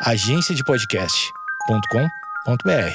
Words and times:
agenciadepodcast.com.br. 0.00 2.94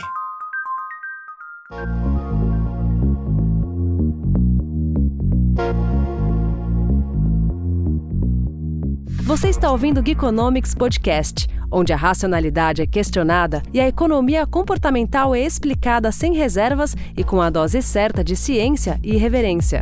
Você 9.24 9.50
está 9.50 9.70
ouvindo 9.70 10.00
o 10.00 10.06
Geekonomics 10.06 10.74
Podcast, 10.74 11.50
onde 11.70 11.92
a 11.92 11.98
racionalidade 11.98 12.82
é 12.82 12.88
questionada 12.88 13.62
e 13.74 13.82
a 13.82 13.88
economia 13.88 14.48
comportamental 14.48 15.36
é 15.36 15.42
explicada 15.42 16.10
sem 16.10 16.34
reservas 16.34 16.96
e 17.18 17.24
com 17.24 17.42
a 17.42 17.50
dose 17.50 17.82
certa 17.82 18.24
de 18.24 18.38
ciência 18.38 18.98
e 19.04 19.16
irreverência. 19.16 19.82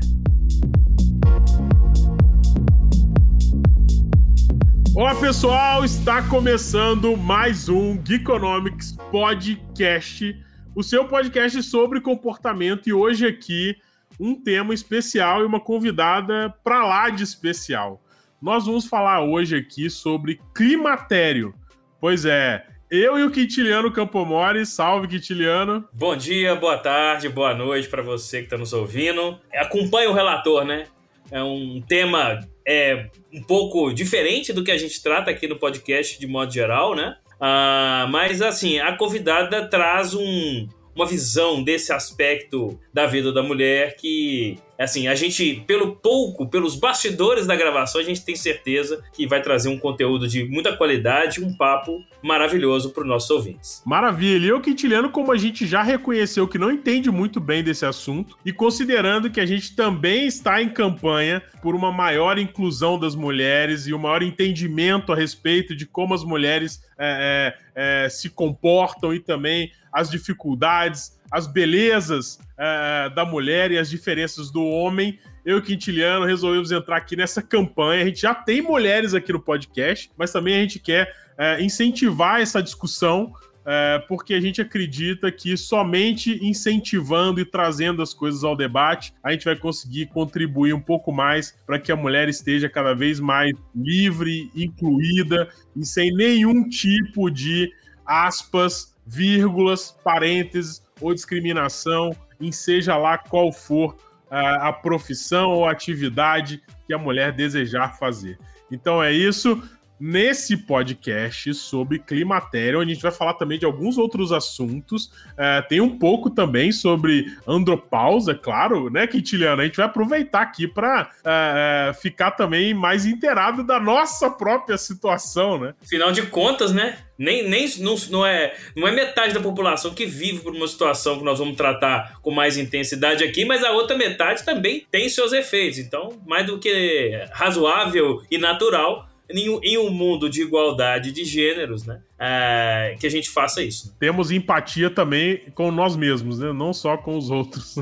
Olá 4.94 5.16
pessoal, 5.16 5.86
está 5.86 6.22
começando 6.22 7.16
mais 7.16 7.70
um 7.70 7.98
Geekonomics 8.06 8.92
Podcast, 9.10 10.36
o 10.76 10.84
seu 10.84 11.08
podcast 11.08 11.64
sobre 11.64 12.02
comportamento 12.02 12.90
e 12.90 12.94
hoje 12.94 13.26
aqui 13.26 13.78
um 14.20 14.36
tema 14.36 14.74
especial 14.74 15.42
e 15.42 15.46
uma 15.46 15.62
convidada 15.62 16.54
para 16.62 16.86
lá 16.86 17.10
de 17.10 17.24
especial. 17.24 18.04
Nós 18.42 18.66
vamos 18.66 18.86
falar 18.86 19.24
hoje 19.24 19.56
aqui 19.56 19.90
sobre 19.90 20.42
climatério. 20.54 21.56
Pois 21.98 22.26
é, 22.26 22.68
eu 22.90 23.18
e 23.18 23.24
o 23.24 23.32
Quintiliano 23.32 23.94
Campomori, 23.94 24.66
salve 24.66 25.08
Quintiliano. 25.08 25.88
Bom 25.94 26.18
dia, 26.18 26.54
boa 26.54 26.78
tarde, 26.78 27.30
boa 27.30 27.54
noite 27.54 27.88
para 27.88 28.02
você 28.02 28.40
que 28.40 28.44
está 28.44 28.58
nos 28.58 28.74
ouvindo. 28.74 29.40
Acompanhe 29.54 30.08
o 30.08 30.14
relator, 30.14 30.66
né? 30.66 30.88
É 31.32 31.42
um 31.42 31.82
tema 31.88 32.42
é 32.68 33.08
um 33.34 33.42
pouco 33.44 33.92
diferente 33.94 34.54
do 34.54 34.64
que 34.64 34.72
a 34.72 34.78
gente 34.78 35.02
trata 35.02 35.32
aqui 35.32 35.48
no 35.48 35.58
podcast 35.58 36.20
de 36.20 36.28
modo 36.28 36.54
geral, 36.54 36.96
né? 36.96 37.16
Ah, 37.40 38.08
mas 38.12 38.42
assim, 38.42 38.80
a 38.80 38.96
convidada 38.96 39.68
traz 39.68 40.14
um, 40.14 40.68
uma 40.96 41.06
visão 41.06 41.64
desse 41.64 41.92
aspecto 41.92 42.80
da 42.94 43.06
vida 43.06 43.32
da 43.32 43.42
mulher 43.42 43.96
que 43.96 44.58
assim, 44.84 45.08
a 45.08 45.16
gente, 45.16 45.64
pelo 45.68 45.96
pouco, 45.96 46.48
pelos 46.48 46.76
bastidores 46.76 47.46
da 47.46 47.56
gravação, 47.56 48.02
a 48.02 48.04
gente 48.04 48.26
tem 48.26 48.36
certeza 48.36 49.04
que 49.14 49.28
vai 49.28 49.42
trazer 49.42 49.70
um 49.70 49.78
conteúdo 49.78 50.28
de 50.28 50.44
muita 50.44 50.76
qualidade, 50.76 51.44
um 51.44 51.56
papo 51.56 52.04
maravilhoso 52.22 52.92
para 52.92 53.02
os 53.04 53.08
nossos 53.08 53.30
ouvintes. 53.30 53.82
Maravilha. 53.86 54.46
E 54.46 54.50
eu, 54.50 54.62
Quintiliano, 54.62 55.12
como 55.12 55.32
a 55.32 55.38
gente 55.38 55.68
já 55.68 55.82
reconheceu 55.82 56.48
que 56.48 56.58
não 56.58 56.72
entende 56.72 57.12
muito 57.12 57.40
bem 57.40 57.64
desse 57.64 57.86
assunto, 57.86 58.38
e 58.46 58.52
considerando 58.52 59.30
que 59.30 59.40
a 59.40 59.46
gente 59.46 59.76
também 59.76 60.26
está 60.26 60.62
em 60.62 60.70
campanha 60.70 61.42
por 61.62 61.76
uma 61.76 61.92
maior 61.92 62.38
inclusão 62.38 62.98
das 62.98 63.16
mulheres 63.16 63.88
e 63.88 63.94
um 63.94 64.00
maior 64.00 64.24
entendimento 64.24 65.14
a 65.14 65.16
respeito 65.16 65.76
de 65.76 65.86
como 65.86 66.14
as 66.14 66.24
mulheres 66.24 66.82
é, 66.98 67.54
é, 67.76 68.06
é, 68.06 68.10
se 68.10 68.30
comportam 68.30 69.14
e 69.14 69.20
também 69.20 69.72
as 69.92 70.10
dificuldades, 70.10 71.20
as 71.32 71.48
belezas 71.48 72.40
é, 72.58 73.10
da 73.10 73.26
mulher 73.26 73.72
e 73.72 73.78
as 73.78 73.90
diferenças 73.90 74.52
do 74.52 74.64
homem, 74.64 75.20
eu 75.46 75.58
e 75.58 75.62
Quintiliano 75.62 76.26
resolvemos 76.26 76.72
entrar 76.72 76.98
aqui 76.98 77.16
nessa 77.16 77.42
campanha. 77.42 78.04
A 78.04 78.06
gente 78.06 78.22
já 78.22 78.36
tem 78.36 78.62
mulheres 78.62 79.14
aqui 79.14 79.34
no 79.34 79.40
podcast, 79.40 80.12
mas 80.18 80.32
também 80.32 80.56
a 80.56 80.62
gente 80.62 80.80
quer 80.80 81.14
é, 81.38 81.62
incentivar 81.62 82.42
essa 82.42 82.62
discussão, 82.62 83.34
é, 83.66 84.00
porque 84.08 84.34
a 84.34 84.42
gente 84.42 84.62
acredita 84.62 85.32
que 85.32 85.56
somente 85.56 86.40
incentivando 86.46 87.40
e 87.40 87.46
trazendo 87.46 88.02
as 88.02 88.14
coisas 88.14 88.44
ao 88.44 88.56
debate, 88.56 89.14
a 89.24 89.32
gente 89.32 89.46
vai 89.46 89.56
conseguir 89.56 90.08
contribuir 90.08 90.74
um 90.74 90.82
pouco 90.82 91.12
mais 91.12 91.56
para 91.66 91.80
que 91.80 91.92
a 91.92 91.96
mulher 91.96 92.30
esteja 92.30 92.70
cada 92.70 92.94
vez 92.94 93.20
mais 93.20 93.52
livre, 93.76 94.52
incluída 94.56 95.50
e 95.76 95.86
sem 95.86 96.14
nenhum 96.14 96.68
tipo 96.70 97.30
de 97.30 97.72
aspas, 98.06 98.91
vírgulas, 99.06 99.92
parênteses 100.04 100.84
ou 101.00 101.14
discriminação 101.14 102.16
em 102.40 102.52
seja 102.52 102.98
lá 102.98 103.18
qual 103.18 103.52
for 103.52 103.96
a, 104.30 104.70
a 104.70 104.74
profissão 104.74 105.52
ou 105.52 105.66
atividade 105.68 106.64
que 106.88 106.94
a 106.94 106.98
mulher 106.98 107.32
desejar 107.32 107.98
fazer. 107.98 108.40
Então 108.72 109.04
é 109.04 109.12
isso 109.12 109.62
nesse 110.02 110.58
podcast 110.58 111.54
sobre 111.54 112.00
climatério, 112.00 112.80
onde 112.80 112.92
a 112.92 112.94
gente 112.96 113.04
vai 113.04 113.12
falar 113.12 113.36
também 113.36 113.60
de 113.60 113.66
alguns 113.66 114.00
outros 114.00 114.32
assuntos. 114.32 115.12
É, 115.38 115.62
tem 115.62 115.80
um 115.80 116.00
pouco 116.00 116.32
também 116.32 116.72
sobre 116.72 117.26
andropausa, 117.48 118.32
é 118.32 118.36
claro, 118.36 118.90
né, 118.90 119.06
Quintiliano? 119.06 119.62
A 119.62 119.66
gente 119.66 119.78
vai 119.78 119.86
aproveitar 119.86 120.42
aqui 120.42 120.68
para 120.68 121.12
é, 121.24 121.90
é, 121.90 121.94
ficar 121.94 122.32
também 122.32 122.74
mais 122.74 123.06
inteirado 123.06 123.64
da 123.64 123.80
nossa 123.80 124.32
própria 124.32 124.76
situação, 124.76 125.60
né? 125.60 125.76
Afinal 125.84 126.12
de 126.12 126.24
contas, 126.24 126.74
né? 126.74 126.98
Nem, 127.16 127.48
nem 127.48 127.70
não, 127.78 127.96
não, 128.10 128.26
é, 128.26 128.56
não 128.76 128.88
é 128.88 128.92
metade 128.92 129.36
da 129.36 129.40
população 129.40 129.94
que 129.94 130.08
vive 130.08 130.40
por 130.40 130.56
uma 130.56 130.68
situação 130.68 131.20
que 131.20 131.24
nós 131.24 131.38
vamos 131.38 131.56
tratar 131.56 132.20
com 132.24 132.32
mais 132.32 132.58
intensidade 132.58 133.24
aqui, 133.24 133.46
mas 133.46 133.64
a 133.64 133.72
outra 133.72 133.96
metade 133.96 134.44
também 134.44 134.88
tem 134.90 135.08
seus 135.08 135.32
efeitos. 135.32 135.78
Então, 135.78 136.20
mais 136.26 136.48
do 136.48 136.58
que 136.58 137.12
razoável 137.32 138.24
e 138.32 138.40
natural 138.40 139.11
em, 139.34 139.78
um 139.78 139.90
mundo 139.90 140.30
de 140.30 140.42
igualdade 140.42 141.12
de 141.12 141.26
gêneros, 141.26 141.86
né? 141.86 142.02
É, 142.20 142.96
que 143.00 143.08
a 143.08 143.10
gente 143.10 143.30
faça 143.30 143.64
isso. 143.64 143.96
Temos 144.00 144.32
empatia 144.32 144.90
também 144.90 145.44
com 145.56 145.72
nós 145.72 145.96
mesmos, 145.96 146.40
né? 146.40 146.54
Não 146.54 146.74
só 146.74 146.98
com 146.98 147.18
os 147.18 147.30
outros. 147.30 147.76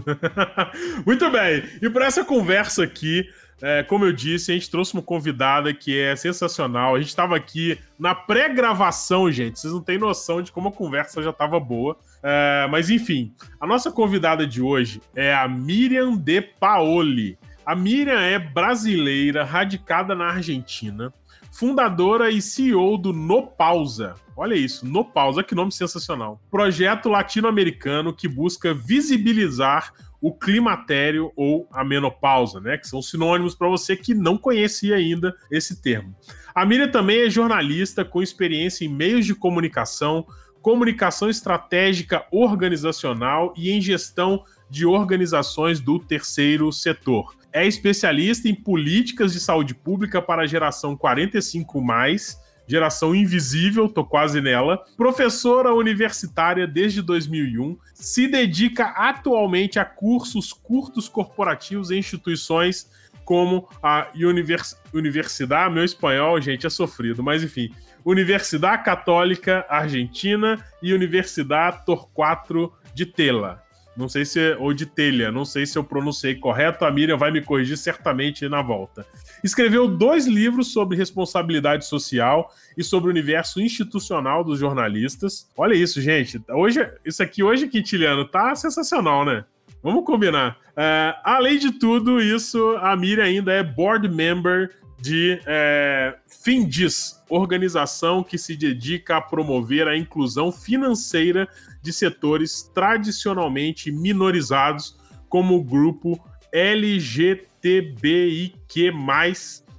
Muito 1.06 1.30
bem. 1.30 1.64
E 1.82 1.90
para 1.90 2.06
essa 2.06 2.24
conversa 2.24 2.84
aqui, 2.84 3.26
é, 3.62 3.84
como 3.84 4.06
eu 4.06 4.14
disse, 4.14 4.52
a 4.52 4.54
gente 4.54 4.70
trouxe 4.70 4.94
uma 4.94 5.04
convidada 5.04 5.74
que 5.74 5.98
é 6.00 6.16
sensacional. 6.16 6.96
A 6.96 7.00
gente 7.00 7.10
estava 7.10 7.36
aqui 7.36 7.78
na 7.98 8.16
pré-gravação, 8.16 9.31
gente. 9.31 9.60
Vocês 9.60 9.74
não 9.74 9.81
têm 9.81 9.98
noção 9.98 10.42
de 10.42 10.52
como 10.52 10.70
a 10.70 10.72
conversa 10.72 11.22
já 11.22 11.31
estava 11.31 11.60
boa. 11.60 11.98
É, 12.24 12.68
mas 12.70 12.90
enfim, 12.90 13.34
a 13.60 13.68
nossa 13.68 13.92
convidada 13.92 14.48
de 14.48 14.62
hoje 14.62 15.02
é 15.16 15.34
a 15.34 15.48
Miriam 15.48 16.16
De 16.16 16.42
Paoli. 16.42 17.38
A 17.66 17.76
Miriam 17.76 18.20
é 18.20 18.40
brasileira, 18.40 19.44
radicada 19.44 20.16
na 20.16 20.28
Argentina 20.28 21.14
fundadora 21.52 22.30
e 22.30 22.42
CEO 22.42 22.98
do 22.98 23.12
No 23.14 23.48
Pausa. 23.48 24.16
Olha 24.36 24.56
isso, 24.56 24.86
No 24.86 25.04
Pausa, 25.04 25.44
que 25.44 25.56
nome 25.56 25.72
sensacional. 25.72 26.42
Projeto 26.50 27.10
latino-americano 27.10 28.14
que 28.14 28.28
busca 28.28 28.74
visibilizar 28.74 29.94
o 30.22 30.34
climatério 30.34 31.32
ou 31.36 31.68
a 31.72 31.84
menopausa, 31.84 32.60
né? 32.60 32.78
Que 32.78 32.88
são 32.88 33.02
sinônimos 33.02 33.56
para 33.56 33.70
você 33.70 33.96
que 33.96 34.14
não 34.14 34.38
conhecia 34.38 34.96
ainda 34.96 35.34
esse 35.50 35.82
termo. 35.82 36.16
A 36.54 36.66
Miriam 36.66 36.90
também 36.90 37.22
é 37.22 37.30
jornalista 37.30 38.04
com 38.04 38.22
experiência 38.22 38.84
em 38.84 38.90
meios 38.90 39.26
de 39.26 39.34
comunicação, 39.34 40.26
comunicação 40.62 41.30
estratégica 41.30 42.26
organizacional 42.31 43.54
e 43.56 43.72
em 43.72 43.80
gestão 43.80 44.44
de 44.70 44.86
organizações 44.86 45.80
do 45.80 46.00
terceiro 46.00 46.72
setor 46.72 47.39
é 47.52 47.66
especialista 47.66 48.48
em 48.48 48.56
políticas 48.56 49.34
de 49.34 49.40
saúde 49.40 49.74
pública 49.74 50.22
para 50.22 50.44
a 50.44 50.48
geração 50.48 50.96
45 50.96 51.82
mais, 51.82 52.38
geração 52.68 53.16
invisível, 53.16 53.90
tô 53.90 54.06
quase 54.06 54.40
nela. 54.40 54.84
Professora 54.96 55.74
universitária 55.74 56.68
desde 56.68 57.02
2001, 57.02 57.78
se 57.94 58.28
dedica 58.28 58.86
atualmente 58.90 59.80
a 59.80 59.86
cursos 59.86 60.54
curtos 60.54 61.10
corporativos 61.10 61.90
em 61.90 61.98
instituições 61.98 62.88
como 63.26 63.70
a 63.81 64.08
Univers 64.16 64.76
Universidade, 64.92 65.74
meu 65.74 65.84
espanhol, 65.84 66.42
gente, 66.42 66.66
é 66.66 66.70
sofrido, 66.70 67.22
mas 67.22 67.44
enfim, 67.44 67.72
Universidade 68.04 68.84
Católica 68.84 69.66
Argentina 69.70 70.64
e 70.81 70.94
Universidade 70.94 71.86
Torquato 71.86 72.74
de 72.94 73.06
Tela. 73.06 73.64
Não 74.00 74.08
sei 74.08 74.24
se. 74.24 74.40
É, 74.40 74.58
ou 74.58 74.74
de 74.74 74.86
telha, 74.86 75.30
não 75.30 75.44
sei 75.44 75.66
se 75.66 75.78
eu 75.78 75.84
pronunciei 75.84 76.34
correto. 76.34 76.86
A 76.86 76.92
Miriam 76.92 77.18
vai 77.18 77.32
me 77.32 77.42
corrigir 77.42 77.78
certamente 77.78 78.48
na 78.48 78.62
volta. 78.62 79.06
Escreveu 79.44 79.90
dois 79.90 80.26
livros 80.26 80.72
sobre 80.72 80.96
responsabilidade 80.96 81.86
social 81.86 82.50
e 82.78 82.84
sobre 82.84 83.10
o 83.10 83.12
universo 83.12 83.60
institucional 83.60 84.42
dos 84.42 84.58
jornalistas. 84.58 85.50
Olha 85.57 85.74
isso, 85.74 86.01
gente. 86.01 86.42
Hoje, 86.50 86.80
isso 87.04 87.22
aqui 87.22 87.44
hoje, 87.44 87.68
Quintiliano, 87.68 88.24
tá 88.24 88.56
sensacional, 88.56 89.25
né? 89.25 89.44
Vamos 89.84 90.06
combinar. 90.06 90.57
Uh, 90.69 91.19
além 91.22 91.60
de 91.60 91.74
tudo 91.74 92.22
isso, 92.22 92.78
a 92.78 92.96
Miriam 92.96 93.25
ainda 93.25 93.51
é 93.51 93.62
board 93.62 94.07
member 94.07 94.72
de 95.01 95.42
é, 95.46 96.16
Findis, 96.28 97.22
organização 97.30 98.24
que 98.24 98.38
se 98.38 98.56
dedica 98.56 99.18
a 99.18 99.22
promover 99.22 99.88
a 99.88 99.98
inclusão 99.98 100.51
financeira 100.51 101.48
de 101.81 101.94
setores 101.94 102.70
tradicionalmente 102.74 103.92
minorizados, 103.92 104.98
como 105.28 105.56
o 105.56 105.64
grupo 105.64 106.20
LGTBIQ, 106.52 107.40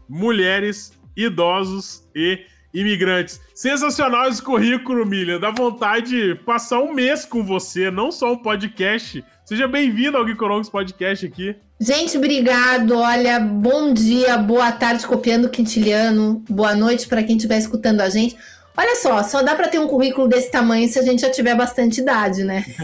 mulheres, 0.08 0.92
idosos 1.16 2.04
e 2.14 2.46
imigrantes. 2.72 3.40
Sensacional 3.54 4.28
esse 4.28 4.42
currículo, 4.42 5.04
Milha. 5.04 5.38
Dá 5.38 5.50
vontade 5.50 6.10
de 6.10 6.34
passar 6.34 6.80
um 6.80 6.92
mês 6.92 7.24
com 7.24 7.44
você, 7.44 7.90
não 7.90 8.12
só 8.12 8.32
um 8.32 8.38
podcast. 8.38 9.24
Seja 9.44 9.66
bem-vindo 9.66 10.16
ao 10.16 10.24
Geekonomics 10.24 10.70
Podcast 10.70 11.26
aqui. 11.26 11.56
Gente, 11.80 12.16
obrigado. 12.16 12.96
Olha, 12.96 13.40
bom 13.40 13.92
dia, 13.92 14.36
boa 14.38 14.70
tarde, 14.70 15.06
copiando 15.06 15.46
o 15.46 15.50
Quintiliano. 15.50 16.44
Boa 16.48 16.74
noite 16.74 17.08
para 17.08 17.22
quem 17.22 17.36
estiver 17.36 17.58
escutando 17.58 18.00
a 18.00 18.08
gente. 18.08 18.36
Olha 18.80 18.96
só, 18.96 19.22
só 19.22 19.42
dá 19.42 19.54
para 19.54 19.68
ter 19.68 19.78
um 19.78 19.86
currículo 19.86 20.26
desse 20.26 20.50
tamanho 20.50 20.88
se 20.88 20.98
a 20.98 21.02
gente 21.02 21.20
já 21.20 21.30
tiver 21.30 21.54
bastante 21.54 22.00
idade, 22.00 22.42
né? 22.44 22.64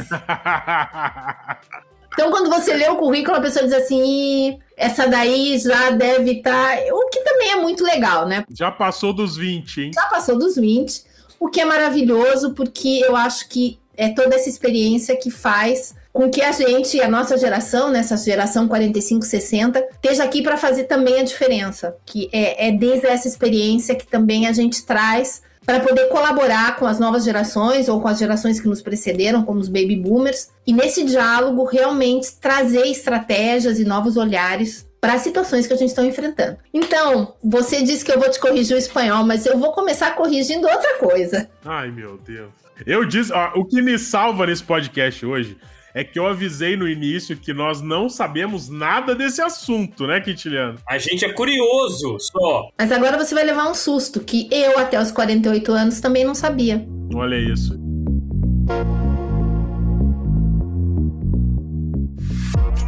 Então, 2.12 2.30
quando 2.30 2.48
você 2.48 2.72
lê 2.72 2.88
o 2.88 2.96
currículo, 2.96 3.36
a 3.36 3.40
pessoa 3.42 3.62
diz 3.62 3.74
assim: 3.74 4.58
essa 4.74 5.06
daí 5.06 5.58
já 5.58 5.90
deve 5.90 6.38
estar. 6.38 6.74
Tá... 6.74 6.82
O 6.90 7.10
que 7.10 7.20
também 7.20 7.50
é 7.50 7.56
muito 7.56 7.84
legal, 7.84 8.26
né? 8.26 8.42
Já 8.50 8.70
passou 8.72 9.12
dos 9.12 9.36
20, 9.36 9.82
hein? 9.82 9.90
Já 9.94 10.06
passou 10.06 10.38
dos 10.38 10.56
20, 10.56 11.04
o 11.38 11.50
que 11.50 11.60
é 11.60 11.66
maravilhoso, 11.66 12.54
porque 12.54 13.02
eu 13.04 13.14
acho 13.14 13.46
que 13.50 13.78
é 13.98 14.08
toda 14.08 14.34
essa 14.34 14.48
experiência 14.48 15.14
que 15.14 15.30
faz 15.30 15.94
com 16.10 16.30
que 16.30 16.40
a 16.40 16.52
gente, 16.52 16.98
a 17.02 17.08
nossa 17.08 17.36
geração, 17.36 17.90
nessa 17.90 18.16
geração 18.16 18.66
45-60, 18.66 19.84
esteja 19.92 20.24
aqui 20.24 20.42
para 20.42 20.56
fazer 20.56 20.84
também 20.84 21.20
a 21.20 21.22
diferença. 21.22 21.98
Que 22.06 22.30
é, 22.32 22.68
é 22.68 22.72
desde 22.72 23.06
essa 23.06 23.28
experiência 23.28 23.94
que 23.94 24.06
também 24.06 24.46
a 24.46 24.52
gente 24.54 24.86
traz 24.86 25.42
para 25.66 25.80
poder 25.80 26.06
colaborar 26.06 26.76
com 26.76 26.86
as 26.86 27.00
novas 27.00 27.24
gerações 27.24 27.88
ou 27.88 28.00
com 28.00 28.06
as 28.06 28.18
gerações 28.18 28.60
que 28.60 28.68
nos 28.68 28.80
precederam, 28.80 29.42
como 29.42 29.58
os 29.58 29.68
baby 29.68 29.96
boomers, 29.96 30.50
e 30.64 30.72
nesse 30.72 31.04
diálogo 31.04 31.64
realmente 31.64 32.36
trazer 32.40 32.86
estratégias 32.86 33.80
e 33.80 33.84
novos 33.84 34.16
olhares 34.16 34.86
para 35.00 35.14
as 35.14 35.22
situações 35.22 35.66
que 35.66 35.72
a 35.72 35.76
gente 35.76 35.88
está 35.88 36.04
enfrentando. 36.04 36.56
Então, 36.72 37.34
você 37.42 37.82
disse 37.82 38.04
que 38.04 38.12
eu 38.12 38.18
vou 38.18 38.30
te 38.30 38.40
corrigir 38.40 38.76
o 38.76 38.78
espanhol, 38.78 39.24
mas 39.24 39.44
eu 39.44 39.58
vou 39.58 39.72
começar 39.72 40.14
corrigindo 40.14 40.68
outra 40.68 40.98
coisa. 40.98 41.50
Ai, 41.64 41.90
meu 41.90 42.16
Deus. 42.18 42.50
Eu 42.86 43.04
disse, 43.04 43.32
ó, 43.32 43.52
o 43.56 43.64
que 43.64 43.82
me 43.82 43.98
salva 43.98 44.46
nesse 44.46 44.62
podcast 44.62 45.24
hoje 45.26 45.56
é 45.96 46.04
que 46.04 46.18
eu 46.18 46.26
avisei 46.26 46.76
no 46.76 46.86
início 46.86 47.34
que 47.38 47.54
nós 47.54 47.80
não 47.80 48.10
sabemos 48.10 48.68
nada 48.68 49.14
desse 49.14 49.40
assunto, 49.40 50.06
né, 50.06 50.20
Quintiliano? 50.20 50.78
A 50.86 50.98
gente 50.98 51.24
é 51.24 51.32
curioso 51.32 52.18
só. 52.20 52.68
Mas 52.78 52.92
agora 52.92 53.16
você 53.16 53.34
vai 53.34 53.44
levar 53.44 53.66
um 53.66 53.72
susto, 53.72 54.20
que 54.20 54.46
eu, 54.52 54.78
até 54.78 55.00
os 55.00 55.10
48 55.10 55.72
anos, 55.72 55.98
também 55.98 56.22
não 56.22 56.34
sabia. 56.34 56.86
Olha 57.14 57.36
isso. 57.36 57.80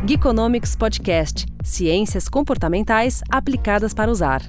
Geekonomics 0.07 0.77
Podcast 0.77 1.47
Ciências 1.65 2.29
comportamentais 2.29 3.23
aplicadas 3.31 3.95
para 3.95 4.11
usar. 4.11 4.43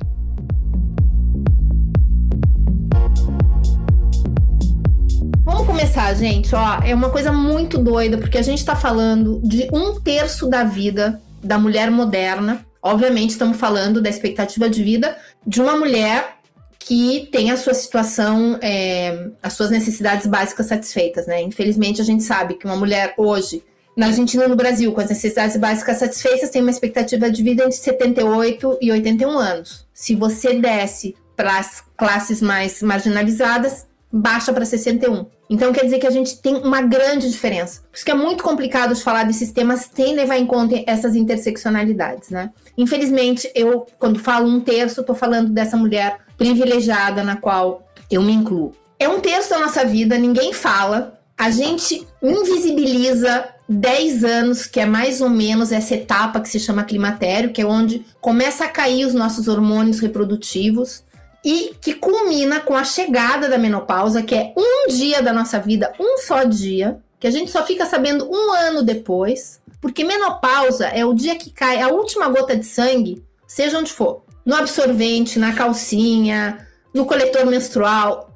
Vamos 5.50 5.66
começar, 5.66 6.14
gente. 6.14 6.54
Ó, 6.54 6.80
é 6.86 6.94
uma 6.94 7.10
coisa 7.10 7.32
muito 7.32 7.80
doida, 7.80 8.20
porque 8.20 8.38
a 8.38 8.42
gente 8.44 8.60
está 8.60 8.76
falando 8.76 9.42
de 9.44 9.68
um 9.74 10.00
terço 10.00 10.48
da 10.48 10.64
vida 10.64 11.20
da 11.44 11.58
mulher 11.58 11.90
moderna. 11.90 12.64
Obviamente, 12.84 13.32
estamos 13.32 13.58
falando 13.58 14.00
da 14.00 14.12
expectativa 14.12 14.70
de 14.70 14.84
vida 14.84 15.18
de 15.46 15.60
uma 15.60 15.76
mulher 15.76 16.36
que 16.78 17.28
tem 17.32 17.50
a 17.50 17.58
sua 17.58 17.74
situação, 17.74 18.60
é, 18.62 19.32
as 19.42 19.54
suas 19.54 19.72
necessidades 19.72 20.28
básicas 20.28 20.68
satisfeitas, 20.68 21.26
né? 21.26 21.42
Infelizmente, 21.42 22.00
a 22.00 22.06
gente 22.06 22.24
sabe 22.24 22.54
que 22.54 22.66
uma 22.66 22.78
mulher 22.78 23.16
hoje, 23.18 23.64
na 23.98 24.06
Argentina 24.06 24.46
e 24.46 24.48
no 24.48 24.56
Brasil, 24.56 24.94
com 24.94 25.02
as 25.02 25.10
necessidades 25.10 25.58
básicas 25.58 25.98
satisfeitas, 25.98 26.52
tem 26.52 26.62
uma 26.62 26.72
expectativa 26.72 27.30
de 27.30 27.42
vida 27.42 27.64
entre 27.64 27.76
78 27.76 28.78
e 28.80 28.92
81 28.92 29.30
anos. 29.32 29.88
Se 29.96 30.14
você 30.14 30.54
desce 30.54 31.16
para 31.36 31.58
as 31.58 31.84
classes 31.98 32.40
mais 32.40 32.84
marginalizadas, 32.84 33.89
baixa 34.12 34.52
para 34.52 34.66
61. 34.66 35.26
Então 35.50 35.72
quer 35.72 35.84
dizer 35.84 36.00
que 36.00 36.08
a 36.08 36.12
gente 36.12 36.42
tem 36.42 36.56
uma 36.56 36.82
grande 36.82 37.30
diferença. 37.30 37.82
Por 37.82 37.96
isso 37.96 38.06
que 38.06 38.12
é 38.12 38.16
muito 38.16 38.44
complicado 38.44 38.94
de 38.94 39.04
falar 39.04 39.24
desses 39.24 39.52
temas 39.52 39.90
sem 39.94 40.16
levar 40.16 40.38
em 40.38 40.46
conta 40.46 40.84
essas 40.86 41.16
interseccionalidades, 41.16 42.30
né? 42.30 42.52
Infelizmente, 42.78 43.52
eu, 43.56 43.86
quando 43.98 44.20
falo 44.20 44.48
um 44.48 44.60
terço, 44.60 45.02
estou 45.02 45.16
falando 45.16 45.50
dessa 45.50 45.78
mulher 45.78 46.20
privilegiada 46.38 47.24
na 47.24 47.36
qual 47.36 47.88
eu 48.10 48.22
me 48.22 48.32
incluo. 48.32 48.74
É 48.98 49.08
um 49.08 49.20
terço 49.20 49.50
da 49.52 49.60
nossa 49.60 49.86
vida, 49.86 50.18
ninguém 50.18 50.54
fala, 50.54 51.20
a 51.38 51.50
gente 51.50 52.06
invisibiliza 52.22 53.48
10 53.68 54.24
anos, 54.24 54.66
que 54.66 54.80
é 54.80 54.86
mais 54.86 55.22
ou 55.22 55.30
menos 55.30 55.72
essa 55.72 55.96
etapa 55.96 56.42
que 56.42 56.50
se 56.50 56.60
chama 56.60 56.84
climatério, 56.84 57.52
que 57.52 57.62
é 57.62 57.66
onde 57.66 58.06
começa 58.20 58.66
a 58.66 58.68
cair 58.68 59.06
os 59.06 59.14
nossos 59.14 59.48
hormônios 59.48 60.00
reprodutivos 60.00 61.04
e 61.44 61.74
que 61.82 61.94
culmina 61.94 62.60
com 62.60 62.76
a 62.76 62.84
chegada 62.84 63.48
da 63.48 63.58
menopausa, 63.58 64.22
que 64.22 64.36
é 64.36 64.54
um 64.58 64.88
dia 64.90 65.22
da 65.22 65.32
nossa 65.32 65.60
vida, 65.60 65.94
um 66.00 66.18
só 66.18 66.44
dia, 66.44 67.00
que 67.20 67.28
a 67.28 67.32
gente 67.32 67.52
só 67.52 67.66
fica 67.66 67.86
sabendo 67.86 68.30
um 68.30 68.52
ano 68.52 68.84
depois, 68.84 69.62
porque 69.82 70.04
menopausa 70.04 70.88
é 70.88 71.06
o 71.06 71.14
dia 71.14 71.36
que 71.36 71.50
cai 71.50 71.82
a 71.82 71.90
última 71.90 72.28
gota 72.30 72.56
de 72.56 72.66
sangue, 72.66 73.24
seja 73.48 73.80
onde 73.80 73.92
for, 73.92 74.24
no 74.46 74.56
absorvente, 74.56 75.40
na 75.40 75.54
calcinha, 75.54 76.68
no 76.94 77.06
coletor 77.06 77.46
menstrual. 77.46 78.30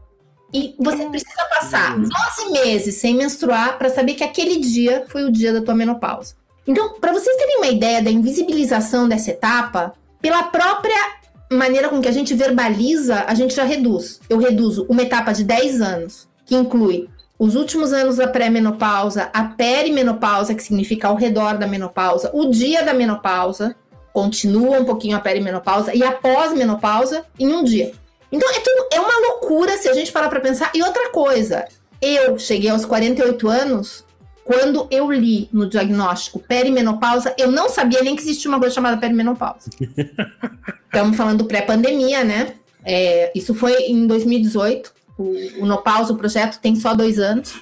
E 0.54 0.76
você 0.80 1.06
precisa 1.10 1.44
passar 1.60 1.98
12 1.98 2.52
meses 2.52 2.96
sem 2.96 3.16
menstruar 3.16 3.78
para 3.78 3.90
saber 3.90 4.14
que 4.14 4.24
aquele 4.24 4.60
dia 4.60 5.06
foi 5.10 5.24
o 5.24 5.32
dia 5.32 5.52
da 5.52 5.62
tua 5.62 5.74
menopausa. 5.74 6.36
Então, 6.66 6.94
para 7.00 7.12
vocês 7.12 7.36
terem 7.36 7.58
uma 7.58 7.68
ideia 7.68 8.02
da 8.02 8.12
invisibilização 8.12 9.08
dessa 9.08 9.32
etapa, 9.32 9.94
pela 10.22 10.44
própria 10.44 11.23
maneira 11.54 11.90
com 11.90 12.02
que 12.02 12.08
a 12.08 12.12
gente 12.12 12.34
verbaliza, 12.34 13.26
a 13.28 13.34
gente 13.34 13.56
já 13.56 13.64
reduz. 13.64 14.20
Eu 14.30 14.38
reduzo 14.38 14.86
uma 14.90 15.02
etapa 15.02 15.32
de 15.34 15.44
10 15.44 15.82
anos, 15.82 16.28
que 16.46 16.56
inclui 16.56 17.10
os 17.38 17.56
últimos 17.56 17.92
anos 17.92 18.18
da 18.18 18.28
pré-menopausa, 18.28 19.30
a 19.34 19.44
perimenopausa, 19.44 20.54
que 20.54 20.64
significa 20.64 21.08
ao 21.08 21.16
redor 21.16 21.58
da 21.58 21.68
menopausa, 21.68 22.30
o 22.34 22.50
dia 22.50 22.84
da 22.84 22.94
menopausa, 22.94 23.76
continua 24.14 24.80
um 24.80 24.86
pouquinho 24.86 25.18
a 25.18 25.20
perimenopausa, 25.20 25.96
e 25.96 26.04
a 26.04 26.12
pós-menopausa 26.12 27.26
em 27.40 27.52
um 27.52 27.64
dia. 27.64 27.92
Então 28.32 28.50
é, 28.50 28.60
tudo, 28.60 28.88
é 28.92 29.00
uma 29.00 29.28
loucura 29.28 29.78
se 29.78 29.90
a 29.90 29.94
gente 29.94 30.12
parar 30.12 30.30
para 30.30 30.40
pensar. 30.40 30.72
E 30.74 30.82
outra 30.82 31.12
coisa, 31.12 31.66
eu 32.02 32.38
cheguei 32.38 32.70
aos 32.70 32.86
48 32.86 33.48
anos 33.48 34.06
quando 34.44 34.88
eu 34.92 35.12
li 35.12 35.50
no 35.54 35.68
diagnóstico 35.68 36.40
perimenopausa, 36.40 37.34
eu 37.38 37.52
não 37.52 37.70
sabia 37.70 38.02
nem 38.02 38.16
que 38.16 38.22
existia 38.22 38.50
uma 38.50 38.60
coisa 38.60 38.76
chamada 38.76 38.98
perimenopausa. 38.98 39.70
Estamos 40.86 41.16
falando 41.16 41.46
pré-pandemia, 41.46 42.24
né? 42.24 42.54
É, 42.86 43.32
isso 43.34 43.56
foi 43.56 43.74
em 43.84 44.06
2018. 44.06 44.94
O, 45.18 45.62
o 45.62 45.66
Nopausa, 45.66 46.12
o 46.12 46.18
projeto, 46.18 46.60
tem 46.60 46.76
só 46.76 46.94
dois 46.94 47.20
anos. 47.20 47.54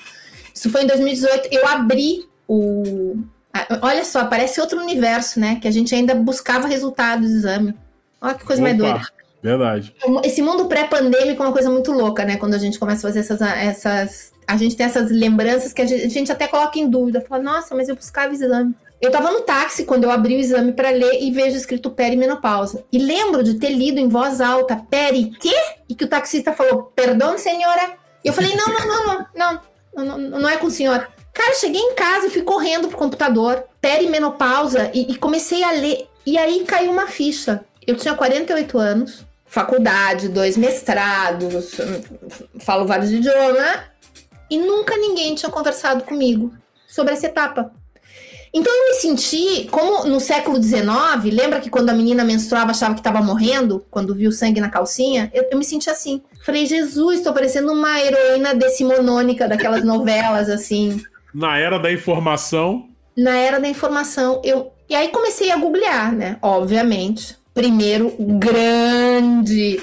Isso 0.53 0.69
foi 0.69 0.83
em 0.83 0.87
2018. 0.87 1.49
Eu 1.51 1.67
abri 1.67 2.25
o. 2.47 3.17
Olha 3.81 4.03
só, 4.03 4.25
parece 4.25 4.59
outro 4.59 4.79
universo, 4.79 5.39
né? 5.39 5.59
Que 5.61 5.67
a 5.67 5.71
gente 5.71 5.93
ainda 5.93 6.15
buscava 6.15 6.67
resultados 6.67 7.29
do 7.29 7.35
exame. 7.35 7.75
Olha 8.19 8.33
que 8.33 8.45
coisa 8.45 8.61
Opa, 8.61 8.69
mais 8.69 8.77
doida. 8.77 9.07
Verdade. 9.43 9.95
Esse 10.23 10.41
mundo 10.41 10.65
pré-pandêmico 10.65 11.41
é 11.41 11.45
uma 11.45 11.53
coisa 11.53 11.69
muito 11.69 11.91
louca, 11.91 12.23
né? 12.23 12.37
Quando 12.37 12.53
a 12.53 12.57
gente 12.57 12.79
começa 12.79 12.99
a 12.99 13.09
fazer 13.09 13.19
essas, 13.19 13.41
essas 13.41 14.33
a 14.51 14.57
gente 14.57 14.75
tem 14.75 14.85
essas 14.85 15.09
lembranças 15.09 15.71
que 15.71 15.81
a 15.81 15.85
gente, 15.85 16.03
a 16.03 16.09
gente 16.09 16.31
até 16.31 16.45
coloca 16.45 16.77
em 16.77 16.89
dúvida. 16.89 17.21
Fala, 17.21 17.41
nossa, 17.41 17.73
mas 17.73 17.87
eu 17.87 17.95
buscava 17.95 18.33
exame. 18.33 18.75
Eu 18.99 19.07
estava 19.07 19.31
no 19.31 19.41
táxi 19.41 19.85
quando 19.85 20.03
eu 20.03 20.11
abri 20.11 20.35
o 20.35 20.39
exame 20.39 20.73
para 20.73 20.89
ler 20.89 21.23
e 21.23 21.31
vejo 21.31 21.55
escrito 21.55 21.89
perimenopausa. 21.89 22.83
E 22.91 22.99
lembro 22.99 23.43
de 23.43 23.53
ter 23.55 23.69
lido 23.69 23.97
em 23.97 24.09
voz 24.09 24.41
alta, 24.41 24.75
peri, 24.75 25.31
quê? 25.39 25.55
E 25.87 25.95
que 25.95 26.03
o 26.03 26.07
taxista 26.07 26.51
falou, 26.51 26.91
perdão, 26.93 27.37
senhora. 27.37 27.93
E 28.23 28.27
eu 28.27 28.33
falei, 28.33 28.53
não, 28.53 28.67
não, 28.67 28.87
não, 28.87 29.25
não, 29.33 29.61
não, 29.95 30.17
não, 30.17 30.39
não 30.41 30.49
é 30.49 30.57
com 30.57 30.67
o 30.67 30.71
senhor. 30.71 31.07
Cara, 31.33 31.55
cheguei 31.55 31.81
em 31.81 31.95
casa 31.95 32.27
e 32.27 32.29
fui 32.29 32.41
correndo 32.41 32.89
pro 32.89 32.97
computador, 32.97 33.63
perimenopausa, 33.79 34.91
e, 34.93 35.13
e 35.13 35.15
comecei 35.15 35.63
a 35.63 35.71
ler. 35.71 36.07
E 36.25 36.37
aí 36.37 36.65
caiu 36.65 36.91
uma 36.91 37.07
ficha. 37.07 37.63
Eu 37.87 37.95
tinha 37.95 38.13
48 38.13 38.77
anos, 38.77 39.25
faculdade, 39.45 40.29
dois 40.29 40.55
mestrados, 40.55 41.77
falo 42.59 42.85
vários 42.85 43.11
idiomas, 43.11 43.90
e 44.51 44.57
nunca 44.57 44.97
ninguém 44.97 45.33
tinha 45.33 45.49
conversado 45.49 46.03
comigo 46.03 46.53
sobre 46.85 47.13
essa 47.13 47.25
etapa. 47.25 47.71
Então 48.53 48.73
eu 48.75 48.89
me 48.89 48.95
senti, 48.95 49.65
como 49.71 50.03
no 50.03 50.19
século 50.19 50.61
XIX, 50.61 50.83
lembra 51.31 51.61
que 51.61 51.69
quando 51.69 51.89
a 51.89 51.93
menina 51.93 52.25
menstruava 52.25 52.71
achava 52.71 52.93
que 52.93 52.99
estava 52.99 53.21
morrendo, 53.21 53.85
quando 53.89 54.13
viu 54.13 54.29
sangue 54.29 54.59
na 54.59 54.67
calcinha? 54.67 55.31
Eu, 55.33 55.47
eu 55.49 55.57
me 55.57 55.63
senti 55.63 55.89
assim. 55.89 56.21
Falei, 56.43 56.65
Jesus, 56.65 57.19
estou 57.19 57.31
parecendo 57.31 57.71
uma 57.71 57.97
heroína 58.01 58.53
decimonônica 58.53 59.47
daquelas 59.47 59.85
novelas, 59.85 60.49
assim. 60.49 61.01
Na 61.33 61.57
era 61.57 61.79
da 61.79 61.89
informação. 61.89 62.89
Na 63.15 63.37
era 63.37 63.57
da 63.57 63.69
informação. 63.69 64.41
Eu, 64.43 64.73
e 64.89 64.93
aí 64.93 65.07
comecei 65.07 65.49
a 65.49 65.55
googlear, 65.55 66.13
né? 66.13 66.37
Obviamente. 66.41 67.37
Primeiro, 67.53 68.13
grande. 68.19 69.79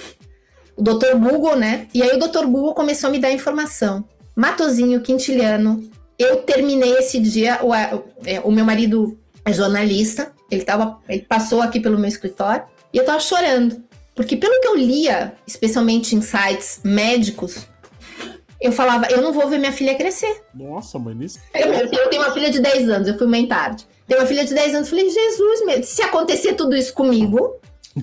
O 0.77 0.83
Dr. 0.83 1.17
Google, 1.17 1.57
né? 1.57 1.87
E 1.95 2.03
aí 2.03 2.11
o 2.11 2.19
Dr. 2.19 2.45
Google 2.45 2.75
começou 2.75 3.09
a 3.09 3.11
me 3.11 3.19
dar 3.19 3.33
informação. 3.33 4.05
Matozinho 4.39 5.01
Quintiliano. 5.01 5.91
Eu 6.17 6.37
terminei 6.43 6.93
esse 6.99 7.19
dia, 7.19 7.59
o, 7.61 7.75
é, 7.75 8.41
o 8.45 8.53
meu 8.53 8.65
marido 8.65 9.19
é 9.45 9.53
jornalista, 9.53 10.33
ele, 10.49 10.63
tava, 10.63 11.01
ele 11.09 11.23
passou 11.23 11.61
aqui 11.61 11.81
pelo 11.81 11.99
meu 11.99 12.09
escritório 12.09 12.65
e 12.93 12.99
eu 12.99 13.05
tava 13.05 13.19
chorando. 13.19 13.83
Porque 14.15 14.37
pelo 14.37 14.61
que 14.61 14.69
eu 14.69 14.77
lia, 14.77 15.35
especialmente 15.45 16.15
em 16.15 16.23
sites 16.23 16.81
médicos, 16.85 17.67
eu 18.61 18.71
falava, 18.71 19.09
eu 19.11 19.21
não 19.21 19.33
vou 19.33 19.49
ver 19.49 19.59
minha 19.59 19.73
filha 19.73 19.97
crescer. 19.97 20.43
Nossa, 20.55 21.01
mãe, 21.01 21.17
isso. 21.21 21.41
Eu, 21.53 21.73
eu, 21.73 22.09
tenho 22.09 22.23
uma 22.23 22.33
filha 22.33 22.51
de 22.51 22.61
10 22.61 22.89
anos, 22.91 23.09
eu 23.09 23.19
fui 23.19 23.27
mãe 23.27 23.45
tarde. 23.45 23.89
Tenho 24.07 24.21
uma 24.21 24.27
filha 24.27 24.45
de 24.45 24.55
10 24.55 24.75
anos, 24.77 24.89
falei, 24.89 25.11
Jesus, 25.11 25.67
meu, 25.67 25.83
se 25.83 26.01
acontecer 26.03 26.55
tudo 26.55 26.77
isso 26.77 26.95
comigo, 26.95 27.57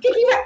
que 0.00 0.12
que 0.12 0.26
vai... 0.26 0.44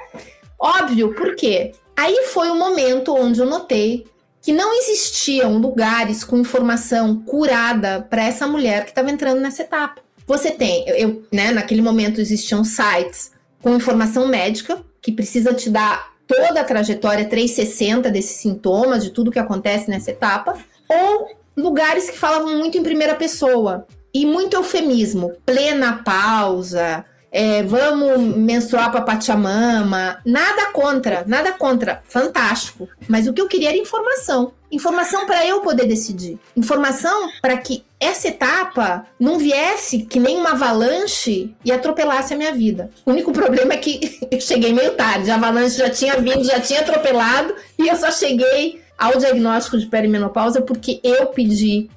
Óbvio, 0.59 1.13
por 1.13 1.35
quê? 1.35 1.73
Aí 1.95 2.25
foi 2.25 2.49
o 2.49 2.55
momento 2.55 3.15
onde 3.15 3.39
eu 3.39 3.45
notei 3.45 4.05
que 4.41 4.53
não 4.53 4.73
existiam 4.73 5.57
lugares 5.57 6.23
com 6.23 6.37
informação 6.37 7.21
curada 7.21 8.05
para 8.09 8.23
essa 8.23 8.47
mulher 8.47 8.83
que 8.83 8.91
estava 8.91 9.11
entrando 9.11 9.41
nessa 9.41 9.63
etapa. 9.63 10.01
Você 10.25 10.51
tem, 10.51 10.87
eu, 10.87 11.23
né, 11.31 11.51
naquele 11.51 11.81
momento 11.81 12.21
existiam 12.21 12.63
sites 12.63 13.31
com 13.61 13.75
informação 13.75 14.27
médica 14.27 14.81
que 15.01 15.11
precisa 15.11 15.53
te 15.53 15.69
dar 15.69 16.13
toda 16.27 16.61
a 16.61 16.63
trajetória 16.63 17.25
360 17.25 18.11
desses 18.11 18.37
sintomas, 18.37 19.03
de 19.03 19.09
tudo 19.09 19.31
que 19.31 19.39
acontece 19.39 19.89
nessa 19.89 20.11
etapa, 20.11 20.57
ou 20.87 21.29
lugares 21.57 22.09
que 22.09 22.17
falavam 22.17 22.57
muito 22.57 22.77
em 22.77 22.83
primeira 22.83 23.15
pessoa 23.15 23.87
e 24.13 24.25
muito 24.25 24.55
eufemismo, 24.55 25.33
plena 25.45 26.03
pausa, 26.03 27.03
é, 27.31 27.61
vamos 27.63 28.19
menstruar 28.37 28.91
para 28.91 29.01
Pachamama, 29.01 30.19
nada 30.25 30.71
contra, 30.71 31.23
nada 31.27 31.51
contra, 31.51 32.01
fantástico. 32.05 32.89
Mas 33.07 33.27
o 33.27 33.33
que 33.33 33.41
eu 33.41 33.47
queria 33.47 33.69
era 33.69 33.77
informação. 33.77 34.53
Informação 34.71 35.25
para 35.25 35.45
eu 35.45 35.61
poder 35.61 35.87
decidir. 35.87 36.39
Informação 36.55 37.29
para 37.41 37.57
que 37.57 37.83
essa 37.99 38.27
etapa 38.27 39.05
não 39.19 39.37
viesse 39.37 40.03
que 40.03 40.19
nem 40.19 40.37
uma 40.37 40.51
avalanche 40.51 41.55
e 41.65 41.71
atropelasse 41.71 42.33
a 42.33 42.37
minha 42.37 42.53
vida. 42.53 42.89
O 43.05 43.11
único 43.11 43.31
problema 43.31 43.73
é 43.73 43.77
que 43.77 44.19
eu 44.29 44.39
cheguei 44.39 44.73
meio 44.73 44.95
tarde. 44.95 45.29
A 45.29 45.35
avalanche 45.35 45.77
já 45.77 45.89
tinha 45.89 46.17
vindo, 46.17 46.43
já 46.43 46.59
tinha 46.59 46.81
atropelado 46.81 47.53
e 47.77 47.87
eu 47.87 47.95
só 47.95 48.11
cheguei 48.11 48.81
ao 48.97 49.17
diagnóstico 49.17 49.77
de 49.77 49.85
perimenopausa 49.85 50.61
porque 50.61 50.99
eu 51.03 51.27
pedi 51.27 51.89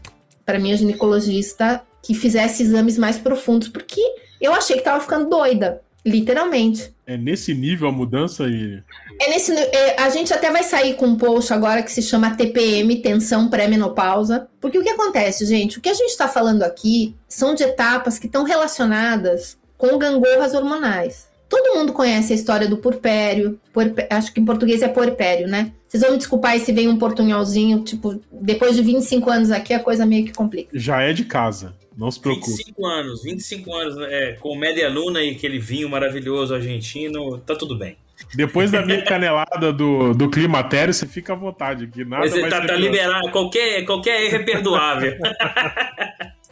para 0.44 0.58
minha 0.58 0.76
ginecologista 0.76 1.82
que 2.02 2.14
fizesse 2.14 2.64
exames 2.64 2.98
mais 2.98 3.16
profundos, 3.16 3.68
porque 3.68 4.00
eu 4.46 4.52
achei 4.52 4.76
que 4.76 4.82
tava 4.82 5.00
ficando 5.00 5.28
doida, 5.28 5.80
literalmente. 6.04 6.92
É 7.06 7.16
nesse 7.16 7.54
nível 7.54 7.88
a 7.88 7.92
mudança 7.92 8.44
e. 8.44 8.82
É 9.20 9.30
nesse, 9.30 9.52
é, 9.52 10.00
a 10.00 10.08
gente 10.08 10.32
até 10.32 10.50
vai 10.50 10.62
sair 10.62 10.94
com 10.94 11.06
um 11.06 11.16
post 11.16 11.52
agora 11.52 11.82
que 11.82 11.92
se 11.92 12.02
chama 12.02 12.36
TPM, 12.36 12.96
tensão 13.00 13.48
pré-menopausa. 13.48 14.48
Porque 14.60 14.78
o 14.78 14.82
que 14.82 14.90
acontece, 14.90 15.46
gente? 15.46 15.78
O 15.78 15.80
que 15.80 15.88
a 15.88 15.94
gente 15.94 16.10
está 16.10 16.28
falando 16.28 16.62
aqui 16.62 17.14
são 17.28 17.54
de 17.54 17.62
etapas 17.62 18.18
que 18.18 18.26
estão 18.26 18.44
relacionadas 18.44 19.58
com 19.76 19.98
gangorras 19.98 20.54
hormonais. 20.54 21.30
Todo 21.48 21.74
mundo 21.74 21.92
conhece 21.92 22.32
a 22.32 22.36
história 22.36 22.66
do 22.66 22.78
purpério. 22.78 23.60
acho 24.08 24.32
que 24.32 24.40
em 24.40 24.44
português 24.44 24.80
é 24.80 24.88
porpério, 24.88 25.46
né? 25.46 25.72
Vocês 25.86 26.02
vão 26.02 26.12
me 26.12 26.16
desculpar 26.16 26.58
se 26.58 26.72
vem 26.72 26.88
um 26.88 26.96
portunholzinho, 26.96 27.84
tipo, 27.84 28.18
depois 28.32 28.74
de 28.74 28.82
25 28.82 29.28
anos 29.28 29.50
aqui 29.50 29.74
a 29.74 29.78
coisa 29.78 30.06
meio 30.06 30.24
que 30.24 30.32
complica. 30.32 30.70
Já 30.72 31.02
é 31.02 31.12
de 31.12 31.26
casa. 31.26 31.74
Não 31.96 32.10
se 32.10 32.20
preocupe. 32.20 32.50
25 32.50 32.86
anos, 32.86 33.22
25 33.22 33.74
anos 33.74 33.96
é, 34.10 34.32
com 34.40 34.56
média 34.56 34.88
luna 34.88 35.22
e 35.22 35.30
aquele 35.30 35.58
vinho 35.58 35.88
maravilhoso 35.88 36.54
argentino, 36.54 37.38
tá 37.38 37.54
tudo 37.54 37.76
bem. 37.76 37.96
Depois 38.34 38.70
da 38.70 38.84
minha 38.84 39.02
canelada 39.04 39.72
do, 39.72 40.14
do 40.14 40.30
climatério, 40.30 40.94
você 40.94 41.06
fica 41.06 41.32
à 41.32 41.36
vontade 41.36 41.84
aqui. 41.84 42.04
Nada 42.04 42.28
você 42.28 42.48
tá, 42.48 42.64
tá 42.64 42.74
liberado, 42.74 43.30
qualquer, 43.30 43.84
qualquer 43.84 44.22
erro 44.24 44.36
é 44.36 44.42
perdoável. 44.42 45.16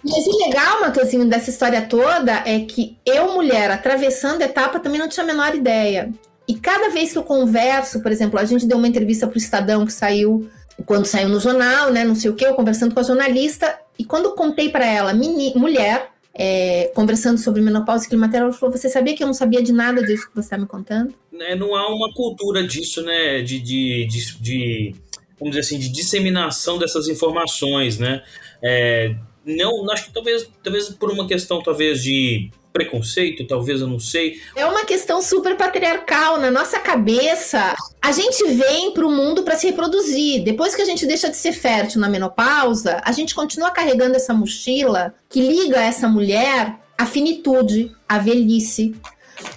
Mas 0.02 0.26
o 0.26 0.46
legal, 0.46 0.80
Matosinho, 0.80 1.26
dessa 1.26 1.50
história 1.50 1.82
toda 1.82 2.42
é 2.46 2.60
que 2.60 2.96
eu, 3.04 3.34
mulher, 3.34 3.70
atravessando 3.70 4.42
a 4.42 4.46
etapa, 4.46 4.80
também 4.80 4.98
não 4.98 5.08
tinha 5.08 5.24
a 5.24 5.26
menor 5.26 5.54
ideia. 5.54 6.10
E 6.48 6.54
cada 6.54 6.88
vez 6.88 7.12
que 7.12 7.18
eu 7.18 7.22
converso, 7.22 8.02
por 8.02 8.10
exemplo, 8.10 8.38
a 8.38 8.44
gente 8.44 8.66
deu 8.66 8.78
uma 8.78 8.88
entrevista 8.88 9.26
pro 9.26 9.38
Estadão 9.38 9.84
que 9.84 9.92
saiu 9.92 10.48
quando 10.86 11.04
saiu 11.04 11.28
no 11.28 11.38
jornal, 11.38 11.92
né? 11.92 12.02
Não 12.02 12.14
sei 12.14 12.30
o 12.30 12.34
que, 12.34 12.44
eu 12.44 12.54
conversando 12.54 12.94
com 12.94 13.00
a 13.00 13.04
jornalista, 13.04 13.78
e 14.00 14.04
quando 14.06 14.34
contei 14.34 14.70
para 14.70 14.86
ela, 14.86 15.12
mini, 15.12 15.52
mulher, 15.54 16.10
é, 16.32 16.90
conversando 16.94 17.36
sobre 17.38 17.60
menopausa 17.60 18.06
e 18.06 18.08
climatério, 18.08 18.44
ela 18.44 18.52
falou: 18.54 18.74
Você 18.74 18.88
sabia 18.88 19.14
que 19.14 19.22
eu 19.22 19.26
não 19.26 19.34
sabia 19.34 19.62
de 19.62 19.74
nada 19.74 20.02
disso 20.02 20.26
que 20.26 20.34
você 20.34 20.46
está 20.46 20.56
me 20.56 20.64
contando? 20.64 21.12
É, 21.38 21.54
não 21.54 21.76
há 21.76 21.94
uma 21.94 22.10
cultura 22.14 22.66
disso, 22.66 23.02
né? 23.02 23.42
De, 23.42 23.60
de, 23.60 24.06
de, 24.06 24.40
de, 24.40 24.94
vamos 25.38 25.54
dizer 25.54 25.60
assim, 25.60 25.78
de 25.78 25.92
disseminação 25.92 26.78
dessas 26.78 27.08
informações, 27.08 27.98
né? 27.98 28.22
É, 28.62 29.14
não, 29.44 29.90
acho 29.90 30.06
que 30.06 30.14
talvez, 30.14 30.50
talvez 30.62 30.88
por 30.88 31.10
uma 31.10 31.28
questão, 31.28 31.62
talvez, 31.62 32.02
de 32.02 32.50
preconceito, 32.72 33.46
talvez 33.46 33.80
eu 33.80 33.86
não 33.86 33.98
sei. 33.98 34.40
É 34.54 34.64
uma 34.64 34.84
questão 34.84 35.20
super 35.20 35.56
patriarcal 35.56 36.38
na 36.38 36.50
nossa 36.50 36.78
cabeça. 36.78 37.74
A 38.00 38.12
gente 38.12 38.44
vem 38.44 38.92
para 38.92 39.06
o 39.06 39.10
mundo 39.10 39.42
para 39.42 39.56
se 39.56 39.66
reproduzir. 39.66 40.42
Depois 40.44 40.74
que 40.74 40.82
a 40.82 40.84
gente 40.84 41.06
deixa 41.06 41.28
de 41.28 41.36
ser 41.36 41.52
fértil 41.52 42.00
na 42.00 42.08
menopausa, 42.08 43.00
a 43.04 43.12
gente 43.12 43.34
continua 43.34 43.70
carregando 43.70 44.16
essa 44.16 44.32
mochila 44.32 45.14
que 45.28 45.40
liga 45.40 45.80
essa 45.80 46.08
mulher 46.08 46.76
à 46.96 47.06
finitude, 47.06 47.94
à 48.08 48.18
velhice. 48.18 48.94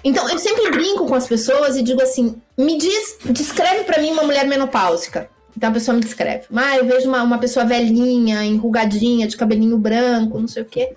Então, 0.03 0.29
eu 0.29 0.39
sempre 0.39 0.71
brinco 0.71 1.05
com 1.05 1.15
as 1.15 1.27
pessoas 1.27 1.75
e 1.75 1.83
digo 1.83 2.01
assim: 2.01 2.41
me 2.57 2.77
diz, 2.77 3.17
descreve 3.25 3.83
para 3.83 4.01
mim 4.01 4.11
uma 4.11 4.23
mulher 4.23 4.47
menopáusica. 4.47 5.29
Então 5.63 5.71
a 5.71 5.75
pessoa 5.75 5.95
me 5.95 6.03
descreve. 6.03 6.43
Ah, 6.53 6.75
eu 6.75 6.85
vejo 6.85 7.07
uma, 7.07 7.23
uma 7.23 7.37
pessoa 7.37 7.63
velhinha, 7.63 8.43
enrugadinha, 8.43 9.25
de 9.29 9.37
cabelinho 9.37 9.77
branco, 9.77 10.37
não 10.37 10.47
sei 10.47 10.61
o 10.61 10.65
quê. 10.65 10.93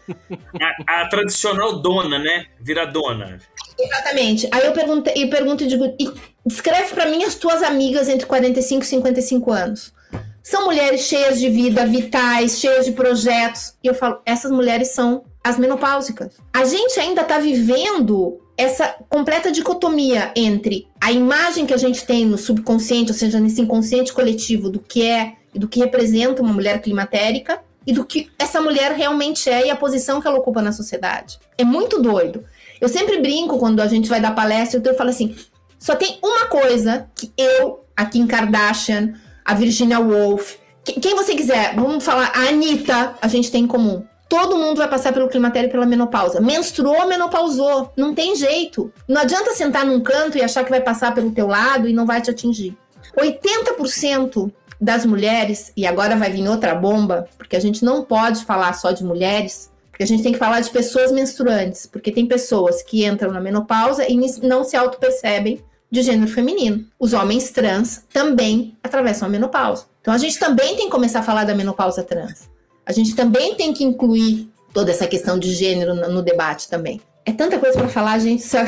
A, 0.89 1.03
a 1.03 1.09
tradicional 1.09 1.81
dona, 1.81 2.19
né? 2.19 2.47
Vira 2.61 2.85
dona. 2.85 3.39
Exatamente. 3.79 4.49
Aí 4.51 4.67
eu 4.67 4.73
pergunto, 4.73 5.09
eu 5.15 5.31
pergunto 5.31 5.63
e 5.63 5.69
digo, 5.69 5.95
e 6.01 6.11
descreve 6.45 6.93
para 6.93 7.07
mim 7.07 7.23
as 7.23 7.37
tuas 7.37 7.63
amigas 7.63 8.09
entre 8.09 8.27
45 8.27 8.83
e 8.83 8.87
55 8.87 9.53
anos. 9.53 9.95
São 10.43 10.65
mulheres 10.65 11.01
cheias 11.01 11.41
de 11.41 11.51
vida, 11.51 11.85
vitais, 11.85 12.61
cheias 12.61 12.85
de 12.85 12.93
projetos. 12.93 13.75
E 13.83 13.89
eu 13.89 13.95
falo, 13.95 14.21
essas 14.25 14.51
mulheres 14.51 14.89
são 14.89 15.25
as 15.43 15.59
menopáusicas. 15.59 16.35
A 16.53 16.65
gente 16.65 16.99
ainda 17.01 17.23
está 17.23 17.39
vivendo 17.39 18.41
essa 18.57 18.97
completa 19.09 19.53
dicotomia 19.53 20.33
entre 20.35 20.89
a 21.01 21.13
imagem 21.13 21.67
que 21.67 21.75
a 21.75 21.77
gente 21.77 22.05
tem 22.07 22.25
no 22.25 22.39
subconsciente, 22.39 23.13
ou 23.13 23.17
seja, 23.17 23.39
nesse 23.39 23.61
inconsciente 23.61 24.13
coletivo 24.13 24.71
do 24.71 24.81
que 24.81 25.05
é 25.05 25.35
e 25.55 25.59
do 25.59 25.69
que 25.69 25.79
representa 25.79 26.43
uma 26.43 26.53
mulher 26.53 26.81
climatérica 26.81 27.61
e 27.87 27.93
do 27.93 28.05
que 28.05 28.31
essa 28.39 28.61
mulher 28.61 28.93
realmente 28.93 29.49
é 29.49 29.67
e 29.67 29.71
a 29.71 29.77
posição 29.77 30.21
que 30.21 30.27
ela 30.27 30.39
ocupa 30.39 30.63
na 30.63 30.73
sociedade. 30.73 31.39
É 31.57 31.65
muito 31.65 32.01
doido. 32.01 32.45
Eu 32.81 32.89
sempre 32.89 33.21
brinco 33.21 33.59
quando 33.59 33.81
a 33.81 33.87
gente 33.87 34.09
vai 34.09 34.21
dar 34.21 34.35
palestra, 34.35 34.81
eu 34.85 34.97
falo 34.97 35.11
assim: 35.11 35.37
só 35.79 35.95
tem 35.95 36.19
uma 36.23 36.47
coisa 36.47 37.09
que 37.15 37.33
eu, 37.37 37.85
a 37.97 38.05
Kim 38.07 38.27
Kardashian, 38.27 39.15
a 39.47 39.55
Virginia 39.55 40.01
Woolf, 40.01 40.57
quem 40.85 41.15
você 41.15 41.35
quiser, 41.35 41.75
vamos 41.75 42.05
falar, 42.05 42.33
a 42.35 42.49
Anitta, 42.49 43.15
a 43.21 43.29
gente 43.29 43.51
tem 43.51 43.65
em 43.65 43.67
comum 43.67 44.05
Todo 44.29 44.57
mundo 44.57 44.79
vai 44.79 44.89
passar 44.89 45.13
pelo 45.13 45.29
climatério 45.29 45.69
e 45.69 45.71
pela 45.71 45.87
menopausa. 45.87 46.41
Menstruou, 46.41 47.07
menopausou. 47.07 47.93
Não 47.97 48.13
tem 48.13 48.35
jeito. 48.35 48.93
Não 49.07 49.21
adianta 49.21 49.55
sentar 49.55 49.87
num 49.87 50.01
canto 50.01 50.37
e 50.37 50.43
achar 50.43 50.65
que 50.65 50.71
vai 50.71 50.81
passar 50.81 51.15
pelo 51.15 51.31
teu 51.31 51.47
lado 51.47 51.89
e 51.89 51.93
não 51.93 52.05
vai 52.05 52.21
te 52.21 52.31
atingir. 52.31 52.77
80% 53.17 54.53
das 54.81 55.07
mulheres, 55.07 55.73
e 55.77 55.87
agora 55.87 56.17
vai 56.17 56.31
vir 56.31 56.47
outra 56.49 56.75
bomba, 56.75 57.27
porque 57.39 57.57
a 57.57 57.61
gente 57.61 57.83
não 57.85 58.05
pode 58.05 58.45
falar 58.45 58.75
só 58.75 58.91
de 58.91 59.03
mulheres, 59.03 59.71
porque 59.91 60.03
a 60.03 60.07
gente 60.07 60.23
tem 60.23 60.33
que 60.33 60.39
falar 60.39 60.61
de 60.61 60.69
pessoas 60.69 61.11
menstruantes, 61.11 61.87
porque 61.87 62.13
tem 62.13 62.27
pessoas 62.27 62.83
que 62.83 63.07
entram 63.07 63.33
na 63.33 63.41
menopausa 63.41 64.05
e 64.07 64.19
não 64.43 64.65
se 64.65 64.77
auto-percebem 64.77 65.65
de 65.91 66.03
gênero 66.03 66.31
feminino. 66.31 66.85
Os 66.99 67.13
homens 67.13 67.51
trans 67.51 68.05
também 68.13 68.77
atravessam 68.83 69.29
a 69.29 69.31
menopausa. 69.31 69.85
Então 70.01 70.13
a 70.13 70.19
gente 70.19 70.39
também 70.39 70.77
tem 70.77 70.87
que 70.87 70.91
começar 70.91 71.21
a 71.21 71.23
falar 71.23 71.45
da 71.45 71.55
menopausa 71.55 72.03
trans. 72.03 72.49
A 72.85 72.93
gente 72.93 73.15
também 73.15 73.55
tem 73.55 73.73
que 73.73 73.85
incluir 73.85 74.49
toda 74.73 74.91
essa 74.91 75.07
questão 75.07 75.39
de 75.39 75.53
gênero 75.53 75.95
no, 75.95 76.23
debate 76.23 76.69
também. 76.69 77.01
É 77.25 77.33
tanta 77.33 77.59
coisa 77.59 77.79
para 77.79 77.89
falar, 77.89 78.19
gente. 78.19 78.43
Só... 78.43 78.59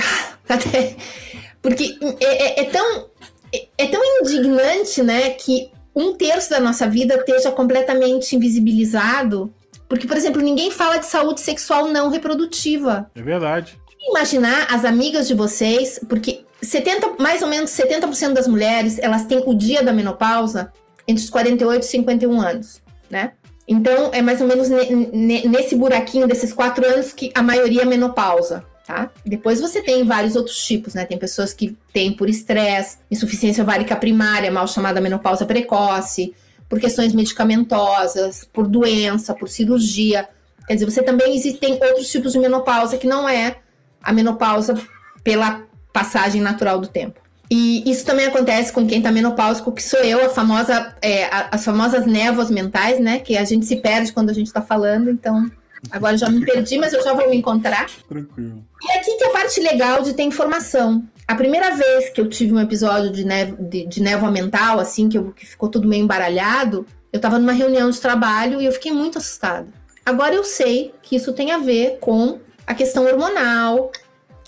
Porque 1.62 1.98
é, 2.20 2.60
é, 2.60 2.60
é 2.62 2.64
tão, 2.64 3.06
é, 3.52 3.66
é 3.78 3.86
tão 3.86 4.00
indignante, 4.20 5.02
né, 5.02 5.30
que 5.30 5.70
um 5.94 6.14
terço 6.14 6.50
da 6.50 6.60
nossa 6.60 6.88
vida 6.88 7.14
esteja 7.16 7.50
completamente 7.50 8.34
invisibilizado. 8.34 9.52
Porque, 9.88 10.06
por 10.06 10.16
exemplo, 10.16 10.40
ninguém 10.42 10.70
fala 10.70 10.98
de 10.98 11.06
saúde 11.06 11.40
sexual 11.40 11.88
não 11.88 12.10
reprodutiva. 12.10 13.10
É 13.14 13.22
verdade. 13.22 13.78
Imaginar 14.08 14.66
as 14.70 14.84
amigas 14.84 15.26
de 15.28 15.34
vocês, 15.34 16.00
porque 16.08 16.44
70, 16.60 17.16
mais 17.18 17.42
ou 17.42 17.48
menos 17.48 17.70
70% 17.70 18.32
das 18.32 18.48
mulheres, 18.48 18.98
elas 18.98 19.24
têm 19.26 19.42
o 19.46 19.54
dia 19.54 19.82
da 19.82 19.92
menopausa 19.92 20.72
entre 21.06 21.22
os 21.22 21.30
48 21.30 21.82
e 21.82 21.86
51 21.86 22.40
anos, 22.40 22.82
né? 23.08 23.32
Então, 23.66 24.10
é 24.12 24.22
mais 24.22 24.40
ou 24.40 24.46
menos 24.46 24.68
nesse 24.70 25.76
buraquinho 25.76 26.26
desses 26.26 26.54
quatro 26.54 26.86
anos 26.86 27.12
que 27.12 27.30
a 27.34 27.42
maioria 27.42 27.82
é 27.82 27.84
menopausa. 27.84 28.64
Tá? 28.86 29.10
Depois 29.24 29.60
você 29.60 29.82
tem 29.82 30.02
vários 30.04 30.34
outros 30.34 30.56
tipos, 30.64 30.94
né? 30.94 31.04
Tem 31.04 31.18
pessoas 31.18 31.52
que 31.52 31.76
têm 31.92 32.10
por 32.10 32.30
estresse, 32.30 32.96
insuficiência 33.10 33.62
ovárica 33.62 33.94
primária, 33.94 34.50
mal 34.50 34.66
chamada 34.66 34.98
menopausa 34.98 35.44
precoce, 35.44 36.34
por 36.66 36.80
questões 36.80 37.12
medicamentosas, 37.12 38.48
por 38.50 38.66
doença, 38.66 39.34
por 39.34 39.50
cirurgia. 39.50 40.26
Quer 40.66 40.74
dizer, 40.74 40.86
você 40.86 41.02
também 41.02 41.36
existem 41.36 41.74
outros 41.74 42.10
tipos 42.10 42.32
de 42.32 42.38
menopausa 42.38 42.96
que 42.96 43.06
não 43.06 43.28
é 43.28 43.58
a 44.02 44.10
menopausa 44.10 44.74
pela 45.22 45.67
passagem 45.98 46.40
natural 46.40 46.80
do 46.80 46.88
tempo. 46.88 47.20
E 47.50 47.90
isso 47.90 48.04
também 48.04 48.26
acontece 48.26 48.72
com 48.72 48.86
quem 48.86 48.98
está 48.98 49.10
menopáusico, 49.10 49.72
que 49.72 49.82
sou 49.82 50.00
eu, 50.00 50.26
a 50.26 50.28
famosa, 50.28 50.94
é, 51.00 51.28
as 51.50 51.64
famosas 51.64 52.04
névoas 52.04 52.50
mentais, 52.50 53.00
né? 53.00 53.20
Que 53.20 53.38
a 53.38 53.44
gente 53.44 53.64
se 53.64 53.76
perde 53.76 54.12
quando 54.12 54.30
a 54.30 54.34
gente 54.34 54.48
está 54.48 54.60
falando, 54.60 55.10
então 55.10 55.50
Agora 55.90 56.16
já 56.16 56.28
me 56.28 56.44
perdi, 56.44 56.76
mas 56.76 56.92
eu 56.92 57.02
já 57.02 57.12
vou 57.12 57.28
me 57.30 57.36
encontrar. 57.36 57.86
Tranquilo. 58.08 58.64
E 58.82 58.98
aqui 58.98 59.16
que 59.16 59.24
é 59.24 59.28
a 59.28 59.30
parte 59.30 59.60
legal 59.60 60.02
de 60.02 60.12
ter 60.12 60.24
informação. 60.24 61.04
A 61.26 61.34
primeira 61.34 61.74
vez 61.74 62.08
que 62.10 62.20
eu 62.20 62.28
tive 62.28 62.52
um 62.52 62.60
episódio 62.60 63.10
de, 63.10 63.24
nevo, 63.24 63.56
de, 63.62 63.86
de 63.86 64.02
névoa 64.02 64.30
mental, 64.30 64.80
assim, 64.80 65.08
que, 65.08 65.18
eu, 65.18 65.32
que 65.32 65.46
ficou 65.46 65.68
tudo 65.68 65.88
meio 65.88 66.02
embaralhado, 66.02 66.86
eu 67.12 67.20
tava 67.20 67.38
numa 67.38 67.52
reunião 67.52 67.88
de 67.90 68.00
trabalho 68.00 68.60
e 68.60 68.64
eu 68.64 68.72
fiquei 68.72 68.92
muito 68.92 69.18
assustada. 69.18 69.68
Agora 70.04 70.34
eu 70.34 70.42
sei 70.42 70.92
que 71.02 71.16
isso 71.16 71.32
tem 71.32 71.52
a 71.52 71.58
ver 71.58 71.98
com 72.00 72.38
a 72.66 72.74
questão 72.74 73.04
hormonal, 73.04 73.92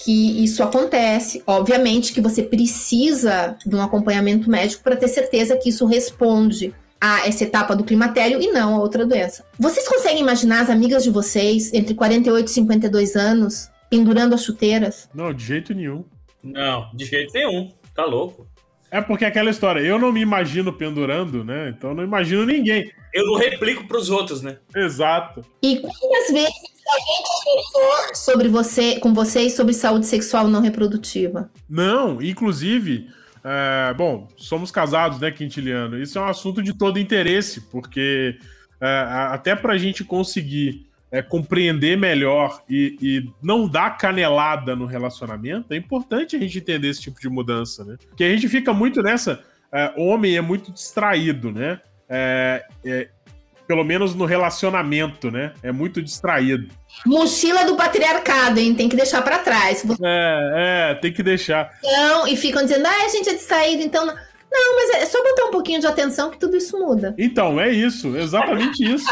que 0.02 0.42
isso 0.42 0.62
acontece. 0.62 1.42
Obviamente 1.46 2.12
que 2.12 2.20
você 2.20 2.42
precisa 2.42 3.56
de 3.64 3.76
um 3.76 3.82
acompanhamento 3.82 4.50
médico 4.50 4.82
para 4.82 4.96
ter 4.96 5.08
certeza 5.08 5.56
que 5.56 5.68
isso 5.68 5.84
responde 5.86 6.74
a 7.00 7.26
essa 7.26 7.44
etapa 7.44 7.76
do 7.76 7.84
climatério 7.84 8.40
e 8.40 8.50
não 8.52 8.76
a 8.76 8.78
outra 8.78 9.06
doença. 9.06 9.44
Vocês 9.58 9.86
conseguem 9.88 10.20
imaginar 10.20 10.62
as 10.62 10.70
amigas 10.70 11.02
de 11.02 11.10
vocês 11.10 11.72
entre 11.72 11.94
48 11.94 12.46
e 12.46 12.50
52 12.50 13.16
anos 13.16 13.70
pendurando 13.90 14.34
as 14.34 14.44
chuteiras? 14.44 15.08
Não, 15.14 15.32
de 15.32 15.44
jeito 15.44 15.74
nenhum. 15.74 16.04
Não, 16.42 16.90
de 16.94 17.04
jeito 17.04 17.32
nenhum. 17.34 17.70
Tá 17.94 18.04
louco. 18.04 18.46
É 18.90 19.00
porque 19.00 19.24
é 19.24 19.28
aquela 19.28 19.50
história, 19.50 19.80
eu 19.80 19.98
não 19.98 20.10
me 20.10 20.20
imagino 20.20 20.72
pendurando, 20.72 21.44
né? 21.44 21.72
Então 21.76 21.90
eu 21.90 21.96
não 21.96 22.02
imagino 22.02 22.44
ninguém. 22.44 22.90
Eu 23.14 23.24
não 23.26 23.36
replico 23.36 23.86
pros 23.86 24.10
outros, 24.10 24.42
né? 24.42 24.58
Exato. 24.74 25.44
E 25.62 25.76
quantas 25.76 26.32
vezes 26.32 26.54
alguém 26.90 27.22
conversou 27.24 28.14
sobre 28.14 28.48
você, 28.48 28.98
com 28.98 29.14
vocês 29.14 29.54
sobre 29.54 29.72
saúde 29.74 30.06
sexual 30.06 30.48
não 30.48 30.60
reprodutiva? 30.60 31.50
Não, 31.68 32.20
inclusive, 32.20 33.08
é, 33.44 33.94
bom, 33.94 34.28
somos 34.36 34.70
casados, 34.70 35.18
né, 35.20 35.30
Quintiliano? 35.30 36.00
Isso 36.00 36.18
é 36.18 36.22
um 36.22 36.26
assunto 36.28 36.62
de 36.62 36.72
todo 36.72 36.98
interesse, 36.98 37.62
porque 37.62 38.38
é, 38.80 39.06
até 39.30 39.54
pra 39.54 39.78
gente 39.78 40.04
conseguir 40.04 40.90
é, 41.10 41.20
compreender 41.20 41.96
melhor 41.96 42.62
e, 42.68 42.96
e, 43.02 43.30
não 43.42 43.68
dar 43.68 43.96
canelada 43.96 44.76
no 44.76 44.86
relacionamento, 44.86 45.72
é 45.74 45.76
importante 45.76 46.36
a 46.36 46.38
gente 46.38 46.58
entender 46.58 46.88
esse 46.88 47.00
tipo 47.00 47.20
de 47.20 47.28
mudança, 47.28 47.84
né? 47.84 47.96
Porque 48.08 48.22
a 48.22 48.30
gente 48.30 48.48
fica 48.48 48.72
muito 48.72 49.02
nessa. 49.02 49.42
É, 49.72 49.92
homem 49.96 50.36
é 50.36 50.40
muito 50.40 50.70
distraído, 50.72 51.50
né? 51.50 51.80
É, 52.08 52.64
é, 52.84 53.08
pelo 53.70 53.84
menos 53.84 54.16
no 54.16 54.24
relacionamento, 54.24 55.30
né? 55.30 55.52
É 55.62 55.70
muito 55.70 56.02
distraído. 56.02 56.74
Mochila 57.06 57.64
do 57.64 57.76
patriarcado, 57.76 58.58
hein? 58.58 58.74
Tem 58.74 58.88
que 58.88 58.96
deixar 58.96 59.22
para 59.22 59.38
trás. 59.38 59.84
É, 60.02 60.90
é, 60.90 60.94
tem 60.96 61.12
que 61.12 61.22
deixar. 61.22 61.70
Não, 61.80 62.26
e 62.26 62.36
ficam 62.36 62.64
dizendo, 62.64 62.84
ah, 62.84 63.04
a 63.04 63.08
gente 63.08 63.28
é 63.28 63.34
distraído, 63.34 63.80
então. 63.80 64.04
Não, 64.04 64.74
mas 64.74 65.02
é 65.02 65.06
só 65.06 65.22
botar 65.22 65.44
um 65.44 65.52
pouquinho 65.52 65.78
de 65.78 65.86
atenção 65.86 66.32
que 66.32 66.38
tudo 66.40 66.56
isso 66.56 66.76
muda. 66.80 67.14
Então, 67.16 67.60
é 67.60 67.70
isso, 67.70 68.16
exatamente 68.16 68.82
isso. 68.82 69.06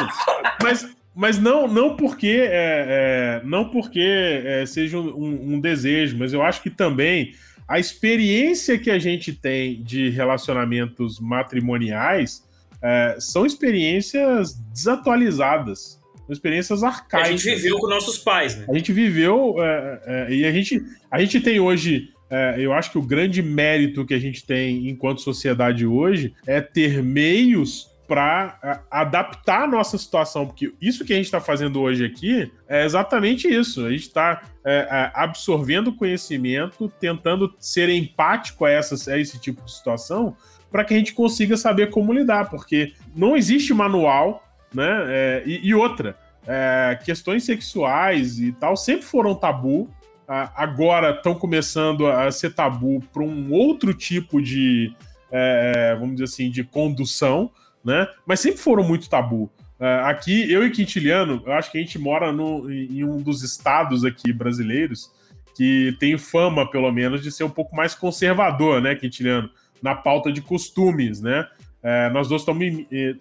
Mas 0.61 0.89
mas 1.15 1.39
não, 1.39 1.69
não 1.69 1.95
porque 1.95 2.49
é, 2.51 3.39
é 3.41 3.41
não 3.45 3.69
porque 3.69 4.43
é, 4.45 4.67
seja 4.67 4.99
um, 4.99 5.55
um, 5.55 5.61
desejo, 5.61 6.17
mas 6.19 6.33
eu 6.33 6.43
acho 6.43 6.61
que 6.61 6.71
também 6.71 7.33
a 7.69 7.79
experiência 7.79 8.77
que 8.77 8.91
a 8.91 8.99
gente 8.99 9.33
tem 9.33 9.81
de 9.85 10.11
relacionamentos 10.11 11.21
matrimoniais 11.21 12.43
é, 12.83 13.17
são 13.19 13.45
experiências 13.45 14.55
desatualizadas, 14.73 16.01
são 16.27 16.33
experiências 16.33 16.83
arcaicas. 16.83 17.29
A 17.29 17.31
gente 17.33 17.55
viveu 17.55 17.79
com 17.79 17.89
nossos 17.89 18.19
pais, 18.19 18.57
né? 18.57 18.67
A 18.69 18.75
gente 18.75 18.93
viveu 18.93 19.57
é, 19.59 20.01
é, 20.05 20.35
e 20.35 20.45
a 20.45 20.53
gente, 20.53 20.83
a 21.11 21.21
gente 21.21 21.41
tem 21.41 21.61
hoje 21.61 22.13
eu 22.59 22.75
acho 22.75 22.91
que 22.91 22.99
o 22.99 23.03
grande 23.03 23.43
mérito 23.43 24.05
que 24.05 24.13
a 24.13 24.19
gente 24.19 24.45
tem 24.45 24.87
enquanto 24.91 25.23
sociedade 25.23 25.87
hoje 25.87 26.35
é 26.47 26.61
ter 26.61 27.03
meios 27.03 27.89
para 28.09 28.83
adaptar 28.91 29.65
a 29.65 29.67
nossa 29.67 29.99
situação, 29.99 30.47
porque 30.47 30.73
isso 30.81 31.05
que 31.05 31.13
a 31.13 31.17
gente 31.17 31.27
está 31.27 31.41
fazendo 31.41 31.79
hoje 31.79 32.07
aqui 32.07 32.51
é 32.67 32.83
exatamente 32.87 33.47
isso. 33.47 33.85
A 33.85 33.91
gente 33.91 34.01
está 34.01 34.43
é, 34.65 34.89
é, 34.91 35.13
absorvendo 35.15 35.93
conhecimento, 35.93 36.91
tentando 36.99 37.55
ser 37.61 37.91
empático 37.91 38.65
a, 38.65 38.71
essa, 38.71 39.13
a 39.13 39.19
esse 39.19 39.39
tipo 39.39 39.63
de 39.63 39.71
situação, 39.71 40.35
para 40.71 40.85
que 40.85 40.95
a 40.95 40.99
gente 40.99 41.15
consiga 41.15 41.57
saber 41.57 41.91
como 41.91 42.13
lidar, 42.13 42.51
porque 42.51 42.93
não 43.15 43.37
existe 43.37 43.73
manual, 43.73 44.43
né? 44.73 45.05
É, 45.09 45.43
e, 45.47 45.69
e, 45.69 45.75
outra, 45.75 46.17
é, 46.47 46.99
questões 47.05 47.45
sexuais 47.45 48.39
e 48.39 48.53
tal 48.53 48.77
sempre 48.77 49.05
foram 49.05 49.35
tabu. 49.35 49.89
agora 50.27 51.11
estão 51.11 51.35
começando 51.35 52.07
a 52.07 52.31
ser 52.31 52.55
tabu 52.55 53.03
para 53.13 53.23
um 53.23 53.51
outro 53.51 53.95
tipo 53.95 54.43
de, 54.43 54.95
é, 55.31 55.95
vamos 55.99 56.17
dizer 56.17 56.25
assim, 56.25 56.51
de 56.51 56.63
condução 56.63 57.51
né? 57.85 58.07
Mas 58.27 58.41
sempre 58.41 58.59
foram 58.59 58.85
muito 58.85 59.09
tabu. 59.09 59.51
Uh, 59.81 60.05
aqui, 60.05 60.51
eu 60.53 60.67
e 60.67 60.71
Quintiliano, 60.71 61.43
eu 61.47 61.53
acho 61.53 61.71
que 61.71 61.79
a 61.79 61.81
gente 61.81 61.99
mora 61.99 62.33
no, 62.33 62.71
em 62.71 63.05
um 63.05 63.17
dos 63.19 63.43
estados 63.43 64.05
aqui 64.05 64.33
brasileiros 64.33 65.11
que 65.57 65.97
tem 65.99 66.17
fama, 66.19 66.71
pelo 66.71 66.91
menos, 66.93 67.23
de 67.23 67.33
ser 67.33 67.45
um 67.45 67.51
pouco 67.51 67.75
mais 67.75 67.95
conservador, 67.95 68.81
né, 68.81 68.95
Quintiliano? 68.95 69.51
Na 69.83 69.95
pauta 69.95 70.33
de 70.33 70.41
costumes, 70.41 71.21
né? 71.21 71.47
É, 71.81 72.11
nós 72.11 72.29
dois 72.29 72.45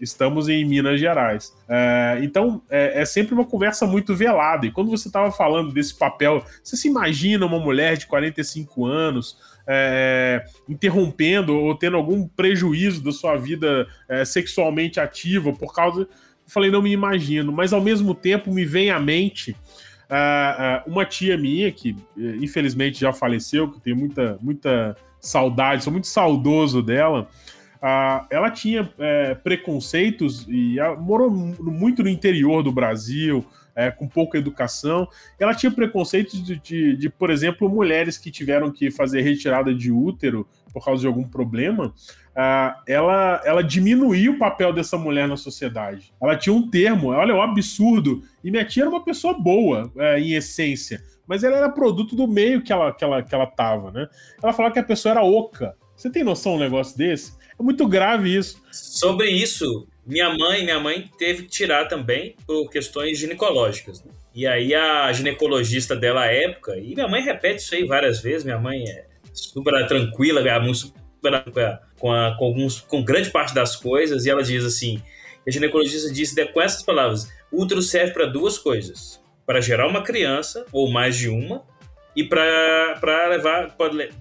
estamos 0.01 0.49
em 0.49 0.65
Minas 0.65 0.99
Gerais. 0.99 1.55
É, 1.69 2.19
então, 2.23 2.61
é, 2.69 3.01
é, 3.01 3.05
sempre 3.05 3.35
uma 3.35 3.45
conversa 3.45 3.85
muito 3.85 4.15
velada. 4.15 4.65
E 4.65 4.71
quando 4.71 4.89
você 4.89 5.07
estava 5.07 5.31
falando 5.31 5.71
desse 5.71 5.97
papel, 5.97 6.43
você 6.63 6.75
se 6.75 6.87
imagina 6.87 7.45
uma 7.45 7.59
mulher 7.59 7.97
de 7.97 8.07
45 8.07 8.85
anos 8.85 9.37
é, 9.67 10.43
interrompendo 10.67 11.55
ou 11.55 11.75
tendo 11.75 11.97
algum 11.97 12.27
prejuízo 12.27 13.03
da 13.03 13.11
sua 13.11 13.37
vida 13.37 13.87
é, 14.09 14.25
sexualmente 14.25 14.99
ativa 14.99 15.53
por 15.53 15.73
causa. 15.73 16.01
Eu 16.01 16.07
falei, 16.47 16.71
não 16.71 16.81
me 16.81 16.91
imagino, 16.91 17.51
mas 17.51 17.73
ao 17.73 17.81
mesmo 17.81 18.15
tempo 18.15 18.51
me 18.51 18.65
vem 18.65 18.89
à 18.89 18.99
mente 18.99 19.55
uh, 20.07 20.89
uma 20.89 21.05
tia 21.05 21.37
minha 21.37 21.71
que 21.71 21.91
uh, 21.91 22.35
infelizmente 22.41 22.99
já 22.99 23.13
faleceu, 23.13 23.69
que 23.69 23.79
tenho 23.81 23.97
muita, 23.97 24.37
muita 24.41 24.95
saudade, 25.19 25.83
sou 25.83 25.91
muito 25.91 26.07
saudoso 26.07 26.81
dela. 26.81 27.27
ela 28.29 28.49
tinha 28.51 28.91
é, 28.97 29.35
preconceitos 29.35 30.45
e 30.47 30.77
morou 30.99 31.29
muito 31.29 32.03
no 32.03 32.09
interior 32.09 32.63
do 32.63 32.71
Brasil, 32.71 33.45
é, 33.77 33.91
com 33.91 34.07
pouca 34.07 34.39
educação. 34.39 35.07
Ela 35.39 35.53
tinha 35.53 35.71
preconceitos 35.71 36.43
de, 36.43 36.59
de, 36.59 36.97
de, 36.97 37.09
por 37.09 37.29
exemplo, 37.29 37.69
mulheres 37.69 38.17
que 38.17 38.31
tiveram 38.31 38.71
que 38.71 38.89
fazer 38.89 39.21
retirada 39.21 39.71
de 39.73 39.91
útero 39.91 40.47
por 40.73 40.83
causa 40.83 41.01
de 41.01 41.07
algum 41.07 41.23
problema. 41.23 41.93
Uh, 42.37 42.73
ela, 42.87 43.41
ela 43.45 43.63
diminuía 43.63 44.31
o 44.31 44.37
papel 44.37 44.73
dessa 44.73 44.97
mulher 44.97 45.27
na 45.27 45.37
sociedade. 45.37 46.11
Ela 46.19 46.35
tinha 46.35 46.53
um 46.53 46.67
termo, 46.67 47.09
olha, 47.09 47.31
é 47.31 47.35
um 47.35 47.41
absurdo. 47.41 48.23
E 48.43 48.49
minha 48.49 48.65
tia 48.65 48.83
era 48.83 48.89
uma 48.89 49.03
pessoa 49.03 49.35
boa, 49.35 49.91
é, 49.95 50.19
em 50.19 50.33
essência, 50.33 51.01
mas 51.27 51.43
ela 51.43 51.57
era 51.57 51.69
produto 51.69 52.15
do 52.15 52.27
meio 52.27 52.61
que 52.61 52.71
ela, 52.71 52.93
que, 52.93 53.03
ela, 53.03 53.21
que 53.21 53.35
ela 53.35 53.45
tava, 53.45 53.91
né? 53.91 54.07
Ela 54.41 54.53
falava 54.53 54.73
que 54.73 54.79
a 54.79 54.83
pessoa 54.83 55.11
era 55.11 55.23
oca. 55.23 55.75
Você 55.95 56.09
tem 56.09 56.23
noção 56.23 56.55
um 56.55 56.59
negócio 56.59 56.97
desse? 56.97 57.33
É 57.59 57.63
muito 57.63 57.87
grave 57.87 58.35
isso. 58.35 58.61
Sobre 58.71 59.29
isso, 59.29 59.87
minha 60.05 60.35
mãe, 60.37 60.63
minha 60.63 60.79
mãe 60.79 61.09
teve 61.17 61.43
que 61.43 61.49
tirar 61.49 61.87
também 61.87 62.35
por 62.45 62.69
questões 62.69 63.17
ginecológicas. 63.17 64.03
Né? 64.03 64.11
E 64.33 64.45
aí 64.45 64.73
a 64.73 65.11
ginecologista 65.11 65.95
dela 65.95 66.21
à 66.21 66.31
época, 66.31 66.77
e 66.77 66.93
minha 66.93 67.07
mãe 67.07 67.21
repete 67.21 67.63
isso 67.63 67.75
aí 67.75 67.85
várias 67.85 68.21
vezes, 68.21 68.43
minha 68.43 68.59
mãe 68.59 68.83
é 68.87 69.05
super 69.33 69.87
tranquila, 69.87 70.47
é 70.47 70.73
super 70.73 71.01
com, 71.99 72.11
a, 72.11 72.37
com, 72.37 72.45
alguns, 72.45 72.79
com 72.79 73.03
grande 73.03 73.31
parte 73.31 73.53
das 73.53 73.75
coisas, 73.75 74.25
e 74.25 74.29
ela 74.29 74.43
diz 74.43 74.63
assim, 74.63 75.01
a 75.47 75.51
ginecologista 75.51 76.13
disse 76.13 76.45
com 76.47 76.61
essas 76.61 76.83
palavras, 76.83 77.27
útero 77.51 77.81
serve 77.81 78.13
para 78.13 78.27
duas 78.27 78.57
coisas, 78.57 79.19
para 79.47 79.61
gerar 79.61 79.87
uma 79.87 80.03
criança, 80.03 80.65
ou 80.73 80.91
mais 80.91 81.15
de 81.15 81.29
uma, 81.29 81.65
e 82.13 82.23
para 82.23 83.27
levar, 83.29 83.77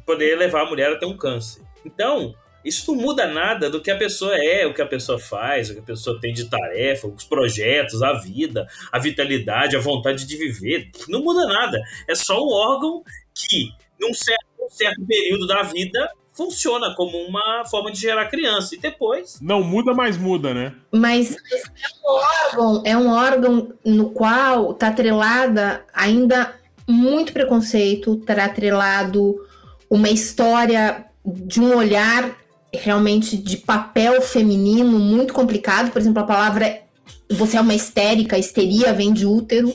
poder 0.06 0.36
levar 0.36 0.62
a 0.62 0.70
mulher 0.70 0.92
a 0.92 0.96
ter 0.96 1.06
um 1.06 1.16
câncer. 1.16 1.62
Então, 1.84 2.32
isso 2.64 2.94
não 2.94 3.00
muda 3.00 3.26
nada 3.26 3.68
do 3.68 3.80
que 3.80 3.90
a 3.90 3.96
pessoa 3.96 4.36
é, 4.36 4.66
o 4.66 4.72
que 4.72 4.82
a 4.82 4.86
pessoa 4.86 5.18
faz, 5.18 5.68
o 5.68 5.74
que 5.74 5.80
a 5.80 5.84
pessoa 5.84 6.20
tem 6.20 6.32
de 6.32 6.48
tarefa, 6.48 7.08
os 7.08 7.24
projetos, 7.24 8.02
a 8.02 8.12
vida, 8.12 8.68
a 8.92 8.98
vitalidade, 9.00 9.76
a 9.76 9.80
vontade 9.80 10.26
de 10.26 10.36
viver. 10.36 10.90
Não 11.08 11.22
muda 11.22 11.44
nada. 11.46 11.80
É 12.08 12.14
só 12.14 12.40
um 12.40 12.52
órgão 12.52 13.02
que, 13.34 13.68
num 14.00 14.14
certo, 14.14 14.46
num 14.60 14.70
certo 14.70 15.04
período 15.06 15.46
da 15.46 15.62
vida, 15.62 16.08
funciona 16.36 16.94
como 16.94 17.16
uma 17.18 17.64
forma 17.64 17.90
de 17.90 18.00
gerar 18.00 18.26
criança. 18.26 18.74
E 18.74 18.78
depois. 18.78 19.38
Não 19.40 19.62
muda, 19.62 19.94
mas 19.94 20.18
muda, 20.18 20.52
né? 20.52 20.74
Mas 20.92 21.34
é 21.34 22.04
um 22.04 22.12
órgão, 22.12 22.82
é 22.84 22.96
um 22.96 23.10
órgão 23.10 23.72
no 23.84 24.10
qual 24.10 24.72
está 24.72 24.88
atrelada 24.88 25.84
ainda 25.94 26.54
muito 26.86 27.32
preconceito, 27.32 28.14
está 28.14 28.44
atrelado 28.44 29.36
uma 29.88 30.10
história 30.10 31.06
de 31.24 31.60
um 31.60 31.74
olhar 31.74 32.36
realmente 32.72 33.36
de 33.36 33.56
papel 33.56 34.20
feminino 34.20 34.98
muito 34.98 35.32
complicado. 35.32 35.90
Por 35.90 36.00
exemplo, 36.00 36.22
a 36.22 36.26
palavra 36.26 36.82
você 37.30 37.56
é 37.56 37.60
uma 37.60 37.74
histérica, 37.74 38.38
histeria 38.38 38.92
vem 38.92 39.12
de 39.12 39.26
útero. 39.26 39.74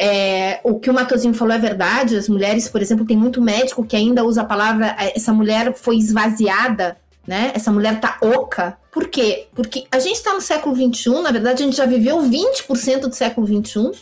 É, 0.00 0.60
o 0.62 0.78
que 0.78 0.88
o 0.88 0.94
Matozinho 0.94 1.34
falou 1.34 1.54
é 1.54 1.58
verdade. 1.58 2.16
As 2.16 2.28
mulheres, 2.28 2.68
por 2.68 2.80
exemplo, 2.80 3.04
tem 3.04 3.16
muito 3.16 3.42
médico 3.42 3.84
que 3.84 3.96
ainda 3.96 4.24
usa 4.24 4.42
a 4.42 4.44
palavra 4.44 4.94
essa 4.98 5.32
mulher 5.32 5.74
foi 5.74 5.96
esvaziada 5.96 6.96
né? 7.28 7.52
Essa 7.54 7.70
mulher 7.70 8.00
tá 8.00 8.16
oca. 8.22 8.78
Por 8.90 9.08
quê? 9.08 9.48
Porque 9.54 9.86
a 9.92 9.98
gente 9.98 10.16
está 10.16 10.32
no 10.32 10.40
século 10.40 10.74
XXI, 10.74 11.20
na 11.20 11.30
verdade, 11.30 11.62
a 11.62 11.66
gente 11.66 11.76
já 11.76 11.84
viveu 11.84 12.22
20% 12.22 13.00
do 13.00 13.14
século 13.14 13.46
XXI, 13.46 13.92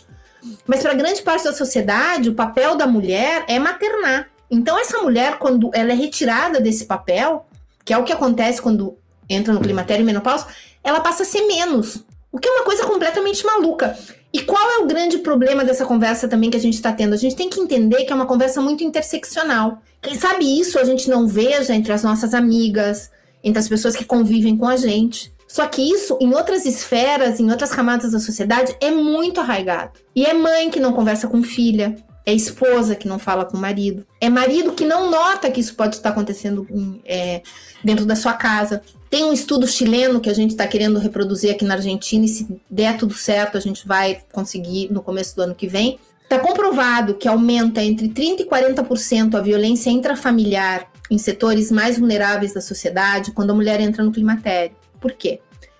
mas 0.65 0.81
para 0.81 0.93
grande 0.93 1.21
parte 1.21 1.43
da 1.43 1.53
sociedade, 1.53 2.29
o 2.29 2.33
papel 2.33 2.77
da 2.77 2.87
mulher 2.87 3.43
é 3.49 3.59
maternar. 3.59 4.29
Então, 4.49 4.79
essa 4.79 4.99
mulher, 4.99 5.37
quando 5.39 5.69
ela 5.73 5.91
é 5.91 5.93
retirada 5.93 6.61
desse 6.61 6.85
papel, 6.85 7.45
que 7.83 7.93
é 7.93 7.97
o 7.97 8.05
que 8.05 8.13
acontece 8.13 8.61
quando 8.61 8.97
entra 9.29 9.53
no 9.53 9.59
climatério 9.59 10.03
e 10.03 10.05
menopausa, 10.05 10.47
ela 10.81 11.01
passa 11.01 11.23
a 11.23 11.25
ser 11.25 11.45
menos. 11.45 12.05
O 12.31 12.39
que 12.39 12.47
é 12.47 12.51
uma 12.51 12.63
coisa 12.63 12.85
completamente 12.85 13.45
maluca. 13.45 13.97
E 14.33 14.41
qual 14.41 14.69
é 14.71 14.83
o 14.83 14.87
grande 14.87 15.19
problema 15.19 15.63
dessa 15.63 15.85
conversa 15.85 16.27
também 16.27 16.49
que 16.49 16.57
a 16.57 16.59
gente 16.59 16.75
está 16.75 16.91
tendo? 16.91 17.13
A 17.13 17.17
gente 17.17 17.35
tem 17.35 17.49
que 17.49 17.59
entender 17.59 18.03
que 18.03 18.11
é 18.11 18.15
uma 18.15 18.25
conversa 18.25 18.61
muito 18.61 18.83
interseccional. 18.83 19.81
Quem 20.01 20.15
sabe 20.15 20.59
isso 20.59 20.77
a 20.77 20.83
gente 20.83 21.09
não 21.09 21.27
veja 21.27 21.73
entre 21.73 21.93
as 21.93 22.03
nossas 22.03 22.33
amigas, 22.33 23.09
entre 23.43 23.59
as 23.59 23.67
pessoas 23.67 23.95
que 23.95 24.05
convivem 24.05 24.57
com 24.57 24.67
a 24.67 24.75
gente. 24.75 25.33
Só 25.47 25.65
que 25.65 25.81
isso, 25.81 26.17
em 26.19 26.33
outras 26.33 26.65
esferas, 26.65 27.39
em 27.39 27.49
outras 27.49 27.71
camadas 27.71 28.11
da 28.11 28.19
sociedade, 28.19 28.75
é 28.81 28.91
muito 28.91 29.39
arraigado. 29.39 29.93
E 30.13 30.25
é 30.25 30.33
mãe 30.33 30.69
que 30.69 30.79
não 30.79 30.91
conversa 30.91 31.27
com 31.27 31.41
filha, 31.41 31.95
é 32.25 32.33
esposa 32.33 32.93
que 32.93 33.07
não 33.07 33.17
fala 33.17 33.45
com 33.45 33.55
o 33.55 33.59
marido, 33.59 34.05
é 34.19 34.29
marido 34.29 34.73
que 34.73 34.83
não 34.83 35.09
nota 35.09 35.49
que 35.49 35.61
isso 35.61 35.73
pode 35.75 35.95
estar 35.95 36.09
acontecendo 36.09 36.67
é, 37.05 37.41
dentro 37.81 38.05
da 38.05 38.17
sua 38.17 38.33
casa. 38.33 38.81
Tem 39.09 39.23
um 39.23 39.31
estudo 39.31 39.65
chileno 39.65 40.19
que 40.19 40.29
a 40.29 40.33
gente 40.33 40.51
está 40.51 40.67
querendo 40.67 40.99
reproduzir 40.99 41.51
aqui 41.51 41.63
na 41.63 41.75
Argentina, 41.75 42.25
e 42.25 42.27
se 42.27 42.47
der 42.69 42.97
tudo 42.97 43.13
certo, 43.13 43.57
a 43.57 43.61
gente 43.61 43.87
vai 43.87 44.21
conseguir 44.31 44.91
no 44.91 45.01
começo 45.01 45.35
do 45.35 45.43
ano 45.43 45.55
que 45.55 45.67
vem. 45.67 45.97
Está 46.23 46.39
comprovado 46.39 47.13
que 47.13 47.27
aumenta 47.27 47.81
entre 47.81 48.09
30% 48.09 48.41
e 48.41 48.45
40% 48.45 49.35
a 49.35 49.41
violência 49.41 49.89
intrafamiliar 49.89 50.91
em 51.09 51.17
setores 51.17 51.71
mais 51.71 51.97
vulneráveis 51.97 52.53
da 52.53 52.59
sociedade 52.59 53.31
quando 53.31 53.51
a 53.51 53.53
mulher 53.53 53.79
entra 53.79 54.03
no 54.03 54.11
climatério. 54.11 54.75
Por 54.99 55.13
quê? 55.13 55.39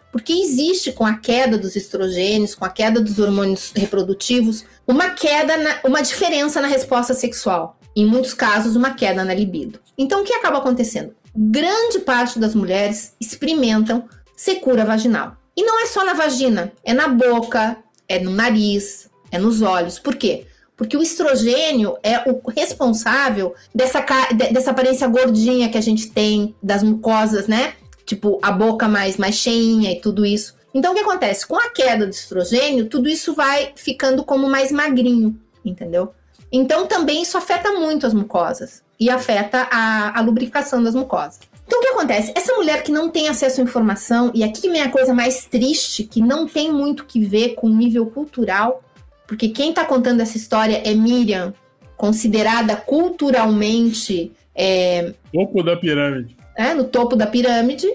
Porque 0.10 0.32
existe 0.32 0.94
com 0.94 1.06
a 1.06 1.18
queda 1.18 1.58
dos 1.58 1.76
estrogênios, 1.76 2.56
com 2.56 2.64
a 2.64 2.70
queda 2.70 3.02
dos 3.02 3.20
hormônios 3.20 3.74
reprodutivos, 3.76 4.64
uma 4.88 5.10
queda, 5.10 5.58
na, 5.58 5.80
uma 5.84 6.02
diferença 6.02 6.62
na 6.62 6.68
resposta 6.68 7.14
sexual. 7.14 7.78
Em 7.94 8.06
muitos 8.06 8.34
casos, 8.34 8.76
uma 8.76 8.94
queda 8.94 9.26
na 9.26 9.34
libido. 9.34 9.80
Então, 9.98 10.22
o 10.22 10.24
que 10.24 10.34
acaba 10.34 10.60
acontecendo? 10.60 11.14
Grande 11.40 12.00
parte 12.00 12.40
das 12.40 12.56
mulheres 12.56 13.14
experimentam 13.22 14.10
secura 14.36 14.84
vaginal. 14.84 15.38
E 15.56 15.62
não 15.64 15.80
é 15.80 15.86
só 15.86 16.04
na 16.04 16.16
vagina, 16.16 16.74
é 16.84 16.96
na 16.96 17.08
boca, 17.08 17.78
é 18.10 18.18
no 18.18 18.32
nariz, 18.32 19.08
é 19.32 19.38
nos 19.38 19.62
olhos. 19.62 20.00
Por 20.00 20.16
quê? 20.16 20.48
Porque 20.76 20.98
o 20.98 21.02
estrogênio 21.02 21.96
é 22.02 22.28
o 22.28 22.42
responsável 22.50 23.54
dessa, 23.74 24.04
dessa 24.52 24.72
aparência 24.72 25.08
gordinha 25.08 25.70
que 25.70 25.78
a 25.78 25.82
gente 25.82 26.10
tem, 26.10 26.56
das 26.62 26.82
mucosas, 26.82 27.48
né? 27.48 27.76
Tipo, 28.04 28.40
a 28.42 28.52
boca 28.52 28.88
mais, 28.88 29.16
mais 29.18 29.36
cheinha 29.36 29.92
e 29.92 30.02
tudo 30.02 30.26
isso. 30.26 30.56
Então, 30.74 30.92
o 30.92 30.96
que 30.96 31.02
acontece? 31.02 31.46
Com 31.46 31.56
a 31.56 31.70
queda 31.70 32.08
do 32.08 32.14
estrogênio, 32.14 32.90
tudo 32.90 33.08
isso 33.08 33.36
vai 33.36 33.74
ficando 33.76 34.24
como 34.24 34.50
mais 34.50 34.72
magrinho, 34.72 35.40
entendeu? 35.64 36.16
Então, 36.52 36.88
também 36.88 37.22
isso 37.22 37.38
afeta 37.38 37.74
muito 37.74 38.08
as 38.08 38.14
mucosas 38.14 38.87
e 39.00 39.10
afeta 39.10 39.68
a, 39.72 40.18
a 40.18 40.22
lubrificação 40.22 40.82
das 40.82 40.96
mucosas. 40.96 41.40
Então, 41.66 41.80
o 41.80 41.82
que 41.82 41.90
acontece? 41.90 42.32
Essa 42.36 42.54
mulher 42.54 42.82
que 42.82 42.92
não 42.92 43.10
tem 43.10 43.28
acesso 43.28 43.60
à 43.60 43.64
informação, 43.64 44.32
e 44.34 44.44
aqui 44.44 44.70
vem 44.70 44.82
a 44.82 44.90
coisa 44.90 45.14
mais 45.14 45.46
triste, 45.46 46.04
que 46.04 46.22
não 46.22 46.48
tem 46.48 46.72
muito 46.72 47.06
que 47.06 47.20
ver 47.20 47.56
com 47.56 47.68
o 47.68 47.76
nível 47.76 48.06
cultural, 48.06 48.82
porque 49.28 49.50
quem 49.50 49.70
está 49.70 49.84
contando 49.84 50.22
essa 50.22 50.38
história 50.38 50.82
é 50.86 50.94
Miriam, 50.94 51.54
considerada 51.98 52.76
culturalmente. 52.78 54.32
É, 54.56 55.14
topo 55.34 55.62
da 55.62 55.76
pirâmide. 55.76 56.38
É, 56.56 56.74
no 56.74 56.86
topo 56.86 57.16
da 57.16 57.28
pirâmide, 57.28 57.88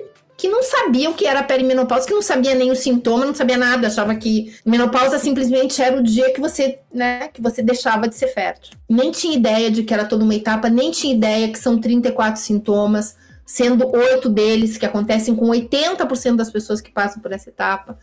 que 0.42 0.48
não 0.48 0.60
sabia 0.60 1.08
o 1.08 1.14
que 1.14 1.24
era 1.24 1.40
perimenopausa, 1.40 2.04
que 2.04 2.12
não 2.12 2.20
sabia 2.20 2.52
nem 2.52 2.72
o 2.72 2.74
sintoma, 2.74 3.24
não 3.24 3.32
sabia 3.32 3.56
nada, 3.56 3.86
achava 3.86 4.12
que 4.16 4.52
menopausa 4.66 5.16
simplesmente 5.16 5.80
era 5.80 5.96
o 5.96 6.02
dia 6.02 6.32
que 6.32 6.40
você, 6.40 6.80
né, 6.92 7.28
que 7.28 7.40
você 7.40 7.62
deixava 7.62 8.08
de 8.08 8.16
ser 8.16 8.26
fértil. 8.26 8.76
Nem 8.88 9.12
tinha 9.12 9.36
ideia 9.36 9.70
de 9.70 9.84
que 9.84 9.94
era 9.94 10.04
toda 10.04 10.24
uma 10.24 10.34
etapa, 10.34 10.68
nem 10.68 10.90
tinha 10.90 11.14
ideia 11.14 11.48
que 11.48 11.60
são 11.60 11.78
34 11.78 12.42
sintomas, 12.42 13.14
sendo 13.46 13.88
oito 13.94 14.28
deles 14.28 14.76
que 14.76 14.84
acontecem 14.84 15.32
com 15.36 15.46
80% 15.46 16.34
das 16.34 16.50
pessoas 16.50 16.80
que 16.80 16.90
passam 16.90 17.22
por 17.22 17.30
essa 17.30 17.48
etapa. 17.48 17.96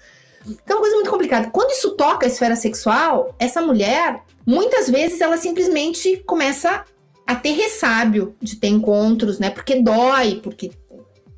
Então, 0.47 0.61
é 0.65 0.73
uma 0.75 0.81
coisa 0.81 0.95
muito 0.95 1.09
complicada. 1.09 1.49
Quando 1.49 1.71
isso 1.71 1.91
toca 1.97 2.25
a 2.25 2.29
esfera 2.29 2.55
sexual, 2.55 3.35
essa 3.37 3.61
mulher, 3.61 4.23
muitas 4.45 4.89
vezes, 4.89 5.19
ela 5.19 5.35
simplesmente 5.35 6.23
começa 6.25 6.85
a 7.27 7.35
ter 7.35 7.51
ressábio 7.51 8.33
de 8.41 8.55
ter 8.55 8.69
encontros, 8.69 9.39
né? 9.39 9.49
Porque 9.49 9.81
dói, 9.81 10.39
porque 10.41 10.71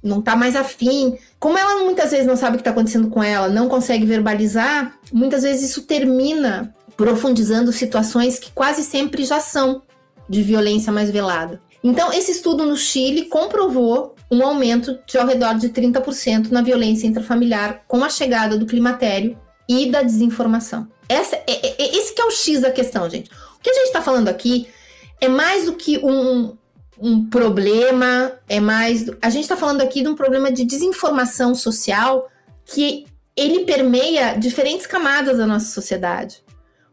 não 0.04 0.22
tá 0.22 0.36
mais 0.36 0.56
afim. 0.56 1.18
Como 1.40 1.58
ela 1.58 1.84
muitas 1.84 2.12
vezes 2.12 2.26
não 2.26 2.36
sabe 2.36 2.56
o 2.56 2.58
que 2.58 2.64
tá 2.64 2.72
acontecendo 2.72 3.10
com 3.10 3.24
ela, 3.24 3.48
não 3.48 3.70
consegue 3.70 4.06
verbalizar, 4.06 4.98
muitas 5.12 5.44
vezes 5.44 5.70
isso 5.70 5.84
termina 5.84 6.74
profundizando 6.98 7.72
situações 7.72 8.38
que 8.38 8.52
quase 8.52 8.84
sempre 8.84 9.24
já 9.24 9.40
são 9.40 9.82
de 10.28 10.42
violência 10.42 10.92
mais 10.92 11.10
velada. 11.10 11.62
Então, 11.84 12.14
esse 12.14 12.32
estudo 12.32 12.66
no 12.66 12.78
Chile 12.78 13.26
comprovou 13.26 14.16
um 14.30 14.44
aumento 14.44 15.00
de 15.06 15.18
ao 15.18 15.26
redor 15.26 15.56
de 15.56 15.70
30% 15.70 16.52
na 16.52 16.62
violência 16.62 17.08
intrafamiliar 17.08 17.84
com 17.88 18.04
a 18.04 18.10
chegada 18.10 18.58
do 18.58 18.66
climatério 18.66 19.38
e 19.68 19.90
da 19.90 20.04
desinformação. 20.04 20.88
Essa, 21.10 21.36
é, 21.36 21.44
é, 21.48 21.76
é, 21.82 21.98
esse 21.98 22.14
que 22.14 22.22
é 22.22 22.26
o 22.26 22.32
X 22.32 22.62
da 22.62 22.72
questão, 22.72 23.10
gente. 23.10 23.30
O 23.30 23.62
que 23.62 23.70
a 23.70 23.74
gente 23.74 23.88
está 23.88 24.02
falando 24.02 24.30
aqui 24.30 24.68
é 25.20 25.28
mais 25.28 25.66
do 25.66 25.74
que 25.74 25.98
um, 25.98 26.56
um 27.02 27.28
problema, 27.30 28.34
é 28.48 28.60
mais. 28.60 29.10
A 29.22 29.30
gente 29.30 29.44
está 29.44 29.58
falando 29.58 29.82
aqui 29.82 30.02
de 30.02 30.08
um 30.08 30.16
problema 30.16 30.52
de 30.52 30.64
desinformação 30.66 31.56
social 31.56 32.30
que 32.66 33.06
ele 33.36 33.66
permeia 33.66 34.34
diferentes 34.34 34.86
camadas 34.86 35.38
da 35.38 35.48
nossa 35.48 35.68
sociedade. 35.68 36.44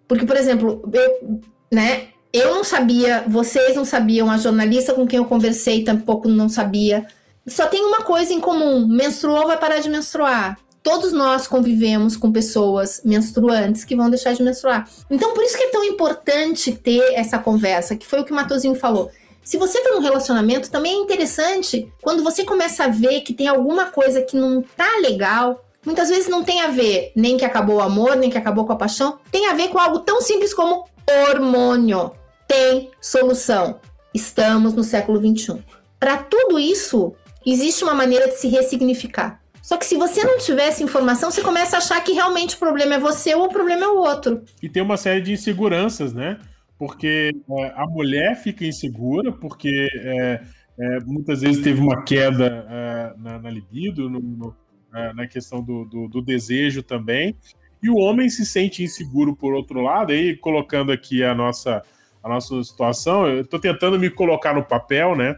Porque, 0.06 0.24
por 0.24 0.36
exemplo, 0.36 0.82
eu, 0.92 1.40
né, 1.70 2.08
eu 2.32 2.54
não 2.54 2.64
sabia, 2.64 3.24
vocês 3.26 3.76
não 3.76 3.84
sabiam, 3.84 4.30
a 4.30 4.38
jornalista 4.38 4.94
com 4.94 5.06
quem 5.06 5.18
eu 5.18 5.24
conversei 5.24 5.84
tampouco 5.84 6.28
não 6.28 6.48
sabia 6.48 7.06
só 7.48 7.66
tem 7.66 7.84
uma 7.84 8.02
coisa 8.02 8.32
em 8.32 8.40
comum: 8.40 8.86
menstruou, 8.86 9.46
vai 9.46 9.58
parar 9.58 9.78
de 9.78 9.88
menstruar. 9.88 10.58
Todos 10.82 11.12
nós 11.12 11.46
convivemos 11.46 12.16
com 12.16 12.32
pessoas 12.32 13.02
menstruantes 13.04 13.84
que 13.84 13.96
vão 13.96 14.08
deixar 14.08 14.32
de 14.32 14.42
menstruar. 14.42 14.88
Então, 15.10 15.34
por 15.34 15.42
isso 15.42 15.56
que 15.56 15.64
é 15.64 15.70
tão 15.70 15.84
importante 15.84 16.72
ter 16.72 17.14
essa 17.14 17.38
conversa, 17.38 17.96
que 17.96 18.06
foi 18.06 18.20
o 18.20 18.24
que 18.24 18.32
o 18.32 18.34
Matozinho 18.34 18.74
falou. 18.74 19.10
Se 19.48 19.56
você 19.56 19.78
está 19.78 19.92
num 19.92 20.02
relacionamento, 20.02 20.70
também 20.70 20.92
é 20.92 20.96
interessante 20.96 21.90
quando 22.02 22.22
você 22.22 22.44
começa 22.44 22.84
a 22.84 22.88
ver 22.88 23.22
que 23.22 23.32
tem 23.32 23.48
alguma 23.48 23.86
coisa 23.86 24.20
que 24.20 24.36
não 24.36 24.60
tá 24.60 24.98
legal. 25.00 25.64
Muitas 25.86 26.10
vezes 26.10 26.28
não 26.28 26.44
tem 26.44 26.60
a 26.60 26.68
ver 26.68 27.12
nem 27.16 27.38
que 27.38 27.46
acabou 27.46 27.76
o 27.76 27.80
amor, 27.80 28.14
nem 28.14 28.28
que 28.28 28.36
acabou 28.36 28.66
com 28.66 28.74
a 28.74 28.76
paixão. 28.76 29.18
Tem 29.32 29.46
a 29.46 29.54
ver 29.54 29.68
com 29.68 29.78
algo 29.78 30.00
tão 30.00 30.20
simples 30.20 30.52
como 30.52 30.84
hormônio. 31.30 32.12
Tem 32.46 32.90
solução. 33.00 33.80
Estamos 34.12 34.74
no 34.74 34.84
século 34.84 35.18
21. 35.18 35.62
Para 35.98 36.18
tudo 36.18 36.58
isso, 36.58 37.14
existe 37.46 37.82
uma 37.84 37.94
maneira 37.94 38.28
de 38.28 38.36
se 38.36 38.48
ressignificar. 38.48 39.40
Só 39.62 39.78
que 39.78 39.86
se 39.86 39.96
você 39.96 40.24
não 40.24 40.36
tiver 40.36 40.68
essa 40.68 40.82
informação, 40.82 41.30
você 41.30 41.40
começa 41.40 41.76
a 41.76 41.78
achar 41.78 42.04
que 42.04 42.12
realmente 42.12 42.54
o 42.54 42.58
problema 42.58 42.96
é 42.96 42.98
você 42.98 43.34
ou 43.34 43.46
o 43.46 43.48
problema 43.48 43.86
é 43.86 43.88
o 43.88 43.96
outro. 43.96 44.42
E 44.62 44.68
tem 44.68 44.82
uma 44.82 44.98
série 44.98 45.22
de 45.22 45.32
inseguranças, 45.32 46.12
né? 46.12 46.38
Porque 46.78 47.34
é, 47.50 47.72
a 47.74 47.86
mulher 47.86 48.36
fica 48.36 48.64
insegura, 48.64 49.32
porque 49.32 49.88
é, 49.94 50.42
é, 50.78 51.00
muitas 51.00 51.40
vezes 51.40 51.62
teve 51.62 51.80
uma 51.80 52.02
queda 52.02 52.66
é, 52.70 53.14
na, 53.18 53.38
na, 53.40 53.50
libido, 53.50 54.08
no, 54.08 54.20
no, 54.20 54.56
é, 54.94 55.12
na 55.12 55.26
questão 55.26 55.62
do, 55.62 55.84
do, 55.84 56.08
do, 56.08 56.22
desejo 56.22 56.82
também. 56.82 57.36
E 57.82 57.90
o 57.90 57.96
homem 57.96 58.28
se 58.28 58.46
sente 58.46 58.82
inseguro 58.82 59.34
por 59.34 59.52
outro 59.52 59.80
lado, 59.80 60.12
aí 60.12 60.36
colocando 60.36 60.92
aqui 60.92 61.24
a 61.24 61.34
nossa, 61.34 61.82
a 62.22 62.28
nossa 62.28 62.62
situação, 62.62 63.26
eu 63.26 63.42
estou 63.42 63.58
tentando 63.58 63.98
me 63.98 64.08
colocar 64.08 64.54
no 64.54 64.64
papel, 64.64 65.16
né? 65.16 65.36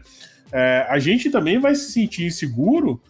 é, 0.51 0.85
a 0.89 0.99
gente 0.99 1.29
também 1.29 1.59
vai 1.59 1.73
se 1.75 1.91
sentir 1.91 2.25
inseguro 2.25 3.01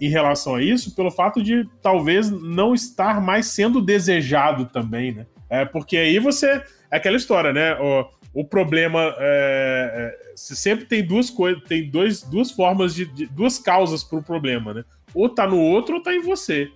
em 0.00 0.08
relação 0.08 0.56
a 0.56 0.62
isso, 0.62 0.94
pelo 0.94 1.10
fato 1.10 1.40
de 1.40 1.66
talvez 1.80 2.28
não 2.30 2.74
estar 2.74 3.20
mais 3.20 3.46
sendo 3.46 3.80
desejado 3.80 4.66
também, 4.66 5.12
né? 5.12 5.26
É, 5.50 5.64
porque 5.64 5.96
aí 5.96 6.18
você. 6.18 6.62
É 6.90 6.96
aquela 6.96 7.16
história, 7.16 7.52
né? 7.52 7.74
O, 7.74 8.08
o 8.40 8.44
problema. 8.44 9.14
É, 9.18 10.16
é, 10.16 10.32
sempre 10.36 10.86
tem 10.86 11.04
duas 11.04 11.28
coisas, 11.28 11.62
tem 11.64 11.90
dois, 11.90 12.22
duas 12.22 12.52
formas 12.52 12.94
de, 12.94 13.04
de 13.04 13.26
duas 13.26 13.58
causas 13.58 14.04
para 14.04 14.18
o 14.18 14.22
problema, 14.22 14.72
né? 14.72 14.84
Ou 15.12 15.28
tá 15.28 15.46
no 15.46 15.58
outro 15.58 15.96
ou 15.96 16.02
tá 16.02 16.14
em 16.14 16.22
você. 16.22 16.70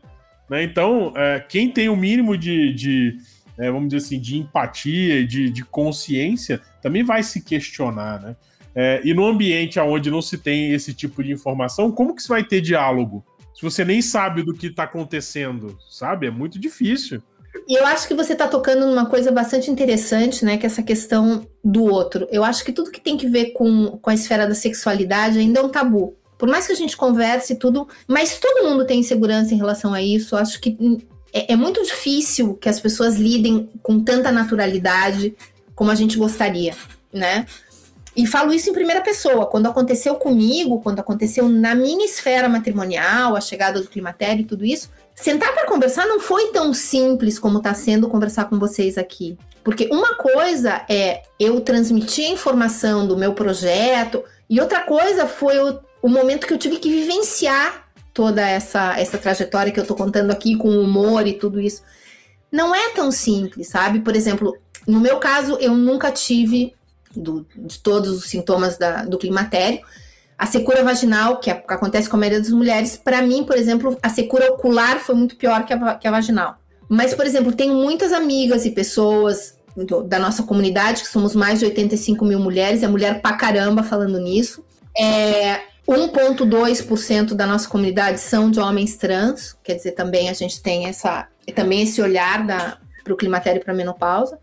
Né? 0.50 0.64
Então, 0.64 1.12
é, 1.16 1.40
quem 1.40 1.70
tem 1.70 1.88
o 1.88 1.96
mínimo 1.96 2.36
de, 2.36 2.74
de 2.74 3.16
é, 3.56 3.70
vamos 3.70 3.88
dizer 3.88 4.04
assim, 4.04 4.20
de 4.20 4.36
empatia, 4.36 5.26
de, 5.26 5.48
de 5.48 5.64
consciência, 5.64 6.60
também 6.82 7.04
vai 7.04 7.22
se 7.22 7.42
questionar, 7.42 8.20
né? 8.20 8.36
É, 8.74 9.00
e 9.04 9.14
no 9.14 9.24
ambiente 9.24 9.78
onde 9.78 10.10
não 10.10 10.20
se 10.20 10.36
tem 10.36 10.72
esse 10.72 10.92
tipo 10.92 11.22
de 11.22 11.30
informação, 11.30 11.92
como 11.92 12.14
que 12.14 12.20
você 12.20 12.28
vai 12.28 12.42
ter 12.42 12.60
diálogo? 12.60 13.24
Se 13.54 13.62
você 13.62 13.84
nem 13.84 14.02
sabe 14.02 14.42
do 14.42 14.52
que 14.52 14.66
está 14.66 14.82
acontecendo, 14.82 15.78
sabe? 15.88 16.26
É 16.26 16.30
muito 16.30 16.58
difícil. 16.58 17.22
E 17.68 17.78
eu 17.78 17.86
acho 17.86 18.06
que 18.08 18.14
você 18.14 18.32
está 18.32 18.46
tocando 18.48 18.86
numa 18.86 19.06
coisa 19.06 19.30
bastante 19.30 19.70
interessante, 19.70 20.44
né? 20.44 20.56
Que 20.56 20.66
é 20.66 20.68
essa 20.68 20.82
questão 20.82 21.46
do 21.62 21.84
outro. 21.84 22.26
Eu 22.30 22.44
acho 22.44 22.64
que 22.64 22.72
tudo 22.72 22.90
que 22.90 23.00
tem 23.00 23.16
que 23.16 23.28
ver 23.28 23.52
com, 23.52 23.98
com 23.98 24.10
a 24.10 24.14
esfera 24.14 24.46
da 24.46 24.54
sexualidade 24.54 25.38
ainda 25.38 25.60
é 25.60 25.62
um 25.62 25.68
tabu. 25.68 26.14
Por 26.36 26.48
mais 26.48 26.66
que 26.66 26.72
a 26.72 26.76
gente 26.76 26.96
converse 26.96 27.54
tudo, 27.54 27.88
mas 28.06 28.38
todo 28.38 28.68
mundo 28.68 28.84
tem 28.84 29.00
insegurança 29.00 29.54
em 29.54 29.56
relação 29.56 29.94
a 29.94 30.02
isso. 30.02 30.34
Eu 30.34 30.40
acho 30.40 30.60
que 30.60 30.76
é, 31.32 31.52
é 31.52 31.56
muito 31.56 31.82
difícil 31.82 32.54
que 32.54 32.68
as 32.68 32.78
pessoas 32.80 33.16
lidem 33.16 33.70
com 33.82 34.00
tanta 34.02 34.30
naturalidade 34.30 35.34
como 35.74 35.90
a 35.90 35.94
gente 35.94 36.18
gostaria, 36.18 36.74
né? 37.12 37.46
E 38.16 38.26
falo 38.26 38.52
isso 38.52 38.70
em 38.70 38.72
primeira 38.72 39.00
pessoa. 39.00 39.46
Quando 39.46 39.66
aconteceu 39.66 40.14
comigo, 40.14 40.80
quando 40.80 41.00
aconteceu 41.00 41.48
na 41.48 41.74
minha 41.74 42.04
esfera 42.04 42.48
matrimonial, 42.48 43.34
a 43.34 43.40
chegada 43.40 43.80
do 43.80 43.88
climatério 43.88 44.42
e 44.42 44.44
tudo 44.44 44.64
isso, 44.64 44.88
sentar 45.14 45.54
para 45.54 45.66
conversar 45.66 46.06
não 46.06 46.20
foi 46.20 46.52
tão 46.52 46.72
simples 46.72 47.38
como 47.38 47.58
está 47.58 47.74
sendo 47.74 48.08
conversar 48.08 48.46
com 48.46 48.58
vocês 48.58 48.98
aqui. 48.98 49.36
Porque 49.62 49.88
uma 49.90 50.14
coisa 50.16 50.84
é 50.88 51.22
eu 51.38 51.60
transmitir 51.60 52.26
a 52.26 52.32
informação 52.32 53.06
do 53.06 53.16
meu 53.16 53.32
projeto, 53.32 54.22
e 54.48 54.60
outra 54.60 54.80
coisa 54.80 55.26
foi 55.26 55.58
o, 55.58 55.80
o 56.02 56.08
momento 56.08 56.46
que 56.46 56.52
eu 56.52 56.58
tive 56.58 56.76
que 56.76 56.90
vivenciar 56.90 57.88
toda 58.12 58.46
essa, 58.46 58.98
essa 58.98 59.18
trajetória 59.18 59.72
que 59.72 59.80
eu 59.80 59.84
estou 59.84 59.96
contando 59.96 60.30
aqui, 60.30 60.56
com 60.56 60.68
humor 60.68 61.26
e 61.26 61.32
tudo 61.32 61.60
isso. 61.60 61.82
Não 62.52 62.74
é 62.74 62.90
tão 62.90 63.10
simples, 63.10 63.68
sabe? 63.68 64.00
Por 64.00 64.14
exemplo, 64.14 64.56
no 64.86 65.00
meu 65.00 65.18
caso, 65.18 65.56
eu 65.60 65.74
nunca 65.74 66.12
tive 66.12 66.74
do, 67.16 67.46
de 67.56 67.78
todos 67.80 68.10
os 68.10 68.24
sintomas 68.26 68.76
da, 68.76 69.04
do 69.04 69.18
climatério. 69.18 69.80
A 70.36 70.46
secura 70.46 70.82
vaginal, 70.82 71.38
que, 71.38 71.50
é, 71.50 71.54
que 71.54 71.72
acontece 71.72 72.08
com 72.08 72.16
a 72.16 72.18
maioria 72.18 72.40
das 72.40 72.50
mulheres, 72.50 72.96
para 72.96 73.22
mim, 73.22 73.44
por 73.44 73.56
exemplo, 73.56 73.96
a 74.02 74.08
secura 74.08 74.52
ocular 74.52 74.98
foi 74.98 75.14
muito 75.14 75.36
pior 75.36 75.64
que 75.64 75.72
a, 75.72 75.94
que 75.94 76.08
a 76.08 76.10
vaginal. 76.10 76.56
Mas, 76.88 77.14
por 77.14 77.24
exemplo, 77.24 77.52
tenho 77.52 77.74
muitas 77.74 78.12
amigas 78.12 78.66
e 78.66 78.70
pessoas 78.70 79.58
da 80.06 80.18
nossa 80.18 80.42
comunidade, 80.42 81.02
que 81.02 81.08
somos 81.08 81.34
mais 81.34 81.58
de 81.58 81.64
85 81.64 82.24
mil 82.24 82.38
mulheres, 82.38 82.82
é 82.82 82.88
mulher 82.88 83.20
pra 83.20 83.32
caramba 83.32 83.82
falando 83.82 84.18
nisso. 84.20 84.64
É, 84.96 85.60
1,2% 85.88 87.34
da 87.34 87.46
nossa 87.46 87.68
comunidade 87.68 88.20
são 88.20 88.50
de 88.50 88.60
homens 88.60 88.96
trans, 88.96 89.56
quer 89.62 89.74
dizer, 89.74 89.92
também 89.92 90.28
a 90.28 90.32
gente 90.32 90.62
tem 90.62 90.86
essa, 90.86 91.26
também 91.54 91.82
esse 91.82 92.00
olhar 92.00 92.46
para 92.46 93.12
o 93.12 93.16
climatério 93.16 93.60
e 93.60 93.64
para 93.64 93.72
a 93.72 93.76
menopausa. 93.76 94.38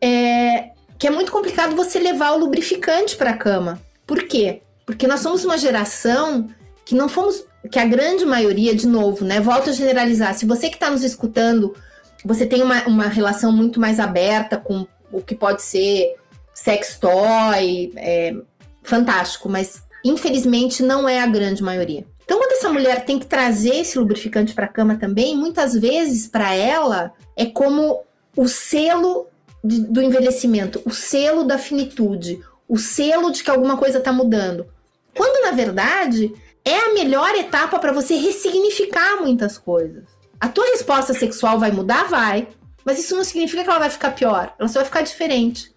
É, 0.00 0.70
que 0.98 1.06
é 1.06 1.10
muito 1.10 1.32
complicado 1.32 1.74
você 1.74 1.98
levar 1.98 2.32
o 2.32 2.38
lubrificante 2.38 3.16
para 3.16 3.30
a 3.30 3.36
cama. 3.36 3.80
Por 4.06 4.24
quê? 4.24 4.62
Porque 4.88 5.06
nós 5.06 5.20
somos 5.20 5.44
uma 5.44 5.58
geração 5.58 6.48
que 6.82 6.94
não 6.94 7.10
fomos, 7.10 7.44
que 7.70 7.78
a 7.78 7.84
grande 7.84 8.24
maioria, 8.24 8.74
de 8.74 8.86
novo, 8.86 9.22
né? 9.22 9.38
Volto 9.38 9.68
a 9.68 9.72
generalizar. 9.74 10.32
Se 10.32 10.46
você 10.46 10.70
que 10.70 10.76
está 10.76 10.88
nos 10.88 11.04
escutando, 11.04 11.76
você 12.24 12.46
tem 12.46 12.62
uma, 12.62 12.82
uma 12.86 13.06
relação 13.06 13.52
muito 13.52 13.78
mais 13.78 14.00
aberta 14.00 14.56
com 14.56 14.86
o 15.12 15.20
que 15.20 15.34
pode 15.34 15.60
ser 15.60 16.16
sex 16.54 16.96
toy, 16.98 17.92
é, 17.96 18.34
fantástico, 18.82 19.46
mas 19.46 19.82
infelizmente 20.02 20.82
não 20.82 21.06
é 21.06 21.20
a 21.20 21.26
grande 21.26 21.62
maioria. 21.62 22.06
Então, 22.24 22.38
quando 22.38 22.52
essa 22.52 22.72
mulher 22.72 23.04
tem 23.04 23.18
que 23.18 23.26
trazer 23.26 23.80
esse 23.80 23.98
lubrificante 23.98 24.54
para 24.54 24.64
a 24.64 24.72
cama 24.72 24.96
também, 24.96 25.36
muitas 25.36 25.74
vezes 25.74 26.26
para 26.26 26.54
ela 26.54 27.12
é 27.36 27.44
como 27.44 28.04
o 28.34 28.48
selo 28.48 29.26
de, 29.62 29.80
do 29.80 30.00
envelhecimento, 30.00 30.80
o 30.86 30.90
selo 30.90 31.44
da 31.44 31.58
finitude, 31.58 32.40
o 32.66 32.78
selo 32.78 33.30
de 33.30 33.44
que 33.44 33.50
alguma 33.50 33.76
coisa 33.76 33.98
está 33.98 34.14
mudando. 34.14 34.66
Quando 35.18 35.42
na 35.44 35.50
verdade 35.50 36.32
é 36.64 36.78
a 36.78 36.94
melhor 36.94 37.34
etapa 37.34 37.80
para 37.80 37.92
você 37.92 38.14
ressignificar 38.14 39.20
muitas 39.20 39.58
coisas. 39.58 40.04
A 40.38 40.46
tua 40.46 40.64
resposta 40.66 41.12
sexual 41.12 41.58
vai 41.58 41.72
mudar? 41.72 42.04
Vai. 42.04 42.46
Mas 42.84 43.00
isso 43.00 43.16
não 43.16 43.24
significa 43.24 43.64
que 43.64 43.68
ela 43.68 43.80
vai 43.80 43.90
ficar 43.90 44.12
pior. 44.12 44.54
Ela 44.56 44.68
só 44.68 44.78
vai 44.78 44.84
ficar 44.84 45.02
diferente. 45.02 45.72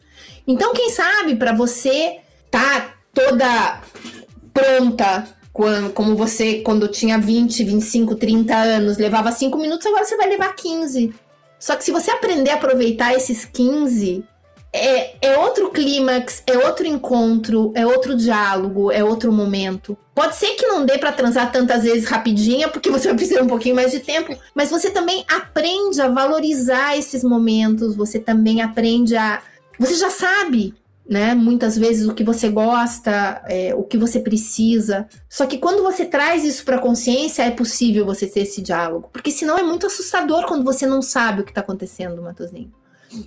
Então, 0.46 0.74
quem 0.74 0.92
sabe, 0.92 1.36
para 1.36 1.54
você 1.54 2.20
tá 2.52 2.94
toda 3.12 3.82
pronta, 4.54 5.28
como 5.96 6.16
você, 6.16 6.62
quando 6.62 6.88
tinha 6.88 7.18
20, 7.18 7.64
25, 7.64 8.16
30 8.16 8.56
anos, 8.56 8.98
levava 9.00 9.32
5 9.32 9.58
minutos, 9.58 9.88
agora 9.88 10.06
você 10.06 10.16
vai 10.16 10.30
levar 10.30 10.56
15. 10.56 11.14
Só 11.60 11.76
que 11.76 11.84
se 11.84 11.92
você 11.92 12.12
aprender 12.12 12.52
a 12.52 12.56
aproveitar 12.56 13.16
esses 13.16 13.44
15, 13.44 14.24
é, 14.74 15.16
é 15.22 15.38
outro 15.38 15.70
clímax, 15.70 16.44
é 16.48 16.58
outro 16.58 16.88
encontro, 16.88 17.74
é 17.76 17.86
outro 17.86 18.16
diálogo, 18.16 18.92
é 18.92 19.04
outro 19.04 19.32
momento. 19.32 19.98
Pode 20.16 20.36
ser 20.36 20.56
que 20.56 20.66
não 20.66 20.86
dê 20.86 20.98
para 20.98 21.12
transar 21.12 21.52
tantas 21.52 21.84
vezes 21.84 22.08
rapidinha, 22.08 22.70
porque 22.70 22.90
você 22.90 23.08
vai 23.08 23.18
precisar 23.18 23.42
um 23.42 23.48
pouquinho 23.48 23.76
mais 23.76 23.92
de 23.92 24.00
tempo, 24.00 24.38
mas 24.56 24.70
você 24.70 24.90
também 24.90 25.26
aprende 25.30 26.02
a 26.02 26.08
valorizar 26.08 26.98
esses 26.98 27.24
momentos, 27.24 27.96
você 27.96 28.20
também 28.20 28.62
aprende 28.62 29.16
a. 29.16 29.42
Você 29.78 29.96
já 29.96 30.10
sabe 30.10 30.74
né? 31.12 31.34
Muitas 31.34 31.78
vezes 31.78 32.08
o 32.08 32.14
que 32.14 32.24
você 32.24 32.48
gosta, 32.48 33.44
é, 33.50 33.76
o 33.76 33.84
que 33.84 33.98
você 33.98 34.18
precisa. 34.18 35.08
Só 35.28 35.46
que 35.46 35.58
quando 35.58 35.84
você 35.84 36.06
traz 36.06 36.46
isso 36.46 36.64
para 36.64 36.80
consciência, 36.80 37.44
é 37.44 37.52
possível 37.52 38.06
você 38.06 38.26
ter 38.28 38.42
esse 38.42 38.62
diálogo. 38.62 39.10
Porque 39.12 39.30
senão 39.30 39.58
é 39.58 39.64
muito 39.64 39.88
assustador 39.88 40.46
quando 40.46 40.64
você 40.64 40.86
não 40.86 41.02
sabe 41.02 41.42
o 41.42 41.44
que 41.44 41.52
está 41.52 41.60
acontecendo, 41.60 42.22
Matosinho. 42.22 42.72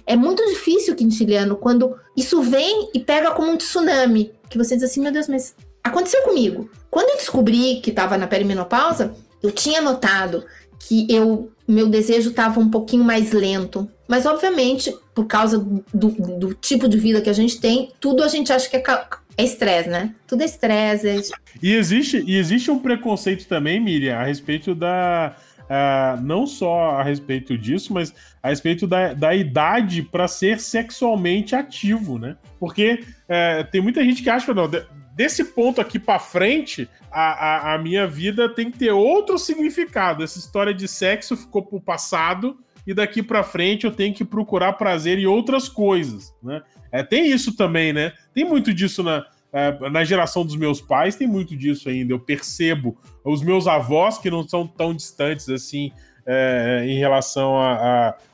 É 0.07 0.17
muito 0.17 0.45
difícil, 0.47 0.95
Quintiliano, 0.95 1.57
quando 1.57 1.97
isso 2.17 2.43
vem 2.43 2.91
e 2.95 3.01
pega 3.01 3.31
como 3.33 3.51
um 3.51 3.57
tsunami. 3.57 4.33
Que 4.49 4.59
você 4.59 4.75
diz 4.77 4.85
assim, 4.85 5.01
meu 5.01 5.13
Deus, 5.13 5.29
mas 5.29 5.55
aconteceu 5.83 6.23
comigo. 6.23 6.71
Quando 6.91 7.11
eu 7.11 7.17
descobri 7.17 7.81
que 7.81 7.91
estava 7.91 8.17
na 8.17 8.27
perimenopausa, 8.27 9.15
eu 9.43 9.51
tinha 9.51 9.81
notado 9.81 10.45
que 10.79 11.07
eu 11.11 11.51
meu 11.67 11.89
desejo 11.89 12.31
estava 12.31 12.61
um 12.61 12.69
pouquinho 12.69 13.05
mais 13.05 13.33
lento. 13.33 13.89
Mas, 14.07 14.27
obviamente, 14.27 14.95
por 15.15 15.27
causa 15.27 15.59
do, 15.59 16.09
do, 16.11 16.55
tipo 16.55 16.87
de 16.87 16.99
vida 16.99 17.23
que 17.23 17.31
a 17.31 17.35
gente 17.35 17.59
tem, 17.59 17.91
tudo 17.99 18.23
a 18.23 18.29
gente 18.29 18.53
acha 18.53 18.69
que 18.69 18.77
é 18.77 19.45
estresse, 19.45 19.89
né? 19.89 20.15
Tudo 20.27 20.43
é 20.43 20.45
estresse. 20.45 21.09
É... 21.09 21.21
E, 21.63 21.73
existe, 21.73 22.23
e 22.27 22.37
existe 22.37 22.71
um 22.71 22.79
preconceito 22.79 23.47
também, 23.47 23.81
Miriam, 23.81 24.19
a 24.19 24.25
respeito 24.25 24.75
da. 24.75 25.35
Uh, 25.65 26.21
não 26.21 26.47
só 26.47 26.91
a 26.91 27.03
respeito 27.03 27.57
disso, 27.57 27.95
mas 27.95 28.15
a 28.43 28.51
respeito 28.51 28.87
da, 28.87 29.15
da 29.15 29.35
idade 29.35 30.03
para 30.03 30.29
ser 30.29 30.61
sexualmente 30.61 31.57
ativo, 31.57 32.19
né? 32.19 32.37
Porque 32.61 33.03
uh, 33.03 33.71
tem 33.71 33.81
muita 33.81 34.05
gente 34.05 34.23
que 34.23 34.29
acha, 34.29 34.53
não, 34.53 34.71
desse 35.15 35.45
ponto 35.45 35.81
aqui 35.81 35.99
para 35.99 36.19
frente, 36.19 36.89
a, 37.11 37.71
a, 37.71 37.75
a, 37.75 37.79
minha 37.79 38.07
vida 38.07 38.49
tem 38.49 38.71
que 38.71 38.79
ter 38.79 38.91
outro 38.91 39.39
significado. 39.39 40.23
Essa 40.23 40.39
história 40.39 40.75
de 40.75 40.87
sexo 40.87 41.37
ficou 41.37 41.63
pro 41.63 41.81
passado 41.81 42.59
e 42.87 42.93
daqui 42.93 43.23
para 43.23 43.43
frente 43.43 43.87
eu 43.87 43.93
tenho 43.93 44.13
que 44.13 44.25
procurar 44.25 44.75
prazer 44.75 45.19
em 45.19 45.27
outras 45.27 45.69
coisas, 45.69 46.35
né? 46.43 46.63
É, 46.93 47.03
tem 47.03 47.29
isso 47.29 47.57
também, 47.57 47.93
né? 47.93 48.13
Tem 48.33 48.45
muito 48.45 48.73
disso 48.73 49.03
na, 49.03 49.25
é, 49.55 49.89
na 49.89 50.03
geração 50.03 50.45
dos 50.45 50.57
meus 50.57 50.81
pais, 50.81 51.15
tem 51.15 51.29
muito 51.29 51.57
disso 51.57 51.89
ainda. 51.89 52.13
Eu 52.13 52.19
percebo 52.19 52.99
os 53.25 53.41
meus 53.41 53.69
avós, 53.69 54.19
que 54.19 54.29
não 54.29 54.47
são 54.47 54.67
tão 54.67 54.93
distantes 54.93 55.49
assim 55.49 55.93
é, 56.27 56.85
em 56.87 56.99
relação 56.99 57.55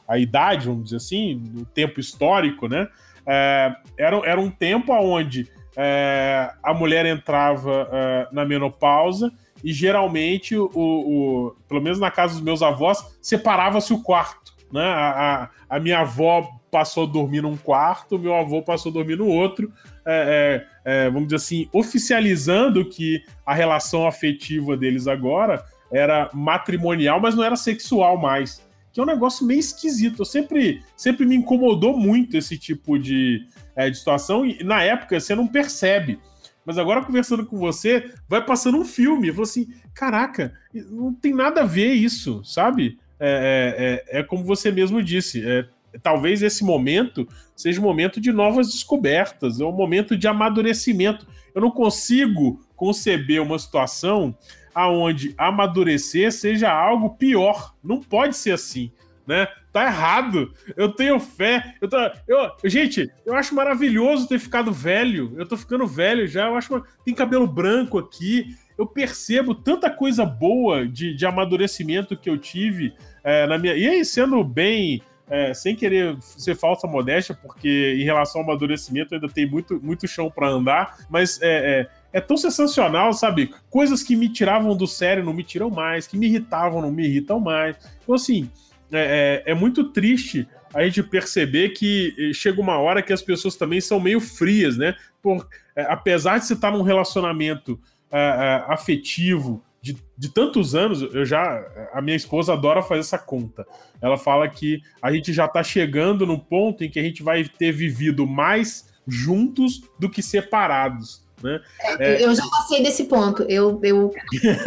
à 0.09 0.19
idade, 0.19 0.67
vamos 0.67 0.85
dizer 0.85 0.97
assim, 0.97 1.35
no 1.53 1.67
tempo 1.67 2.01
histórico, 2.01 2.67
né? 2.67 2.89
É, 3.27 3.77
era, 3.99 4.17
era 4.25 4.41
um 4.41 4.51
tempo 4.51 4.93
onde 4.95 5.47
é, 5.77 6.51
a 6.63 6.73
mulher 6.73 7.05
entrava 7.05 7.89
é, 7.93 8.29
na 8.33 8.45
menopausa 8.47 9.31
e 9.63 9.73
geralmente, 9.73 10.57
o, 10.57 10.71
o, 10.75 11.57
pelo 11.69 11.83
menos 11.83 12.01
na 12.01 12.11
casa 12.11 12.33
dos 12.35 12.43
meus 12.43 12.63
avós, 12.63 13.19
separava-se 13.21 13.93
o 13.93 14.03
quarto. 14.03 14.55
Né? 14.73 14.83
A, 14.83 15.51
a, 15.69 15.77
a, 15.77 15.81
minha 15.81 16.01
avó 16.01 16.49
passou 16.71 17.05
a 17.05 17.07
dormir 17.07 17.43
num 17.43 17.57
quarto, 17.57 18.19
meu 18.19 18.35
avô 18.35 18.63
passou 18.63 18.91
a 18.91 18.93
dormir 18.95 19.17
no 19.17 19.27
outro, 19.27 19.71
é, 20.11 20.67
é, 20.85 21.05
é, 21.05 21.11
vamos 21.11 21.29
dizer 21.29 21.37
assim, 21.37 21.69
oficializando 21.73 22.85
que 22.89 23.23
a 23.47 23.55
relação 23.55 24.07
afetiva 24.07 24.77
deles 24.77 25.07
agora 25.07 25.65
era 25.93 26.29
matrimonial, 26.33 27.21
mas 27.21 27.35
não 27.35 27.45
era 27.45 27.57
sexual 27.57 28.17
mais. 28.19 28.63
Que 28.93 28.99
é 28.99 29.03
um 29.03 29.07
negócio 29.07 29.47
meio 29.47 29.61
esquisito. 29.61 30.23
Eu 30.23 30.25
sempre, 30.25 30.83
sempre 30.97 31.25
me 31.25 31.37
incomodou 31.37 31.97
muito 31.97 32.37
esse 32.37 32.59
tipo 32.59 32.99
de, 32.99 33.47
é, 33.77 33.89
de 33.89 33.97
situação, 33.97 34.45
e 34.45 34.65
na 34.65 34.83
época 34.83 35.19
você 35.19 35.35
não 35.35 35.47
percebe. 35.47 36.19
Mas 36.65 36.77
agora, 36.77 37.05
conversando 37.05 37.47
com 37.47 37.57
você, 37.57 38.13
vai 38.29 38.45
passando 38.45 38.79
um 38.79 38.85
filme. 38.85 39.29
Eu 39.29 39.35
falo 39.35 39.45
assim: 39.45 39.69
caraca, 39.95 40.53
não 40.73 41.13
tem 41.15 41.35
nada 41.35 41.63
a 41.63 41.67
ver 41.67 41.93
isso, 41.93 42.43
sabe? 42.45 42.99
É, 43.19 44.05
é, 44.13 44.19
é, 44.19 44.21
é 44.21 44.23
como 44.23 44.45
você 44.45 44.71
mesmo 44.71 45.03
disse. 45.03 45.45
É, 45.47 45.67
talvez 46.03 46.43
esse 46.43 46.65
momento 46.65 47.27
seja 47.57 47.81
um 47.81 47.85
momento 47.85 48.21
de 48.21 48.33
novas 48.33 48.71
descobertas, 48.71 49.61
é 49.61 49.65
um 49.65 49.73
momento 49.73 50.17
de 50.17 50.27
amadurecimento. 50.29 51.27
Eu 51.55 51.61
não 51.61 51.71
consigo 51.71 52.61
conceber 52.77 53.43
uma 53.43 53.59
situação 53.59 54.37
aonde 54.75 55.35
amadurecer 55.37 56.33
seja 56.33 56.73
algo 56.73 57.11
pior. 57.11 57.75
Não 57.83 58.01
pode 58.01 58.37
ser 58.37 58.53
assim 58.53 58.93
né? 59.31 59.47
Tá 59.73 59.85
errado. 59.85 60.53
Eu 60.77 60.89
tenho 60.89 61.21
fé. 61.21 61.77
Eu 61.81 61.89
tô, 61.89 61.97
eu, 62.27 62.51
gente, 62.65 63.09
eu 63.25 63.35
acho 63.37 63.55
maravilhoso 63.55 64.27
ter 64.27 64.41
ficado 64.41 64.73
velho. 64.73 65.33
Eu 65.37 65.47
tô 65.47 65.57
ficando 65.57 65.87
velho 65.87 66.27
já. 66.27 66.49
Eu 66.49 66.57
acho. 66.57 66.83
Tem 67.05 67.15
cabelo 67.15 67.47
branco 67.47 67.97
aqui. 67.97 68.57
eu 68.77 68.85
percebo 68.85 69.55
tanta 69.55 69.89
coisa 69.89 70.27
boa 70.27 70.85
de, 70.87 71.15
de 71.15 71.25
amadurecimento 71.25 72.17
que 72.17 72.29
eu 72.29 72.37
tive 72.37 72.93
é, 73.23 73.47
na 73.47 73.57
minha. 73.57 73.75
E 73.75 73.87
aí, 73.87 74.05
sendo 74.05 74.43
bem. 74.43 75.01
É, 75.31 75.55
sem 75.55 75.77
querer 75.77 76.17
ser 76.21 76.57
falsa 76.57 76.89
modéstia, 76.89 77.39
porque 77.41 77.97
em 77.97 78.03
relação 78.03 78.41
ao 78.41 78.45
amadurecimento 78.45 79.15
ainda 79.15 79.29
tem 79.29 79.49
muito, 79.49 79.81
muito 79.81 80.09
chão 80.09 80.29
para 80.29 80.49
andar, 80.49 80.99
mas 81.09 81.41
é, 81.41 81.81
é, 82.13 82.19
é, 82.19 82.21
tão 82.21 82.37
sensacional, 82.37 83.13
sabe? 83.13 83.55
Coisas 83.71 84.03
que 84.03 84.17
me 84.17 84.29
tiravam 84.29 84.77
do 84.77 84.89
sério 84.89 85.25
não 85.25 85.33
me 85.33 85.45
tiram 85.45 85.71
mais, 85.71 86.09
que 86.09 86.19
me 86.19 86.27
irritavam 86.27 86.83
não 86.83 86.91
me 86.91 87.07
irritam 87.07 87.39
mais. 87.39 87.77
Então, 88.03 88.17
assim, 88.17 88.51
é, 88.91 89.43
é, 89.47 89.53
é 89.53 89.55
muito 89.55 89.85
triste 89.85 90.49
a 90.75 90.85
gente 90.85 91.03
perceber 91.03 91.71
que 91.71 92.15
eh, 92.19 92.33
chega 92.33 92.61
uma 92.61 92.79
hora 92.79 93.03
que 93.03 93.13
as 93.13 93.23
pessoas 93.23 93.57
também 93.57 93.81
são 93.81 93.99
meio 93.99 94.21
frias, 94.21 94.77
né? 94.77 94.95
Por, 95.21 95.49
é, 95.75 95.83
apesar 95.83 96.39
de 96.39 96.47
você 96.47 96.55
estar 96.55 96.71
num 96.71 96.83
relacionamento 96.83 97.79
é, 98.11 98.19
é, 98.19 98.73
afetivo 98.73 99.65
de, 99.83 99.97
de 100.17 100.29
tantos 100.29 100.75
anos, 100.75 101.03
eu 101.03 101.25
já. 101.25 101.65
A 101.93 102.03
minha 102.03 102.17
esposa 102.17 102.53
adora 102.53 102.83
fazer 102.83 103.01
essa 103.01 103.19
conta. 103.19 103.67
Ela 104.01 104.19
fala 104.19 104.49
que 104.49 104.81
a 105.01 105.13
gente 105.13 105.33
já 105.33 105.47
está 105.47 105.63
chegando 105.63 106.27
no 106.27 106.39
ponto 106.39 106.85
em 106.85 106.91
que 106.91 106.99
a 106.99 107.03
gente 107.03 107.23
vai 107.23 107.45
ter 107.45 107.73
vivido 107.73 108.27
mais 108.27 108.91
juntos 109.07 109.81
do 109.99 110.11
que 110.11 110.23
separados. 110.23 111.25
Né? 111.43 111.59
É, 111.99 112.23
eu 112.23 112.35
já 112.35 112.43
passei 112.47 112.83
desse 112.83 113.05
ponto. 113.05 113.43
Eu, 113.45 113.81
eu, 113.83 114.13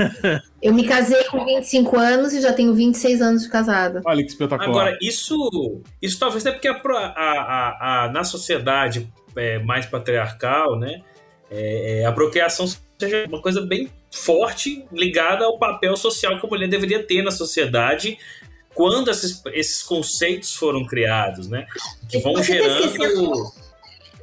eu 0.61 0.73
me 0.73 0.87
casei 0.87 1.23
com 1.25 1.45
25 1.45 1.97
anos 1.97 2.33
e 2.33 2.41
já 2.41 2.51
tenho 2.51 2.73
26 2.73 3.21
anos 3.21 3.43
de 3.43 3.49
casada. 3.49 4.01
Olha 4.03 4.23
que 4.23 4.29
espetacular. 4.29 4.69
Agora, 4.69 4.97
isso, 4.99 5.81
isso 6.01 6.17
talvez 6.17 6.43
é 6.45 6.51
porque 6.51 6.67
a, 6.67 6.73
a, 6.75 8.05
a, 8.05 8.11
na 8.11 8.23
sociedade 8.23 9.07
é, 9.35 9.59
mais 9.59 9.85
patriarcal, 9.85 10.79
né, 10.79 11.01
é, 11.51 12.01
é, 12.01 12.05
a 12.05 12.11
procriação 12.11 12.65
seja 12.97 13.25
uma 13.27 13.41
coisa 13.41 13.61
bem 13.61 13.89
forte 14.13 14.85
ligada 14.91 15.45
ao 15.45 15.57
papel 15.57 15.97
social 15.97 16.39
que 16.39 16.45
a 16.45 16.49
mulher 16.49 16.69
deveria 16.69 17.03
ter 17.03 17.23
na 17.23 17.31
sociedade 17.31 18.17
quando 18.73 19.09
esses, 19.11 19.41
esses 19.53 19.83
conceitos 19.83 20.55
foram 20.55 20.85
criados, 20.85 21.47
né? 21.47 21.65
Que 22.09 22.19
vão 22.19 22.33
Você 22.33 22.57
tá 22.57 22.69
gerando 22.69 23.53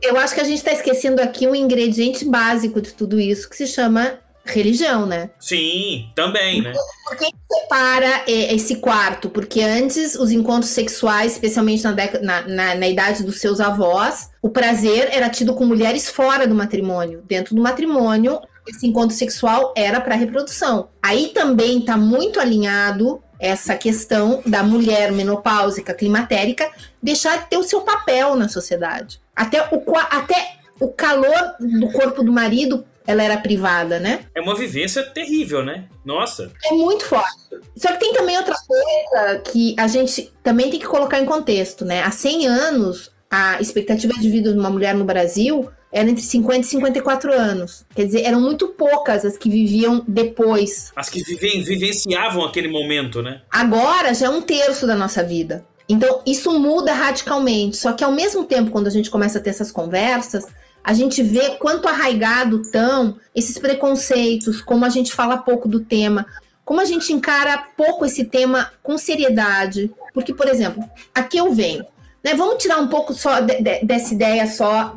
eu 0.03 0.17
acho 0.17 0.35
que 0.35 0.41
a 0.41 0.45
gente 0.45 0.59
está 0.59 0.73
esquecendo 0.73 1.21
aqui 1.21 1.47
um 1.47 1.55
ingrediente 1.55 2.25
básico 2.25 2.81
de 2.81 2.93
tudo 2.93 3.21
isso, 3.21 3.49
que 3.49 3.57
se 3.57 3.67
chama 3.67 4.19
religião, 4.45 5.05
né? 5.05 5.31
Sim, 5.39 6.09
também, 6.15 6.63
né? 6.63 6.73
Por 7.07 7.17
que 7.17 7.27
separa 7.53 8.25
esse 8.27 8.77
quarto? 8.77 9.29
Porque 9.29 9.61
antes 9.61 10.15
os 10.15 10.31
encontros 10.31 10.71
sexuais, 10.71 11.33
especialmente 11.33 11.85
na, 11.85 11.93
década, 11.93 12.25
na, 12.25 12.49
na, 12.49 12.75
na, 12.75 12.89
idade 12.89 13.23
dos 13.23 13.41
seus 13.41 13.61
avós, 13.61 14.31
o 14.41 14.49
prazer 14.49 15.11
era 15.13 15.29
tido 15.29 15.55
com 15.55 15.67
mulheres 15.67 16.09
fora 16.09 16.47
do 16.47 16.55
matrimônio. 16.55 17.23
Dentro 17.29 17.55
do 17.55 17.61
matrimônio, 17.61 18.41
esse 18.71 18.87
encontro 18.87 19.17
sexual 19.17 19.75
era 19.77 20.01
para 20.01 20.15
reprodução. 20.15 20.89
Aí 21.03 21.29
também 21.29 21.81
está 21.81 21.97
muito 21.97 22.41
alinhado 22.41 23.23
essa 23.39 23.75
questão 23.75 24.43
da 24.45 24.63
mulher 24.63 25.11
menopáusica, 25.13 25.95
climatérica, 25.95 26.71
deixar 27.03 27.39
de 27.39 27.51
ter 27.51 27.57
o 27.57 27.63
seu 27.63 27.81
papel 27.81 28.37
na 28.37 28.49
sociedade. 28.49 29.21
Até 29.35 29.63
o, 29.63 29.83
até 30.11 30.57
o 30.79 30.89
calor 30.89 31.55
do 31.59 31.91
corpo 31.91 32.23
do 32.23 32.33
marido, 32.33 32.85
ela 33.07 33.23
era 33.23 33.39
privada, 33.39 33.99
né? 33.99 34.27
É 34.35 34.41
uma 34.41 34.55
vivência 34.55 35.03
terrível, 35.03 35.65
né? 35.65 35.87
Nossa. 36.05 36.53
É 36.67 36.73
muito 36.73 37.05
forte. 37.07 37.41
Só 37.77 37.89
que 37.93 37.99
tem 37.99 38.13
também 38.13 38.37
outra 38.37 38.55
coisa 38.55 39.39
que 39.41 39.75
a 39.79 39.87
gente 39.87 40.31
também 40.43 40.71
tem 40.71 40.79
que 40.79 40.87
colocar 40.87 41.19
em 41.19 41.25
contexto, 41.25 41.85
né? 41.85 42.03
Há 42.03 42.11
100 42.11 42.47
anos, 42.47 43.11
a 43.31 43.59
expectativa 43.61 44.13
de 44.15 44.31
vida 44.31 44.53
de 44.53 44.59
uma 44.59 44.71
mulher 44.71 44.95
no 44.95 45.05
Brasil 45.05 45.71
era 45.93 46.09
entre 46.09 46.23
50 46.23 46.61
e 46.61 46.65
54 46.65 47.33
anos. 47.33 47.85
Quer 47.95 48.07
dizer, 48.07 48.23
eram 48.23 48.41
muito 48.41 48.69
poucas 48.69 49.25
as 49.25 49.37
que 49.37 49.51
viviam 49.51 50.05
depois. 50.07 50.93
As 50.95 51.09
que 51.09 51.23
vivem, 51.23 51.63
vivenciavam 51.63 52.45
aquele 52.45 52.69
momento, 52.69 53.23
né? 53.23 53.43
Agora 53.51 54.15
já 54.15 54.27
é 54.27 54.31
um 54.31 54.43
terço 54.43 54.87
da 54.87 54.95
nossa 54.95 55.23
vida. 55.23 55.65
Então, 55.89 56.23
isso 56.25 56.57
muda 56.57 56.93
radicalmente. 56.93 57.77
Só 57.77 57.93
que 57.93 58.05
ao 58.05 58.13
mesmo 58.13 58.45
tempo, 58.45 58.71
quando 58.71 58.87
a 58.87 58.91
gente 58.91 59.11
começa 59.11 59.39
a 59.39 59.41
ter 59.41 59.51
essas 59.51 59.73
conversas, 59.73 60.47
a 60.85 60.93
gente 60.93 61.23
vê 61.23 61.57
quanto 61.57 61.89
arraigado 61.89 62.63
estão 62.63 63.17
esses 63.35 63.59
preconceitos, 63.59 64.61
como 64.61 64.85
a 64.85 64.89
gente 64.89 65.13
fala 65.13 65.39
pouco 65.39 65.69
do 65.69 65.81
tema, 65.81 66.25
como 66.65 66.81
a 66.81 66.85
gente 66.85 67.13
encara 67.13 67.67
pouco 67.77 68.05
esse 68.05 68.25
tema 68.25 68.71
com 68.83 68.97
seriedade. 68.97 69.91
Porque, 70.15 70.33
por 70.33 70.47
exemplo, 70.47 70.85
aqui 71.13 71.39
eu 71.39 71.53
venho. 71.53 71.85
Né? 72.23 72.35
Vamos 72.35 72.63
tirar 72.63 72.79
um 72.79 72.87
pouco 72.87 73.13
só 73.13 73.41
de, 73.41 73.61
de, 73.61 73.85
dessa 73.85 74.15
ideia 74.15 74.47
só 74.47 74.97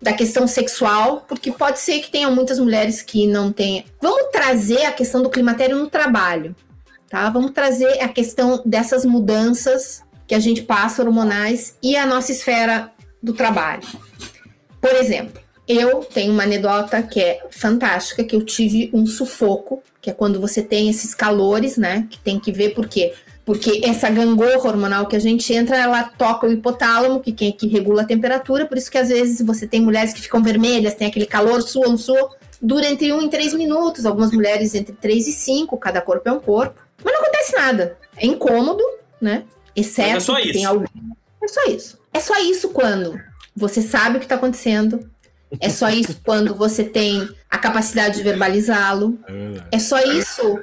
da 0.00 0.12
questão 0.12 0.46
sexual, 0.46 1.24
porque 1.28 1.52
pode 1.52 1.78
ser 1.78 2.00
que 2.00 2.10
tenham 2.10 2.34
muitas 2.34 2.58
mulheres 2.58 3.02
que 3.02 3.26
não 3.26 3.52
tenham. 3.52 3.84
Vamos 4.00 4.30
trazer 4.32 4.84
a 4.84 4.92
questão 4.92 5.22
do 5.22 5.30
climatério 5.30 5.76
no 5.76 5.88
trabalho, 5.88 6.54
tá? 7.08 7.28
Vamos 7.30 7.52
trazer 7.52 8.00
a 8.02 8.08
questão 8.08 8.62
dessas 8.64 9.04
mudanças 9.04 10.02
que 10.26 10.34
a 10.34 10.40
gente 10.40 10.62
passa 10.62 11.02
hormonais 11.02 11.76
e 11.82 11.96
a 11.96 12.06
nossa 12.06 12.32
esfera 12.32 12.90
do 13.22 13.32
trabalho. 13.32 13.82
Por 14.80 14.94
exemplo, 14.94 15.42
eu 15.66 16.00
tenho 16.00 16.32
uma 16.32 16.42
anedota 16.42 17.02
que 17.02 17.20
é 17.20 17.46
fantástica, 17.50 18.22
que 18.22 18.36
eu 18.36 18.44
tive 18.44 18.90
um 18.92 19.06
sufoco, 19.06 19.82
que 20.00 20.10
é 20.10 20.12
quando 20.12 20.40
você 20.40 20.62
tem 20.62 20.90
esses 20.90 21.14
calores, 21.14 21.78
né? 21.78 22.06
Que 22.10 22.18
tem 22.18 22.38
que 22.38 22.52
ver 22.52 22.74
por 22.74 22.86
quê? 22.86 23.14
Porque 23.44 23.82
essa 23.84 24.08
gangorra 24.08 24.70
hormonal 24.70 25.06
que 25.06 25.16
a 25.16 25.18
gente 25.18 25.52
entra, 25.52 25.76
ela 25.76 26.02
toca 26.04 26.46
o 26.46 26.52
hipotálamo, 26.52 27.20
que 27.20 27.32
quem 27.32 27.52
que 27.52 27.66
regula 27.66 28.02
a 28.02 28.06
temperatura, 28.06 28.64
por 28.64 28.78
isso 28.78 28.90
que 28.90 28.96
às 28.96 29.10
vezes 29.10 29.44
você 29.44 29.66
tem 29.66 29.82
mulheres 29.82 30.14
que 30.14 30.22
ficam 30.22 30.42
vermelhas, 30.42 30.94
tem 30.94 31.06
aquele 31.06 31.26
calor, 31.26 31.60
suam, 31.60 31.96
suam, 31.98 32.30
dura 32.60 32.86
entre 32.86 33.12
1 33.12 33.22
e 33.22 33.28
3 33.28 33.54
minutos, 33.54 34.06
algumas 34.06 34.32
mulheres 34.32 34.74
entre 34.74 34.94
3 34.94 35.28
e 35.28 35.32
5, 35.32 35.76
cada 35.76 36.00
corpo 36.00 36.26
é 36.28 36.32
um 36.32 36.40
corpo. 36.40 36.80
Mas 37.04 37.12
não 37.12 37.20
acontece 37.20 37.54
nada. 37.54 37.98
É 38.16 38.26
incômodo, 38.26 38.82
né? 39.20 39.44
Exceto 39.76 40.14
Mas 40.14 40.22
é 40.22 40.26
só 40.26 40.38
isso. 40.38 40.52
tem 40.52 40.64
algum. 40.64 40.84
É 41.42 41.48
só 41.48 41.64
isso. 41.66 41.98
É 42.12 42.20
só 42.20 42.40
isso 42.40 42.68
quando 42.70 43.20
você 43.54 43.82
sabe 43.82 44.16
o 44.16 44.18
que 44.20 44.24
está 44.24 44.36
acontecendo. 44.36 45.10
É 45.60 45.68
só 45.68 45.90
isso 45.90 46.18
quando 46.24 46.54
você 46.54 46.82
tem 46.82 47.28
a 47.50 47.58
capacidade 47.58 48.16
de 48.16 48.22
verbalizá-lo. 48.22 49.18
É, 49.70 49.76
é 49.76 49.78
só 49.78 49.98
isso 50.00 50.58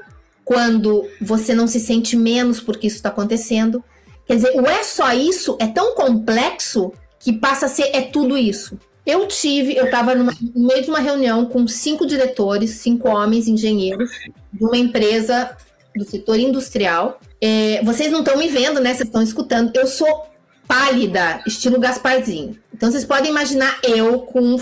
quando 0.52 1.08
você 1.22 1.56
não 1.56 1.66
se 1.66 1.80
sente 1.80 2.18
menos 2.18 2.60
porque 2.60 2.88
isso 2.88 2.98
está 2.98 3.08
acontecendo. 3.08 3.82
Quer 4.28 4.36
dizer, 4.36 4.52
o 4.60 4.68
é 4.68 4.84
só 4.84 5.14
isso 5.14 5.56
é 5.62 5.68
tão 5.68 5.96
complexo 5.96 6.92
que 7.18 7.32
passa 7.32 7.68
a 7.68 7.70
ser 7.70 7.90
é 7.94 8.02
tudo 8.02 8.38
isso. 8.38 8.78
Eu 9.06 9.28
tive, 9.28 9.78
eu 9.78 9.86
estava 9.86 10.14
no 10.14 10.30
meio 10.54 10.84
de 10.84 10.90
uma 10.90 11.00
reunião 11.00 11.46
com 11.46 11.66
cinco 11.70 12.06
diretores, 12.06 12.72
cinco 12.72 13.08
homens 13.08 13.48
engenheiros 13.48 14.10
de 14.52 14.66
uma 14.66 14.76
empresa 14.76 15.56
do 15.96 16.04
setor 16.04 16.38
industrial. 16.38 17.22
É, 17.40 17.82
vocês 17.86 18.12
não 18.12 18.20
estão 18.20 18.38
me 18.38 18.50
vendo, 18.50 18.82
né? 18.82 18.94
Vocês 18.94 19.08
estão 19.08 19.22
escutando. 19.22 19.72
Eu 19.74 19.88
sou 19.88 20.28
pálida, 20.68 21.42
estilo 21.48 21.80
Gasparzinho. 21.80 22.60
Então 22.74 22.92
vocês 22.92 23.06
podem 23.06 23.32
imaginar 23.32 23.80
eu 23.84 24.20
com 24.20 24.58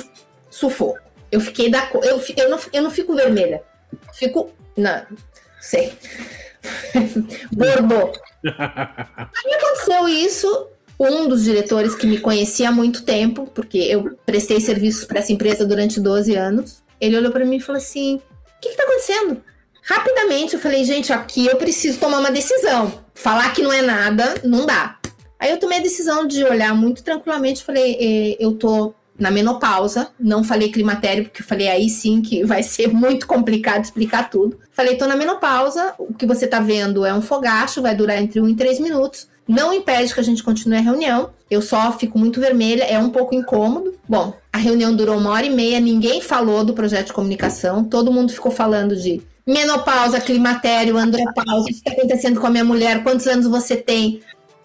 sufoco. 0.51 0.99
Eu 1.31 1.41
fiquei 1.41 1.67
da 1.71 1.89
eu, 2.03 2.21
eu, 2.37 2.49
não, 2.49 2.59
eu 2.73 2.83
não 2.83 2.91
fico 2.91 3.15
vermelha. 3.15 3.63
Fico. 4.13 4.51
Não, 4.77 5.01
Sei. 5.59 5.93
Bordô. 7.51 8.11
Aí 8.43 9.53
aconteceu 9.53 10.07
isso. 10.07 10.67
Um 10.99 11.29
dos 11.29 11.45
diretores 11.45 11.95
que 11.95 12.05
me 12.05 12.19
conhecia 12.19 12.69
há 12.69 12.71
muito 12.71 13.03
tempo, 13.03 13.49
porque 13.55 13.77
eu 13.77 14.17
prestei 14.25 14.59
serviços 14.59 15.05
para 15.05 15.19
essa 15.19 15.31
empresa 15.31 15.65
durante 15.65 15.97
12 15.97 16.35
anos, 16.35 16.83
ele 16.99 17.17
olhou 17.17 17.31
para 17.31 17.45
mim 17.45 17.55
e 17.55 17.61
falou 17.61 17.77
assim: 17.77 18.15
O 18.15 18.21
que 18.61 18.67
está 18.67 18.83
acontecendo? 18.83 19.41
Rapidamente 19.81 20.55
eu 20.55 20.59
falei: 20.59 20.83
Gente, 20.83 21.13
aqui 21.13 21.47
eu 21.47 21.55
preciso 21.55 21.99
tomar 21.99 22.19
uma 22.19 22.31
decisão. 22.31 23.05
Falar 23.13 23.53
que 23.53 23.61
não 23.61 23.71
é 23.71 23.81
nada, 23.81 24.35
não 24.43 24.65
dá. 24.65 24.97
Aí 25.39 25.51
eu 25.51 25.57
tomei 25.57 25.79
a 25.79 25.81
decisão 25.81 26.27
de 26.27 26.43
olhar 26.43 26.75
muito 26.75 27.01
tranquilamente. 27.01 27.63
Falei: 27.63 27.97
eh, 27.99 28.37
Eu 28.37 28.53
tô 28.53 28.93
na 29.19 29.29
menopausa. 29.29 30.07
Não 30.19 30.43
falei 30.43 30.71
climatério, 30.71 31.25
porque 31.25 31.41
eu 31.41 31.45
falei 31.45 31.67
aí 31.67 31.89
sim 31.89 32.21
que 32.21 32.43
vai 32.43 32.63
ser 32.63 32.87
muito 32.93 33.27
complicado 33.27 33.83
explicar 33.83 34.29
tudo. 34.29 34.57
Falei, 34.71 34.95
tô 34.95 35.05
na 35.05 35.15
menopausa, 35.15 35.93
o 35.97 36.13
que 36.13 36.25
você 36.25 36.47
tá 36.47 36.59
vendo 36.59 37.05
é 37.05 37.13
um 37.13 37.21
fogacho, 37.21 37.81
vai 37.81 37.95
durar 37.95 38.17
entre 38.17 38.39
1 38.39 38.49
e 38.49 38.55
3 38.55 38.79
minutos. 38.79 39.27
Não 39.47 39.73
impede 39.73 40.13
que 40.13 40.19
a 40.19 40.23
gente 40.23 40.43
continue 40.43 40.77
a 40.77 40.81
reunião. 40.81 41.31
Eu 41.49 41.61
só 41.61 41.91
fico 41.91 42.19
muito 42.19 42.39
vermelha, 42.39 42.83
é 42.83 42.99
um 42.99 43.09
pouco 43.09 43.33
incômodo. 43.33 43.95
Bom, 44.07 44.33
a 44.53 44.59
reunião 44.59 44.95
durou 44.95 45.17
uma 45.17 45.31
hora 45.31 45.45
e 45.45 45.49
meia, 45.49 45.79
ninguém 45.79 46.21
falou 46.21 46.63
do 46.63 46.73
projeto 46.73 47.07
de 47.07 47.13
comunicação, 47.13 47.83
todo 47.83 48.11
mundo 48.11 48.31
ficou 48.31 48.51
falando 48.51 48.95
de 48.95 49.23
menopausa, 49.47 50.21
climatério, 50.21 50.95
andropausa, 50.95 51.63
o 51.63 51.65
que 51.65 51.73
está 51.73 51.91
acontecendo 51.91 52.39
com 52.39 52.45
a 52.45 52.51
minha 52.51 52.63
mulher, 52.63 53.01
quantos 53.01 53.25
anos 53.25 53.47
você 53.47 53.75
tem. 53.75 54.21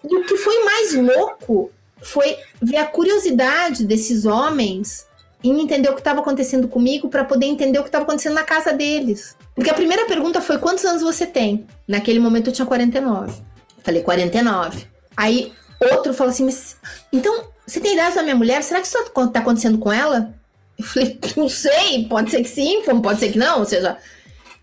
E 0.07 0.15
o 0.15 0.23
que 0.23 0.37
foi 0.37 0.63
mais 0.63 0.93
louco 0.93 1.71
foi 2.05 2.37
ver 2.61 2.77
a 2.77 2.85
curiosidade 2.85 3.83
desses 3.83 4.25
homens 4.25 5.07
em 5.43 5.61
entender 5.61 5.89
o 5.89 5.93
que 5.93 6.01
estava 6.01 6.21
acontecendo 6.21 6.67
comigo 6.67 7.09
para 7.09 7.23
poder 7.23 7.45
entender 7.47 7.79
o 7.79 7.81
que 7.81 7.89
estava 7.89 8.03
acontecendo 8.03 8.33
na 8.33 8.43
casa 8.43 8.71
deles. 8.71 9.35
Porque 9.53 9.69
a 9.69 9.73
primeira 9.73 10.05
pergunta 10.05 10.41
foi: 10.41 10.57
quantos 10.57 10.85
anos 10.85 11.01
você 11.01 11.25
tem? 11.25 11.65
Naquele 11.87 12.19
momento 12.19 12.47
eu 12.49 12.53
tinha 12.53 12.65
49. 12.65 13.41
Falei, 13.83 14.01
49. 14.01 14.87
Aí 15.17 15.51
outro 15.79 16.13
falou 16.13 16.31
assim: 16.31 16.45
mas, 16.45 16.77
então, 17.11 17.45
você 17.65 17.79
tem 17.79 17.93
idade 17.93 18.15
da 18.15 18.23
minha 18.23 18.35
mulher? 18.35 18.63
Será 18.63 18.79
que 18.81 18.87
isso 18.87 18.97
está 18.97 19.39
acontecendo 19.39 19.77
com 19.77 19.91
ela? 19.91 20.33
Eu 20.77 20.85
falei, 20.85 21.19
não 21.35 21.49
sei, 21.49 22.05
pode 22.07 22.31
ser 22.31 22.41
que 22.41 22.49
sim, 22.49 22.81
pode 23.01 23.19
ser 23.19 23.31
que 23.31 23.37
não. 23.37 23.59
Ou 23.59 23.65
seja, 23.65 23.97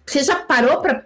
Você 0.06 0.22
já 0.22 0.36
parou 0.36 0.80
para 0.80 1.04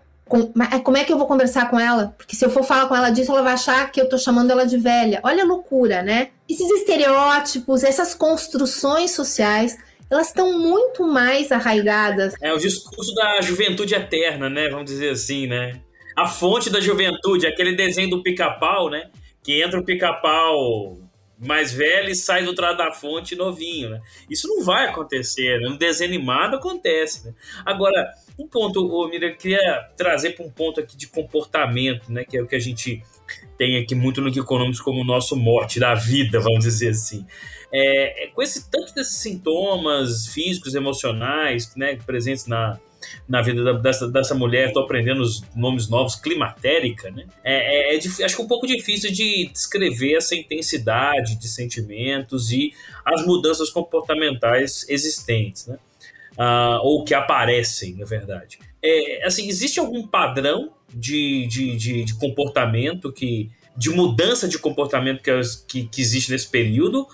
é, 0.72 0.78
como 0.80 0.96
é 0.96 1.04
que 1.04 1.12
eu 1.12 1.18
vou 1.18 1.26
conversar 1.26 1.70
com 1.70 1.78
ela? 1.78 2.14
Porque 2.18 2.34
se 2.34 2.44
eu 2.44 2.50
for 2.50 2.64
falar 2.64 2.88
com 2.88 2.96
ela 2.96 3.10
disso, 3.10 3.30
ela 3.30 3.42
vai 3.42 3.52
achar 3.52 3.90
que 3.92 4.00
eu 4.00 4.08
tô 4.08 4.18
chamando 4.18 4.50
ela 4.50 4.66
de 4.66 4.76
velha. 4.76 5.20
Olha 5.22 5.44
a 5.44 5.46
loucura, 5.46 6.02
né? 6.02 6.30
Esses 6.48 6.68
estereótipos, 6.70 7.84
essas 7.84 8.14
construções 8.14 9.12
sociais, 9.12 9.78
elas 10.10 10.28
estão 10.28 10.58
muito 10.58 11.06
mais 11.06 11.52
arraigadas. 11.52 12.34
É 12.42 12.52
o 12.52 12.58
discurso 12.58 13.14
da 13.14 13.40
juventude 13.40 13.94
eterna, 13.94 14.50
né? 14.50 14.68
Vamos 14.68 14.86
dizer 14.86 15.10
assim, 15.10 15.46
né? 15.46 15.80
A 16.16 16.26
fonte 16.26 16.70
da 16.70 16.80
juventude, 16.80 17.46
aquele 17.46 17.76
desenho 17.76 18.10
do 18.10 18.22
pica-pau, 18.22 18.90
né? 18.90 19.10
Que 19.44 19.62
entra 19.62 19.78
o 19.78 19.84
pica-pau 19.84 20.98
mais 21.38 21.72
velho 21.72 22.08
e 22.08 22.14
sai 22.14 22.44
do 22.44 22.60
lado 22.60 22.78
da 22.78 22.92
fonte 22.92 23.36
novinho, 23.36 23.90
né? 23.90 24.00
Isso 24.30 24.48
não 24.48 24.64
vai 24.64 24.86
acontecer, 24.86 25.60
né? 25.60 25.68
No 25.68 25.76
desenho 25.76 26.10
animado 26.10 26.56
acontece, 26.56 27.26
né? 27.26 27.34
Agora, 27.64 28.10
um 28.38 28.46
ponto, 28.48 28.86
ô, 28.86 29.08
Miriam, 29.08 29.30
eu 29.30 29.36
queria 29.36 29.90
trazer 29.96 30.30
para 30.30 30.46
um 30.46 30.50
ponto 30.50 30.80
aqui 30.80 30.96
de 30.96 31.06
comportamento, 31.06 32.10
né? 32.10 32.24
Que 32.24 32.38
é 32.38 32.42
o 32.42 32.46
que 32.46 32.56
a 32.56 32.60
gente 32.60 33.02
tem 33.58 33.78
aqui 33.78 33.94
muito 33.94 34.20
no 34.20 34.28
Econômicos 34.28 34.80
como 34.80 35.00
o 35.00 35.04
nosso 35.04 35.36
mote 35.36 35.80
da 35.80 35.94
vida, 35.94 36.40
vamos 36.40 36.64
dizer 36.64 36.90
assim. 36.90 37.26
É, 37.72 38.24
é, 38.24 38.26
com 38.28 38.42
esse 38.42 38.70
tanto 38.70 38.94
desses 38.94 39.16
sintomas 39.16 40.28
físicos, 40.28 40.74
emocionais, 40.74 41.74
né, 41.74 41.96
presentes 42.06 42.46
na, 42.46 42.78
na 43.28 43.42
vida 43.42 43.62
da, 43.62 43.72
dessa, 43.72 44.08
dessa 44.08 44.34
mulher, 44.34 44.68
estou 44.68 44.82
aprendendo 44.82 45.20
os 45.20 45.42
nomes 45.54 45.88
novos, 45.88 46.16
climatérica, 46.16 47.10
né? 47.10 47.26
É, 47.42 47.94
é, 47.94 47.96
é, 47.96 48.24
acho 48.24 48.36
que 48.36 48.42
um 48.42 48.46
pouco 48.46 48.66
difícil 48.66 49.12
de 49.12 49.48
descrever 49.52 50.14
essa 50.14 50.34
intensidade 50.34 51.36
de 51.36 51.48
sentimentos 51.48 52.50
e 52.52 52.72
as 53.04 53.24
mudanças 53.26 53.70
comportamentais 53.70 54.84
existentes, 54.88 55.66
né? 55.66 55.78
Uh, 56.38 56.78
ou 56.82 57.02
que 57.02 57.14
aparecem, 57.14 57.94
na 57.94 58.04
verdade. 58.04 58.58
É, 58.82 59.26
assim, 59.26 59.48
existe 59.48 59.80
algum 59.80 60.06
padrão 60.06 60.70
de, 60.94 61.46
de, 61.46 61.76
de, 61.76 62.04
de 62.04 62.14
comportamento 62.14 63.10
que 63.10 63.50
de 63.76 63.90
mudança 63.90 64.48
de 64.48 64.58
comportamento 64.58 65.22
que, 65.22 65.30
que, 65.68 65.88
que, 65.88 66.00
existe 66.00 66.32
nesse 66.32 66.48
período? 66.48 67.06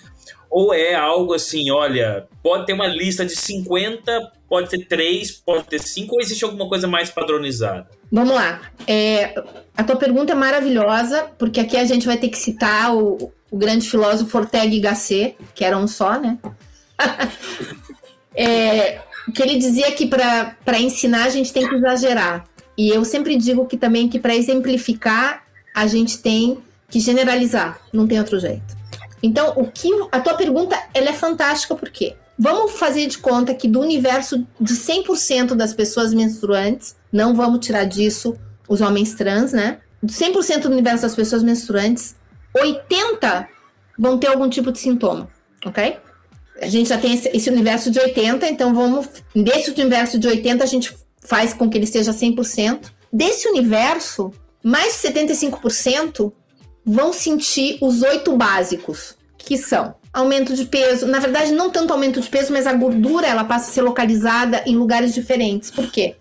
Ou 0.52 0.74
é 0.74 0.94
algo 0.94 1.32
assim, 1.32 1.70
olha, 1.70 2.26
pode 2.42 2.66
ter 2.66 2.74
uma 2.74 2.86
lista 2.86 3.24
de 3.24 3.34
50, 3.34 4.32
pode 4.46 4.68
ter 4.68 4.84
3, 4.84 5.32
pode 5.32 5.64
ter 5.64 5.80
5, 5.80 6.14
ou 6.14 6.20
existe 6.20 6.44
alguma 6.44 6.68
coisa 6.68 6.86
mais 6.86 7.08
padronizada? 7.08 7.88
Vamos 8.12 8.34
lá. 8.34 8.60
É, 8.86 9.34
a 9.74 9.82
tua 9.82 9.96
pergunta 9.96 10.32
é 10.32 10.34
maravilhosa, 10.34 11.30
porque 11.38 11.58
aqui 11.58 11.74
a 11.74 11.86
gente 11.86 12.04
vai 12.04 12.18
ter 12.18 12.28
que 12.28 12.36
citar 12.36 12.94
o, 12.94 13.32
o 13.50 13.56
grande 13.56 13.88
filósofo 13.88 14.36
Ortega 14.36 14.74
y 14.74 14.78
Gasset, 14.78 15.36
que 15.54 15.64
era 15.64 15.78
um 15.78 15.88
só, 15.88 16.20
né? 16.20 16.36
é, 18.36 19.00
que 19.34 19.42
ele 19.42 19.56
dizia 19.56 19.90
que 19.92 20.06
para 20.06 20.78
ensinar 20.78 21.24
a 21.24 21.30
gente 21.30 21.50
tem 21.50 21.66
que 21.66 21.76
exagerar. 21.76 22.44
E 22.76 22.90
eu 22.90 23.06
sempre 23.06 23.38
digo 23.38 23.64
que 23.64 23.78
também 23.78 24.06
que 24.06 24.18
para 24.18 24.36
exemplificar 24.36 25.44
a 25.74 25.86
gente 25.86 26.18
tem 26.18 26.58
que 26.90 27.00
generalizar, 27.00 27.80
não 27.90 28.06
tem 28.06 28.18
outro 28.18 28.38
jeito. 28.38 28.81
Então, 29.22 29.52
o 29.56 29.70
que 29.70 29.88
a 30.10 30.20
tua 30.20 30.34
pergunta 30.34 30.76
ela 30.92 31.10
é 31.10 31.12
fantástica 31.12 31.74
porque 31.74 32.16
vamos 32.38 32.72
fazer 32.72 33.06
de 33.06 33.18
conta 33.18 33.54
que 33.54 33.68
do 33.68 33.80
universo 33.80 34.46
de 34.60 34.74
100% 34.74 35.54
das 35.54 35.72
pessoas 35.72 36.12
menstruantes, 36.12 36.96
não 37.12 37.34
vamos 37.34 37.64
tirar 37.64 37.84
disso 37.84 38.36
os 38.68 38.80
homens 38.80 39.14
trans, 39.14 39.52
né? 39.52 39.78
De 40.02 40.12
100% 40.12 40.62
do 40.62 40.70
universo 40.70 41.02
das 41.02 41.14
pessoas 41.14 41.42
menstruantes, 41.42 42.16
80 42.54 43.48
vão 43.98 44.18
ter 44.18 44.26
algum 44.26 44.48
tipo 44.48 44.72
de 44.72 44.78
sintoma, 44.78 45.28
OK? 45.64 45.98
A 46.60 46.66
gente 46.66 46.88
já 46.88 46.98
tem 46.98 47.14
esse 47.14 47.50
universo 47.50 47.90
de 47.90 47.98
80, 47.98 48.48
então 48.48 48.74
vamos 48.74 49.08
desse 49.34 49.70
universo 49.70 50.18
de 50.18 50.26
80 50.26 50.62
a 50.62 50.66
gente 50.66 50.96
faz 51.20 51.52
com 51.52 51.68
que 51.68 51.78
ele 51.78 51.86
seja 51.86 52.12
100%. 52.12 52.90
Desse 53.12 53.48
universo, 53.48 54.32
mais 54.62 55.00
de 55.00 55.08
75% 55.08 56.32
vão 56.84 57.12
sentir 57.12 57.78
os 57.80 58.02
oito 58.02 58.36
básicos, 58.36 59.16
que 59.38 59.56
são 59.56 59.94
aumento 60.12 60.54
de 60.54 60.64
peso. 60.66 61.06
Na 61.06 61.18
verdade, 61.18 61.52
não 61.52 61.70
tanto 61.70 61.92
aumento 61.92 62.20
de 62.20 62.28
peso, 62.28 62.52
mas 62.52 62.66
a 62.66 62.72
gordura 62.72 63.26
ela 63.26 63.44
passa 63.44 63.70
a 63.70 63.72
ser 63.72 63.82
localizada 63.82 64.62
em 64.66 64.76
lugares 64.76 65.14
diferentes. 65.14 65.70
Por 65.70 65.90
quê? 65.90 66.16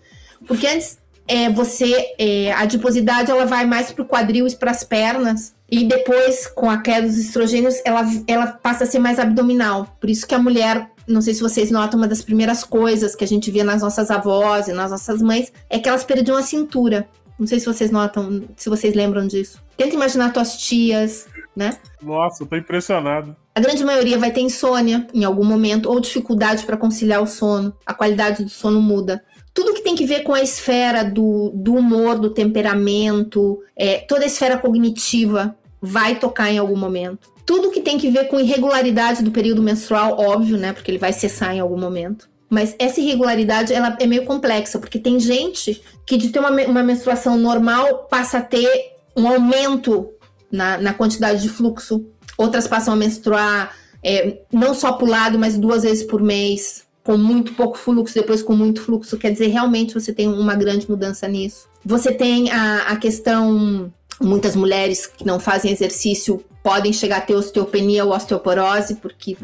Porque 0.46 0.66
antes 0.66 0.98
é, 1.28 1.50
você 1.50 2.14
é, 2.18 2.52
a 2.52 2.60
adiposidade 2.60 3.30
ela 3.30 3.46
vai 3.46 3.64
mais 3.64 3.92
para 3.92 4.02
o 4.02 4.06
quadril 4.06 4.46
e 4.46 4.56
para 4.56 4.70
as 4.70 4.82
pernas 4.82 5.54
e 5.70 5.84
depois 5.84 6.46
com 6.46 6.68
a 6.68 6.78
queda 6.78 7.06
dos 7.06 7.16
estrogênios 7.16 7.76
ela, 7.84 8.02
ela 8.26 8.46
passa 8.46 8.84
a 8.84 8.86
ser 8.86 8.98
mais 8.98 9.18
abdominal. 9.18 9.96
Por 10.00 10.10
isso 10.10 10.26
que 10.26 10.34
a 10.34 10.38
mulher 10.38 10.90
não 11.06 11.20
sei 11.20 11.34
se 11.34 11.40
vocês 11.40 11.70
notam, 11.70 11.98
uma 11.98 12.08
das 12.08 12.22
primeiras 12.22 12.62
coisas 12.62 13.14
que 13.14 13.24
a 13.24 13.26
gente 13.26 13.50
via 13.50 13.64
nas 13.64 13.82
nossas 13.82 14.10
avós 14.10 14.68
e 14.68 14.72
nas 14.72 14.90
nossas 14.90 15.20
mães 15.20 15.52
é 15.68 15.78
que 15.78 15.88
elas 15.88 16.04
perdiam 16.04 16.36
a 16.36 16.42
cintura. 16.42 17.08
Não 17.38 17.46
sei 17.46 17.58
se 17.58 17.66
vocês 17.66 17.90
notam, 17.90 18.44
se 18.56 18.68
vocês 18.68 18.94
lembram 18.94 19.26
disso. 19.26 19.60
Tenta 19.82 19.96
imaginar 19.96 20.32
tuas 20.32 20.56
tias, 20.58 21.26
né? 21.56 21.76
Nossa, 22.00 22.44
eu 22.44 22.46
tô 22.46 22.54
impressionado. 22.54 23.34
A 23.52 23.58
grande 23.58 23.84
maioria 23.84 24.16
vai 24.16 24.30
ter 24.30 24.40
insônia 24.40 25.08
em 25.12 25.24
algum 25.24 25.44
momento 25.44 25.90
ou 25.90 25.98
dificuldade 25.98 26.64
para 26.64 26.76
conciliar 26.76 27.20
o 27.20 27.26
sono. 27.26 27.74
A 27.84 27.92
qualidade 27.92 28.44
do 28.44 28.48
sono 28.48 28.80
muda. 28.80 29.24
Tudo 29.52 29.74
que 29.74 29.82
tem 29.82 29.96
que 29.96 30.06
ver 30.06 30.22
com 30.22 30.32
a 30.32 30.40
esfera 30.40 31.02
do, 31.02 31.50
do 31.52 31.74
humor, 31.74 32.16
do 32.16 32.30
temperamento, 32.30 33.58
é, 33.76 33.98
toda 33.98 34.22
a 34.22 34.26
esfera 34.26 34.56
cognitiva 34.56 35.56
vai 35.80 36.14
tocar 36.14 36.48
em 36.48 36.58
algum 36.58 36.76
momento. 36.76 37.32
Tudo 37.44 37.72
que 37.72 37.80
tem 37.80 37.98
que 37.98 38.08
ver 38.08 38.28
com 38.28 38.38
irregularidade 38.38 39.24
do 39.24 39.32
período 39.32 39.60
menstrual, 39.60 40.16
óbvio, 40.16 40.56
né? 40.56 40.72
Porque 40.72 40.92
ele 40.92 40.98
vai 40.98 41.12
cessar 41.12 41.56
em 41.56 41.58
algum 41.58 41.76
momento. 41.76 42.30
Mas 42.48 42.76
essa 42.78 43.00
irregularidade 43.00 43.72
ela 43.72 43.96
é 43.98 44.06
meio 44.06 44.24
complexa, 44.24 44.78
porque 44.78 44.98
tem 45.00 45.18
gente 45.18 45.82
que 46.06 46.16
de 46.16 46.28
ter 46.28 46.38
uma, 46.38 46.50
uma 46.50 46.84
menstruação 46.84 47.36
normal 47.36 48.06
passa 48.08 48.38
a 48.38 48.42
ter 48.42 48.91
um 49.16 49.26
aumento 49.26 50.10
na, 50.50 50.78
na 50.78 50.94
quantidade 50.94 51.42
de 51.42 51.48
fluxo. 51.48 52.04
Outras 52.36 52.66
passam 52.66 52.94
a 52.94 52.96
menstruar 52.96 53.74
é, 54.02 54.38
não 54.52 54.74
só 54.74 54.92
por 54.92 55.08
lado, 55.08 55.38
mas 55.38 55.56
duas 55.56 55.82
vezes 55.82 56.04
por 56.04 56.22
mês, 56.22 56.86
com 57.04 57.16
muito 57.16 57.54
pouco 57.54 57.78
fluxo, 57.78 58.14
depois 58.14 58.42
com 58.42 58.54
muito 58.54 58.82
fluxo. 58.82 59.16
Quer 59.16 59.32
dizer, 59.32 59.48
realmente 59.48 59.94
você 59.94 60.12
tem 60.12 60.28
uma 60.28 60.54
grande 60.54 60.88
mudança 60.88 61.26
nisso. 61.28 61.68
Você 61.84 62.12
tem 62.12 62.50
a, 62.50 62.88
a 62.88 62.96
questão 62.96 63.92
muitas 64.20 64.54
mulheres 64.54 65.06
que 65.06 65.26
não 65.26 65.40
fazem 65.40 65.72
exercício 65.72 66.44
podem 66.62 66.92
chegar 66.92 67.18
a 67.18 67.20
ter 67.20 67.34
osteopenia 67.34 68.04
ou 68.04 68.12
osteoporose, 68.12 68.96
porque 68.96 69.36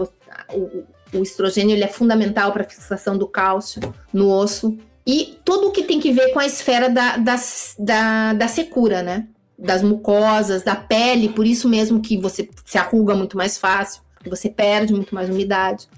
o, 0.53 0.85
o 1.13 1.23
estrogênio 1.23 1.75
ele 1.75 1.85
é 1.85 1.89
fundamental 1.89 2.53
para 2.53 2.63
a 2.63 2.69
fixação 2.69 3.19
do 3.19 3.27
cálcio 3.27 3.83
no 4.13 4.31
osso. 4.31 4.77
E 5.05 5.39
tudo 5.45 5.69
o 5.69 5.71
que 5.73 5.83
tem 5.83 5.99
que 5.99 6.13
ver 6.13 6.33
com 6.33 6.39
a 6.39 6.47
esfera 6.47 6.89
da, 6.89 7.17
da, 7.17 7.37
da, 7.79 8.33
da 8.35 8.49
secura, 8.49 9.03
né? 9.03 9.27
Das 9.59 9.83
mucosas, 9.83 10.63
da 10.63 10.77
pele, 10.77 11.31
por 11.31 11.47
isso 11.47 11.69
mesmo 11.69 12.01
que 12.01 12.17
você 12.17 12.49
se 12.65 12.79
arruga 12.79 13.15
muito 13.15 13.37
mais 13.37 13.59
fácil, 13.59 14.03
você 14.29 14.49
perde 14.49 14.93
muito 14.93 15.15
mais 15.15 15.29
umidade. 15.29 15.89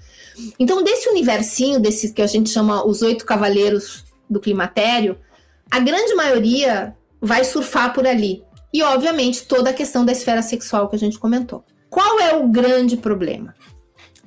Então, 0.59 0.83
desse 0.83 1.09
universinho, 1.09 1.79
desses 1.79 2.11
que 2.11 2.21
a 2.21 2.27
gente 2.27 2.49
chama 2.49 2.85
os 2.85 3.01
oito 3.01 3.25
cavaleiros 3.25 4.05
do 4.29 4.39
climatério, 4.39 5.17
a 5.69 5.79
grande 5.79 6.13
maioria 6.15 6.95
vai 7.21 7.43
surfar 7.43 7.93
por 7.93 8.07
ali. 8.07 8.43
E, 8.73 8.81
obviamente, 8.81 9.45
toda 9.45 9.69
a 9.69 9.73
questão 9.73 10.05
da 10.05 10.11
esfera 10.11 10.41
sexual 10.41 10.87
que 10.89 10.95
a 10.95 10.99
gente 10.99 11.19
comentou. 11.19 11.63
Qual 11.89 12.19
é 12.19 12.33
o 12.35 12.47
grande 12.47 12.95
problema? 12.95 13.53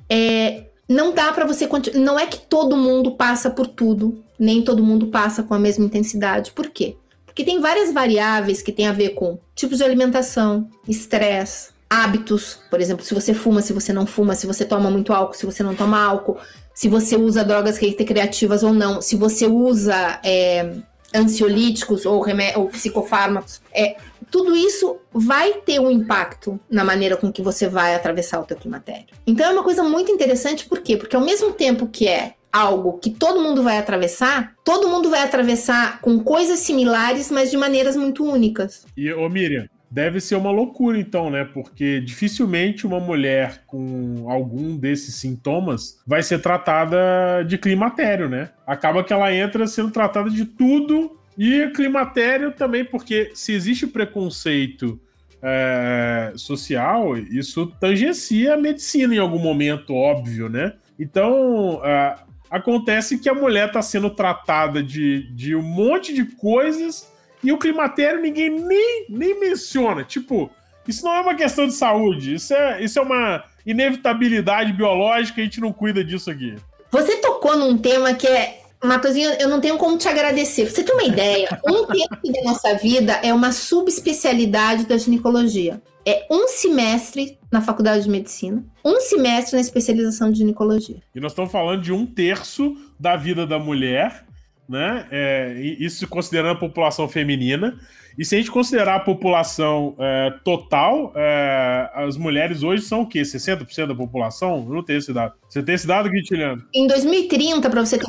É, 0.07 0.65
não 0.87 1.13
dá 1.13 1.31
para 1.33 1.45
você 1.45 1.67
não 1.95 2.19
é 2.19 2.27
que 2.27 2.37
todo 2.37 2.77
mundo 2.77 3.15
passa 3.15 3.49
por 3.49 3.65
tudo, 3.65 4.23
nem 4.37 4.63
todo 4.63 4.83
mundo 4.83 5.07
passa 5.07 5.41
com 5.41 5.53
a 5.55 5.59
mesma 5.59 5.85
intensidade. 5.85 6.51
Por 6.51 6.69
quê? 6.69 6.95
Porque 7.35 7.43
tem 7.43 7.59
várias 7.59 7.91
variáveis 7.91 8.61
que 8.61 8.71
tem 8.71 8.87
a 8.87 8.93
ver 8.93 9.09
com 9.09 9.37
tipo 9.53 9.75
de 9.75 9.83
alimentação, 9.83 10.69
estresse, 10.87 11.71
hábitos, 11.89 12.61
por 12.71 12.79
exemplo, 12.79 13.03
se 13.03 13.13
você 13.13 13.33
fuma, 13.33 13.61
se 13.61 13.73
você 13.73 13.91
não 13.91 14.05
fuma, 14.05 14.35
se 14.35 14.47
você 14.47 14.63
toma 14.63 14.89
muito 14.89 15.11
álcool, 15.11 15.33
se 15.33 15.45
você 15.45 15.61
não 15.61 15.75
toma 15.75 16.01
álcool, 16.01 16.37
se 16.73 16.87
você 16.87 17.17
usa 17.17 17.43
drogas 17.43 17.77
recreativas 17.77 18.63
ou 18.63 18.73
não, 18.73 19.01
se 19.01 19.17
você 19.17 19.47
usa 19.47 20.17
é, 20.23 20.75
ansiolíticos 21.13 22.05
ou, 22.05 22.23
ou 22.55 22.67
psicofármacos, 22.69 23.61
é, 23.73 23.97
tudo 24.31 24.55
isso 24.55 24.95
vai 25.11 25.55
ter 25.55 25.81
um 25.81 25.91
impacto 25.91 26.57
na 26.69 26.85
maneira 26.85 27.17
com 27.17 27.33
que 27.33 27.41
você 27.41 27.67
vai 27.67 27.95
atravessar 27.95 28.39
o 28.39 28.45
teu 28.45 28.55
climatério. 28.55 29.07
Então 29.27 29.45
é 29.45 29.49
uma 29.49 29.63
coisa 29.63 29.83
muito 29.83 30.09
interessante, 30.09 30.65
por 30.65 30.79
quê? 30.79 30.95
Porque 30.95 31.17
ao 31.17 31.21
mesmo 31.21 31.51
tempo 31.51 31.85
que 31.85 32.07
é 32.07 32.35
algo 32.55 32.99
que 32.99 33.09
todo 33.09 33.41
mundo 33.41 33.61
vai 33.61 33.77
atravessar, 33.77 34.55
todo 34.63 34.87
mundo 34.87 35.09
vai 35.09 35.21
atravessar 35.21 35.99
com 35.99 36.23
coisas 36.23 36.59
similares, 36.59 37.29
mas 37.29 37.51
de 37.51 37.57
maneiras 37.57 37.97
muito 37.97 38.23
únicas. 38.23 38.85
E, 38.95 39.11
ô 39.11 39.27
Miriam, 39.27 39.67
deve 39.91 40.21
ser 40.21 40.35
uma 40.35 40.51
loucura 40.51 40.97
então, 40.97 41.29
né? 41.29 41.43
Porque 41.43 41.99
dificilmente 41.99 42.87
uma 42.87 42.99
mulher 42.99 43.63
com 43.67 44.29
algum 44.29 44.77
desses 44.77 45.15
sintomas 45.15 45.99
vai 46.07 46.23
ser 46.23 46.41
tratada 46.41 47.43
de 47.45 47.57
climatério, 47.57 48.29
né? 48.29 48.49
Acaba 48.65 49.03
que 49.03 49.11
ela 49.11 49.33
entra 49.33 49.67
sendo 49.67 49.91
tratada 49.91 50.29
de 50.29 50.45
tudo 50.45 51.19
e 51.37 51.67
climatério 51.75 52.53
também, 52.53 52.85
porque 52.85 53.31
se 53.33 53.51
existe 53.51 53.85
preconceito 53.85 54.97
é, 55.41 56.31
social, 56.37 57.17
isso 57.17 57.67
tangencia 57.81 58.53
a 58.53 58.57
medicina 58.57 59.13
em 59.13 59.19
algum 59.19 59.39
momento, 59.39 59.93
óbvio, 59.93 60.47
né? 60.47 60.73
Então, 60.97 61.81
a, 61.83 62.24
acontece 62.55 63.17
que 63.17 63.27
a 63.27 63.33
mulher 63.33 63.67
está 63.67 63.81
sendo 63.81 64.09
tratada 64.09 64.81
de, 64.81 65.23
de 65.33 65.55
um 65.55 65.61
monte 65.61 66.13
de 66.13 66.23
coisas 66.23 67.11
e 67.43 67.51
o 67.51 67.57
climatério 67.57 68.21
ninguém 68.21 68.49
nem, 68.49 69.05
nem 69.09 69.39
menciona. 69.39 70.03
Tipo, 70.03 70.49
isso 70.87 71.03
não 71.03 71.13
é 71.13 71.19
uma 71.19 71.35
questão 71.35 71.67
de 71.67 71.73
saúde, 71.73 72.35
isso 72.35 72.53
é, 72.53 72.81
isso 72.81 72.97
é 72.97 73.01
uma 73.01 73.43
inevitabilidade 73.65 74.71
biológica, 74.71 75.41
a 75.41 75.43
gente 75.43 75.59
não 75.59 75.73
cuida 75.73 76.03
disso 76.03 76.31
aqui. 76.31 76.55
Você 76.91 77.17
tocou 77.17 77.57
num 77.57 77.77
tema 77.77 78.13
que 78.13 78.27
é. 78.27 78.61
Matosinho, 78.83 79.31
eu 79.39 79.49
não 79.49 79.59
tenho 79.59 79.77
como 79.77 79.97
te 79.97 80.07
agradecer. 80.07 80.69
Você 80.69 80.83
tem 80.83 80.93
uma 80.93 81.03
ideia? 81.03 81.59
Um 81.65 81.85
tempo 81.85 82.31
da 82.31 82.43
nossa 82.43 82.73
vida 82.75 83.13
é 83.23 83.33
uma 83.33 83.51
subespecialidade 83.51 84.85
da 84.85 84.97
ginecologia. 84.97 85.81
É 86.05 86.27
um 86.29 86.47
semestre 86.47 87.39
na 87.51 87.61
faculdade 87.61 88.03
de 88.03 88.09
medicina, 88.09 88.63
um 88.83 88.99
semestre 88.99 89.55
na 89.55 89.61
especialização 89.61 90.31
de 90.31 90.37
ginecologia. 90.37 90.97
E 91.15 91.19
nós 91.19 91.31
estamos 91.31 91.51
falando 91.51 91.81
de 91.81 91.91
um 91.91 92.05
terço 92.05 92.75
da 92.99 93.15
vida 93.15 93.47
da 93.47 93.57
mulher, 93.57 94.23
né? 94.69 95.07
É, 95.09 95.53
isso 95.79 96.07
considerando 96.07 96.51
a 96.51 96.59
população 96.59 97.07
feminina. 97.07 97.79
E 98.17 98.23
se 98.23 98.35
a 98.35 98.37
gente 98.37 98.51
considerar 98.51 98.95
a 98.95 98.99
população 98.99 99.95
é, 99.99 100.33
total, 100.43 101.11
é, 101.15 101.89
as 101.95 102.15
mulheres 102.17 102.63
hoje 102.63 102.83
são 102.83 103.01
o 103.01 103.07
quê? 103.07 103.23
60% 103.23 103.87
da 103.87 103.95
população? 103.95 104.63
Eu 104.67 104.75
não 104.75 104.83
tenho 104.83 104.99
esse 104.99 105.11
dado. 105.11 105.33
Você 105.49 105.61
tem 105.61 105.75
esse 105.75 105.87
dado, 105.87 106.09
Guitiliano? 106.09 106.63
Em 106.73 106.87
2030, 106.87 107.69
para 107.69 107.83
você 107.83 107.97
ter. 107.97 108.05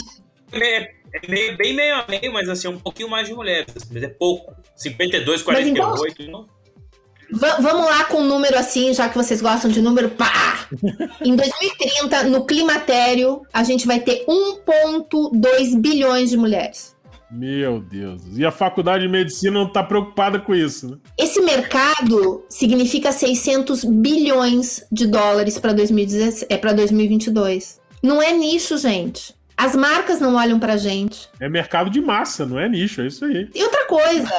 É, 0.53 0.79
é 0.79 0.91
meio, 1.29 1.57
bem 1.57 1.75
meio 1.75 1.95
a 1.95 2.05
meio, 2.09 2.33
mas 2.33 2.49
assim, 2.49 2.69
um 2.69 2.79
pouquinho 2.79 3.09
mais 3.09 3.27
de 3.27 3.35
mulheres. 3.35 3.67
Mas 3.91 4.03
é 4.03 4.09
pouco. 4.09 4.55
52, 4.77 5.43
48, 5.43 6.23
então... 6.23 6.31
não? 6.31 6.57
V 7.29 7.45
vamos 7.61 7.87
lá 7.87 8.05
com 8.05 8.19
um 8.19 8.25
número 8.25 8.57
assim, 8.57 8.95
já 8.95 9.09
que 9.09 9.17
vocês 9.17 9.41
gostam 9.41 9.69
de 9.71 9.83
número, 9.83 10.11
pá! 10.11 10.69
Em 11.25 11.35
2030, 11.35 12.23
no 12.25 12.47
climatério, 12.47 13.43
a 13.53 13.65
gente 13.65 13.85
vai 13.87 13.99
ter 13.99 14.25
1,2 14.27 15.81
bilhões 15.81 16.31
de 16.31 16.37
mulheres. 16.37 16.95
Meu 17.29 17.81
Deus. 17.81 18.23
E 18.37 18.47
a 18.47 18.53
faculdade 18.53 19.03
de 19.03 19.09
medicina 19.09 19.51
não 19.53 19.67
está 19.67 19.83
preocupada 19.83 20.39
com 20.39 20.55
isso, 20.55 20.89
né? 20.89 20.97
Esse 21.19 21.41
mercado 21.41 22.45
significa 22.49 23.11
600 23.11 23.85
bilhões 23.85 24.87
de 24.93 25.09
dólares 25.09 25.59
para 25.59 25.73
é 25.73 25.75
2022. 25.75 27.81
Não 28.01 28.23
é 28.23 28.33
nicho, 28.33 28.79
gente. 28.79 29.35
As 29.57 29.75
marcas 29.75 30.21
não 30.21 30.35
olham 30.35 30.59
pra 30.59 30.77
gente. 30.77 31.29
É 31.41 31.49
mercado 31.49 31.89
de 31.89 32.01
massa, 32.01 32.45
não 32.45 32.59
é 32.59 32.69
nicho, 32.69 33.01
é 33.01 33.07
isso 33.07 33.25
aí. 33.25 33.49
E 33.55 33.63
outra 33.63 33.87
coisa, 33.87 34.31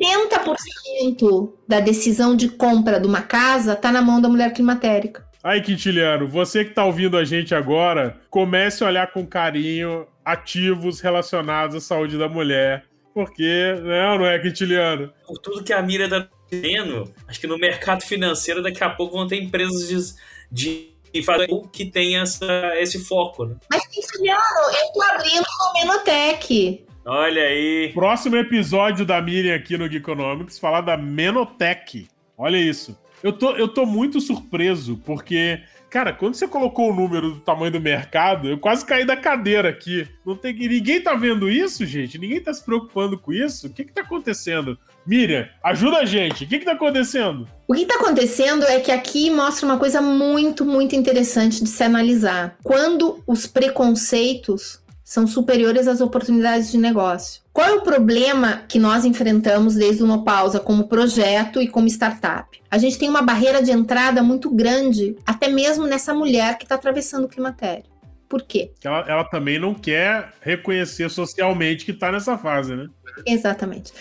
70% 0.00 1.52
da 1.66 1.80
decisão 1.80 2.36
de 2.36 2.48
compra 2.48 3.00
de 3.00 3.06
uma 3.06 3.22
casa 3.22 3.72
está 3.72 3.90
na 3.90 4.02
mão 4.02 4.20
da 4.20 4.28
mulher 4.28 4.52
climatérica. 4.52 5.24
Aí, 5.42 5.60
Quintiliano, 5.60 6.28
você 6.28 6.64
que 6.64 6.70
está 6.70 6.84
ouvindo 6.84 7.16
a 7.16 7.24
gente 7.24 7.54
agora, 7.54 8.20
comece 8.30 8.84
a 8.84 8.86
olhar 8.86 9.12
com 9.12 9.26
carinho 9.26 10.06
ativos 10.24 11.00
relacionados 11.00 11.74
à 11.74 11.80
saúde 11.80 12.16
da 12.16 12.28
mulher. 12.28 12.84
Porque, 13.12 13.74
né, 13.82 14.16
não 14.16 14.24
é, 14.24 14.38
Quintiliano? 14.38 15.12
Por 15.26 15.38
tudo 15.38 15.64
que 15.64 15.72
a 15.72 15.82
Mira 15.82 16.04
está 16.04 16.28
dizendo, 16.50 17.12
acho 17.26 17.40
que 17.40 17.46
no 17.46 17.58
mercado 17.58 18.02
financeiro 18.02 18.62
daqui 18.62 18.84
a 18.84 18.90
pouco 18.90 19.16
vão 19.16 19.26
ter 19.26 19.42
empresas 19.42 19.88
de, 19.88 20.14
de 20.50 20.91
fazer 21.20 21.48
que 21.72 21.86
tem 21.86 22.16
essa, 22.16 22.72
esse 22.76 23.04
foco. 23.04 23.44
Né? 23.44 23.56
Mas, 23.68 23.84
Quintiliano, 23.88 24.40
eu 24.40 24.92
tô 24.92 25.02
abrindo 25.02 25.44
o 25.44 25.72
Menotec. 25.74 26.86
Olha 27.04 27.42
aí. 27.42 27.90
Próximo 27.92 28.36
episódio 28.36 29.04
da 29.04 29.20
Miriam 29.20 29.56
aqui 29.56 29.76
no 29.76 29.90
Geekonomics, 29.90 30.60
falar 30.60 30.82
da 30.82 30.96
Menotech. 30.96 32.06
Olha 32.38 32.56
isso. 32.56 32.96
Eu 33.22 33.32
tô, 33.32 33.52
eu 33.52 33.68
tô 33.68 33.86
muito 33.86 34.20
surpreso, 34.20 35.00
porque, 35.04 35.60
cara, 35.88 36.12
quando 36.12 36.34
você 36.34 36.46
colocou 36.48 36.90
o 36.90 36.94
número 36.94 37.32
do 37.32 37.40
tamanho 37.40 37.70
do 37.70 37.80
mercado, 37.80 38.48
eu 38.48 38.58
quase 38.58 38.84
caí 38.84 39.04
da 39.04 39.16
cadeira 39.16 39.68
aqui. 39.68 40.08
Não 40.26 40.36
tem 40.36 40.52
Ninguém 40.52 41.00
tá 41.00 41.14
vendo 41.14 41.48
isso, 41.48 41.86
gente? 41.86 42.18
Ninguém 42.18 42.40
tá 42.40 42.52
se 42.52 42.64
preocupando 42.64 43.18
com 43.18 43.32
isso? 43.32 43.68
O 43.68 43.70
que 43.70 43.84
que 43.84 43.92
tá 43.92 44.00
acontecendo? 44.00 44.78
Miriam, 45.06 45.46
ajuda 45.62 45.98
a 45.98 46.04
gente. 46.04 46.44
O 46.44 46.46
que 46.46 46.58
que 46.58 46.64
tá 46.64 46.72
acontecendo? 46.72 47.48
O 47.66 47.74
que 47.74 47.86
tá 47.86 47.96
acontecendo 47.96 48.64
é 48.64 48.80
que 48.80 48.90
aqui 48.90 49.30
mostra 49.30 49.66
uma 49.66 49.78
coisa 49.78 50.00
muito, 50.00 50.64
muito 50.64 50.94
interessante 50.94 51.62
de 51.62 51.68
se 51.68 51.82
analisar. 51.82 52.56
Quando 52.62 53.22
os 53.26 53.46
preconceitos 53.46 54.82
são 55.12 55.26
superiores 55.26 55.86
às 55.86 56.00
oportunidades 56.00 56.72
de 56.72 56.78
negócio. 56.78 57.42
Qual 57.52 57.68
é 57.68 57.72
o 57.74 57.82
problema 57.82 58.62
que 58.66 58.78
nós 58.78 59.04
enfrentamos 59.04 59.74
desde 59.74 60.02
o 60.02 60.06
Nopausa 60.06 60.58
como 60.58 60.88
projeto 60.88 61.60
e 61.60 61.68
como 61.68 61.86
startup? 61.86 62.58
A 62.70 62.78
gente 62.78 62.98
tem 62.98 63.10
uma 63.10 63.20
barreira 63.20 63.62
de 63.62 63.70
entrada 63.70 64.22
muito 64.22 64.48
grande, 64.50 65.14
até 65.26 65.48
mesmo 65.48 65.86
nessa 65.86 66.14
mulher 66.14 66.56
que 66.56 66.64
está 66.64 66.76
atravessando 66.76 67.24
o 67.24 67.28
climatério. 67.28 67.84
Por 68.26 68.42
quê? 68.44 68.72
Ela, 68.82 69.04
ela 69.06 69.24
também 69.24 69.58
não 69.58 69.74
quer 69.74 70.32
reconhecer 70.40 71.10
socialmente 71.10 71.84
que 71.84 71.90
está 71.90 72.10
nessa 72.10 72.38
fase, 72.38 72.74
né? 72.74 72.86
Exatamente. 73.26 73.92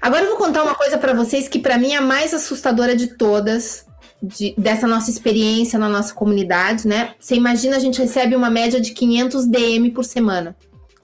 Agora 0.00 0.24
eu 0.24 0.28
vou 0.28 0.38
contar 0.38 0.62
uma 0.62 0.74
coisa 0.74 0.98
para 0.98 1.12
vocês 1.12 1.48
que 1.48 1.58
para 1.58 1.78
mim 1.78 1.92
é 1.92 1.96
a 1.96 2.02
mais 2.02 2.32
assustadora 2.32 2.94
de 2.94 3.08
todas, 3.08 3.86
de, 4.22 4.54
dessa 4.56 4.86
nossa 4.86 5.10
experiência 5.10 5.78
na 5.78 5.88
nossa 5.88 6.14
comunidade, 6.14 6.86
né? 6.86 7.14
Você 7.18 7.34
imagina 7.34 7.76
a 7.76 7.80
gente 7.80 8.00
recebe 8.00 8.36
uma 8.36 8.50
média 8.50 8.80
de 8.80 8.92
500 8.92 9.46
DM 9.46 9.90
por 9.90 10.04
semana, 10.04 10.56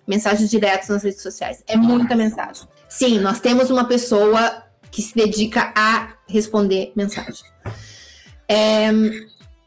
mensagens 0.07 0.51
diretas 0.51 0.89
nas 0.89 1.03
redes 1.03 1.23
sociais. 1.23 1.63
É 1.67 1.77
muita 1.77 2.15
mensagem. 2.15 2.67
Sim, 2.89 3.19
nós 3.19 3.41
temos 3.41 3.71
uma 3.71 3.85
pessoa 3.87 4.63
que 4.91 5.03
se 5.03 5.15
dedica 5.15 5.73
a 5.75 6.15
responder 6.29 6.93
mensagem. 6.95 7.45
É, 8.49 8.91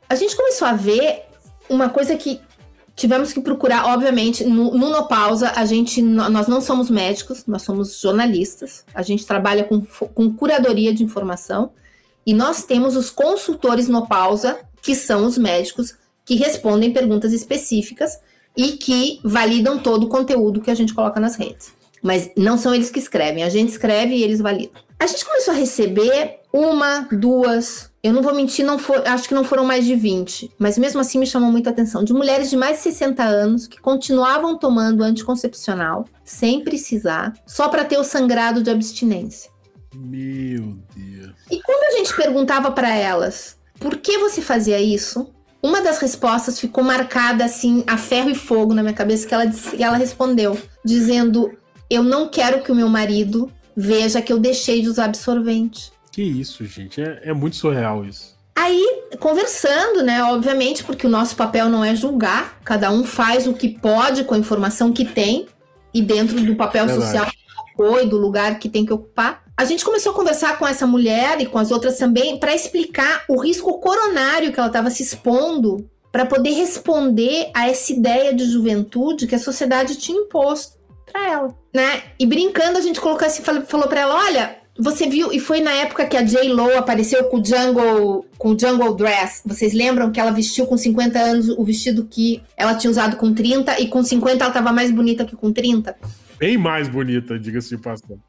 a 0.08 0.16
gente 0.16 0.36
começou 0.36 0.68
a 0.68 0.74
ver 0.74 1.24
uma 1.70 1.89
coisa 1.89 2.16
que 2.16 2.39
tivemos 2.98 3.32
que 3.32 3.39
procurar, 3.39 3.86
obviamente, 3.93 4.43
no, 4.43 4.76
no 4.76 4.89
No 4.89 5.08
Pausa, 5.08 5.54
a 5.56 5.64
gente, 5.66 6.02
nós 6.02 6.48
não 6.48 6.60
somos 6.60 6.89
médicos, 6.89 7.45
nós 7.45 7.62
somos 7.62 8.00
jornalistas, 8.02 8.84
a 8.93 9.04
gente 9.04 9.26
trabalha 9.26 9.64
com, 9.64 9.82
com 9.82 10.34
curadoria 10.34 10.91
de 10.91 11.04
informação. 11.04 11.72
E 12.26 12.34
nós 12.34 12.64
temos 12.64 12.98
os 12.98 13.12
consultores 13.12 13.88
no 13.88 14.08
pausa, 14.08 14.60
que 14.82 14.95
são 14.95 15.26
os 15.26 15.38
médicos 15.38 15.93
que 16.26 16.36
respondem 16.36 16.91
perguntas 16.91 17.32
específicas 17.32 18.20
e 18.58 18.72
que 18.74 19.20
validam 19.24 19.78
todo 19.78 20.06
o 20.06 20.10
conteúdo 20.10 20.60
que 20.60 20.72
a 20.72 20.76
gente 20.76 20.93
coloca 20.93 21.20
nas 21.20 21.36
redes. 21.36 21.72
Mas 22.02 22.32
não 22.36 22.58
são 22.58 22.74
eles 22.74 22.89
que 22.89 23.00
escrevem, 23.00 23.43
a 23.43 23.50
gente 23.50 23.70
escreve 23.70 24.16
e 24.16 24.24
eles 24.24 24.41
validam. 24.41 24.82
A 25.00 25.06
gente 25.06 25.24
começou 25.24 25.54
a 25.54 25.58
receber 25.58 26.39
uma, 26.58 27.08
duas, 27.12 27.91
eu 28.01 28.14
não 28.14 28.22
vou 28.22 28.34
mentir, 28.34 28.66
não 28.66 28.80
for, 28.80 29.03
acho 29.05 29.28
que 29.28 29.36
não 29.36 29.43
foram 29.43 29.66
mais 29.66 29.86
de 29.86 29.95
20, 29.95 30.51
mas 30.58 30.78
mesmo 30.78 30.99
assim 30.99 31.20
me 31.20 31.28
chamou 31.28 31.51
muita 31.51 31.70
atenção, 31.70 32.03
de 32.03 32.14
mulheres 32.14 32.49
de 32.49 32.58
mais 32.58 32.78
de 32.78 32.84
60 32.84 33.24
anos 33.24 33.68
que 33.68 33.80
continuavam 33.80 34.58
tomando 34.58 35.03
anticoncepcional 35.03 36.05
sem 36.24 36.64
precisar, 36.64 37.34
só 37.45 37.70
para 37.70 37.86
ter 37.86 37.97
o 37.97 38.03
sangrado 38.03 38.64
de 38.64 38.70
abstinência. 38.70 39.51
Meu 39.93 40.78
Deus. 40.95 41.36
E 41.51 41.62
quando 41.62 41.93
a 41.93 41.97
gente 41.97 42.16
perguntava 42.16 42.72
para 42.72 42.93
elas 42.95 43.58
por 43.80 43.97
que 43.97 44.18
você 44.18 44.41
fazia 44.41 44.80
isso, 44.80 45.30
uma 45.62 45.82
das 45.82 45.99
respostas 45.99 46.60
ficou 46.60 46.84
marcada 46.84 47.45
assim 47.45 47.84
a 47.88 47.97
ferro 47.97 48.30
e 48.30 48.36
fogo 48.36 48.74
na 48.74 48.82
minha 48.82 48.93
cabeça 48.93 49.28
que 49.28 49.34
ela 49.34 49.45
disse, 49.45 49.82
ela 49.82 49.97
respondeu 49.97 50.58
dizendo: 50.84 51.51
"Eu 51.89 52.03
não 52.03 52.30
quero 52.30 52.64
que 52.64 52.72
o 52.72 52.76
meu 52.76 52.89
marido 52.89 53.51
veja 53.76 54.22
que 54.22 54.32
eu 54.32 54.39
deixei 54.39 54.82
de 54.82 54.89
usar 54.89 55.05
absorvente". 55.05 55.91
Que 56.18 56.24
isso, 56.24 56.65
gente, 56.65 56.99
é, 56.99 57.22
é 57.26 57.32
muito 57.32 57.57
surreal 57.57 58.03
isso. 58.03 58.36
Aí, 58.55 59.03
conversando, 59.20 60.01
né, 60.01 60.24
obviamente, 60.24 60.84
porque 60.84 61.05
o 61.05 61.09
nosso 61.11 61.36
papel 61.36 61.70
não 61.70 61.86
é 61.86 61.95
julgar, 61.95 62.59
cada 62.63 62.89
um 62.89 63.03
faz 63.03 63.45
o 63.45 63.53
que 63.53 63.70
pode 63.70 64.24
com 64.24 64.34
a 64.34 64.39
informação 64.39 64.91
que 64.91 65.05
tem 65.05 65.45
e 65.93 66.01
dentro 66.01 66.41
do 66.41 66.55
papel 66.55 66.88
Verdade. 66.88 67.05
social 67.05 67.26
que 67.28 67.78
foi, 67.78 68.07
do 68.07 68.18
lugar 68.18 68.57
que 68.57 68.68
tem 68.68 68.84
que 68.84 68.91
ocupar. 68.91 69.43
A 69.55 69.63
gente 69.63 69.86
começou 69.86 70.11
a 70.11 70.15
conversar 70.15 70.57
com 70.57 70.65
essa 70.65 70.88
mulher 70.88 71.39
e 71.39 71.45
com 71.45 71.59
as 71.59 71.70
outras 71.70 71.99
também 71.99 72.39
para 72.39 72.55
explicar 72.55 73.24
o 73.30 73.39
risco 73.39 73.80
coronário 73.80 74.51
que 74.51 74.59
ela 74.59 74.70
estava 74.70 74.89
se 74.89 75.03
expondo 75.03 75.88
para 76.11 76.26
poder 76.26 76.49
responder 76.53 77.51
a 77.53 77.70
essa 77.70 77.93
ideia 77.93 78.34
de 78.34 78.43
juventude 78.45 79.28
que 79.28 79.36
a 79.36 79.39
sociedade 79.39 79.97
tinha 79.97 80.20
imposto 80.20 80.78
para 81.05 81.30
ela, 81.30 81.55
né? 81.72 82.01
E 82.20 82.26
brincando 82.26 82.80
a 82.80 82.82
gente 82.82 82.99
colocou 82.99 83.28
assim, 83.28 83.43
falou 83.43 83.88
para 83.88 84.01
ela, 84.01 84.15
olha, 84.15 84.66
você 84.80 85.07
viu, 85.07 85.32
e 85.32 85.39
foi 85.39 85.61
na 85.61 85.71
época 85.71 86.05
que 86.05 86.17
a 86.17 86.23
J. 86.23 86.49
Lo 86.49 86.78
apareceu 86.78 87.25
com 87.25 87.39
o 87.39 87.45
Jungle, 87.45 88.25
com 88.38 88.51
o 88.51 88.59
Jungle 88.59 88.95
Dress. 88.95 89.41
Vocês 89.45 89.73
lembram 89.73 90.11
que 90.11 90.19
ela 90.19 90.32
vestiu 90.32 90.65
com 90.65 90.78
50 90.78 91.19
anos 91.19 91.49
o 91.49 91.63
vestido 91.63 92.05
que 92.05 92.41
ela 92.55 92.75
tinha 92.75 92.91
usado 92.91 93.17
com 93.17 93.34
30 93.34 93.80
e 93.80 93.88
com 93.88 94.03
50 94.03 94.43
ela 94.43 94.47
estava 94.49 94.71
mais 94.71 94.91
bonita 94.91 95.25
que 95.25 95.36
com 95.36 95.51
30? 95.51 95.95
Bem 96.38 96.57
mais 96.57 96.88
bonita, 96.88 97.39
diga-se 97.39 97.69
de 97.69 97.78
passagem 97.82 98.19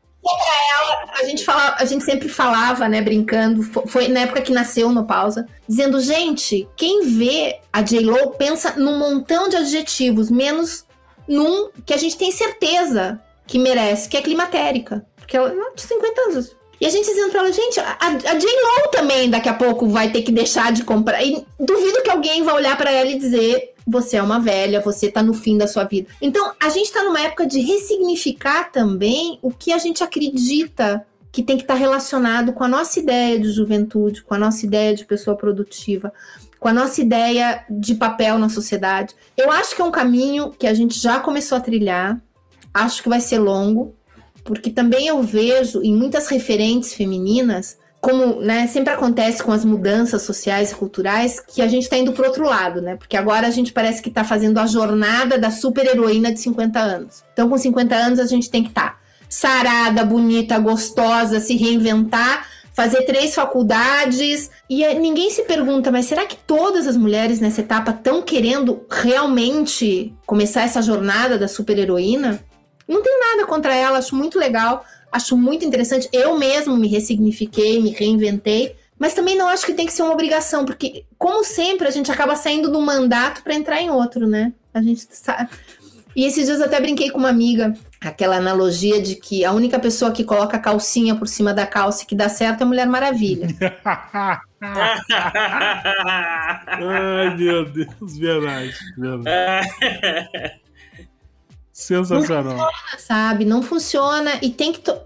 a 1.21 1.25
gente, 1.25 1.45
fala, 1.45 1.75
a 1.79 1.85
gente 1.85 2.05
sempre 2.05 2.29
falava, 2.29 2.89
né, 2.89 3.01
brincando, 3.01 3.63
foi 3.63 4.09
na 4.09 4.21
época 4.21 4.41
que 4.41 4.53
nasceu 4.53 4.91
no 4.91 5.05
Pausa, 5.05 5.47
dizendo, 5.69 6.01
gente, 6.01 6.69
quem 6.77 7.07
vê 7.07 7.59
a 7.73 7.83
J-Lo 7.83 8.31
pensa 8.33 8.75
num 8.77 8.99
montão 8.99 9.49
de 9.49 9.57
adjetivos, 9.57 10.31
menos 10.31 10.85
num 11.27 11.71
que 11.85 11.93
a 11.93 11.97
gente 11.97 12.17
tem 12.17 12.31
certeza 12.31 13.21
que 13.47 13.59
merece, 13.59 14.09
que 14.09 14.17
é 14.17 14.23
climatérica. 14.23 15.05
Porque 15.29 15.37
ela 15.37 15.53
de 15.77 15.83
50 15.83 16.21
anos. 16.23 16.57
E 16.81 16.87
a 16.87 16.91
gente 16.91 17.07
dizendo 17.07 17.31
pra 17.31 17.41
ela, 17.41 17.53
gente, 17.53 17.79
a, 17.79 17.99
a 18.01 18.35
J-Lo 18.35 18.91
também 18.91 19.29
daqui 19.29 19.49
a 19.49 19.55
pouco 19.55 19.87
vai 19.89 20.11
ter 20.11 20.23
que 20.23 20.33
deixar 20.33 20.73
de 20.73 20.85
comprar. 20.85 21.23
E 21.23 21.45
duvido 21.61 22.03
que 22.03 22.11
alguém 22.11 22.43
vá 22.43 22.55
olhar 22.55 22.79
para 22.79 22.91
ela 22.91 23.11
e 23.11 23.19
dizer, 23.19 23.75
você 23.87 24.17
é 24.17 24.23
uma 24.23 24.41
velha, 24.41 24.81
você 24.81 25.11
tá 25.11 25.23
no 25.23 25.35
fim 25.35 25.59
da 25.59 25.67
sua 25.67 25.85
vida. 25.85 26.09
Então, 26.23 26.55
a 26.59 26.71
gente 26.71 26.91
tá 26.91 27.05
numa 27.05 27.21
época 27.21 27.47
de 27.47 27.61
ressignificar 27.61 28.73
também 28.73 29.39
o 29.43 29.51
que 29.51 29.71
a 29.71 29.79
gente 29.79 30.03
acredita 30.03 31.05
que 31.31 31.43
tem 31.43 31.59
que 31.59 31.65
estar 31.65 31.75
tá 31.75 31.81
relacionado 31.81 32.55
com 32.55 32.65
a 32.65 32.69
nossa 32.69 32.99
ideia 32.99 33.39
de 33.39 33.51
juventude, 33.51 34.23
com 34.23 34.35
a 34.35 34.39
nossa 34.39 34.65
ideia 34.65 34.95
de 34.95 35.05
pessoa 35.05 35.37
produtiva, 35.37 36.11
com 36.59 36.69
a 36.69 36.73
nossa 36.73 37.03
ideia 37.03 37.67
de 37.69 37.97
papel 37.97 38.39
na 38.39 38.49
sociedade. 38.49 39.15
Eu 39.37 39.51
acho 39.51 39.77
que 39.77 39.83
é 39.83 39.85
um 39.85 39.91
caminho 39.91 40.53
que 40.53 40.67
a 40.67 40.73
gente 40.73 40.99
já 40.99 41.21
começou 41.21 41.59
a 41.59 41.61
trilhar, 41.61 42.19
acho 42.73 43.03
que 43.03 43.09
vai 43.09 43.21
ser 43.21 43.39
longo, 43.39 43.95
porque 44.49 44.71
também 44.71 45.09
eu 45.09 45.23
vejo 45.23 45.83
em 45.83 45.95
muitas 45.95 46.27
referentes 46.29 46.95
femininas, 46.95 47.77
como 48.01 48.41
né, 48.41 48.67
sempre 48.67 48.95
acontece 48.95 49.43
com 49.43 49.53
as 49.53 49.63
mudanças 49.63 50.23
sociais 50.23 50.71
e 50.71 50.75
culturais, 50.75 51.39
que 51.39 51.61
a 51.61 51.69
gente 51.69 51.83
está 51.83 51.99
indo 51.99 52.13
para 52.13 52.27
outro 52.27 52.47
lado, 52.47 52.81
né? 52.81 52.97
Porque 52.97 53.15
agora 53.15 53.47
a 53.47 53.51
gente 53.51 53.75
parece 53.75 54.01
que 54.01 54.09
está 54.09 54.25
fazendo 54.25 54.57
a 54.57 54.67
jornada 54.67 55.37
da 55.37 55.51
super-heroína 55.51 56.33
de 56.33 56.41
50 56.41 56.79
anos. 56.79 57.23
Então, 57.35 57.47
com 57.47 57.59
50 57.59 57.95
anos, 57.95 58.19
a 58.19 58.25
gente 58.25 58.49
tem 58.49 58.63
que 58.63 58.71
estar 58.71 58.93
tá 58.93 58.99
sarada, 59.29 60.03
bonita, 60.03 60.59
gostosa, 60.59 61.41
se 61.41 61.55
reinventar, 61.55 62.47
fazer 62.73 63.03
três 63.03 63.35
faculdades. 63.35 64.51
E 64.71 64.83
é, 64.83 64.95
ninguém 64.95 65.29
se 65.29 65.43
pergunta, 65.43 65.93
mas 65.93 66.07
será 66.07 66.25
que 66.25 66.37
todas 66.37 66.87
as 66.87 66.97
mulheres 66.97 67.39
nessa 67.39 67.61
etapa 67.61 67.91
estão 67.91 68.23
querendo 68.23 68.87
realmente 68.89 70.15
começar 70.25 70.63
essa 70.63 70.81
jornada 70.81 71.37
da 71.37 71.49
super-heroína? 71.49 72.41
Não 72.89 73.03
tem 73.03 73.21
nada 73.21 73.47
contra 73.47 73.75
ela, 73.75 73.99
acho 73.99 74.17
muito 74.17 74.39
legal, 74.39 74.85
acho 75.13 75.37
muito 75.37 75.65
interessante. 75.65 76.09
Eu 76.13 76.39
mesmo 76.39 76.77
me 76.77 76.89
ressignifiquei, 76.89 77.81
me 77.81 77.91
reinventei, 77.91 78.75
mas 78.99 79.15
também 79.15 79.37
não 79.37 79.49
acho 79.49 79.67
que 79.67 79.75
tem 79.75 79.87
que 79.87 79.93
ser 79.93 80.03
uma 80.03 80.15
obrigação, 80.15 80.65
porque, 80.65 81.05
como 81.19 81.45
sempre, 81.45 81.87
a 81.87 81.91
gente 81.91 82.11
acaba 82.11 82.35
saindo 82.35 82.71
do 82.71 82.81
mandato 82.81 83.43
para 83.43 83.55
entrar 83.55 83.81
em 83.81 83.91
outro, 83.91 84.27
né? 84.27 84.53
A 84.73 84.81
gente 84.81 85.07
sabe. 85.11 85.51
E 86.17 86.25
esses 86.25 86.47
dias 86.47 86.59
eu 86.59 86.67
até 86.67 86.81
brinquei 86.81 87.11
com 87.11 87.19
uma 87.19 87.29
amiga, 87.29 87.75
aquela 88.01 88.37
analogia 88.37 89.01
de 89.01 89.15
que 89.15 89.45
a 89.45 89.53
única 89.53 89.79
pessoa 89.79 90.11
que 90.11 90.25
coloca 90.25 90.57
a 90.57 90.61
calcinha 90.61 91.15
por 91.15 91.29
cima 91.29 91.55
da 91.55 91.67
calça 91.67 92.03
e 92.03 92.07
que 92.07 92.15
dá 92.15 92.29
certo 92.29 92.63
é 92.63 92.65
a 92.65 92.67
Mulher 92.67 92.89
Maravilha. 92.89 93.49
Ai, 94.61 94.77
meu 97.37 97.65
Deus, 97.71 98.19
verdade. 98.19 98.75
verdade. 98.97 99.69
Sensacional. 101.79 102.43
Não 102.43 102.51
funciona, 102.51 102.99
sabe? 102.99 103.45
Não 103.45 103.63
funciona 103.63 104.33
e 104.43 104.51
tem 104.51 104.73
que. 104.73 104.81
To... 104.81 104.99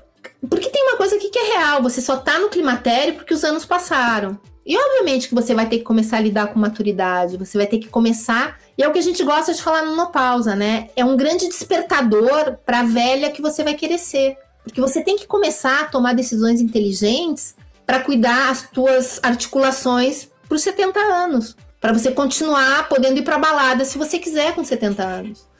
Porque 0.48 0.70
tem 0.70 0.82
uma 0.84 0.96
coisa 0.96 1.16
aqui 1.16 1.28
que 1.28 1.38
é 1.38 1.58
real: 1.58 1.82
você 1.82 2.00
só 2.00 2.16
tá 2.16 2.38
no 2.38 2.48
climatério 2.48 3.14
porque 3.14 3.34
os 3.34 3.44
anos 3.44 3.66
passaram. 3.66 4.40
E 4.64 4.74
obviamente 4.74 5.28
que 5.28 5.34
você 5.34 5.54
vai 5.54 5.68
ter 5.68 5.78
que 5.78 5.84
começar 5.84 6.16
a 6.16 6.20
lidar 6.20 6.46
com 6.46 6.58
maturidade, 6.58 7.36
você 7.36 7.58
vai 7.58 7.66
ter 7.66 7.78
que 7.78 7.88
começar. 7.88 8.58
E 8.78 8.82
é 8.82 8.88
o 8.88 8.92
que 8.92 8.98
a 8.98 9.02
gente 9.02 9.22
gosta 9.22 9.52
de 9.52 9.62
falar 9.62 9.82
no 9.82 9.90
Menopausa, 9.90 10.56
né? 10.56 10.88
É 10.96 11.04
um 11.04 11.14
grande 11.14 11.46
despertador 11.46 12.56
para 12.64 12.80
a 12.80 12.84
velha 12.84 13.30
que 13.30 13.42
você 13.42 13.62
vai 13.62 13.74
querer 13.74 13.98
ser. 13.98 14.38
Porque 14.64 14.80
você 14.80 15.02
tem 15.02 15.16
que 15.16 15.26
começar 15.26 15.82
a 15.82 15.84
tomar 15.84 16.14
decisões 16.14 16.58
inteligentes 16.62 17.54
para 17.84 18.00
cuidar 18.00 18.48
as 18.50 18.62
tuas 18.62 19.20
articulações 19.22 20.28
para 20.48 20.56
os 20.56 20.62
70 20.62 20.98
anos. 20.98 21.54
Para 21.78 21.92
você 21.92 22.12
continuar 22.12 22.88
podendo 22.88 23.18
ir 23.18 23.22
para 23.24 23.36
balada 23.36 23.84
se 23.84 23.98
você 23.98 24.18
quiser 24.18 24.54
com 24.54 24.64
70 24.64 25.02
anos. 25.02 25.51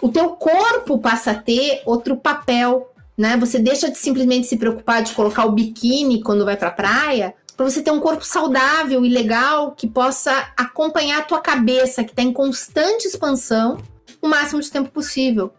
O 0.00 0.08
teu 0.08 0.30
corpo 0.30 0.98
passa 0.98 1.32
a 1.32 1.34
ter 1.34 1.82
outro 1.84 2.16
papel, 2.16 2.92
né? 3.16 3.36
Você 3.36 3.58
deixa 3.58 3.90
de 3.90 3.98
simplesmente 3.98 4.46
se 4.46 4.56
preocupar 4.56 5.02
de 5.02 5.12
colocar 5.12 5.44
o 5.44 5.52
biquíni 5.52 6.22
quando 6.22 6.44
vai 6.44 6.56
para 6.56 6.68
a 6.68 6.72
praia 6.72 7.34
para 7.58 7.68
você 7.68 7.82
ter 7.82 7.90
um 7.90 7.98
corpo 7.98 8.24
saudável 8.24 9.04
e 9.04 9.08
legal 9.08 9.72
que 9.72 9.88
possa 9.88 10.30
acompanhar 10.56 11.18
a 11.18 11.24
tua 11.24 11.40
cabeça, 11.40 12.04
que 12.04 12.10
está 12.10 12.22
em 12.22 12.32
constante 12.32 13.08
expansão, 13.08 13.82
o 14.22 14.28
máximo 14.28 14.62
de 14.62 14.70
tempo 14.70 14.90
possível. 14.90 15.52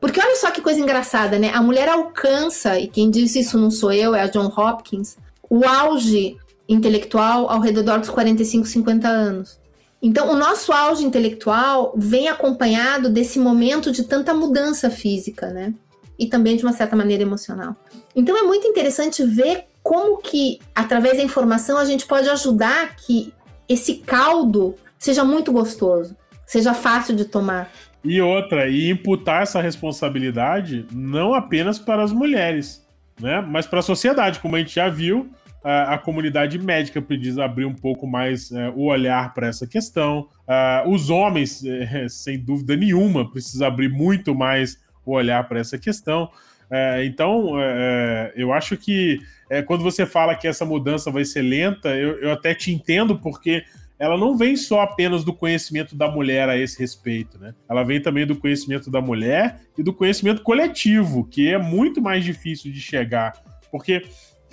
Porque 0.00 0.20
olha 0.20 0.36
só 0.36 0.52
que 0.52 0.60
coisa 0.60 0.78
engraçada, 0.78 1.40
né? 1.40 1.50
A 1.52 1.60
mulher 1.60 1.88
alcança, 1.88 2.78
e 2.78 2.86
quem 2.86 3.10
diz 3.10 3.34
isso 3.34 3.58
não 3.58 3.68
sou 3.68 3.92
eu, 3.92 4.14
é 4.14 4.22
a 4.22 4.28
John 4.28 4.46
Hopkins, 4.46 5.16
o 5.50 5.66
auge 5.66 6.36
intelectual 6.68 7.50
ao 7.50 7.58
redor 7.58 7.98
dos 7.98 8.10
45, 8.10 8.64
50 8.68 9.08
anos. 9.08 9.59
Então, 10.02 10.32
o 10.32 10.36
nosso 10.36 10.72
auge 10.72 11.04
intelectual 11.04 11.92
vem 11.96 12.28
acompanhado 12.28 13.10
desse 13.10 13.38
momento 13.38 13.92
de 13.92 14.04
tanta 14.04 14.32
mudança 14.32 14.90
física, 14.90 15.50
né? 15.50 15.74
E 16.18 16.26
também 16.26 16.56
de 16.56 16.64
uma 16.64 16.72
certa 16.72 16.96
maneira 16.96 17.22
emocional. 17.22 17.76
Então, 18.16 18.36
é 18.36 18.42
muito 18.42 18.66
interessante 18.66 19.22
ver 19.22 19.64
como 19.82 20.18
que, 20.18 20.58
através 20.74 21.18
da 21.18 21.22
informação, 21.22 21.76
a 21.76 21.84
gente 21.84 22.06
pode 22.06 22.28
ajudar 22.28 22.96
que 22.96 23.32
esse 23.68 23.96
caldo 23.96 24.74
seja 24.98 25.24
muito 25.24 25.52
gostoso, 25.52 26.16
seja 26.46 26.74
fácil 26.74 27.14
de 27.14 27.24
tomar. 27.24 27.70
E 28.02 28.20
outra, 28.20 28.68
e 28.68 28.90
imputar 28.90 29.42
essa 29.42 29.60
responsabilidade 29.60 30.86
não 30.92 31.34
apenas 31.34 31.78
para 31.78 32.02
as 32.02 32.12
mulheres, 32.12 32.86
né, 33.20 33.40
mas 33.40 33.66
para 33.66 33.80
a 33.80 33.82
sociedade, 33.82 34.40
como 34.40 34.56
a 34.56 34.58
gente 34.58 34.74
já 34.74 34.88
viu, 34.88 35.30
a, 35.62 35.98
comunidade 35.98 36.58
médica 36.58 37.02
precisa 37.02 37.44
abrir 37.44 37.66
um 37.66 37.74
pouco 37.74 38.06
mais 38.06 38.50
é, 38.50 38.70
o 38.70 38.84
olhar 38.84 39.34
para 39.34 39.46
essa 39.46 39.66
questão. 39.66 40.28
Uh, 40.48 40.88
os 40.88 41.10
homens, 41.10 41.62
é, 41.64 42.06
sem 42.08 42.38
dúvida 42.38 42.76
nenhuma, 42.76 43.30
precisam 43.30 43.68
abrir 43.68 43.88
muito 43.88 44.34
mais 44.34 44.78
o 45.04 45.12
olhar 45.12 45.46
para 45.48 45.60
essa 45.60 45.78
questão. 45.78 46.30
É, 46.70 47.04
então, 47.04 47.60
é, 47.60 48.32
eu 48.36 48.52
acho 48.52 48.76
que 48.76 49.18
é, 49.50 49.60
quando 49.60 49.82
você 49.82 50.06
fala 50.06 50.36
que 50.36 50.46
essa 50.46 50.64
mudança 50.64 51.10
vai 51.10 51.24
ser 51.24 51.42
lenta, 51.42 51.88
eu, 51.88 52.20
eu 52.20 52.32
até 52.32 52.54
te 52.54 52.72
entendo, 52.72 53.18
porque 53.18 53.64
ela 53.98 54.16
não 54.16 54.36
vem 54.36 54.56
só 54.56 54.80
apenas 54.80 55.24
do 55.24 55.34
conhecimento 55.34 55.94
da 55.94 56.08
mulher 56.08 56.48
a 56.48 56.56
esse 56.56 56.78
respeito, 56.78 57.38
né? 57.38 57.54
Ela 57.68 57.82
vem 57.82 58.00
também 58.00 58.24
do 58.24 58.36
conhecimento 58.36 58.90
da 58.90 59.00
mulher 59.00 59.60
e 59.76 59.82
do 59.82 59.92
conhecimento 59.92 60.42
coletivo, 60.42 61.24
que 61.24 61.52
é 61.52 61.58
muito 61.58 62.00
mais 62.00 62.24
difícil 62.24 62.72
de 62.72 62.80
chegar, 62.80 63.34
porque 63.70 64.02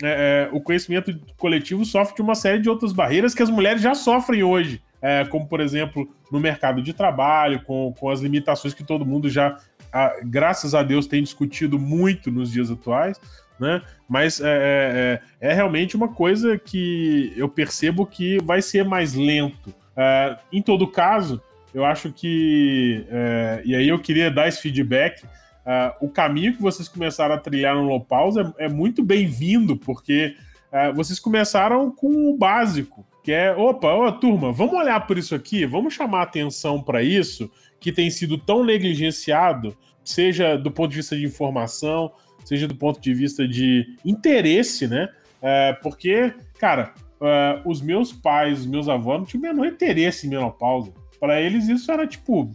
é, 0.02 0.48
é, 0.52 0.56
o 0.56 0.60
conhecimento 0.60 1.18
coletivo 1.36 1.84
sofre 1.84 2.16
de 2.16 2.22
uma 2.22 2.34
série 2.34 2.60
de 2.60 2.68
outras 2.68 2.92
barreiras 2.92 3.34
que 3.34 3.42
as 3.42 3.50
mulheres 3.50 3.82
já 3.82 3.94
sofrem 3.94 4.42
hoje, 4.42 4.82
é, 5.00 5.24
como 5.24 5.46
por 5.46 5.60
exemplo 5.60 6.08
no 6.30 6.40
mercado 6.40 6.82
de 6.82 6.92
trabalho, 6.92 7.62
com, 7.62 7.94
com 7.98 8.10
as 8.10 8.20
limitações 8.20 8.74
que 8.74 8.84
todo 8.84 9.06
mundo 9.06 9.28
já, 9.28 9.56
a, 9.92 10.14
graças 10.24 10.74
a 10.74 10.82
Deus, 10.82 11.06
tem 11.06 11.22
discutido 11.22 11.78
muito 11.78 12.30
nos 12.30 12.52
dias 12.52 12.70
atuais 12.70 13.18
né? 13.58 13.82
Mas 14.08 14.40
é, 14.40 15.20
é, 15.40 15.48
é, 15.48 15.52
realmente 15.52 15.96
uma 15.96 16.08
coisa 16.08 16.58
que 16.58 17.32
eu 17.36 17.48
percebo 17.48 18.06
que 18.06 18.38
vai 18.42 18.62
ser 18.62 18.84
mais 18.84 19.14
lento. 19.14 19.74
É, 19.96 20.36
em 20.52 20.62
todo 20.62 20.86
caso, 20.86 21.42
eu 21.74 21.84
acho 21.84 22.12
que. 22.12 23.04
É, 23.10 23.62
e 23.64 23.74
aí 23.74 23.88
eu 23.88 23.98
queria 23.98 24.30
dar 24.30 24.48
esse 24.48 24.62
feedback. 24.62 25.24
É, 25.68 25.94
o 26.00 26.08
caminho 26.08 26.56
que 26.56 26.62
vocês 26.62 26.88
começaram 26.88 27.34
a 27.34 27.38
trilhar 27.38 27.74
no 27.74 27.82
Low 27.82 28.00
Pause 28.00 28.40
é, 28.40 28.64
é 28.64 28.68
muito 28.70 29.02
bem-vindo, 29.04 29.76
porque 29.76 30.34
é, 30.72 30.90
vocês 30.94 31.20
começaram 31.20 31.90
com 31.90 32.30
o 32.30 32.38
básico, 32.38 33.06
que 33.22 33.30
é: 33.30 33.54
opa, 33.54 33.92
ô, 33.92 34.10
turma, 34.10 34.50
vamos 34.50 34.72
olhar 34.72 35.06
por 35.06 35.18
isso 35.18 35.34
aqui, 35.34 35.66
vamos 35.66 35.92
chamar 35.92 36.22
atenção 36.22 36.82
para 36.82 37.02
isso, 37.02 37.50
que 37.78 37.92
tem 37.92 38.08
sido 38.08 38.38
tão 38.38 38.64
negligenciado, 38.64 39.76
seja 40.02 40.56
do 40.56 40.70
ponto 40.70 40.88
de 40.88 40.96
vista 40.96 41.14
de 41.14 41.26
informação, 41.26 42.10
seja 42.46 42.66
do 42.66 42.74
ponto 42.74 42.98
de 42.98 43.12
vista 43.12 43.46
de 43.46 43.94
interesse, 44.02 44.88
né? 44.88 45.10
É, 45.42 45.74
porque, 45.82 46.32
cara, 46.58 46.94
é, 47.20 47.60
os 47.66 47.82
meus 47.82 48.10
pais, 48.10 48.60
os 48.60 48.66
meus 48.66 48.88
avós 48.88 49.18
não 49.18 49.26
tinham 49.26 49.42
o 49.42 49.54
menor 49.54 49.66
interesse 49.66 50.26
em 50.26 50.30
menopausa. 50.30 50.94
Para 51.20 51.42
eles 51.42 51.68
isso 51.68 51.92
era 51.92 52.06
tipo, 52.06 52.50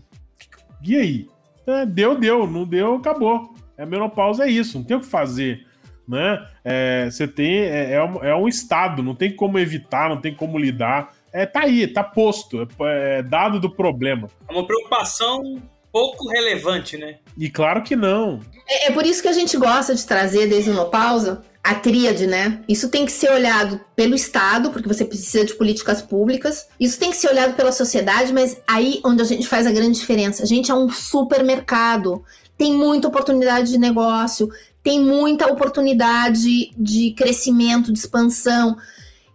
e 0.84 0.96
aí? 0.96 1.33
É, 1.66 1.86
deu, 1.86 2.18
deu, 2.18 2.48
não 2.48 2.66
deu, 2.66 2.96
acabou. 2.96 3.54
É 3.78 3.86
menopausa 3.86 4.46
é 4.46 4.50
isso, 4.50 4.78
não 4.78 4.86
tem 4.86 4.98
o 4.98 5.00
que 5.00 5.06
fazer. 5.06 5.66
Né? 6.08 6.46
É, 6.64 7.10
você 7.10 7.28
tem. 7.28 7.60
É, 7.60 7.94
é, 7.94 8.04
um, 8.04 8.24
é 8.24 8.36
um 8.36 8.48
estado, 8.48 9.02
não 9.02 9.16
tem 9.16 9.34
como 9.34 9.58
evitar, 9.58 10.10
não 10.10 10.20
tem 10.20 10.36
como 10.36 10.58
lidar. 10.58 11.14
É, 11.32 11.46
tá 11.46 11.62
aí, 11.62 11.88
tá 11.88 12.04
posto, 12.04 12.62
é, 12.62 13.20
é 13.20 13.24
dado 13.24 13.60
do 13.60 13.70
problema. 13.70 14.28
É 14.48 14.54
uma 14.54 14.68
preocupação 14.68 15.62
pouco 15.94 16.28
relevante, 16.28 16.98
né? 16.98 17.20
E 17.38 17.50
claro 17.50 17.84
que 17.84 17.96
não. 17.96 18.40
É, 18.68 18.88
é 18.88 18.92
por 18.92 19.06
isso 19.06 19.22
que 19.22 19.28
a 19.28 19.34
gente 19.34 19.56
gosta 19.58 19.94
de 19.94 20.06
trazer 20.06 20.48
desde 20.48 20.72
uma 20.72 20.90
pausa 20.90 21.44
a 21.64 21.76
tríade, 21.76 22.28
né? 22.28 22.62
Isso 22.68 22.90
tem 22.90 23.06
que 23.06 23.12
ser 23.12 23.32
olhado 23.32 23.80
pelo 23.96 24.14
Estado, 24.14 24.70
porque 24.70 24.88
você 24.88 25.06
precisa 25.06 25.46
de 25.46 25.54
políticas 25.54 26.02
públicas. 26.02 26.68
Isso 26.78 27.00
tem 27.00 27.10
que 27.10 27.16
ser 27.16 27.30
olhado 27.30 27.56
pela 27.56 27.72
sociedade, 27.72 28.34
mas 28.34 28.58
aí 28.68 29.00
onde 29.06 29.22
a 29.22 29.26
gente 29.26 29.48
faz 29.48 29.66
a 29.66 29.72
grande 29.72 29.98
diferença. 29.98 30.44
A 30.44 30.46
gente 30.46 30.70
é 30.70 30.76
um 30.76 30.90
supermercado, 30.90 32.22
tem 32.58 32.74
muita 32.74 33.08
oportunidade 33.08 33.72
de 33.72 33.78
negócio, 33.78 34.50
tem 34.84 35.00
muita 35.00 35.48
oportunidade 35.48 36.72
de 36.78 37.12
crescimento, 37.12 37.94
de 37.94 38.00
expansão. 38.00 38.78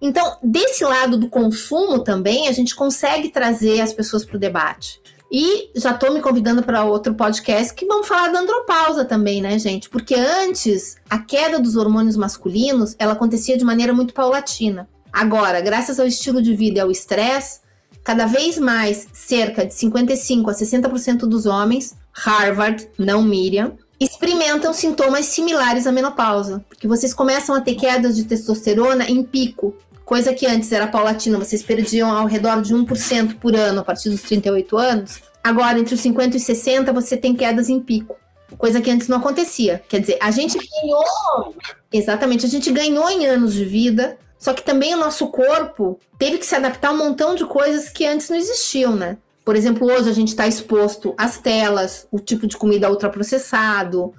Então, 0.01 0.37
desse 0.43 0.85
lado 0.85 1.17
do 1.17 1.31
consumo 1.31 2.01
também, 2.01 2.47
a 2.47 2.53
gente 2.53 2.77
consegue 2.77 3.31
trazer 3.31 3.81
as 3.81 3.93
pessoas 3.93 4.23
para 4.23 4.37
o 4.37 4.41
debate. 4.41 5.01
E 5.31 5.71
já 5.77 5.91
estou 5.91 6.13
me 6.13 6.23
convidando 6.23 6.63
para 6.63 6.85
outro 6.85 7.15
podcast 7.15 7.75
que 7.75 7.87
vamos 7.87 8.09
falar 8.09 8.29
da 8.29 8.41
andropausa 8.41 9.05
também, 9.05 9.43
né, 9.43 9.59
gente? 9.59 9.91
Porque 9.91 10.15
antes, 10.15 10.97
a 11.09 11.19
queda 11.19 11.59
dos 11.59 11.77
hormônios 11.77 12.17
masculinos, 12.17 12.97
ela 12.99 13.13
acontecia 13.13 13.57
de 13.57 13.65
maneira 13.65 13.93
muito 13.93 14.15
paulatina. 14.15 14.89
Agora, 15.13 15.61
graças 15.61 16.01
ao 16.01 16.07
estilo 16.07 16.41
de 16.41 16.55
vida 16.55 16.79
e 16.79 16.81
ao 16.81 16.91
estresse, 16.91 17.61
cada 18.03 18.25
vez 18.25 18.59
mais 18.59 19.07
cerca 19.13 19.67
de 19.67 19.75
55 19.75 20.51
a 20.51 20.55
60% 20.55 21.21
dos 21.21 21.45
homens, 21.45 21.95
Harvard, 22.11 22.89
não 22.99 23.23
Miriam, 23.23 23.77
experimentam 24.01 24.73
sintomas 24.73 25.27
similares 25.27 25.87
à 25.87 25.93
menopausa, 25.93 26.65
porque 26.69 26.87
vocês 26.87 27.13
começam 27.13 27.55
a 27.55 27.61
ter 27.61 27.75
quedas 27.75 28.17
de 28.17 28.25
testosterona 28.25 29.05
em 29.05 29.23
pico, 29.23 29.75
coisa 30.09 30.33
que 30.33 30.47
antes 30.47 30.73
era 30.73 30.87
paulatina, 30.87 31.37
vocês 31.37 31.63
perdiam 31.63 32.11
ao 32.11 32.25
redor 32.25 32.63
de 32.63 32.75
1% 32.75 33.39
por 33.39 33.55
ano 33.55 33.81
a 33.81 33.85
partir 33.85 34.09
dos 34.09 34.23
38 34.23 34.79
anos. 34.79 35.21
Agora, 35.45 35.79
entre 35.79 35.95
os 35.95 36.01
50 36.01 36.35
e 36.35 36.41
60, 36.41 36.91
você 36.95 37.15
tem 37.15 37.37
quedas 37.37 37.69
em 37.69 37.79
pico, 37.79 38.17
coisa 38.57 38.81
que 38.81 38.91
antes 38.91 39.07
não 39.07 39.19
acontecia. 39.19 39.83
Quer 39.87 40.01
dizer, 40.01 40.17
a 40.19 40.31
gente 40.31 40.57
ganhou, 40.57 41.55
exatamente, 41.93 42.47
a 42.47 42.49
gente 42.49 42.73
ganhou 42.73 43.07
em 43.11 43.27
anos 43.27 43.53
de 43.53 43.67
vida, 43.67 44.17
só 44.39 44.55
que 44.55 44.63
também 44.63 44.95
o 44.95 44.99
nosso 44.99 45.27
corpo 45.27 46.01
teve 46.19 46.39
que 46.39 46.47
se 46.47 46.55
adaptar 46.55 46.89
a 46.89 46.93
um 46.93 46.97
montão 46.97 47.35
de 47.35 47.45
coisas 47.45 47.91
que 47.91 48.07
antes 48.07 48.31
não 48.31 48.37
existiam, 48.39 48.97
né? 48.97 49.19
Por 49.45 49.55
exemplo, 49.55 49.87
hoje 49.93 50.09
a 50.09 50.15
gente 50.15 50.29
está 50.29 50.47
exposto 50.47 51.15
às 51.19 51.37
telas, 51.37 52.09
o 52.11 52.19
tipo 52.19 52.47
de 52.47 52.57
comida 52.57 52.89
ultraprocessado, 52.89 54.15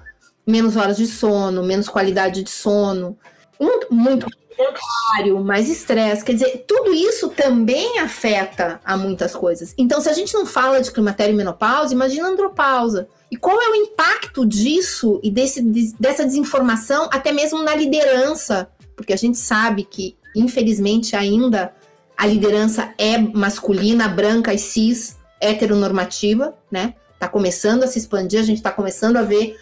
menos 0.45 0.75
horas 0.75 0.97
de 0.97 1.07
sono, 1.07 1.63
menos 1.63 1.89
qualidade 1.89 2.43
de 2.43 2.49
sono, 2.51 3.17
muito, 3.59 3.87
muito 3.93 4.27
sedentário, 4.59 5.43
mais 5.43 5.69
estresse. 5.69 6.23
Quer 6.23 6.33
dizer, 6.33 6.65
tudo 6.67 6.93
isso 6.93 7.29
também 7.29 7.99
afeta 7.99 8.79
a 8.83 8.97
muitas 8.97 9.35
coisas. 9.35 9.73
Então, 9.77 10.01
se 10.01 10.09
a 10.09 10.13
gente 10.13 10.33
não 10.33 10.45
fala 10.45 10.81
de 10.81 10.91
climatério 10.91 11.33
e 11.33 11.37
menopausa, 11.37 11.93
imagina 11.93 12.27
andropausa. 12.27 13.07
E 13.31 13.37
qual 13.37 13.61
é 13.61 13.69
o 13.69 13.75
impacto 13.75 14.45
disso 14.45 15.19
e 15.23 15.29
desse, 15.29 15.61
dessa 15.99 16.25
desinformação, 16.25 17.09
até 17.11 17.31
mesmo 17.31 17.63
na 17.63 17.75
liderança? 17.75 18.69
Porque 18.95 19.13
a 19.13 19.17
gente 19.17 19.37
sabe 19.37 19.83
que, 19.83 20.17
infelizmente, 20.35 21.15
ainda 21.15 21.73
a 22.17 22.25
liderança 22.25 22.93
é 22.97 23.17
masculina, 23.17 24.07
branca 24.07 24.53
e 24.53 24.57
cis 24.57 25.17
heteronormativa, 25.39 26.53
né? 26.69 26.95
Tá 27.17 27.27
começando 27.27 27.83
a 27.83 27.87
se 27.87 27.99
expandir, 27.99 28.39
a 28.39 28.43
gente 28.43 28.57
está 28.57 28.71
começando 28.71 29.17
a 29.17 29.21
ver 29.21 29.57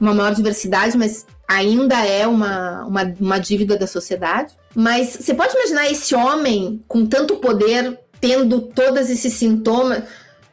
uma 0.00 0.14
maior 0.14 0.34
diversidade, 0.34 0.96
mas 0.96 1.26
ainda 1.50 2.06
é 2.06 2.28
uma, 2.28 2.84
uma, 2.84 3.14
uma 3.18 3.38
dívida 3.40 3.76
da 3.76 3.86
sociedade. 3.88 4.54
Mas 4.72 5.08
você 5.08 5.34
pode 5.34 5.52
imaginar 5.52 5.90
esse 5.90 6.14
homem 6.14 6.80
com 6.86 7.04
tanto 7.04 7.38
poder, 7.38 7.98
tendo 8.20 8.60
todos 8.60 9.10
esses 9.10 9.32
sintomas. 9.32 10.04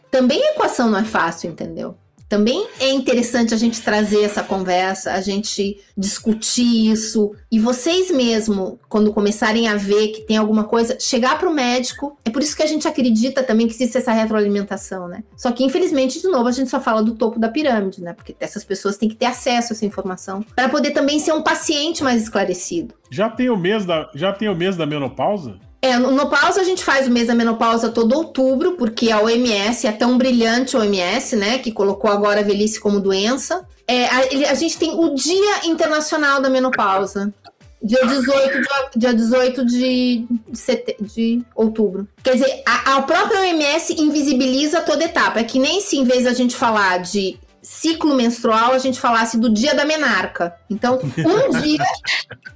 Também 0.10 0.42
a 0.42 0.52
equação 0.54 0.90
não 0.90 0.98
é 0.98 1.04
fácil, 1.04 1.52
entendeu? 1.52 1.96
Também 2.30 2.68
é 2.80 2.90
interessante 2.92 3.54
a 3.54 3.58
gente 3.58 3.82
trazer 3.82 4.24
essa 4.24 4.44
conversa, 4.44 5.14
a 5.14 5.22
gente 5.22 5.80
discutir 5.98 6.92
isso. 6.92 7.32
E 7.52 7.60
vocês 7.60 8.12
mesmo, 8.12 8.80
quando 8.90 9.14
começarem 9.14 9.68
a 9.68 9.76
ver 9.76 10.10
que 10.10 10.22
tem 10.22 10.38
alguma 10.38 10.66
coisa, 10.66 10.98
chegar 11.00 11.40
para 11.40 11.50
o 11.50 11.54
médico. 11.54 12.18
É 12.26 12.30
por 12.30 12.42
isso 12.42 12.56
que 12.56 12.64
a 12.64 12.68
gente 12.68 12.88
acredita 12.88 13.42
também 13.44 13.68
que 13.68 13.74
existe 13.74 13.98
essa 13.98 14.12
retroalimentação, 14.12 15.08
né? 15.08 15.24
Só 15.36 15.52
que, 15.52 15.64
infelizmente, 15.64 16.22
de 16.22 16.28
novo, 16.28 16.48
a 16.48 16.52
gente 16.52 16.70
só 16.70 16.80
fala 16.82 17.02
do 17.02 17.16
topo 17.16 17.40
da 17.40 17.50
pirâmide, 17.50 18.02
né? 18.02 18.14
Porque 18.14 18.36
essas 18.40 18.64
pessoas 18.64 18.98
têm 18.98 19.10
que 19.10 19.16
ter 19.16 19.26
acesso 19.26 19.72
a 19.72 19.76
essa 19.76 19.86
informação 19.86 20.44
para 20.56 20.70
poder 20.70 20.92
também 20.92 21.20
ser 21.20 21.32
um 21.32 21.42
paciente 21.42 22.04
mais 22.04 22.22
esclarecido. 22.22 22.94
Já 23.10 23.30
tem 23.30 23.50
o 23.50 23.58
mês 23.58 23.86
da, 23.86 24.10
já 24.14 24.34
tem 24.34 24.50
o 24.50 24.56
mês 24.56 24.76
da 24.76 24.86
menopausa? 24.86 25.60
É, 25.88 25.98
no 25.98 26.30
pausa 26.30 26.60
a 26.60 26.64
gente 26.64 26.84
faz 26.84 27.08
o 27.08 27.12
mês 27.12 27.28
da 27.28 27.36
menopausa 27.36 27.90
todo 27.90 28.14
outubro, 28.14 28.74
porque 28.74 29.10
a 29.10 29.22
OMS 29.22 29.88
é 29.88 29.92
tão 29.92 30.18
brilhante, 30.18 30.76
a 30.76 30.80
OMS, 30.80 31.36
né, 31.36 31.60
que 31.60 31.72
colocou 31.72 32.12
agora 32.12 32.42
a 32.42 32.44
velhice 32.44 32.80
como 32.80 33.00
doença. 33.00 33.66
É, 33.88 34.06
a, 34.08 34.52
a, 34.52 34.54
gente 34.54 34.78
tem 34.78 34.92
o 34.94 35.16
Dia 35.16 35.66
Internacional 35.66 36.42
da 36.42 36.50
Menopausa, 36.50 37.34
dia 37.82 38.06
18 38.06 38.62
de, 38.62 39.00
dia 39.00 39.14
18 39.14 39.66
de, 39.66 40.26
de, 40.50 40.96
de 41.00 41.44
outubro. 41.56 42.06
Quer 42.22 42.34
dizer, 42.34 42.64
a, 42.66 42.98
a 42.98 43.02
própria 43.04 43.40
OMS 43.40 43.96
invisibiliza 43.98 44.82
toda 44.82 45.06
etapa. 45.06 45.40
É 45.40 45.44
que 45.44 45.58
nem 45.58 45.80
se 45.80 45.98
em 45.98 46.04
vez 46.04 46.26
da 46.26 46.34
gente 46.34 46.54
falar 46.54 46.98
de 46.98 47.40
ciclo 47.62 48.16
menstrual, 48.16 48.74
a 48.74 48.78
gente 48.78 49.00
falasse 49.00 49.40
do 49.40 49.54
dia 49.54 49.74
da 49.74 49.86
menarca. 49.86 50.56
Então, 50.70 51.00
um 51.04 51.60
dia, 51.62 51.84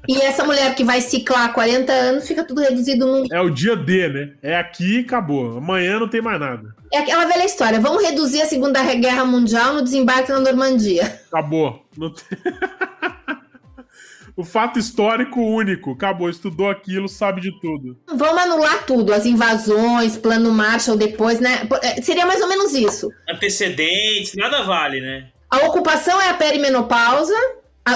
e 0.08 0.20
essa 0.22 0.44
mulher 0.44 0.76
que 0.76 0.84
vai 0.84 1.02
ciclar 1.02 1.54
40 1.54 1.92
anos, 1.92 2.28
fica 2.28 2.44
tudo 2.44 2.62
reduzido 2.62 3.06
num. 3.06 3.26
É 3.32 3.42
o 3.42 3.50
dia 3.50 3.76
D, 3.76 4.08
né? 4.08 4.34
É 4.42 4.58
aqui 4.58 5.00
e 5.00 5.00
acabou. 5.02 5.58
Amanhã 5.58 6.00
não 6.00 6.10
tem 6.10 6.22
mais 6.22 6.40
nada. 6.40 6.76
É 6.92 7.00
aquela 7.00 7.26
velha 7.26 7.46
história. 7.46 7.80
Vamos 7.80 8.04
reduzir 8.04 8.42
a 8.42 8.46
Segunda 8.46 8.82
Guerra 8.96 9.24
Mundial 9.26 9.74
no 9.74 9.84
desembarque 9.84 10.32
na 10.32 10.40
Normandia. 10.40 11.22
Acabou. 11.32 11.86
Não 11.98 12.14
tem... 12.14 12.26
o 14.36 14.44
fato 14.44 14.80
histórico 14.80 15.42
único. 15.42 15.92
Acabou, 15.92 16.30
estudou 16.30 16.70
aquilo, 16.70 17.08
sabe 17.08 17.42
de 17.42 17.52
tudo. 17.60 17.98
Vamos 18.08 18.42
anular 18.42 18.86
tudo, 18.86 19.14
as 19.14 19.26
invasões, 19.26 20.18
plano 20.18 20.52
Marshall 20.52 20.98
depois, 20.98 21.40
né? 21.40 21.68
É, 21.82 22.02
seria 22.02 22.26
mais 22.26 22.42
ou 22.42 22.48
menos 22.48 22.74
isso. 22.74 23.10
Antecedentes, 23.30 24.36
nada 24.36 24.64
vale, 24.64 25.02
né? 25.02 25.30
A 25.50 25.66
ocupação 25.66 26.22
é 26.22 26.30
a 26.30 26.34
perimenopausa, 26.34 27.36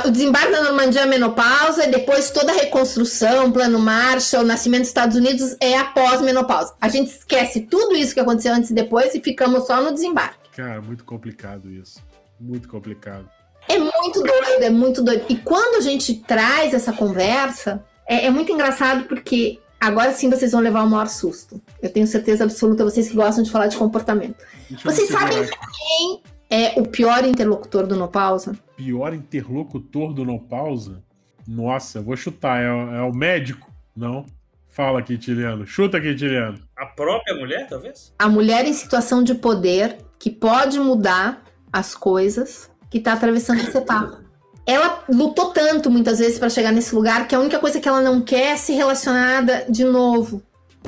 o 0.05 0.09
desembarque 0.09 0.51
da 0.51 0.63
Normandia 0.63 1.01
é 1.01 1.03
a 1.03 1.07
menopausa, 1.07 1.85
e 1.85 1.91
depois 1.91 2.31
toda 2.31 2.51
a 2.51 2.55
reconstrução, 2.55 3.51
plano 3.51 3.79
Marshall, 3.79 4.43
o 4.43 4.45
nascimento 4.45 4.81
dos 4.81 4.89
Estados 4.89 5.15
Unidos 5.15 5.55
é 5.61 5.77
a 5.77 5.85
pós-menopausa. 5.85 6.75
A 6.81 6.89
gente 6.89 7.11
esquece 7.11 7.61
tudo 7.61 7.95
isso 7.95 8.13
que 8.13 8.19
aconteceu 8.19 8.53
antes 8.53 8.71
e 8.71 8.73
depois 8.73 9.13
e 9.15 9.21
ficamos 9.21 9.67
só 9.67 9.81
no 9.81 9.93
desembarque. 9.93 10.49
Cara, 10.55 10.81
muito 10.81 11.05
complicado 11.05 11.71
isso. 11.71 12.01
Muito 12.39 12.67
complicado. 12.67 13.29
É 13.67 13.77
muito 13.77 14.21
doido, 14.21 14.63
é 14.63 14.69
muito 14.69 15.03
doido. 15.03 15.25
E 15.29 15.35
quando 15.35 15.77
a 15.77 15.81
gente 15.81 16.15
traz 16.15 16.73
essa 16.73 16.93
conversa, 16.93 17.83
é, 18.07 18.25
é 18.25 18.29
muito 18.29 18.51
engraçado 18.51 19.05
porque 19.05 19.59
agora 19.79 20.11
sim 20.13 20.29
vocês 20.29 20.51
vão 20.51 20.61
levar 20.61 20.83
o 20.83 20.89
maior 20.89 21.07
susto. 21.07 21.61
Eu 21.81 21.91
tenho 21.91 22.07
certeza 22.07 22.43
absoluta, 22.43 22.83
vocês 22.83 23.09
que 23.09 23.15
gostam 23.15 23.43
de 23.43 23.51
falar 23.51 23.67
de 23.67 23.77
comportamento. 23.77 24.43
Vocês 24.83 25.09
sabem 25.09 25.37
quem 25.43 26.21
é 26.49 26.79
o 26.79 26.87
pior 26.87 27.23
interlocutor 27.25 27.87
do 27.87 27.95
No 27.95 28.07
Pausa? 28.07 28.57
Pior 28.75 29.13
interlocutor 29.13 30.13
do 30.13 30.23
No 30.23 30.39
Pausa? 30.39 31.03
Nossa, 31.47 32.01
vou 32.01 32.15
chutar. 32.15 32.61
É, 32.61 32.97
é 32.97 33.01
o 33.01 33.13
médico? 33.13 33.71
Não. 33.95 34.25
Fala, 34.67 35.01
Quintiliano. 35.01 35.65
Chuta, 35.65 36.01
Quintiliano. 36.01 36.59
A 36.75 36.85
própria 36.85 37.35
mulher, 37.35 37.67
talvez? 37.67 38.13
A 38.19 38.27
mulher 38.27 38.65
em 38.65 38.73
situação 38.73 39.23
de 39.23 39.33
poder 39.33 39.97
que 40.19 40.29
pode 40.29 40.79
mudar 40.79 41.43
as 41.71 41.95
coisas 41.95 42.69
que 42.95 42.99
está 42.99 43.11
atravessando 43.11 43.59
essa 43.59 43.79
etapa. 43.79 44.23
Ela 44.65 45.03
lutou 45.09 45.51
tanto 45.51 45.91
muitas 45.91 46.19
vezes 46.19 46.39
para 46.39 46.49
chegar 46.49 46.71
nesse 46.71 46.95
lugar 46.95 47.27
que 47.27 47.35
a 47.35 47.39
única 47.41 47.59
coisa 47.59 47.77
que 47.77 47.89
ela 47.89 48.01
não 48.01 48.21
quer 48.21 48.53
é 48.53 48.55
ser 48.55 48.75
relacionada 48.75 49.65
de 49.67 49.83
novo 49.83 50.41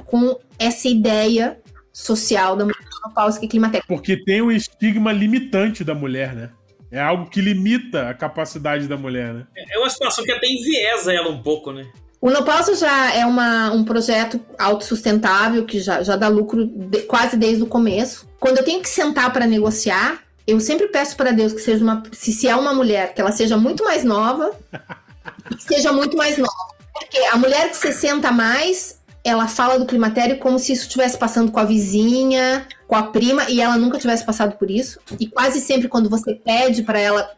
com 0.06 0.40
essa 0.58 0.88
ideia 0.88 1.60
social 1.92 2.56
da 2.56 2.64
mulher 2.64 2.80
menopáusica 3.04 3.44
e 3.44 3.50
climatéria. 3.50 3.84
Porque 3.86 4.16
tem 4.24 4.42
o 4.42 4.50
estigma 4.50 5.12
limitante 5.12 5.84
da 5.84 5.94
mulher, 5.94 6.34
né? 6.34 6.50
É 6.90 7.02
algo 7.02 7.30
que 7.30 7.42
limita 7.42 8.08
a 8.08 8.14
capacidade 8.14 8.88
da 8.88 8.96
mulher, 8.96 9.34
né? 9.34 9.46
É 9.70 9.78
uma 9.78 9.90
situação 9.90 10.24
que 10.24 10.32
até 10.32 10.48
enviesa 10.48 11.12
ela 11.12 11.30
um 11.30 11.44
pouco, 11.44 11.74
né? 11.74 11.86
O 12.22 12.32
Nopausa 12.32 12.74
já 12.74 13.14
é 13.14 13.26
uma, 13.26 13.70
um 13.74 13.84
projeto 13.84 14.40
autossustentável 14.58 15.66
que 15.66 15.82
já, 15.82 16.02
já 16.02 16.16
dá 16.16 16.30
lucro 16.30 16.66
de, 16.66 17.02
quase 17.02 17.36
desde 17.36 17.64
o 17.64 17.68
começo. 17.68 18.26
Quando 18.40 18.60
eu 18.60 18.64
tenho 18.64 18.82
que 18.82 18.88
sentar 18.88 19.32
para 19.34 19.46
negociar, 19.46 20.26
eu 20.48 20.62
sempre 20.62 20.88
peço 20.88 21.18
para 21.18 21.32
Deus 21.32 21.52
que 21.52 21.60
seja 21.60 21.84
uma. 21.84 22.02
Se, 22.14 22.32
se 22.32 22.48
é 22.48 22.56
uma 22.56 22.74
mulher, 22.74 23.14
que 23.14 23.20
ela 23.20 23.34
seja 23.34 23.58
muito 23.58 23.84
mais 23.84 24.06
nova, 24.06 24.56
que 25.52 25.62
seja 25.62 25.92
muito 25.92 26.16
mais 26.16 26.38
nova. 26.38 26.78
Porque 26.94 27.18
a 27.18 27.38
mulher 27.38 27.70
que 27.70 27.76
se 27.76 27.92
senta 27.92 28.32
mais, 28.32 29.00
ela 29.24 29.48
fala 29.48 29.78
do 29.78 29.86
climatério 29.86 30.40
como 30.40 30.58
se 30.58 30.72
isso 30.72 30.84
estivesse 30.84 31.18
passando 31.18 31.52
com 31.52 31.60
a 31.60 31.66
vizinha, 31.66 32.66
com 32.88 32.96
a 32.96 33.04
prima, 33.04 33.44
e 33.50 33.60
ela 33.60 33.78
nunca 33.78 34.00
tivesse 34.00 34.26
passado 34.26 34.58
por 34.58 34.72
isso. 34.72 35.00
E 35.20 35.28
quase 35.28 35.60
sempre, 35.60 35.90
quando 35.90 36.10
você 36.10 36.34
pede 36.34 36.82
para 36.82 37.00
ela 37.00 37.30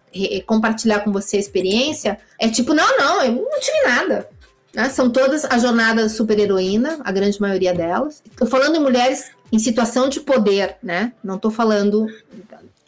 compartilhar 0.45 0.99
com 0.99 1.11
você 1.11 1.37
a 1.37 1.39
experiência, 1.39 2.19
é 2.37 2.47
tipo: 2.47 2.75
não, 2.75 2.97
não, 2.97 3.23
eu 3.23 3.33
não 3.33 3.59
tive 3.59 3.81
nada. 3.87 4.29
Né? 4.71 4.87
São 4.89 5.09
todas 5.09 5.45
a 5.45 5.57
jornada 5.57 6.07
super-heroína, 6.07 6.99
a 7.03 7.11
grande 7.11 7.41
maioria 7.41 7.73
delas. 7.73 8.21
Estou 8.29 8.47
falando 8.47 8.75
em 8.75 8.79
mulheres 8.79 9.31
em 9.51 9.57
situação 9.57 10.09
de 10.09 10.19
poder, 10.19 10.77
né? 10.81 11.11
Não 11.23 11.35
estou 11.35 11.49
falando 11.49 12.07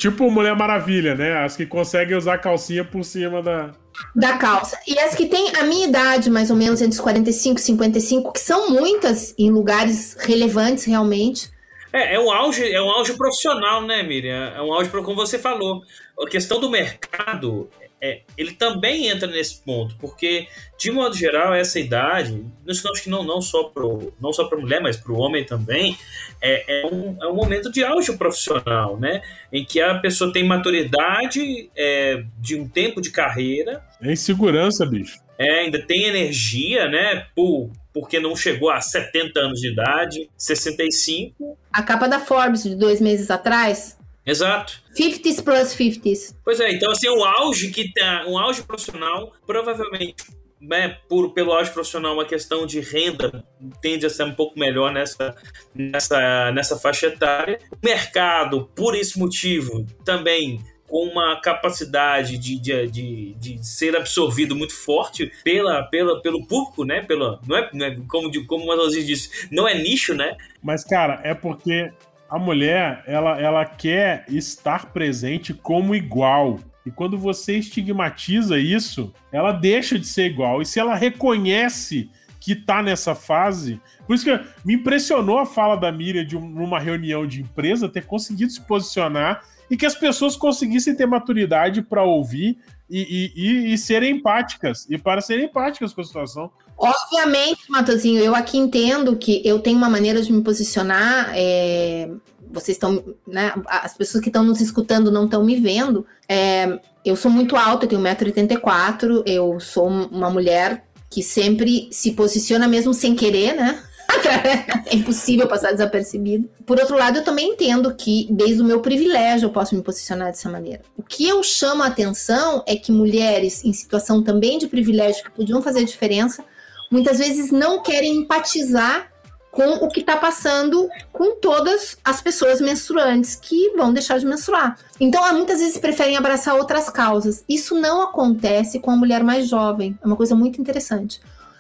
Tipo 0.02 0.32
Mulher 0.32 0.56
Maravilha, 0.56 1.14
né? 1.14 1.46
As 1.46 1.56
que 1.56 1.64
conseguem 1.64 2.18
usar 2.18 2.40
calcinha 2.40 2.84
por 2.84 3.04
cima 3.04 3.40
da. 3.40 3.70
Da 4.16 4.36
calça. 4.36 4.76
E 4.88 4.98
as 4.98 5.14
que 5.14 5.28
têm 5.28 5.56
a 5.56 5.64
minha 5.64 5.88
idade, 5.88 6.28
mais 6.28 6.50
ou 6.50 6.58
menos, 6.58 6.82
entre 6.82 6.96
os 6.96 7.00
45 7.00 7.60
e 7.60 7.62
55, 7.62 8.34
que 8.34 8.40
são 8.40 8.72
muitas 8.72 9.36
em 9.38 9.52
lugares 9.52 10.18
relevantes 10.20 10.86
realmente. 10.86 11.52
É, 11.94 12.16
é 12.16 12.20
um 12.20 12.32
auge, 12.32 12.68
é 12.68 12.82
um 12.82 12.90
auge 12.90 13.14
profissional, 13.14 13.84
né, 13.84 14.02
Miriam? 14.02 14.52
É 14.56 14.62
um 14.64 14.74
auge, 14.74 14.90
como 14.90 15.14
você 15.14 15.38
falou. 15.38 15.84
A 16.20 16.28
questão 16.28 16.60
do 16.60 16.68
mercado 16.68 17.70
é, 18.02 18.22
ele 18.36 18.54
também 18.54 19.08
entra 19.08 19.28
nesse 19.28 19.62
ponto, 19.62 19.96
porque, 20.00 20.48
de 20.78 20.90
modo 20.90 21.16
geral, 21.16 21.54
essa 21.54 21.80
idade, 21.80 22.44
acho 22.68 23.04
que 23.04 23.10
não, 23.10 23.24
não 23.24 23.42
só 23.42 23.66
para 23.66 23.84
a 23.84 24.60
mulher, 24.60 24.82
mas 24.82 24.98
para 24.98 25.12
o 25.12 25.20
homem 25.20 25.46
também, 25.46 25.96
é, 26.42 26.82
é, 26.82 26.88
um, 26.88 27.16
é 27.22 27.28
um 27.28 27.36
momento 27.36 27.72
de 27.72 27.84
auge 27.84 28.18
profissional, 28.18 29.00
né? 29.00 29.22
Em 29.54 29.64
que 29.64 29.80
a 29.80 30.00
pessoa 30.00 30.34
tem 30.34 30.44
maturidade 30.44 31.70
é, 31.78 32.24
de 32.40 32.56
um 32.56 32.68
tempo 32.68 33.00
de 33.00 33.12
carreira. 33.12 33.84
É 34.02 34.12
insegurança, 34.12 34.84
bicho. 34.84 35.20
É, 35.38 35.60
ainda 35.60 35.80
tem 35.80 36.06
energia, 36.06 36.90
né? 36.90 37.28
Por 37.36 37.70
porque 37.94 38.20
não 38.20 38.36
chegou 38.36 38.70
a 38.70 38.80
70 38.80 39.40
anos 39.40 39.60
de 39.60 39.72
idade, 39.72 40.30
65. 40.38 41.58
A 41.72 41.84
capa 41.84 42.08
da 42.08 42.20
Forbes 42.20 42.64
de 42.64 42.74
dois 42.74 43.02
meses 43.02 43.30
atrás. 43.30 43.98
Exato. 44.32 44.82
50s 44.98 45.44
plus 45.44 45.76
50s. 45.76 46.36
Pois 46.44 46.60
é, 46.60 46.72
então 46.72 46.92
assim, 46.92 47.10
o 47.10 47.24
auge 47.24 47.70
que 47.70 47.92
tá, 47.94 48.26
um 48.28 48.38
auge 48.38 48.64
profissional, 48.64 49.34
provavelmente 49.46 50.16
né, 50.62 50.98
por, 51.10 51.34
pelo 51.34 51.52
auge 51.52 51.72
profissional, 51.72 52.14
uma 52.14 52.26
questão 52.26 52.66
de 52.66 52.80
renda 52.80 53.44
tende 53.82 54.06
a 54.06 54.10
ser 54.10 54.24
um 54.24 54.34
pouco 54.34 54.58
melhor 54.60 54.94
nessa, 54.94 55.36
nessa, 55.74 56.52
nessa 56.52 56.78
faixa 56.78 57.08
etária. 57.08 57.60
O 57.72 57.78
mercado, 57.84 58.70
por 58.76 58.96
esse 58.96 59.18
motivo, 59.18 59.86
também 60.06 60.62
com 60.88 61.06
uma 61.06 61.40
capacidade 61.40 62.38
de, 62.38 62.60
de, 62.60 62.88
de, 62.88 63.34
de, 63.36 63.66
ser 63.66 63.96
absorvido 63.96 64.54
muito 64.58 64.74
forte 64.74 65.32
pela, 65.42 65.84
pela, 65.84 66.22
pelo 66.22 66.46
público, 66.46 66.84
né? 66.84 67.02
Pela, 67.02 67.40
não, 67.48 67.58
é, 67.58 67.70
não 67.74 67.86
é 67.86 67.96
como, 68.10 68.46
como 68.46 68.66
o 68.66 68.68
Mazozinho 68.68 69.06
disse, 69.06 69.48
não 69.50 69.66
é 69.66 69.74
nicho, 69.74 70.14
né? 70.14 70.36
Mas, 70.62 70.84
cara, 70.84 71.22
é 71.24 71.34
porque 71.34 71.90
a 72.32 72.40
mulher, 72.40 73.04
ela, 73.06 73.38
ela 73.38 73.66
quer 73.66 74.24
estar 74.30 74.86
presente 74.94 75.54
como 75.54 75.94
igual. 75.94 76.60
E 76.86 76.90
quando 76.90 77.18
você 77.18 77.58
estigmatiza 77.58 78.58
isso, 78.58 79.14
ela 79.34 79.52
deixa 79.52 80.00
de 80.00 80.08
ser 80.08 80.28
igual. 80.28 80.62
E 80.62 80.66
se 80.66 80.80
ela 80.80 80.96
reconhece 80.96 82.10
que 82.40 82.56
tá 82.56 82.82
nessa 82.82 83.14
fase. 83.14 83.80
Por 84.08 84.16
isso 84.16 84.24
que 84.24 84.46
me 84.66 84.76
impressionou 84.76 85.40
a 85.40 85.46
fala 85.46 85.76
da 85.76 85.92
Miriam 85.92 86.26
de 86.26 86.38
uma 86.38 86.80
reunião 86.80 87.28
de 87.28 87.42
empresa 87.42 87.88
ter 87.88 88.06
conseguido 88.06 88.52
se 88.52 88.62
posicionar 88.62 89.44
e 89.70 89.76
que 89.78 89.86
as 89.86 89.94
pessoas 89.94 90.36
conseguissem 90.36 90.96
ter 90.96 91.06
maturidade 91.06 91.82
para 91.82 92.02
ouvir 92.02 92.58
e, 92.90 93.32
e, 93.36 93.74
e, 93.74 93.78
serem 93.78 94.18
empáticas, 94.18 94.86
e 94.90 94.98
para 94.98 95.22
serem 95.22 95.46
empáticas 95.46 95.94
com 95.94 96.02
a 96.02 96.04
situação. 96.04 96.52
Obviamente, 96.82 97.70
Matozinho, 97.70 98.20
eu 98.20 98.34
aqui 98.34 98.58
entendo 98.58 99.16
que 99.16 99.40
eu 99.46 99.60
tenho 99.60 99.78
uma 99.78 99.90
maneira 99.90 100.20
de 100.20 100.34
me 100.34 100.42
posicionar. 100.42 101.32
É, 101.36 102.10
vocês 102.52 102.76
estão, 102.76 103.04
né? 103.28 103.54
As 103.68 103.96
pessoas 103.96 104.24
que 104.24 104.30
estão 104.30 104.44
nos 104.44 104.60
escutando 104.60 105.12
não 105.12 105.26
estão 105.26 105.46
me 105.46 105.56
vendo. 105.58 106.04
É, 106.28 106.80
eu 107.06 107.16
sou 107.16 107.30
muito 107.30 107.56
alta, 107.56 107.86
eu 107.86 107.90
tenho 107.90 108.02
1,84m, 108.02 109.22
eu 109.28 109.60
sou 109.60 109.88
uma 109.88 110.32
mulher 110.32 110.84
que 111.08 111.22
sempre 111.22 111.88
se 111.92 112.14
posiciona 112.14 112.68
mesmo 112.68 112.96
sem 112.96 113.14
querer, 113.14 113.54
né? 113.54 113.84
é 114.88 114.96
impossível 114.96 115.48
passar 115.48 115.72
desapercebido. 115.72 116.50
Por 116.66 116.80
outro 116.80 116.98
lado, 116.98 117.20
eu 117.20 117.24
também 117.24 117.52
entendo 117.52 117.94
que, 117.94 118.28
desde 118.32 118.60
o 118.60 118.66
meu 118.66 118.80
privilégio, 118.80 119.46
eu 119.48 119.52
posso 119.52 119.76
me 119.76 119.84
posicionar 119.84 120.30
dessa 120.30 120.50
maneira. 120.50 120.82
O 120.98 121.04
que 121.04 121.28
eu 121.28 121.44
chamo 121.44 121.84
a 121.84 121.88
atenção 121.88 122.64
é 122.66 122.76
que 122.76 122.92
mulheres 122.92 123.64
em 123.64 123.72
situação 123.72 124.24
também 124.24 124.58
de 124.58 124.68
privilégio, 124.68 125.24
que 125.24 125.32
podiam 125.32 125.62
fazer 125.62 125.84
diferença, 125.84 126.44
muitas 126.92 127.18
vezes 127.18 127.52
não 127.52 127.82
querem 127.82 128.18
empatizar 128.18 129.10
com 129.52 129.86
o 129.86 129.90
que 129.90 130.00
está 130.00 130.16
passando 130.16 130.88
com 131.12 131.36
todas 131.36 131.98
as 132.06 132.22
pessoas 132.22 132.62
menstruantes 132.62 133.36
que 133.36 133.72
vão 133.76 133.94
deixar 133.94 134.18
de 134.18 134.26
menstruar. 134.26 134.78
Então, 135.00 135.22
muitas 135.34 135.60
vezes 135.60 135.78
preferem 135.78 136.16
abraçar 136.16 136.56
outras 136.56 136.90
causas. 136.90 137.44
Isso 137.50 137.76
não 137.76 138.02
acontece 138.02 138.80
com 138.80 138.92
a 138.92 138.96
mulher 138.96 139.24
mais 139.24 139.50
jovem. 139.50 139.98
É 140.02 140.08
uma 140.08 140.16
coisa 140.16 140.36
muito 140.36 140.62
interessante. 140.62 141.20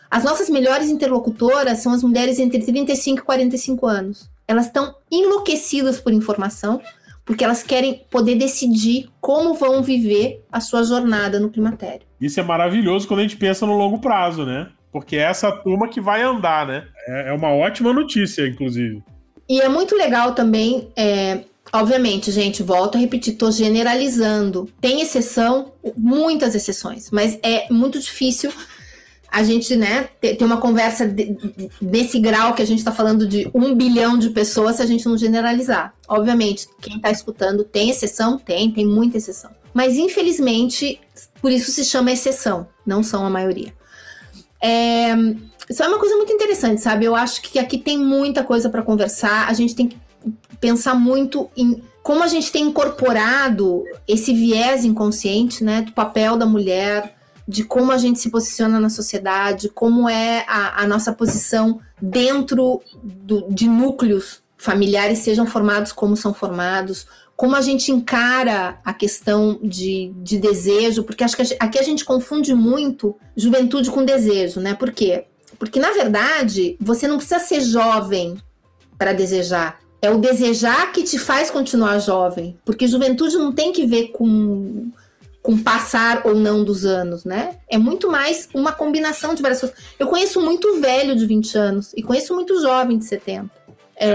As 0.09 0.23
nossas 0.23 0.49
melhores 0.49 0.89
interlocutoras 0.89 1.79
são 1.79 1.93
as 1.93 2.03
mulheres 2.03 2.39
entre 2.39 2.61
35 2.63 3.19
e 3.19 3.23
45 3.23 3.88
anos. 3.88 4.29
Elas 4.47 4.65
estão 4.65 4.95
enlouquecidas 5.09 5.99
por 5.99 6.11
informação, 6.11 6.82
porque 7.23 7.43
elas 7.43 7.63
querem 7.63 8.05
poder 8.09 8.36
decidir 8.36 9.09
como 9.21 9.53
vão 9.53 9.82
viver 9.82 10.43
a 10.51 10.59
sua 10.59 10.84
jornada 10.84 11.39
no 11.39 11.49
climatério. 11.49 12.05
Isso 12.19 12.39
é 12.39 12.43
maravilhoso 12.43 13.07
quando 13.07 13.21
a 13.21 13.23
gente 13.23 13.38
pensa 13.38 13.65
no 13.65 13.77
longo 13.77 13.99
prazo, 13.99 14.45
né? 14.45 14.69
Porque 14.92 15.16
é 15.16 15.22
essa 15.22 15.52
turma 15.52 15.88
que 15.88 16.02
vai 16.02 16.22
andar, 16.22 16.68
né? 16.68 16.86
É, 17.08 17.30
é 17.30 17.34
uma 17.34 17.50
ótima 17.50 17.94
notícia, 17.94 18.48
inclusive. 18.48 19.02
E 19.48 19.62
é 19.62 19.70
muito 19.70 19.96
legal 19.96 20.34
também, 20.34 20.92
é, 20.96 21.42
obviamente, 21.74 22.32
gente, 22.32 22.64
volto 22.64 22.96
a 22.96 23.00
repetir, 23.00 23.34
estou 23.34 23.52
generalizando. 23.52 24.70
Tem 24.80 25.02
exceção, 25.02 25.74
muitas 25.98 26.56
exceções, 26.56 27.10
mas 27.12 27.39
é 27.44 27.72
muito 27.72 28.00
difícil 28.00 28.52
a 29.32 29.44
gente, 29.44 29.78
né, 29.78 30.10
ter, 30.20 30.44
uma 30.44 30.58
conversa 30.58 31.08
de, 31.08 31.38
desse 31.82 32.20
grau 32.20 32.54
que 32.54 32.62
a 32.62 32.66
gente 32.66 32.80
está 32.80 32.92
falando 32.92 33.26
de 33.26 33.50
um 33.54 33.74
bilhão 33.74 34.18
de 34.18 34.30
pessoas 34.32 34.76
se 34.76 34.82
a 34.82 34.86
gente 34.86 35.06
não 35.06 35.18
generalizar. 35.18 35.94
Obviamente, 36.06 36.68
quem 36.82 36.98
está 36.98 37.10
escutando 37.10 37.64
tem 37.64 37.89
exceção? 37.89 38.38
Tem, 38.38 38.70
tem 38.70 38.86
muita 38.86 39.18
exceção. 39.18 39.52
Mas, 39.74 39.98
infelizmente, 39.98 41.00
por 41.42 41.50
isso 41.50 41.72
se 41.72 41.86
chama 41.86 42.12
exceção, 42.12 42.68
não 42.86 43.02
são 43.02 43.26
a 43.26 43.30
maioria. 43.30 43.74
É, 44.62 45.14
isso 45.70 45.82
é 45.84 45.88
uma 45.88 45.99
coisa 45.99 46.16
muito 46.16 46.32
interessante, 46.32 46.82
sabe? 46.82 47.05
Eu 47.05 47.16
acho 47.16 47.41
que 47.41 47.57
aqui 47.57 47.78
tem 47.78 47.97
muita 47.97 48.43
coisa 48.43 48.70
para 48.70 48.82
conversar. 48.82 49.47
A 49.47 49.53
gente 49.53 49.76
tem 49.76 49.88
que 49.88 49.97
pensar 50.59 50.93
muito 50.93 51.49
em 51.55 51.82
como 52.03 52.24
a 52.24 52.28
gente 52.28 52.51
tem 52.51 52.66
incorporado 52.66 53.84
esse 54.07 54.34
viés 54.34 54.84
inconsciente, 54.84 55.64
né, 55.64 55.84
do 55.84 55.91
papel 55.91 56.36
da 56.36 56.47
mulher 56.47 57.16
de 57.47 57.64
como 57.64 57.91
a 57.91 57.97
gente 57.97 58.20
se 58.20 58.30
posiciona 58.30 58.80
na 58.80 58.89
sociedade, 58.89 59.70
como 59.70 60.07
é 60.07 60.45
a, 60.47 60.84
a 60.84 60.88
nossa 60.88 61.12
posição 61.12 61.80
dentro 62.01 62.82
do, 63.03 63.47
de 63.49 63.68
núcleos 63.68 64.41
familiares, 64.57 65.20
sejam 65.20 65.45
formados 65.45 65.91
como 65.91 66.16
são 66.16 66.34
formados, 66.34 67.07
como 67.42 67.56
a 67.56 67.62
gente 67.62 67.92
encara 67.92 68.80
a 68.86 68.94
questão 68.94 69.60
de, 69.64 70.14
de 70.18 70.38
desejo, 70.38 71.02
porque 71.04 71.24
acho 71.24 71.36
que 71.36 71.58
aqui 71.60 71.80
a 71.80 71.82
gente 71.82 72.06
confunde 72.06 72.54
muito 72.54 73.18
juventude 73.36 73.89
com 73.89 74.06
desejo, 74.06 74.60
né? 74.60 74.76
Por 74.76 74.92
quê? 74.92 75.26
Porque, 75.58 75.80
na 75.80 75.89
verdade, 75.89 76.78
você 76.80 77.08
não 77.08 77.18
precisa 77.18 77.39
ser 77.39 77.62
jovem 77.62 78.38
para 78.96 79.12
desejar. 79.12 79.80
É 80.00 80.12
o 80.12 80.20
desejar 80.20 80.92
que 80.92 81.02
te 81.02 81.18
faz 81.18 81.50
continuar 81.50 81.98
jovem. 81.98 82.60
Porque 82.64 82.88
juventude 82.88 83.36
não 83.38 83.52
tem 83.52 83.72
que 83.72 83.88
ver 83.88 84.10
com 84.10 84.92
com 85.42 85.58
passar 85.58 86.22
ou 86.28 86.36
não 86.36 86.64
dos 86.64 86.86
anos, 86.86 87.26
né? 87.26 87.58
É 87.68 87.76
muito 87.76 88.12
mais 88.12 88.48
uma 88.54 88.72
combinação 88.72 89.34
de 89.34 89.42
várias 89.42 89.62
coisas. 89.62 89.76
Eu 89.98 90.06
conheço 90.06 90.39
muito 90.39 90.80
velho 90.80 91.16
de 91.16 91.26
20 91.26 91.58
anos 91.58 91.92
e 91.98 92.04
conheço 92.04 92.36
muito 92.36 92.62
jovem 92.62 93.00
de 93.00 93.06
70. 93.06 93.50
É, 93.96 94.14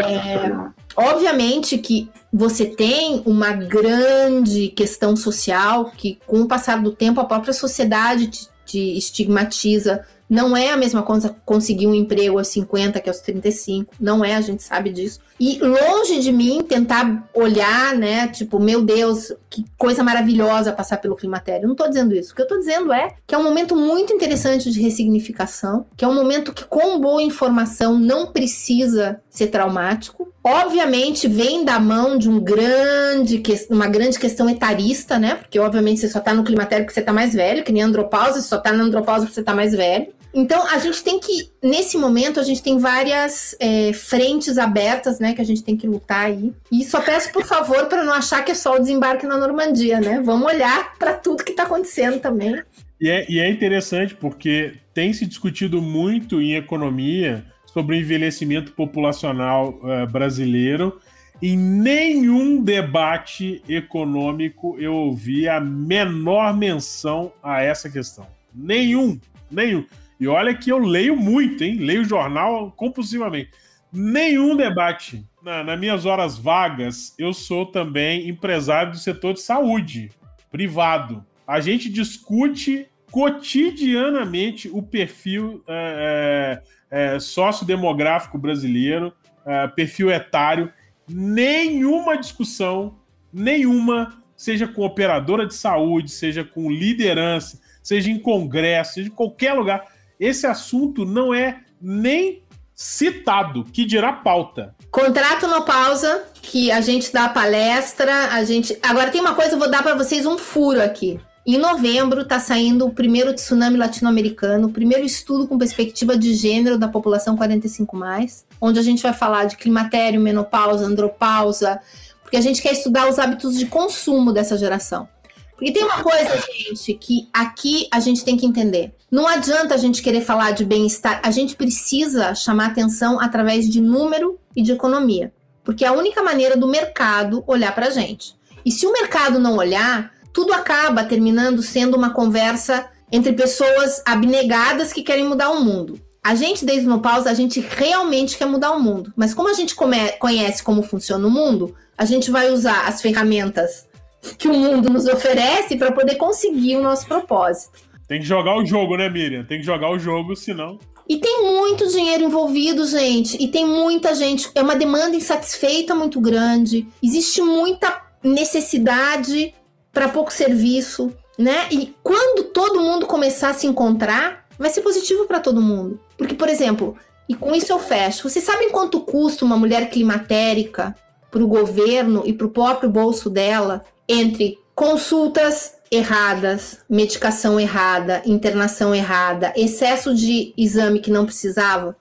obviamente 0.97 1.79
que 1.79 2.11
você 2.33 2.67
tem 2.67 3.23
uma 3.25 3.53
grande 3.53 4.69
questão 4.69 5.17
social 5.17 5.91
que, 5.97 6.19
com 6.27 6.43
o 6.43 6.49
passar 6.49 6.83
do 6.83 6.93
tempo, 6.93 7.21
a 7.21 7.25
própria 7.25 7.53
sociedade 7.53 8.27
te, 8.29 8.49
te 8.65 8.97
estigmatiza 8.97 10.05
não 10.29 10.57
é 10.57 10.71
a 10.71 10.77
mesma 10.77 11.03
coisa 11.03 11.35
conseguir 11.45 11.87
um 11.87 11.95
emprego 11.95 12.39
aos 12.39 12.49
50 12.49 13.01
que 13.01 13.09
aos 13.09 13.21
35. 13.21 13.95
Não 14.01 14.25
é, 14.25 14.35
a 14.35 14.41
gente 14.41 14.63
sabe 14.63 14.91
disso. 14.91 15.21
E 15.39 15.59
longe 15.59 16.19
de 16.21 16.33
mim 16.33 16.63
tentar 16.63 17.29
olhar, 17.33 17.95
né? 17.95 18.27
Tipo, 18.29 18.59
meu 18.59 18.83
Deus, 18.83 19.33
que 19.49 19.65
coisa 19.79 20.03
maravilhosa 20.03 20.73
passar 20.73 20.97
pelo 20.97 21.15
climatério. 21.15 21.69
Não 21.69 21.77
tô 21.77 21.87
dizendo 21.87 22.15
isso. 22.15 22.33
O 22.33 22.35
que 22.35 22.43
eu 22.43 22.49
tô 22.49 22.59
dizendo 22.59 22.93
é 22.93 23.15
que 23.27 23.35
é 23.35 23.39
um 23.39 23.45
momento 23.45 23.77
muito 23.77 24.13
interessante 24.13 24.71
de 24.71 24.81
ressignificação, 24.81 25.87
que 25.97 26.05
é 26.05 26.09
um 26.09 26.15
momento 26.15 26.53
que, 26.53 26.65
com 26.65 27.01
boa 27.01 27.23
informação, 27.23 27.99
não 27.99 28.33
precisa 28.33 29.21
ser 29.39 29.49
traumático. 29.49 30.33
Obviamente, 30.43 31.27
vem 31.27 31.65
da 31.65 31.79
mão 31.79 32.17
de 32.17 32.29
um 32.29 32.39
grande, 32.39 33.43
uma 33.69 33.89
grande 33.89 34.19
questão 34.19 34.49
etarista, 34.49 35.19
né? 35.19 35.35
Porque, 35.35 35.59
obviamente, 35.59 36.01
você 36.01 36.09
só 36.09 36.21
tá 36.21 36.33
no 36.33 36.45
climatério 36.45 36.85
porque 36.85 36.95
você 36.95 37.05
tá 37.05 37.13
mais 37.13 37.35
velho, 37.35 37.65
que 37.65 37.73
nem 37.73 37.83
andropausa, 37.83 38.41
você 38.41 38.49
só 38.49 38.59
tá 38.59 38.73
na 38.73 38.85
andropausa 38.85 39.23
porque 39.23 39.35
você 39.35 39.43
tá 39.43 39.55
mais 39.55 39.73
velho. 39.73 40.15
Então, 40.33 40.67
a 40.69 40.79
gente 40.79 41.03
tem 41.03 41.19
que, 41.19 41.51
nesse 41.63 41.97
momento, 41.97 42.39
a 42.39 42.43
gente 42.43 42.63
tem 42.63 42.79
várias 42.79 43.57
é, 43.59 43.93
frentes 43.95 44.59
abertas, 44.59 45.19
né, 45.19 45.33
que 45.33 45.41
a 45.41 45.45
gente 45.45 45.65
tem 45.65 45.77
que 45.77 45.87
lutar 45.87 46.27
aí. 46.27 46.53
E 46.71 46.85
só 46.85 47.01
peço, 47.01 47.33
por 47.33 47.45
favor, 47.45 47.87
para 47.87 48.05
não 48.05 48.13
achar 48.13 48.45
que 48.45 48.53
é 48.53 48.55
só 48.55 48.77
o 48.77 48.79
desembarque 48.79 49.27
na 49.27 49.39
Normandia, 49.39 49.99
né? 49.99 50.21
Vamos 50.23 50.47
olhar 50.47 50.95
para 50.99 51.15
tudo 51.15 51.43
que 51.43 51.53
está 51.53 51.63
acontecendo 51.63 52.21
também. 52.21 52.63
E 53.01 53.11
é, 53.11 53.27
e 53.29 53.41
é 53.41 53.49
interessante 53.49 54.15
porque 54.15 54.75
tem 54.93 55.13
se 55.13 55.27
discutido 55.27 55.81
muito 55.81 56.41
em 56.41 56.55
economia 56.55 57.45
sobre 57.77 57.95
o 57.95 58.01
envelhecimento 58.01 58.73
populacional 58.73 59.79
uh, 59.83 60.11
brasileiro. 60.11 60.99
Em 61.43 61.59
nenhum 61.59 62.63
debate 62.63 63.63
econômico 63.69 64.79
eu 64.79 64.95
ouvi 64.95 65.47
a 65.47 65.61
menor 65.61 66.57
menção 66.57 67.31
a 67.43 67.61
essa 67.61 67.91
questão. 67.91 68.27
Nenhum, 68.55 69.21
nenhum. 69.51 69.85
E 70.19 70.27
olha 70.27 70.55
que 70.55 70.73
eu 70.73 70.79
leio 70.79 71.15
muito, 71.15 71.63
hein? 71.65 71.77
Leio 71.77 72.03
jornal 72.03 72.73
compulsivamente. 72.75 73.51
Nenhum 73.93 74.57
debate. 74.57 75.23
Na, 75.43 75.63
nas 75.63 75.79
minhas 75.79 76.07
horas 76.07 76.39
vagas, 76.39 77.15
eu 77.19 77.35
sou 77.35 77.67
também 77.67 78.27
empresário 78.27 78.93
do 78.93 78.99
setor 78.99 79.35
de 79.35 79.43
saúde, 79.43 80.11
privado. 80.51 81.23
A 81.47 81.61
gente 81.61 81.91
discute 81.91 82.87
cotidianamente 83.11 84.69
o 84.69 84.83
perfil 84.83 85.63
é, 85.67 86.63
é, 86.91 87.15
é 87.15 87.21
sociodemográfico 87.21 88.39
brasileiro, 88.39 89.13
é, 89.45 89.67
perfil 89.69 90.11
etário. 90.11 90.73
Nenhuma 91.09 92.17
discussão, 92.17 92.99
nenhuma, 93.33 94.23
seja 94.37 94.67
com 94.67 94.83
operadora 94.83 95.47
de 95.47 95.55
saúde, 95.55 96.11
seja 96.11 96.45
com 96.45 96.71
liderança, 96.71 97.61
seja 97.83 98.11
em 98.11 98.19
congresso, 98.19 98.95
seja 98.95 99.09
em 99.09 99.13
qualquer 99.13 99.53
lugar 99.53 99.97
esse 100.19 100.47
assunto 100.47 101.05
não 101.05 101.33
é 101.35 101.61
nem 101.81 102.43
citado, 102.75 103.65
que 103.65 103.85
dirá 103.85 104.13
pauta. 104.13 104.75
Contrato 104.91 105.47
no 105.47 105.63
pausa, 105.63 106.25
que 106.43 106.71
a 106.71 106.81
gente 106.81 107.13
dá 107.13 107.29
palestra, 107.29 108.29
a 108.33 108.45
gente. 108.45 108.79
Agora 108.83 109.11
tem 109.11 109.21
uma 109.21 109.35
coisa, 109.35 109.55
eu 109.55 109.59
vou 109.59 109.71
dar 109.71 109.83
para 109.83 109.95
vocês 109.95 110.27
um 110.27 110.39
furo 110.39 110.83
aqui. 110.83 111.19
Em 111.49 111.59
novembro 111.59 112.23
está 112.23 112.41
saindo 112.41 112.87
o 112.87 112.93
primeiro 112.93 113.33
tsunami 113.33 113.79
latino-americano, 113.79 114.67
o 114.67 114.73
primeiro 114.73 115.07
estudo 115.07 115.47
com 115.47 115.57
perspectiva 115.57 116.19
de 116.19 116.35
gênero 116.35 116.77
da 116.77 116.89
população 116.89 117.37
45 117.37 117.97
mais, 117.97 118.45
onde 118.61 118.81
a 118.81 118.83
gente 118.83 119.01
vai 119.01 119.13
falar 119.13 119.45
de 119.45 119.57
climatério, 119.57 120.21
menopausa, 120.21 120.85
andropausa, 120.85 121.81
porque 122.21 122.37
a 122.37 122.41
gente 122.41 122.61
quer 122.61 122.73
estudar 122.73 123.09
os 123.09 123.21
hábitos 123.21 123.57
de 123.57 123.67
consumo 123.67 124.33
dessa 124.33 124.59
geração. 124.59 125.09
Porque 125.53 125.71
tem 125.71 125.85
uma 125.85 126.03
coisa, 126.03 126.37
gente, 126.53 126.95
que 126.95 127.29
aqui 127.33 127.87
a 127.93 128.01
gente 128.01 128.25
tem 128.25 128.37
que 128.37 128.45
entender. 128.45 128.93
Não 129.09 129.29
adianta 129.29 129.73
a 129.73 129.79
gente 129.79 130.03
querer 130.03 130.23
falar 130.23 130.51
de 130.51 130.65
bem-estar, 130.65 131.21
a 131.23 131.31
gente 131.31 131.55
precisa 131.55 132.35
chamar 132.35 132.67
atenção 132.67 133.21
através 133.21 133.69
de 133.69 133.81
número 133.81 134.37
e 134.57 134.63
de 134.63 134.73
economia. 134.73 135.33
Porque 135.63 135.85
é 135.85 135.89
a 135.89 135.93
única 135.93 136.25
maneira 136.25 136.57
do 136.57 136.67
mercado 136.67 137.45
olhar 137.47 137.73
para 137.73 137.87
a 137.87 137.91
gente. 137.91 138.35
E 138.65 138.73
se 138.73 138.85
o 138.85 138.93
mercado 138.93 139.39
não 139.39 139.57
olhar, 139.57 140.16
tudo 140.37 140.53
acaba 140.53 141.03
terminando 141.03 141.63
sendo 141.63 141.97
uma 141.97 142.11
conversa 142.11 142.91
entre 143.11 143.33
pessoas 143.33 144.03
abnegadas 144.05 144.93
que 144.93 145.03
querem 145.03 145.25
mudar 145.25 145.49
o 145.49 145.65
mundo. 145.65 145.99
A 146.23 146.35
gente, 146.35 146.63
desde 146.63 146.87
no 146.87 147.01
pausa, 147.01 147.31
a 147.31 147.33
gente 147.33 147.59
realmente 147.59 148.37
quer 148.37 148.45
mudar 148.45 148.73
o 148.73 148.83
mundo. 148.83 149.11
Mas 149.17 149.33
como 149.33 149.49
a 149.49 149.55
gente 149.55 149.75
conhece 149.75 150.63
como 150.63 150.83
funciona 150.83 151.27
o 151.27 151.31
mundo, 151.31 151.75
a 151.97 152.05
gente 152.05 152.31
vai 152.31 152.51
usar 152.51 152.87
as 152.87 153.01
ferramentas 153.01 153.89
que 154.37 154.47
o 154.47 154.53
mundo 154.53 154.91
nos 154.91 155.07
oferece 155.07 155.75
para 155.75 155.91
poder 155.91 156.17
conseguir 156.17 156.77
o 156.77 156.83
nosso 156.83 157.07
propósito. 157.07 157.79
Tem 158.07 158.21
que 158.21 158.27
jogar 158.27 158.59
o 158.59 158.67
jogo, 158.67 158.95
né, 158.99 159.09
Miriam? 159.09 159.43
Tem 159.43 159.59
que 159.59 159.65
jogar 159.65 159.91
o 159.91 159.99
jogo, 159.99 160.37
senão. 160.37 160.79
E 161.09 161.17
tem 161.17 161.45
muito 161.45 161.89
dinheiro 161.89 162.25
envolvido, 162.25 162.87
gente. 162.87 163.43
E 163.43 163.49
tem 163.49 163.65
muita 163.65 164.15
gente. 164.15 164.51
É 164.55 164.61
uma 164.61 164.77
demanda 164.77 165.17
insatisfeita 165.17 165.95
muito 165.95 166.21
grande. 166.21 166.87
Existe 167.03 167.41
muita 167.41 168.05
necessidade 168.23 169.55
para 169.97 170.11
pouco 170.11 170.31
serviço, 170.31 171.11
né? 171.39 171.69
E 171.71 171.95
quando 172.03 172.51
todo 172.51 172.83
mundo 172.83 173.07
começar 173.07 173.49
a 173.49 173.55
se 173.55 173.67
encontrar, 173.67 174.47
vai 174.59 174.69
ser 174.69 174.83
positivo 174.83 175.25
para 175.25 175.41
todo 175.41 175.63
mundo. 175.63 175.99
Porque, 176.19 176.35
por 176.35 176.51
exemplo, 176.51 176.95
e 177.27 177.35
com 177.35 177.55
isso 177.55 177.73
eu 177.73 177.79
fecho. 177.79 178.29
Vocês 178.29 178.45
sabem 178.45 178.69
quanto 178.69 179.01
custa 179.01 179.43
uma 179.43 179.57
mulher 179.57 179.89
climatérica 179.89 180.95
para 181.31 181.43
o 181.43 181.49
governo 181.49 182.23
e 182.27 182.35
para 182.35 182.47
o 182.47 182.51
próprio 182.51 182.91
bolso 182.91 183.31
dela 183.31 183.87
entre 184.07 184.59
consultas 184.75 185.77
erradas, 185.91 186.81
medicação 186.91 187.59
errada, 187.59 188.21
internação 188.27 188.95
errada, 188.95 189.51
excesso 189.57 190.15
de 190.15 190.53
exame 190.59 191.01
que 191.01 191.11
não 191.11 191.25
precisava? 191.25 191.97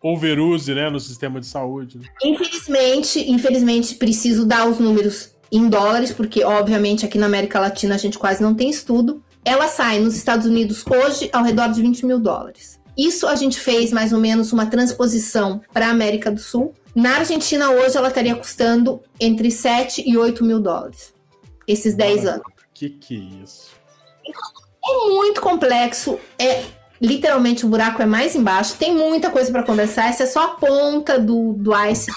Overuse, 0.00 0.72
né, 0.72 0.88
no 0.88 1.00
sistema 1.00 1.40
de 1.40 1.46
saúde. 1.46 1.98
Infelizmente, 2.22 3.28
infelizmente 3.28 3.96
preciso 3.96 4.46
dar 4.46 4.68
os 4.68 4.78
números 4.78 5.31
em 5.52 5.68
dólares, 5.68 6.10
porque 6.10 6.42
obviamente 6.42 7.04
aqui 7.04 7.18
na 7.18 7.26
América 7.26 7.60
Latina 7.60 7.94
a 7.94 7.98
gente 7.98 8.18
quase 8.18 8.42
não 8.42 8.54
tem 8.54 8.70
estudo. 8.70 9.22
Ela 9.44 9.68
sai 9.68 10.00
nos 10.00 10.16
Estados 10.16 10.46
Unidos 10.46 10.82
hoje 10.88 11.28
ao 11.30 11.44
redor 11.44 11.68
de 11.68 11.82
20 11.82 12.06
mil 12.06 12.18
dólares. 12.18 12.80
Isso 12.96 13.26
a 13.26 13.34
gente 13.34 13.60
fez 13.60 13.92
mais 13.92 14.12
ou 14.12 14.18
menos 14.18 14.52
uma 14.52 14.66
transposição 14.66 15.60
para 15.72 15.88
a 15.88 15.90
América 15.90 16.30
do 16.30 16.40
Sul. 16.40 16.74
Na 16.94 17.16
Argentina 17.16 17.70
hoje 17.70 17.96
ela 17.96 18.08
estaria 18.08 18.34
custando 18.34 19.02
entre 19.20 19.50
7 19.50 20.02
e 20.06 20.16
8 20.16 20.42
mil 20.42 20.58
dólares. 20.58 21.12
Esses 21.68 21.94
10 21.94 22.26
anos. 22.26 22.42
Que 22.72 22.88
que 22.88 23.14
é 23.14 23.44
isso? 23.44 23.70
É 24.84 25.08
muito 25.10 25.40
complexo. 25.40 26.18
É 26.38 26.64
literalmente 27.00 27.66
o 27.66 27.68
buraco 27.68 28.00
é 28.00 28.06
mais 28.06 28.34
embaixo. 28.34 28.76
Tem 28.78 28.94
muita 28.94 29.30
coisa 29.30 29.50
para 29.50 29.62
conversar. 29.62 30.08
Essa 30.08 30.22
é 30.22 30.26
só 30.26 30.44
a 30.44 30.48
ponta 30.48 31.18
do, 31.18 31.52
do 31.54 31.76
ice 31.86 32.10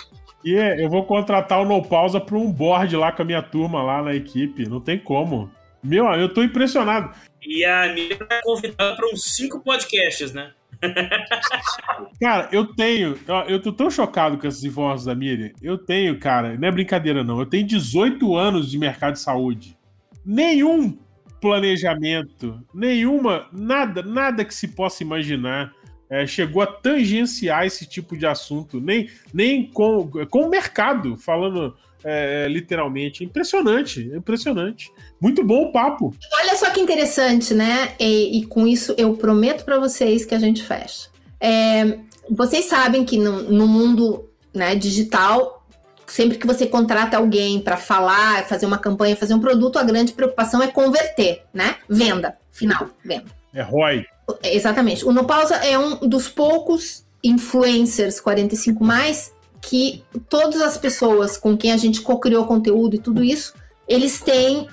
e 0.46 0.54
eu 0.54 0.88
vou 0.88 1.04
contratar 1.04 1.60
o 1.60 1.66
No 1.66 1.84
Pausa 1.84 2.22
para 2.22 2.38
um 2.38 2.52
board 2.52 2.96
lá 2.96 3.12
com 3.12 3.24
a 3.24 3.26
minha 3.26 3.42
turma 3.42 3.82
lá 3.82 4.04
na 4.04 4.14
equipe. 4.14 4.70
Não 4.70 4.80
tem 4.80 5.00
como. 5.00 5.52
Meu, 5.84 6.06
eu 6.14 6.32
tô 6.32 6.44
impressionado. 6.44 7.16
E 7.42 7.66
a 7.66 7.92
Miriam 7.92 8.28
é 8.30 8.42
convidada 8.44 8.96
para 8.96 9.08
uns 9.12 9.36
cinco 9.36 9.60
podcasts, 9.62 10.34
né? 10.34 10.52
cara, 12.22 12.48
eu 12.52 12.68
tenho. 12.76 13.18
Eu 13.48 13.60
tô 13.60 13.74
tão 13.74 13.90
chocado 13.90 14.38
com 14.38 14.48
essas 14.48 14.64
informações 14.64 15.06
da 15.06 15.16
Miriam. 15.16 15.52
Eu 15.64 15.80
tenho, 15.80 16.20
cara, 16.20 16.56
não 16.56 16.68
é 16.68 16.72
brincadeira, 16.72 17.24
não. 17.24 17.40
Eu 17.40 17.46
tenho 17.48 17.66
18 17.66 18.36
anos 18.36 18.70
de 18.70 18.78
mercado 18.78 19.14
de 19.14 19.20
saúde. 19.20 19.76
Nenhum 20.24 20.96
planejamento, 21.42 22.64
nenhuma, 22.74 23.48
nada, 23.52 24.04
nada 24.04 24.46
que 24.46 24.54
se 24.54 24.68
possa 24.68 25.04
imaginar 25.04 25.72
é, 26.10 26.26
chegou 26.28 26.62
a 26.62 26.68
tangenciar 26.68 27.66
esse 27.66 27.86
tipo 27.86 28.18
de 28.18 28.26
assunto, 28.26 28.80
nem, 28.80 29.10
nem 29.34 29.66
com, 29.66 30.10
com 30.30 30.42
o 30.42 30.50
mercado, 30.50 31.18
falando 31.18 31.76
é, 32.06 32.48
literalmente. 32.48 33.24
Impressionante, 33.24 34.02
impressionante. 34.16 34.92
Muito 35.20 35.44
bom 35.44 35.64
o 35.64 35.72
papo. 35.72 36.16
Olha 36.40 36.56
só 36.56 36.70
que 36.70 36.80
interessante, 36.80 37.54
né? 37.54 37.96
E, 38.00 38.40
e 38.40 38.46
com 38.46 38.68
isso 38.68 38.94
eu 38.98 39.16
prometo 39.16 39.66
para 39.66 39.80
vocês 39.80 40.24
que 40.24 40.36
a 40.36 40.40
gente 40.40 40.64
fecha. 40.64 41.10
É, 41.40 41.98
vocês 42.30 42.66
sabem 42.66 43.04
que 43.04 43.18
no, 43.18 43.44
no 43.44 43.68
mundo 43.68 44.30
né, 44.54 44.76
digital, 44.76 45.66
sempre 46.06 46.38
que 46.38 46.48
você 46.48 46.68
contrata 46.68 47.18
alguém 47.18 47.60
para 47.60 47.76
falar, 47.76 48.46
fazer 48.46 48.68
uma 48.68 48.78
campanha, 48.78 49.16
fazer 49.16 49.34
um 49.34 49.40
produto, 49.40 49.80
a 49.80 49.84
grande 49.84 50.14
preocupação 50.14 50.62
é 50.62 50.68
converter, 50.68 51.44
né? 51.52 51.78
Venda, 51.90 52.38
final, 52.52 52.90
venda. 53.04 53.26
É 53.54 53.62
ROI. 53.62 54.06
Exatamente. 54.44 55.06
O 55.06 55.12
Nopausa 55.12 55.56
é 55.56 55.78
um 55.78 56.08
dos 56.08 56.28
poucos 56.28 57.06
influencers 57.24 58.20
45 58.20 58.84
mais 58.84 59.34
que 59.62 60.04
todas 60.30 60.62
as 60.62 60.78
pessoas 60.78 61.38
com 61.38 61.58
quem 61.58 61.72
a 61.72 61.78
gente 61.78 62.02
co-criou 62.02 62.46
conteúdo 62.46 62.96
e 62.96 63.00
tudo 63.00 63.24
isso, 63.24 63.54
eles 63.88 64.22
têm 64.22 64.68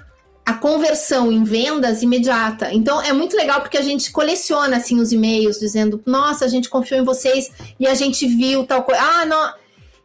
a 0.44 0.54
conversão 0.54 1.32
em 1.32 1.44
vendas 1.44 2.02
imediata. 2.02 2.72
Então 2.72 3.00
é 3.00 3.12
muito 3.12 3.36
legal 3.36 3.60
porque 3.60 3.78
a 3.78 3.82
gente 3.82 4.10
coleciona 4.10 4.76
assim 4.76 5.00
os 5.00 5.12
e-mails 5.12 5.58
dizendo: 5.58 6.02
"Nossa, 6.04 6.44
a 6.44 6.48
gente 6.48 6.68
confiou 6.68 7.00
em 7.00 7.04
vocês 7.04 7.50
e 7.78 7.86
a 7.86 7.94
gente 7.94 8.26
viu 8.26 8.66
tal 8.66 8.82
coisa". 8.82 9.00
Ah, 9.00 9.24
não. 9.24 9.54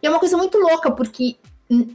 E 0.02 0.08
é 0.08 0.10
uma 0.10 0.20
coisa 0.20 0.38
muito 0.38 0.58
louca 0.58 0.92
porque 0.92 1.36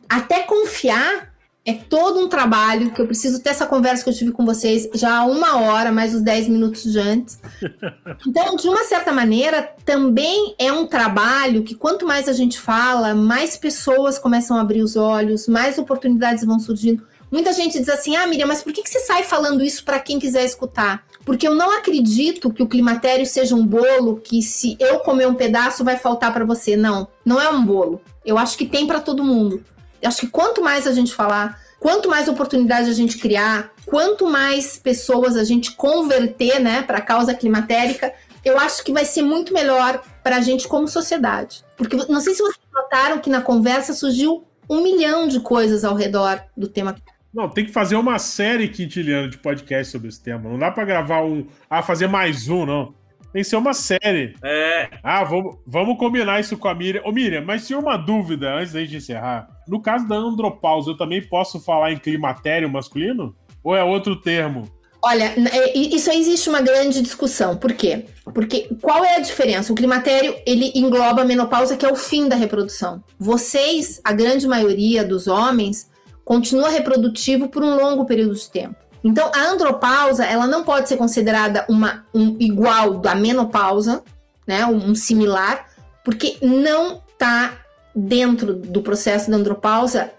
até 0.09 0.43
confiar 0.43 1.32
é 1.65 1.73
todo 1.75 2.19
um 2.19 2.29
trabalho 2.29 2.91
que 2.91 3.01
eu 3.01 3.07
preciso 3.07 3.41
ter 3.41 3.51
essa 3.51 3.67
conversa 3.67 4.03
que 4.03 4.11
eu 4.11 4.15
tive 4.15 4.33
com 4.33 4.45
vocês 4.45 4.89
já 4.95 5.19
há 5.19 5.25
uma 5.25 5.61
hora, 5.61 5.93
mais 5.93 6.13
os 6.13 6.21
10 6.21 6.49
minutos 6.49 6.83
de 6.83 6.99
antes. 6.99 7.39
Então, 8.27 8.57
de 8.57 8.69
uma 8.69 8.85
certa 8.85 9.13
maneira, 9.13 9.75
também 9.85 10.55
é 10.59 10.73
um 10.73 10.87
trabalho 10.87 11.63
que 11.63 11.75
quanto 11.75 12.07
mais 12.07 12.29
a 12.29 12.33
gente 12.33 12.59
fala, 12.59 13.15
mais 13.15 13.57
pessoas 13.57 14.19
começam 14.19 14.57
a 14.57 14.61
abrir 14.61 14.83
os 14.83 14.97
olhos, 14.97 15.49
mais 15.49 15.77
oportunidades 15.77 16.45
vão 16.45 16.59
surgindo. 16.59 17.03
Muita 17.31 17.53
gente 17.53 17.79
diz 17.79 17.89
assim: 17.89 18.17
ah, 18.17 18.27
Miriam, 18.27 18.47
mas 18.47 18.63
por 18.63 18.73
que, 18.73 18.83
que 18.83 18.89
você 18.89 19.01
sai 19.01 19.25
falando 19.25 19.63
isso 19.63 19.85
para 19.85 19.99
quem 19.99 20.19
quiser 20.19 20.45
escutar? 20.45 21.05
Porque 21.25 21.47
eu 21.47 21.55
não 21.55 21.77
acredito 21.77 22.53
que 22.53 22.63
o 22.63 22.69
climatério 22.69 23.27
seja 23.27 23.55
um 23.55 23.67
bolo 23.67 24.21
que, 24.23 24.43
se 24.43 24.77
eu 24.79 25.01
comer 25.01 25.27
um 25.27 25.35
pedaço, 25.35 25.85
vai 25.85 25.97
faltar 25.97 26.33
para 26.33 26.45
você. 26.45 26.77
Não, 26.77 27.09
não 27.25 27.41
é 27.41 27.49
um 27.49 27.65
bolo. 27.65 28.01
Eu 28.25 28.39
acho 28.39 28.57
que 28.57 28.67
tem 28.67 28.87
para 28.87 29.01
todo 29.01 29.25
mundo 29.25 29.63
acho 30.05 30.21
que 30.21 30.27
quanto 30.27 30.63
mais 30.63 30.87
a 30.87 30.93
gente 30.93 31.15
falar, 31.15 31.61
quanto 31.79 32.09
mais 32.09 32.29
oportunidade 32.29 32.89
a 32.89 32.95
gente 32.95 33.19
criar, 33.19 33.73
quanto 33.87 34.27
mais 34.27 34.77
pessoas 34.77 35.37
a 35.37 35.45
gente 35.45 35.73
converter, 35.73 36.61
né, 36.61 36.83
para 36.83 36.99
a 36.99 37.03
causa 37.03 37.35
climatérica, 37.35 38.13
eu 38.45 38.59
acho 38.59 38.83
que 38.85 38.93
vai 38.93 39.05
ser 39.05 39.23
muito 39.23 39.53
melhor 39.53 40.03
para 40.23 40.37
a 40.37 40.41
gente 40.41 40.67
como 40.67 40.89
sociedade. 40.89 41.65
Porque 41.77 41.97
não 41.97 42.21
sei 42.21 42.35
se 42.35 42.43
vocês 42.43 42.61
notaram 42.73 43.19
que 43.19 43.31
na 43.31 43.41
conversa 43.41 43.93
surgiu 43.93 44.45
um 44.69 44.83
milhão 44.83 45.29
de 45.29 45.41
coisas 45.41 45.85
ao 45.85 45.95
redor 45.95 46.43
do 46.57 46.69
tema. 46.69 46.97
Não, 47.33 47.49
tem 47.49 47.65
que 47.65 47.73
fazer 47.73 47.97
uma 47.97 48.19
série, 48.19 48.69
Quintiliano, 48.69 49.29
de 49.29 49.39
podcast 49.39 49.93
sobre 49.93 50.09
esse 50.09 50.21
tema. 50.21 50.51
Não 50.51 50.59
dá 50.59 50.71
para 50.71 50.85
gravar 50.85 51.23
um. 51.23 51.47
Ah, 51.69 51.83
fazer 51.83 52.07
mais 52.07 52.49
um, 52.49 52.67
não. 52.67 52.95
Tem 53.33 53.43
que 53.43 53.49
ser 53.49 53.57
uma 53.57 53.73
série. 53.73 54.35
É. 54.43 54.91
Ah, 55.03 55.25
vamos, 55.25 55.57
vamos 55.67 55.99
combinar 55.99 56.41
isso 56.41 56.57
com 56.57 56.69
a 56.69 56.75
Miriam. 56.75 57.03
Ô, 57.05 57.13
Miriam, 57.13 57.43
mas 57.43 57.67
tinha 57.67 57.79
uma 57.79 57.97
dúvida 57.97 58.55
antes 58.55 58.73
da 58.73 58.81
gente 58.81 58.97
encerrar. 58.97 59.49
No 59.67 59.81
caso 59.81 60.07
da 60.07 60.17
andropausa, 60.17 60.91
eu 60.91 60.97
também 60.97 61.23
posso 61.23 61.59
falar 61.59 61.93
em 61.93 61.99
climatério 61.99 62.71
masculino? 62.71 63.35
Ou 63.65 63.75
é 63.75 63.83
outro 63.83 64.17
termo? 64.17 64.69
Olha, 65.05 65.35
é, 65.53 65.77
isso 65.77 66.11
aí 66.11 66.21
existe 66.21 66.49
uma 66.49 66.61
grande 66.61 67.03
discussão. 67.03 67.57
Por 67.57 67.73
quê? 67.73 68.05
Porque 68.33 68.69
qual 68.81 69.05
é 69.05 69.17
a 69.17 69.21
diferença? 69.21 69.73
O 69.73 69.77
climatério, 69.77 70.37
ele 70.47 70.71
engloba 70.77 71.23
a 71.23 71.25
menopausa, 71.25 71.77
que 71.77 71.85
é 71.85 71.91
o 71.91 71.97
fim 71.97 72.29
da 72.29 72.37
reprodução. 72.37 73.03
Vocês, 73.19 74.01
a 74.05 74.13
grande 74.13 74.47
maioria 74.47 75.05
dos 75.05 75.27
homens, 75.27 75.91
continua 76.25 76.69
reprodutivo 76.69 77.49
por 77.49 77.65
um 77.65 77.75
longo 77.75 78.05
período 78.05 78.35
de 78.35 78.49
tempo. 78.49 78.77
Então, 79.05 79.31
a 79.35 79.51
andropausa, 79.51 80.25
ela 80.25 80.47
não 80.47 80.63
pode 80.63 80.89
ser 80.89 80.97
considerada 80.97 81.65
uma 81.69 82.05
um 82.15 82.37
igual 82.39 82.99
da 82.99 83.15
menopausa, 83.15 84.03
né, 84.47 84.65
um 84.67 84.95
similar, 84.95 85.67
porque 86.05 86.37
não 86.41 87.01
está 87.09 87.59
dentro 87.95 88.55
do 88.55 88.83
processo 88.83 89.31
da 89.31 89.37
andropausa 89.37 90.11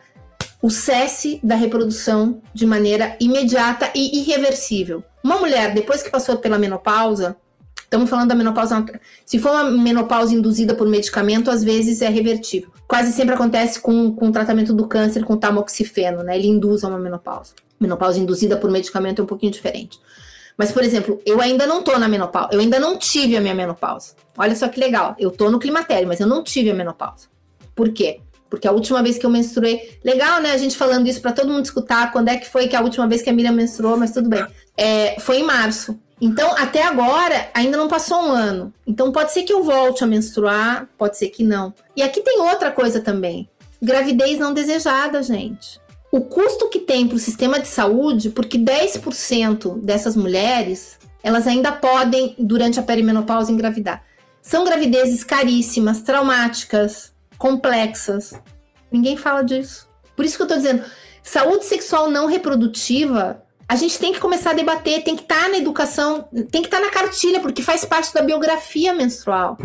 o 0.61 0.69
cesse 0.69 1.39
da 1.43 1.55
reprodução 1.55 2.41
de 2.53 2.65
maneira 2.65 3.17
imediata 3.19 3.89
e 3.93 4.19
irreversível. 4.19 5.03
Uma 5.23 5.37
mulher, 5.37 5.73
depois 5.73 6.01
que 6.01 6.09
passou 6.09 6.37
pela 6.37 6.57
menopausa, 6.57 7.35
Estamos 7.93 8.09
falando 8.09 8.29
da 8.29 8.33
menopausa. 8.33 8.83
Se 9.23 9.37
for 9.37 9.51
uma 9.51 9.65
menopausa 9.65 10.33
induzida 10.33 10.73
por 10.73 10.87
medicamento, 10.87 11.51
às 11.51 11.63
vezes 11.63 12.01
é 12.01 12.09
revertível. 12.09 12.71
Quase 12.87 13.13
sempre 13.13 13.35
acontece 13.35 13.79
com, 13.79 14.11
com 14.15 14.29
o 14.29 14.31
tratamento 14.31 14.73
do 14.73 14.87
câncer 14.87 15.23
com 15.23 15.37
tamoxifeno, 15.37 16.23
né? 16.23 16.35
Ele 16.35 16.47
induz 16.47 16.83
a 16.83 16.87
uma 16.87 16.97
menopausa. 16.97 17.53
Menopausa 17.79 18.19
induzida 18.19 18.57
por 18.57 18.71
medicamento 18.71 19.19
é 19.19 19.23
um 19.23 19.27
pouquinho 19.27 19.51
diferente. 19.51 19.99
Mas, 20.57 20.71
por 20.71 20.83
exemplo, 20.83 21.21
eu 21.25 21.41
ainda 21.41 21.65
não 21.65 21.81
tô 21.81 21.97
na 21.97 22.07
menopausa. 22.07 22.49
Eu 22.51 22.59
ainda 22.59 22.79
não 22.79 22.97
tive 22.97 23.35
a 23.35 23.41
minha 23.41 23.55
menopausa. 23.55 24.13
Olha 24.37 24.55
só 24.55 24.67
que 24.67 24.79
legal. 24.79 25.15
Eu 25.17 25.31
tô 25.31 25.49
no 25.49 25.59
climatério, 25.59 26.07
mas 26.07 26.19
eu 26.19 26.27
não 26.27 26.43
tive 26.43 26.69
a 26.69 26.73
menopausa. 26.73 27.27
Por 27.75 27.91
quê? 27.91 28.19
Porque 28.49 28.67
a 28.67 28.71
última 28.71 29.01
vez 29.01 29.17
que 29.17 29.25
eu 29.25 29.31
menstruei. 29.31 29.97
Legal, 30.03 30.39
né? 30.41 30.51
A 30.51 30.57
gente 30.57 30.77
falando 30.77 31.07
isso 31.07 31.21
para 31.21 31.31
todo 31.31 31.51
mundo 31.51 31.65
escutar. 31.65 32.11
Quando 32.11 32.29
é 32.29 32.37
que 32.37 32.47
foi 32.47 32.67
que 32.67 32.75
a 32.75 32.81
última 32.81 33.07
vez 33.07 33.23
que 33.23 33.29
a 33.29 33.33
Miriam 33.33 33.51
menstruou, 33.51 33.97
mas 33.97 34.11
tudo 34.11 34.29
bem. 34.29 34.45
É, 34.77 35.19
foi 35.19 35.39
em 35.39 35.43
março. 35.43 35.99
Então, 36.21 36.55
até 36.55 36.83
agora, 36.83 37.49
ainda 37.53 37.75
não 37.75 37.87
passou 37.87 38.17
um 38.21 38.31
ano. 38.31 38.71
Então, 38.85 39.11
pode 39.11 39.33
ser 39.33 39.43
que 39.43 39.51
eu 39.51 39.63
volte 39.63 40.03
a 40.03 40.07
menstruar, 40.07 40.87
pode 40.97 41.17
ser 41.17 41.29
que 41.29 41.43
não. 41.43 41.73
E 41.95 42.03
aqui 42.03 42.21
tem 42.21 42.39
outra 42.39 42.71
coisa 42.71 43.01
também: 43.01 43.49
gravidez 43.81 44.37
não 44.37 44.53
desejada, 44.53 45.23
gente. 45.23 45.81
O 46.13 46.21
custo 46.21 46.69
que 46.69 46.77
tem 46.77 47.07
para 47.07 47.15
o 47.15 47.19
sistema 47.19 47.59
de 47.59 47.67
saúde, 47.67 48.29
porque 48.29 48.55
10% 48.55 49.79
dessas 49.79 50.15
mulheres, 50.15 50.99
elas 51.23 51.47
ainda 51.47 51.71
podem, 51.71 52.35
durante 52.37 52.79
a 52.79 52.83
perimenopausa, 52.83 53.51
engravidar. 53.51 54.03
São 54.39 54.63
gravidezes 54.63 55.23
caríssimas, 55.23 56.03
traumáticas, 56.03 57.11
complexas. 57.35 58.31
Ninguém 58.91 59.17
fala 59.17 59.41
disso. 59.41 59.89
Por 60.15 60.23
isso 60.23 60.37
que 60.37 60.43
eu 60.43 60.47
tô 60.47 60.55
dizendo, 60.55 60.83
saúde 61.23 61.65
sexual 61.65 62.11
não 62.11 62.27
reprodutiva, 62.27 63.43
a 63.67 63.75
gente 63.75 63.97
tem 63.97 64.13
que 64.13 64.19
começar 64.19 64.51
a 64.51 64.53
debater, 64.53 65.03
tem 65.03 65.15
que 65.15 65.23
estar 65.23 65.45
tá 65.45 65.49
na 65.49 65.57
educação, 65.57 66.29
tem 66.51 66.61
que 66.61 66.67
estar 66.67 66.77
tá 66.77 66.85
na 66.85 66.91
cartilha, 66.91 67.39
porque 67.39 67.63
faz 67.63 67.85
parte 67.85 68.13
da 68.13 68.21
biografia 68.21 68.93
menstrual. 68.93 69.57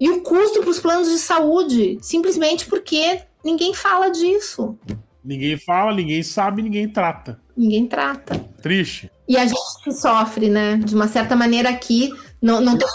E 0.00 0.08
o 0.08 0.22
custo 0.22 0.60
para 0.60 0.70
os 0.70 0.80
planos 0.80 1.10
de 1.10 1.18
saúde, 1.18 1.98
simplesmente 2.00 2.64
porque 2.64 3.20
ninguém 3.44 3.74
fala 3.74 4.08
disso. 4.08 4.78
Ninguém 5.24 5.56
fala, 5.56 5.94
ninguém 5.94 6.22
sabe, 6.22 6.62
ninguém 6.62 6.88
trata. 6.88 7.40
Ninguém 7.56 7.86
trata. 7.86 8.38
Triste. 8.60 9.10
E 9.28 9.36
a 9.36 9.46
gente 9.46 9.92
sofre, 9.92 10.48
né? 10.48 10.76
De 10.76 10.94
uma 10.94 11.06
certa 11.06 11.36
maneira 11.36 11.68
aqui, 11.68 12.10
não, 12.40 12.60
não 12.60 12.76
tô 12.76 12.86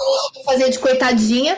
fazer 0.45 0.69
de 0.69 0.80
coitadinha, 0.80 1.57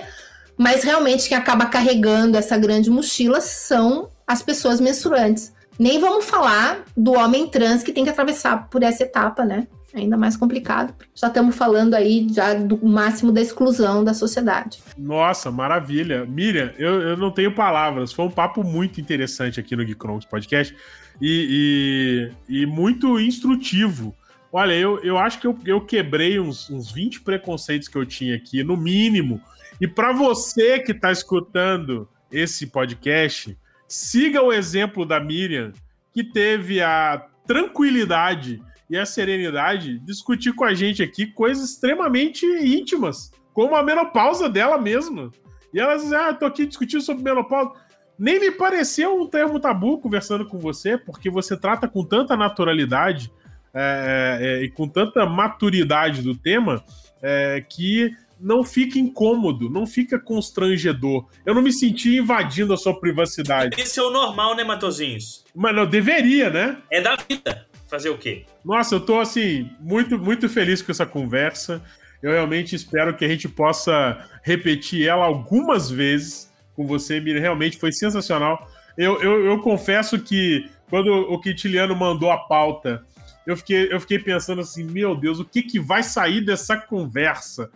mas 0.57 0.83
realmente 0.83 1.27
quem 1.27 1.37
acaba 1.37 1.65
carregando 1.65 2.37
essa 2.37 2.57
grande 2.57 2.89
mochila 2.89 3.41
são 3.41 4.11
as 4.27 4.43
pessoas 4.43 4.79
menstruantes. 4.79 5.51
Nem 5.77 5.99
vamos 5.99 6.25
falar 6.25 6.83
do 6.95 7.13
homem 7.13 7.47
trans 7.47 7.81
que 7.81 7.93
tem 7.93 8.03
que 8.03 8.09
atravessar 8.09 8.69
por 8.69 8.83
essa 8.83 9.03
etapa, 9.03 9.45
né? 9.45 9.67
Ainda 9.93 10.15
mais 10.17 10.37
complicado. 10.37 10.93
Já 11.15 11.27
estamos 11.27 11.55
falando 11.55 11.95
aí 11.95 12.27
já 12.31 12.53
do 12.53 12.85
máximo 12.85 13.31
da 13.31 13.41
exclusão 13.41 14.03
da 14.03 14.13
sociedade. 14.13 14.79
Nossa, 14.97 15.49
maravilha. 15.51 16.25
Miriam, 16.25 16.71
eu, 16.77 17.01
eu 17.01 17.17
não 17.17 17.31
tenho 17.31 17.53
palavras. 17.53 18.13
Foi 18.13 18.25
um 18.25 18.31
papo 18.31 18.63
muito 18.63 19.01
interessante 19.01 19.59
aqui 19.59 19.75
no 19.75 19.83
Geekronos 19.83 20.25
Podcast 20.25 20.75
e, 21.19 22.31
e, 22.49 22.61
e, 22.61 22.65
muito 22.65 23.19
instrutivo. 23.19 24.15
Olha, 24.51 24.73
eu, 24.73 24.99
eu 25.03 25.17
acho 25.17 25.39
que 25.39 25.47
eu, 25.47 25.57
eu 25.65 25.81
quebrei 25.81 26.39
uns, 26.39 26.69
uns 26.69 26.91
20 26.91 27.21
preconceitos 27.21 27.87
que 27.87 27.97
eu 27.97 28.05
tinha 28.05 28.35
aqui, 28.35 28.63
no 28.63 28.75
mínimo, 28.75 29.41
e 29.79 29.87
para 29.87 30.11
você 30.11 30.79
que 30.79 30.91
está 30.91 31.11
escutando 31.11 32.07
esse 32.31 32.67
podcast, 32.67 33.57
siga 33.87 34.41
o 34.41 34.51
exemplo 34.51 35.05
da 35.05 35.19
Miriam, 35.19 35.71
que 36.11 36.23
teve 36.23 36.81
a 36.81 37.25
tranquilidade 37.45 38.61
e 38.89 38.97
a 38.97 39.05
serenidade 39.05 39.99
de 39.99 40.05
discutir 40.05 40.53
com 40.53 40.63
a 40.63 40.73
gente 40.73 41.03
aqui 41.03 41.27
coisas 41.27 41.69
extremamente 41.69 42.45
íntimas, 42.45 43.31
como 43.53 43.75
a 43.75 43.83
menopausa 43.83 44.49
dela 44.49 44.77
mesma. 44.77 45.31
E 45.73 45.79
ela 45.79 45.95
diz: 45.95 46.11
Ah, 46.11 46.33
tô 46.33 46.45
aqui 46.45 46.65
discutindo 46.65 47.01
sobre 47.01 47.23
menopausa. 47.23 47.71
Nem 48.17 48.39
me 48.39 48.51
pareceu 48.51 49.21
um 49.21 49.27
termo 49.27 49.59
tabu 49.59 49.99
conversando 49.99 50.45
com 50.45 50.57
você, 50.57 50.97
porque 50.97 51.29
você 51.29 51.55
trata 51.55 51.87
com 51.87 52.03
tanta 52.03 52.35
naturalidade 52.35 53.31
é, 53.73 54.39
é, 54.41 54.47
é 54.47 54.63
e 54.63 54.69
com 54.69 54.87
tanta 54.87 55.25
maturidade 55.25 56.21
do 56.21 56.35
tema 56.35 56.83
é, 57.21 57.63
que 57.69 58.13
não 58.39 58.63
fica 58.63 58.97
incômodo, 58.97 59.69
não 59.69 59.85
fica 59.85 60.17
constrangedor. 60.17 61.27
Eu 61.45 61.53
não 61.53 61.61
me 61.61 61.71
senti 61.71 62.17
invadindo 62.17 62.73
a 62.73 62.77
sua 62.77 62.97
privacidade. 62.97 63.79
Esse 63.79 63.99
é 63.99 64.03
o 64.03 64.09
normal, 64.09 64.55
né, 64.55 64.63
Matozinhos? 64.63 65.45
Mas 65.53 65.75
não 65.75 65.85
deveria, 65.85 66.49
né? 66.49 66.77
É 66.89 67.01
da 67.01 67.15
vida. 67.15 67.68
Fazer 67.89 68.09
o 68.09 68.17
quê? 68.17 68.45
Nossa, 68.63 68.95
eu 68.95 68.99
tô 68.99 69.19
assim, 69.19 69.69
muito, 69.79 70.19
muito 70.19 70.47
feliz 70.47 70.81
com 70.81 70.91
essa 70.91 71.05
conversa. 71.05 71.81
Eu 72.21 72.31
realmente 72.31 72.75
espero 72.75 73.15
que 73.15 73.25
a 73.25 73.27
gente 73.27 73.49
possa 73.49 74.29
repetir 74.43 75.07
ela 75.07 75.25
algumas 75.25 75.89
vezes 75.89 76.51
com 76.75 76.85
você, 76.85 77.19
Miriam. 77.19 77.41
Realmente 77.41 77.77
foi 77.77 77.91
sensacional. 77.91 78.69
Eu, 78.97 79.21
eu, 79.21 79.45
eu 79.45 79.59
confesso 79.61 80.19
que 80.19 80.69
quando 80.89 81.07
o 81.07 81.39
Quintiliano 81.39 81.95
mandou 81.95 82.29
a 82.31 82.37
pauta, 82.37 83.03
eu 83.45 83.57
fiquei, 83.57 83.91
eu 83.91 83.99
fiquei 83.99 84.19
pensando 84.19 84.61
assim, 84.61 84.83
meu 84.83 85.15
Deus, 85.15 85.39
o 85.39 85.45
que, 85.45 85.63
que 85.63 85.79
vai 85.79 86.03
sair 86.03 86.41
dessa 86.41 86.77
conversa? 86.77 87.71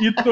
e, 0.00 0.12
tô... 0.12 0.30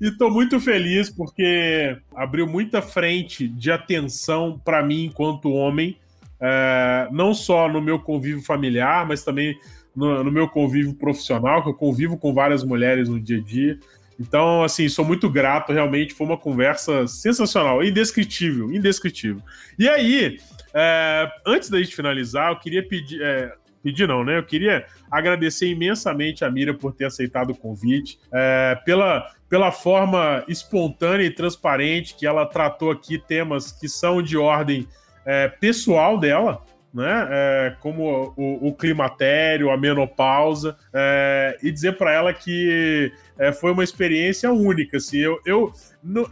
e 0.00 0.10
tô 0.10 0.30
muito 0.30 0.58
feliz 0.58 1.10
porque 1.10 1.96
abriu 2.14 2.46
muita 2.46 2.82
frente 2.82 3.46
de 3.46 3.70
atenção 3.70 4.60
para 4.64 4.82
mim 4.82 5.04
enquanto 5.04 5.52
homem, 5.52 5.96
é, 6.40 7.08
não 7.10 7.34
só 7.34 7.68
no 7.68 7.80
meu 7.80 7.98
convívio 7.98 8.42
familiar, 8.42 9.06
mas 9.06 9.24
também 9.24 9.58
no, 9.94 10.22
no, 10.22 10.30
meu 10.30 10.48
convívio 10.48 10.94
profissional, 10.94 11.62
que 11.62 11.68
eu 11.68 11.74
convivo 11.74 12.18
com 12.18 12.34
várias 12.34 12.62
mulheres 12.62 13.08
no 13.08 13.18
dia 13.18 13.38
a 13.38 13.40
dia. 13.40 13.78
Então, 14.18 14.62
assim, 14.62 14.88
sou 14.88 15.04
muito 15.04 15.28
grato, 15.28 15.72
realmente 15.72 16.14
foi 16.14 16.26
uma 16.26 16.38
conversa 16.38 17.06
sensacional, 17.06 17.82
indescritível, 17.82 18.72
indescritível. 18.72 19.42
E 19.78 19.88
aí, 19.88 20.38
é, 20.74 21.30
antes 21.46 21.70
da 21.70 21.78
gente 21.78 21.94
finalizar, 21.94 22.50
eu 22.50 22.58
queria 22.58 22.86
pedir, 22.86 23.22
é, 23.22 23.52
pedir 23.82 24.08
não, 24.08 24.24
né? 24.24 24.38
Eu 24.38 24.42
queria 24.42 24.86
agradecer 25.10 25.68
imensamente 25.68 26.44
a 26.44 26.50
Mira 26.50 26.74
por 26.74 26.92
ter 26.92 27.06
aceitado 27.06 27.50
o 27.50 27.56
convite, 27.56 28.18
é, 28.32 28.78
pela, 28.84 29.30
pela 29.48 29.70
forma 29.70 30.44
espontânea 30.48 31.24
e 31.24 31.30
transparente 31.30 32.14
que 32.14 32.26
ela 32.26 32.46
tratou 32.46 32.90
aqui 32.90 33.18
temas 33.18 33.70
que 33.70 33.88
são 33.88 34.22
de 34.22 34.36
ordem 34.36 34.86
é, 35.26 35.48
pessoal 35.48 36.18
dela, 36.18 36.62
né? 36.94 37.28
É, 37.30 37.76
como 37.80 38.32
o, 38.38 38.68
o, 38.68 38.72
climatério, 38.74 39.70
a 39.70 39.76
menopausa, 39.76 40.78
é, 40.94 41.58
e 41.62 41.70
dizer 41.70 41.98
para 41.98 42.10
ela 42.10 42.32
que 42.32 43.12
é, 43.38 43.52
foi 43.52 43.72
uma 43.72 43.84
experiência 43.84 44.50
única. 44.50 44.96
Assim, 44.96 45.18
eu, 45.18 45.38
eu, 45.44 45.72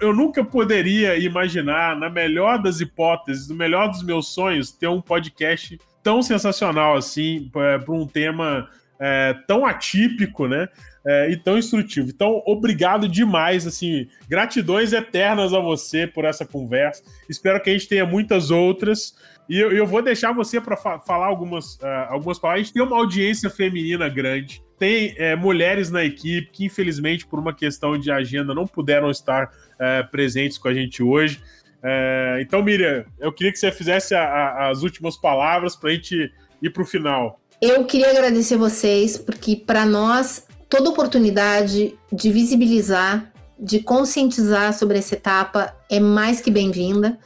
eu 0.01 0.15
nunca 0.15 0.43
poderia 0.43 1.19
imaginar, 1.19 1.95
na 1.99 2.09
melhor 2.09 2.63
das 2.63 2.81
hipóteses, 2.81 3.47
no 3.47 3.55
melhor 3.55 3.91
dos 3.91 4.03
meus 4.03 4.33
sonhos, 4.33 4.73
ter 4.73 4.89
um 4.89 5.03
podcast 5.03 5.79
tão 6.03 6.23
sensacional 6.23 6.97
assim, 6.97 7.51
para 7.53 7.83
um 7.91 8.07
tema 8.07 8.71
é, 9.05 9.35
tão 9.47 9.67
atípico, 9.67 10.49
né? 10.49 10.67
É, 11.07 11.31
e 11.31 11.37
tão 11.37 11.59
instrutivo. 11.59 12.09
Então, 12.09 12.43
obrigado 12.47 13.07
demais, 13.07 13.67
assim, 13.67 14.09
gratidões 14.27 14.95
eternas 14.95 15.53
a 15.53 15.61
você 15.61 16.07
por 16.07 16.25
essa 16.25 16.47
conversa. 16.47 17.03
Espero 17.29 17.61
que 17.61 17.69
a 17.69 17.73
gente 17.75 17.87
tenha 17.87 18.07
muitas 18.07 18.51
outras. 18.51 19.15
E 19.47 19.61
eu, 19.61 19.71
eu 19.71 19.87
vou 19.87 20.01
deixar 20.01 20.33
você 20.33 20.59
para 20.59 20.79
fa 20.79 20.99
falar 21.01 21.27
algumas, 21.27 21.75
uh, 21.75 22.07
algumas 22.09 22.39
palavras. 22.39 22.63
A 22.63 22.65
gente 22.65 22.73
tem 22.73 22.83
uma 22.83 22.97
audiência 22.97 23.51
feminina 23.51 24.09
grande, 24.09 24.63
tem 24.79 25.15
é, 25.19 25.37
mulheres 25.37 25.91
na 25.91 26.03
equipe 26.03 26.51
que, 26.51 26.65
infelizmente, 26.65 27.27
por 27.27 27.39
uma 27.39 27.53
questão 27.53 27.99
de 27.99 28.11
agenda, 28.11 28.55
não 28.55 28.67
puderam 28.67 29.11
estar 29.11 29.51
é, 29.79 30.03
presentes 30.05 30.57
com 30.57 30.69
a 30.69 30.73
gente 30.73 31.03
hoje. 31.03 31.39
É, 31.83 32.39
então, 32.41 32.63
Miriam, 32.63 33.05
eu 33.21 33.31
queria 33.31 33.53
que 33.53 33.59
você 33.59 33.71
fizesse 33.71 34.15
a, 34.15 34.25
a, 34.25 34.71
as 34.71 34.83
últimas 34.83 35.19
palavras 35.19 35.77
para 35.77 35.91
a 35.91 35.93
gente 35.93 36.33
ir 36.63 36.71
para 36.71 36.83
o 36.83 36.87
final. 36.87 37.44
Eu 37.67 37.87
queria 37.87 38.11
agradecer 38.11 38.59
vocês, 38.59 39.17
porque 39.17 39.57
para 39.57 39.87
nós, 39.87 40.45
toda 40.69 40.91
oportunidade 40.91 41.99
de 42.13 42.31
visibilizar, 42.31 43.33
de 43.59 43.81
conscientizar 43.81 44.75
sobre 44.75 44.99
essa 44.99 45.15
etapa 45.15 45.75
é 45.91 45.99
mais 45.99 46.43
que 46.43 46.51
bem-vinda. 46.51 47.19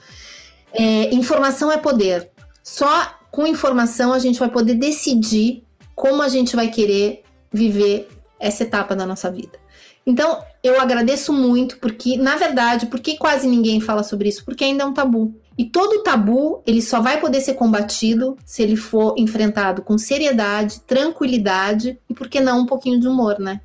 É, 0.73 1.12
informação 1.12 1.73
é 1.73 1.77
poder. 1.77 2.31
Só 2.62 3.19
com 3.32 3.48
informação 3.48 4.12
a 4.12 4.20
gente 4.20 4.39
vai 4.39 4.48
poder 4.48 4.74
decidir 4.74 5.65
como 5.93 6.23
a 6.23 6.28
gente 6.28 6.55
vai 6.55 6.69
querer 6.69 7.24
viver 7.52 8.09
essa 8.39 8.62
etapa 8.62 8.94
da 8.94 9.05
nossa 9.05 9.28
vida. 9.32 9.59
Então, 10.06 10.40
eu 10.62 10.81
agradeço 10.81 11.32
muito, 11.32 11.78
porque, 11.78 12.16
na 12.16 12.36
verdade, 12.36 12.86
por 12.86 13.01
que 13.01 13.16
quase 13.16 13.48
ninguém 13.48 13.81
fala 13.81 14.05
sobre 14.05 14.28
isso? 14.28 14.44
Porque 14.44 14.62
ainda 14.62 14.85
é 14.85 14.86
um 14.86 14.94
tabu. 14.94 15.35
E 15.59 15.64
todo 15.64 16.05
tabu, 16.05 16.62
ele 16.64 16.80
só 16.80 17.01
vai 17.01 17.18
poder 17.18 17.40
ser 17.40 17.55
combatido 17.55 18.39
se 18.47 18.62
ele 18.62 18.76
for 18.76 19.16
enfrentado 19.18 19.82
com 19.82 19.98
seriedade, 19.98 20.80
tranquilidade 20.82 21.98
e, 22.09 22.14
por 22.14 22.28
que 22.28 22.40
não, 22.40 22.60
um 22.60 22.66
pouquinho 22.66 23.01
de 23.01 23.09
humor, 23.09 23.40
né? 23.40 23.60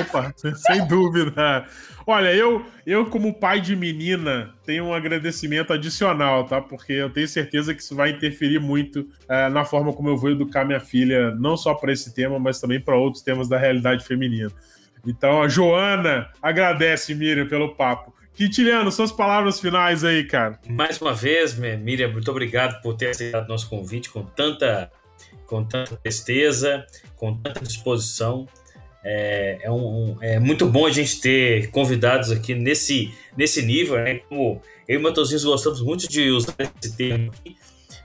Opa, 0.00 0.32
sem 0.54 0.86
dúvida. 0.86 1.66
Olha, 2.06 2.32
eu, 2.34 2.64
eu 2.86 3.06
como 3.06 3.34
pai 3.34 3.60
de 3.60 3.74
menina, 3.74 4.54
tenho 4.64 4.84
um 4.84 4.94
agradecimento 4.94 5.72
adicional, 5.72 6.44
tá? 6.44 6.60
Porque 6.60 6.92
eu 6.92 7.10
tenho 7.10 7.26
certeza 7.26 7.74
que 7.74 7.82
isso 7.82 7.94
vai 7.94 8.10
interferir 8.10 8.60
muito 8.60 9.00
uh, 9.00 9.50
na 9.52 9.64
forma 9.64 9.92
como 9.92 10.08
eu 10.08 10.16
vou 10.16 10.30
educar 10.30 10.64
minha 10.64 10.80
filha, 10.80 11.34
não 11.34 11.56
só 11.56 11.74
para 11.74 11.92
esse 11.92 12.14
tema, 12.14 12.38
mas 12.38 12.60
também 12.60 12.80
para 12.80 12.96
outros 12.96 13.22
temas 13.22 13.48
da 13.48 13.58
realidade 13.58 14.04
feminina. 14.04 14.50
Então, 15.04 15.42
a 15.42 15.48
Joana 15.48 16.28
agradece, 16.40 17.14
Miriam, 17.14 17.46
pelo 17.46 17.74
papo. 17.74 18.14
Quintiliano, 18.34 18.90
suas 18.90 19.12
palavras 19.12 19.60
finais 19.60 20.02
aí, 20.04 20.24
cara. 20.24 20.58
Mais 20.68 21.00
uma 21.00 21.12
vez, 21.12 21.54
Miriam, 21.54 22.10
muito 22.10 22.30
obrigado 22.30 22.80
por 22.82 22.94
ter 22.94 23.10
aceitado 23.10 23.48
nosso 23.48 23.68
convite 23.68 24.08
com 24.10 24.22
tanta, 24.22 24.90
com 25.46 25.64
tanta 25.64 25.96
tristeza, 25.96 26.86
com 27.16 27.36
tanta 27.36 27.60
disposição. 27.60 28.46
É, 29.02 29.58
é, 29.62 29.70
um, 29.70 30.16
é, 30.20 30.38
muito 30.38 30.66
bom 30.66 30.86
a 30.86 30.90
gente 30.90 31.20
ter 31.20 31.70
convidados 31.70 32.30
aqui 32.30 32.54
nesse, 32.54 33.12
nesse 33.36 33.62
nível, 33.62 33.96
né? 33.96 34.20
Como 34.28 34.60
eu 34.86 34.94
e 34.94 34.96
o 34.98 35.02
Matosinhos 35.02 35.44
gostamos 35.44 35.80
muito 35.80 36.08
de 36.08 36.30
usar 36.30 36.56
esse 36.58 36.96
termo 36.96 37.30
aqui. 37.30 37.56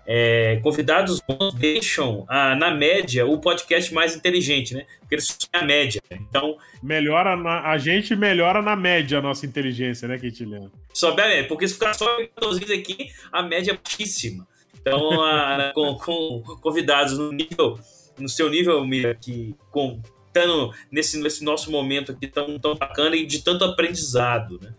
É, 0.08 0.60
convidados 0.62 1.20
bons 1.20 1.54
deixam, 1.56 2.26
ah, 2.28 2.56
na 2.56 2.72
média, 2.72 3.26
o 3.26 3.40
podcast 3.40 3.94
mais 3.94 4.16
inteligente, 4.16 4.74
né? 4.74 4.86
Porque 5.00 5.16
eles 5.16 5.26
são 5.26 5.50
a 5.62 5.66
média. 5.66 6.02
Então. 6.12 6.58
Melhora 6.82 7.36
na, 7.36 7.72
a 7.72 7.78
gente 7.78 8.16
melhora 8.16 8.62
na 8.62 8.76
média 8.76 9.18
a 9.18 9.22
nossa 9.22 9.46
inteligência, 9.46 10.08
né, 10.08 10.18
Quintiliano? 10.20 10.72
Sobe 10.94 11.22
a 11.22 11.28
média, 11.28 11.48
porque 11.48 11.68
se 11.68 11.74
ficar 11.74 11.94
só 11.94 12.08
aqui, 12.20 13.12
a 13.32 13.42
média 13.42 13.72
é 13.72 13.76
baixíssima. 13.76 14.48
Então, 14.80 15.24
a, 15.24 15.72
com, 15.76 15.96
com, 15.96 16.44
convidados 16.62 17.18
no 17.18 17.32
nível, 17.32 17.80
no 18.20 18.30
seu 18.30 18.50
nível, 18.50 18.86
Mira, 18.86 19.16
que 19.16 19.56
com 19.72 20.00
estando 20.36 20.74
nesse, 20.92 21.18
nesse 21.22 21.44
nosso 21.44 21.72
momento 21.72 22.12
aqui 22.12 22.28
tão, 22.28 22.60
tão 22.60 22.76
bacana 22.76 23.16
e 23.16 23.26
de 23.26 23.42
tanto 23.42 23.64
aprendizado, 23.64 24.60
né? 24.62 24.74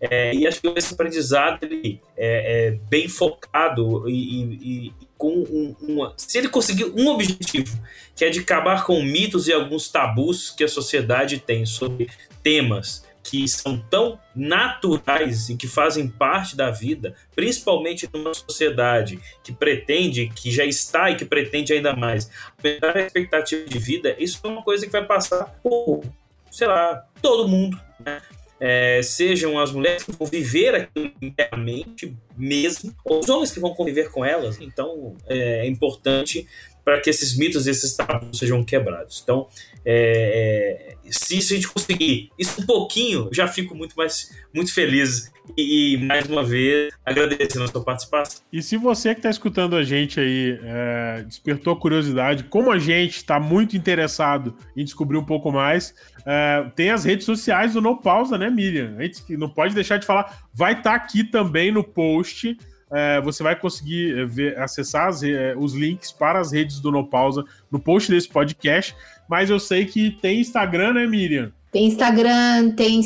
É, 0.00 0.34
e 0.34 0.46
acho 0.46 0.60
que 0.60 0.68
esse 0.68 0.92
aprendizado 0.92 1.58
ele 1.62 2.00
é, 2.16 2.68
é 2.68 2.70
bem 2.90 3.08
focado 3.08 4.08
e, 4.08 4.12
e, 4.12 4.86
e 4.86 4.92
com 5.16 5.32
um, 5.32 5.74
uma, 5.80 6.14
se 6.16 6.36
ele 6.36 6.48
conseguir 6.48 6.84
um 6.84 7.08
objetivo, 7.08 7.78
que 8.14 8.24
é 8.24 8.30
de 8.30 8.40
acabar 8.40 8.84
com 8.84 9.02
mitos 9.02 9.48
e 9.48 9.52
alguns 9.52 9.88
tabus 9.88 10.50
que 10.50 10.64
a 10.64 10.68
sociedade 10.68 11.38
tem 11.38 11.64
sobre 11.64 12.10
temas 12.42 13.04
que 13.28 13.48
são 13.48 13.76
tão 13.90 14.20
naturais 14.36 15.48
e 15.48 15.56
que 15.56 15.66
fazem 15.66 16.06
parte 16.06 16.56
da 16.56 16.70
vida, 16.70 17.16
principalmente 17.34 18.08
numa 18.12 18.32
sociedade 18.32 19.18
que 19.42 19.52
pretende, 19.52 20.28
que 20.28 20.48
já 20.50 20.64
está 20.64 21.10
e 21.10 21.16
que 21.16 21.24
pretende 21.24 21.72
ainda 21.72 21.96
mais 21.96 22.30
aumentar 22.56 22.96
a 22.96 23.00
expectativa 23.00 23.68
de 23.68 23.78
vida, 23.80 24.14
isso 24.16 24.38
é 24.44 24.46
uma 24.46 24.62
coisa 24.62 24.86
que 24.86 24.92
vai 24.92 25.04
passar 25.04 25.46
por, 25.60 26.04
sei 26.52 26.68
lá, 26.68 27.04
todo 27.20 27.48
mundo, 27.48 27.80
né? 27.98 28.22
É, 28.58 29.00
sejam 29.02 29.58
as 29.58 29.70
mulheres 29.70 30.02
que 30.02 30.12
vão 30.12 30.26
viver 30.26 30.74
aquilo 30.74 31.12
internamente 31.20 32.16
mesmo, 32.36 32.94
ou 33.04 33.20
os 33.20 33.28
homens 33.28 33.52
que 33.52 33.60
vão 33.60 33.74
conviver 33.74 34.10
com 34.10 34.24
elas. 34.24 34.60
Então, 34.60 35.14
é, 35.26 35.60
é 35.60 35.66
importante 35.66 36.46
para 36.84 37.00
que 37.00 37.10
esses 37.10 37.36
mitos, 37.36 37.66
esses 37.66 37.94
tabus 37.96 38.38
sejam 38.38 38.64
quebrados. 38.64 39.20
Então, 39.22 39.48
é, 39.88 40.96
é, 41.04 41.12
se, 41.12 41.40
se, 41.40 41.52
a 41.52 41.56
gente 41.56 41.68
conseguir 41.68 42.30
isso 42.36 42.60
um 42.60 42.66
pouquinho, 42.66 43.28
já 43.32 43.46
fico 43.46 43.72
muito 43.72 43.94
mais 43.96 44.34
muito 44.52 44.74
feliz. 44.74 45.30
E, 45.56 45.94
e 45.94 46.04
mais 46.04 46.26
uma 46.26 46.42
vez, 46.42 46.92
agradecendo 47.04 47.64
a 47.64 47.68
sua 47.68 47.84
participação. 47.84 48.42
E 48.52 48.60
se 48.60 48.76
você 48.76 49.14
que 49.14 49.20
está 49.20 49.30
escutando 49.30 49.76
a 49.76 49.84
gente 49.84 50.18
aí 50.18 50.58
é, 50.60 51.22
despertou 51.24 51.76
curiosidade, 51.76 52.42
como 52.44 52.72
a 52.72 52.80
gente 52.80 53.18
está 53.18 53.38
muito 53.38 53.76
interessado 53.76 54.56
em 54.76 54.82
descobrir 54.82 55.16
um 55.16 55.24
pouco 55.24 55.52
mais, 55.52 55.94
é, 56.26 56.68
tem 56.74 56.90
as 56.90 57.04
redes 57.04 57.24
sociais 57.24 57.74
do 57.74 57.80
No 57.80 57.96
Pausa, 57.96 58.36
né, 58.36 58.50
Miriam? 58.50 58.96
A 58.98 59.04
gente 59.04 59.36
não 59.36 59.48
pode 59.48 59.72
deixar 59.72 59.98
de 59.98 60.06
falar. 60.06 60.36
Vai 60.52 60.72
estar 60.72 60.90
tá 60.90 60.96
aqui 60.96 61.22
também 61.22 61.70
no 61.70 61.84
post. 61.84 62.58
É, 62.90 63.20
você 63.20 63.42
vai 63.42 63.54
conseguir 63.54 64.26
ver, 64.26 64.58
acessar 64.58 65.08
as, 65.08 65.22
é, 65.22 65.54
os 65.56 65.74
links 65.74 66.10
para 66.10 66.40
as 66.40 66.52
redes 66.52 66.80
do 66.80 66.90
No 66.90 67.08
Pausa 67.08 67.44
no 67.70 67.80
post 67.80 68.10
desse 68.10 68.28
podcast 68.28 68.96
mas 69.28 69.50
eu 69.50 69.58
sei 69.58 69.84
que 69.84 70.10
tem 70.10 70.40
Instagram, 70.40 70.94
né, 70.94 71.06
Miriam? 71.06 71.52
Tem 71.72 71.84
Instagram, 71.86 72.70
tem, 72.70 73.00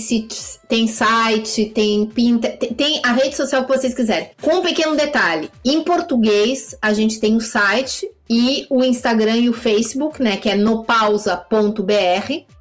tem 0.68 0.86
site, 0.86 1.64
tem 1.66 2.06
pinta, 2.06 2.48
tem, 2.50 2.72
tem, 2.72 3.00
a 3.02 3.12
rede 3.12 3.34
social 3.34 3.64
que 3.64 3.76
vocês 3.76 3.94
quiserem. 3.94 4.30
Com 4.40 4.56
um 4.56 4.62
pequeno 4.62 4.94
detalhe: 4.94 5.50
em 5.64 5.82
português, 5.82 6.76
a 6.80 6.92
gente 6.92 7.18
tem 7.18 7.34
o 7.34 7.40
site 7.40 8.08
e 8.30 8.64
o 8.70 8.84
Instagram 8.84 9.38
e 9.38 9.48
o 9.48 9.52
Facebook, 9.52 10.22
né, 10.22 10.36
que 10.36 10.48
é 10.48 10.54
nopausa.br. 10.54 11.42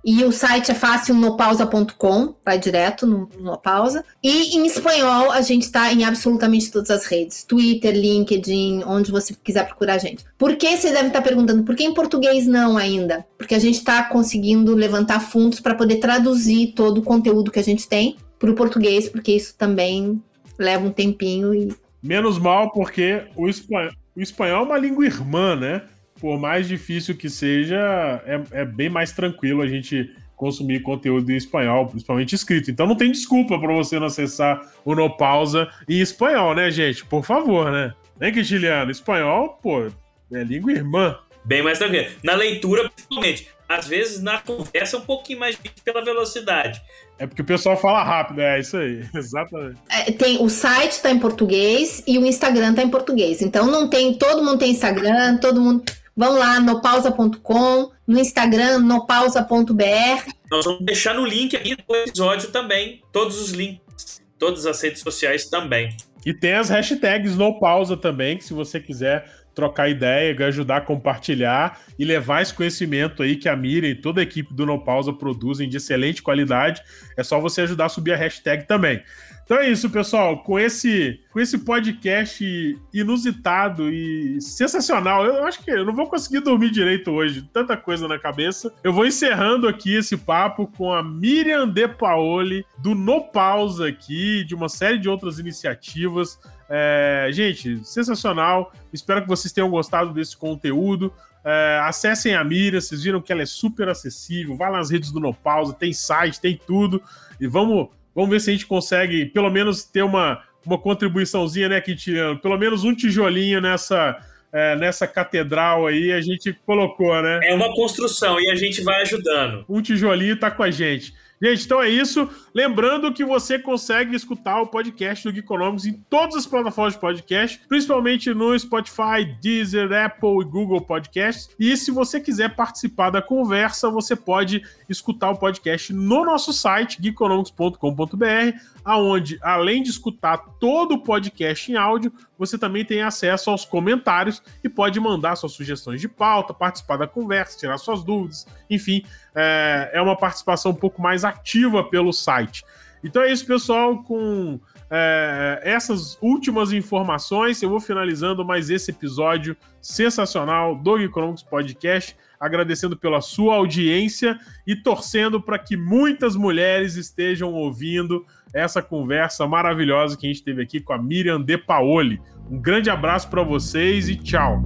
E 0.04 0.24
o 0.24 0.32
site 0.32 0.72
é 0.72 0.74
fácil, 0.74 1.14
nopausa.com, 1.14 2.34
vai 2.44 2.58
direto 2.58 3.06
no, 3.06 3.30
no 3.40 3.56
Pausa. 3.56 4.04
E 4.24 4.58
em 4.58 4.66
espanhol, 4.66 5.32
a 5.32 5.42
gente 5.42 5.64
está 5.64 5.94
em 5.94 6.04
absolutamente 6.04 6.72
todas 6.72 6.90
as 6.90 7.06
redes: 7.06 7.44
Twitter, 7.44 7.94
LinkedIn, 7.94 8.82
onde 8.88 9.12
você 9.12 9.36
quiser 9.44 9.68
procurar 9.68 9.96
a 9.96 9.98
gente. 10.00 10.26
Por 10.40 10.56
que 10.56 10.76
vocês 10.76 10.94
devem 10.94 11.10
estar 11.10 11.22
perguntando? 11.22 11.64
Por 11.64 11.76
que 11.76 11.84
em 11.84 11.94
português 11.94 12.48
não 12.48 12.76
ainda? 12.76 13.24
Porque 13.38 13.54
a 13.54 13.60
gente 13.60 13.78
está 13.78 14.02
conseguindo 14.06 14.74
levantar 14.74 15.20
fundos 15.20 15.60
para 15.60 15.76
poder 15.76 15.98
traduzir 15.98 16.74
todo 16.74 16.98
o 16.98 17.04
conteúdo 17.04 17.52
que 17.52 17.60
a 17.60 17.64
gente 17.64 17.88
tem 17.88 18.18
para 18.40 18.50
o 18.50 18.56
português, 18.56 19.08
porque 19.08 19.34
isso 19.34 19.56
também 19.56 20.20
leva 20.58 20.88
um 20.88 20.92
tempinho 20.92 21.54
e. 21.54 21.76
Menos 22.02 22.40
mal, 22.40 22.72
porque 22.72 23.26
o 23.36 23.48
espanhol 23.48 23.92
o 24.20 24.24
espanhol 24.24 24.64
é 24.64 24.66
uma 24.66 24.78
língua 24.78 25.06
irmã, 25.06 25.56
né? 25.56 25.82
Por 26.20 26.38
mais 26.38 26.68
difícil 26.68 27.16
que 27.16 27.30
seja, 27.30 27.78
é, 28.26 28.62
é 28.62 28.66
bem 28.66 28.90
mais 28.90 29.14
tranquilo 29.14 29.62
a 29.62 29.68
gente 29.68 30.14
consumir 30.36 30.82
conteúdo 30.82 31.32
em 31.32 31.36
espanhol, 31.36 31.88
principalmente 31.88 32.36
escrito. 32.36 32.70
Então 32.70 32.86
não 32.86 32.96
tem 32.96 33.12
desculpa 33.12 33.58
para 33.58 33.74
você 33.74 33.98
não 34.00 34.08
acessar 34.08 34.62
o 34.84 34.94
No 34.94 35.10
Pausa 35.10 35.70
em 35.88 36.00
espanhol, 36.00 36.54
né, 36.54 36.70
gente? 36.70 37.06
Por 37.06 37.26
favor, 37.26 37.72
né? 37.72 37.94
Nem 38.20 38.34
que 38.34 38.44
Giliano, 38.44 38.92
espanhol, 38.92 39.60
pô, 39.62 39.88
é 40.32 40.44
língua 40.44 40.72
irmã. 40.72 41.18
Bem 41.44 41.62
mais 41.62 41.78
tranquilo. 41.78 42.08
Na 42.24 42.36
leitura, 42.36 42.90
principalmente. 42.90 43.48
Às 43.68 43.88
vezes 43.88 44.20
na 44.20 44.42
conversa 44.42 44.98
é 44.98 45.00
um 45.00 45.04
pouquinho 45.04 45.40
mais 45.40 45.56
pela 45.84 46.04
velocidade. 46.04 46.82
É 47.20 47.28
porque 47.28 47.44
o 47.44 47.46
pessoal 47.46 47.78
fala 47.78 48.04
rápido, 48.04 48.42
é 48.42 48.60
isso 48.60 48.76
aí, 48.76 49.06
exatamente. 49.14 49.80
É, 49.92 50.12
tem, 50.12 50.42
o 50.42 50.50
site 50.50 50.94
está 50.94 51.12
em 51.12 51.20
português 51.20 52.04
e 52.08 52.18
o 52.18 52.26
Instagram 52.26 52.72
está 52.72 52.82
em 52.82 52.90
português. 52.90 53.44
Então 53.44 53.68
não 53.68 53.88
tem, 53.88 54.16
todo 54.16 54.44
mundo 54.44 54.58
tem 54.58 54.72
Instagram, 54.72 55.38
todo 55.38 55.62
mundo. 55.62 55.84
Vão 56.18 56.38
lá, 56.38 56.60
nopausa.com, 56.60 57.92
no 58.08 58.20
Instagram, 58.20 58.80
nopausa.br. 58.80 60.32
Nós 60.52 60.66
vamos 60.66 60.84
deixar 60.84 61.14
no 61.14 61.24
link 61.24 61.56
aqui 61.56 61.76
do 61.76 61.96
episódio 61.96 62.50
também, 62.50 63.02
todos 63.12 63.40
os 63.40 63.52
links, 63.52 64.20
todas 64.38 64.66
as 64.66 64.82
redes 64.82 65.02
sociais 65.02 65.48
também. 65.48 65.96
E 66.26 66.34
tem 66.34 66.54
as 66.54 66.70
hashtags 66.70 67.38
no 67.38 67.60
pausa 67.60 67.96
também, 67.96 68.38
que 68.38 68.44
se 68.44 68.54
você 68.54 68.80
quiser 68.80 69.30
trocar 69.60 69.90
ideia, 69.90 70.34
ajudar 70.48 70.78
a 70.78 70.82
compartilhar 70.82 71.82
e 72.00 72.06
levar 72.06 72.42
esse 72.42 72.54
conhecimento 72.54 73.22
aí 73.22 73.36
que 73.36 73.50
a 73.50 73.56
Miriam 73.58 73.90
e 73.90 73.96
toda 73.96 74.22
a 74.22 74.24
equipe 74.24 74.54
do 74.54 74.66
No 74.66 74.82
Pausa 74.82 75.12
produzem 75.12 75.68
de 75.68 75.76
excelente 75.76 76.24
qualidade. 76.24 76.82
É 77.18 77.24
só 77.24 77.42
você 77.42 77.62
ajudar 77.62 77.86
a 77.86 77.90
subir 77.90 78.14
a 78.14 78.16
hashtag 78.16 78.66
também. 78.66 79.04
Então 79.44 79.58
é 79.58 79.68
isso, 79.68 79.90
pessoal. 79.90 80.44
Com 80.44 80.60
esse, 80.60 81.20
com 81.32 81.40
esse 81.40 81.58
podcast 81.58 82.78
inusitado 82.94 83.90
e 83.90 84.40
sensacional, 84.40 85.26
eu 85.26 85.44
acho 85.44 85.64
que 85.64 85.72
eu 85.72 85.84
não 85.84 85.94
vou 85.94 86.08
conseguir 86.08 86.40
dormir 86.40 86.70
direito 86.70 87.12
hoje, 87.12 87.42
tanta 87.52 87.76
coisa 87.76 88.08
na 88.08 88.20
cabeça. 88.20 88.72
Eu 88.84 88.94
vou 88.94 89.08
encerrando 89.08 89.68
aqui 89.68 89.96
esse 89.96 90.16
papo 90.16 90.68
com 90.68 90.94
a 90.94 91.04
Miriam 91.04 91.68
De 91.68 91.88
Paoli, 91.88 92.64
do 92.78 92.94
No 92.94 93.24
Pausa 93.32 93.88
aqui, 93.88 94.46
de 94.46 94.54
uma 94.54 94.70
série 94.70 95.00
de 95.00 95.10
outras 95.10 95.40
iniciativas. 95.40 96.40
É, 96.70 97.30
gente, 97.32 97.80
sensacional. 97.84 98.72
Espero 98.94 99.22
que 99.22 99.28
vocês 99.28 99.52
tenham 99.52 99.70
gostado 99.70 100.14
desse 100.14 100.38
conteúdo. 100.38 101.14
É, 101.44 101.80
acessem 101.84 102.36
a 102.36 102.44
Miriam, 102.44 102.80
vocês 102.80 103.04
viram 103.04 103.22
que 103.22 103.32
ela 103.32 103.42
é 103.42 103.46
super 103.46 103.90
acessível. 103.90 104.56
Vai 104.56 104.72
nas 104.72 104.90
redes 104.90 105.12
do 105.12 105.20
No 105.20 105.34
Pausa, 105.34 105.74
tem 105.74 105.94
site, 105.94 106.40
tem 106.40 106.60
tudo. 106.66 107.02
E 107.40 107.48
vamos 107.48 107.90
Vamos 108.20 108.32
ver 108.32 108.42
se 108.42 108.50
a 108.50 108.54
gente 108.54 108.66
consegue, 108.66 109.28
pelo 109.28 109.50
menos, 109.50 109.84
ter 109.84 110.02
uma, 110.02 110.44
uma 110.66 110.78
contribuiçãozinha, 110.78 111.70
né, 111.70 111.80
Quintiliano? 111.80 112.38
Pelo 112.38 112.58
menos 112.58 112.84
um 112.84 112.94
tijolinho 112.94 113.62
nessa, 113.62 114.18
é, 114.52 114.76
nessa 114.76 115.08
catedral 115.08 115.88
aí, 115.88 116.12
a 116.12 116.20
gente 116.20 116.54
colocou, 116.66 117.22
né? 117.22 117.40
É 117.44 117.54
uma 117.54 117.74
construção 117.74 118.40
e 118.40 118.50
a 118.50 118.56
gente 118.56 118.82
vai 118.84 119.04
ajudando. 119.04 119.64
Um 119.70 119.82
tijolinho 119.82 120.38
tá 120.38 120.50
com 120.52 120.64
a 120.64 120.70
gente. 120.70 121.14
Gente, 121.42 121.66
então 121.66 121.82
é 121.82 121.90
isso. 121.90 122.30
Lembrando 122.54 123.14
que 123.14 123.24
você 123.24 123.58
consegue 123.58 124.16
escutar 124.16 124.62
o 124.62 124.68
podcast 124.68 125.24
do 125.24 125.34
Geekonomics 125.34 125.86
em 125.86 125.94
todas 126.10 126.36
as 126.36 126.46
plataformas 126.46 126.94
de 126.94 127.00
podcast, 127.00 127.62
principalmente 127.68 128.34
no 128.34 128.58
Spotify, 128.60 129.24
Deezer, 129.42 129.92
Apple 129.94 130.42
e 130.42 130.44
Google 130.44 130.82
Podcasts. 130.82 131.56
E 131.58 131.78
se 131.78 131.92
você 131.92 132.20
quiser 132.20 132.56
participar 132.56 133.10
da 133.10 133.22
conversa, 133.22 133.90
você 133.90 134.18
pode 134.18 134.62
escutar 134.90 135.32
o 135.32 135.38
podcast 135.38 135.94
no 135.94 136.26
nosso 136.26 136.52
site, 136.52 137.02
geekonomics.com.br, 137.02 138.60
aonde, 138.84 139.40
além 139.42 139.82
de 139.82 139.92
escutar 139.92 140.38
todo 140.60 140.96
o 140.96 141.04
podcast 141.04 141.72
em 141.72 141.76
áudio, 141.76 142.12
você 142.40 142.58
também 142.58 142.86
tem 142.86 143.02
acesso 143.02 143.50
aos 143.50 143.66
comentários 143.66 144.42
e 144.64 144.70
pode 144.70 144.98
mandar 144.98 145.36
suas 145.36 145.52
sugestões 145.52 146.00
de 146.00 146.08
pauta, 146.08 146.54
participar 146.54 146.96
da 146.96 147.06
conversa, 147.06 147.60
tirar 147.60 147.78
suas 147.78 148.02
dúvidas, 148.02 148.48
enfim, 148.70 149.04
é, 149.36 149.92
é 149.94 150.02
uma 150.02 150.16
participação 150.16 150.72
um 150.72 150.76
pouco 150.76 151.02
mais 151.02 151.26
ativa 151.26 151.84
pelo 151.84 152.14
site. 152.14 152.64
Então 153.04 153.22
é 153.22 153.32
isso, 153.32 153.46
pessoal, 153.46 154.04
com 154.04 154.60
é, 154.90 155.62
essas 155.64 156.18
últimas 156.22 156.72
informações, 156.72 157.62
eu 157.62 157.70
vou 157.70 157.80
finalizando 157.80 158.44
mais 158.44 158.70
esse 158.70 158.92
episódio 158.92 159.56
sensacional 159.82 160.76
do 160.76 160.98
Economics 160.98 161.44
Podcast, 161.44 162.16
agradecendo 162.40 162.98
pela 162.98 163.22
sua 163.22 163.56
audiência 163.56 164.40
e 164.66 164.76
torcendo 164.76 165.42
para 165.42 165.60
que 165.60 165.78
muitas 165.78 166.36
mulheres 166.36 166.96
estejam 166.96 167.54
ouvindo 167.54 168.26
essa 168.54 168.82
conversa 168.82 169.48
maravilhosa 169.48 170.18
que 170.18 170.26
a 170.26 170.30
gente 170.30 170.44
teve 170.44 170.62
aqui 170.62 170.80
com 170.80 170.94
a 170.94 170.98
Miriam 170.98 171.42
De 171.42 171.58
Paoli. 171.58 172.22
Um 172.50 172.60
grande 172.60 172.90
abraço 172.90 173.30
para 173.30 173.44
vocês 173.44 174.10
e 174.10 174.16
tchau. 174.16 174.64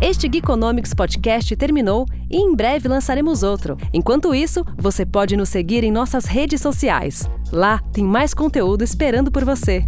Este 0.00 0.28
Geekonomics 0.32 0.94
Podcast 0.94 1.54
terminou 1.56 2.06
e 2.30 2.36
em 2.36 2.54
breve 2.54 2.88
lançaremos 2.88 3.42
outro. 3.42 3.76
Enquanto 3.92 4.34
isso, 4.34 4.64
você 4.76 5.04
pode 5.04 5.36
nos 5.36 5.48
seguir 5.48 5.82
em 5.82 5.90
nossas 5.90 6.24
redes 6.24 6.60
sociais. 6.60 7.28
Lá 7.52 7.80
tem 7.92 8.04
mais 8.04 8.32
conteúdo 8.32 8.84
esperando 8.84 9.30
por 9.30 9.44
você. 9.44 9.84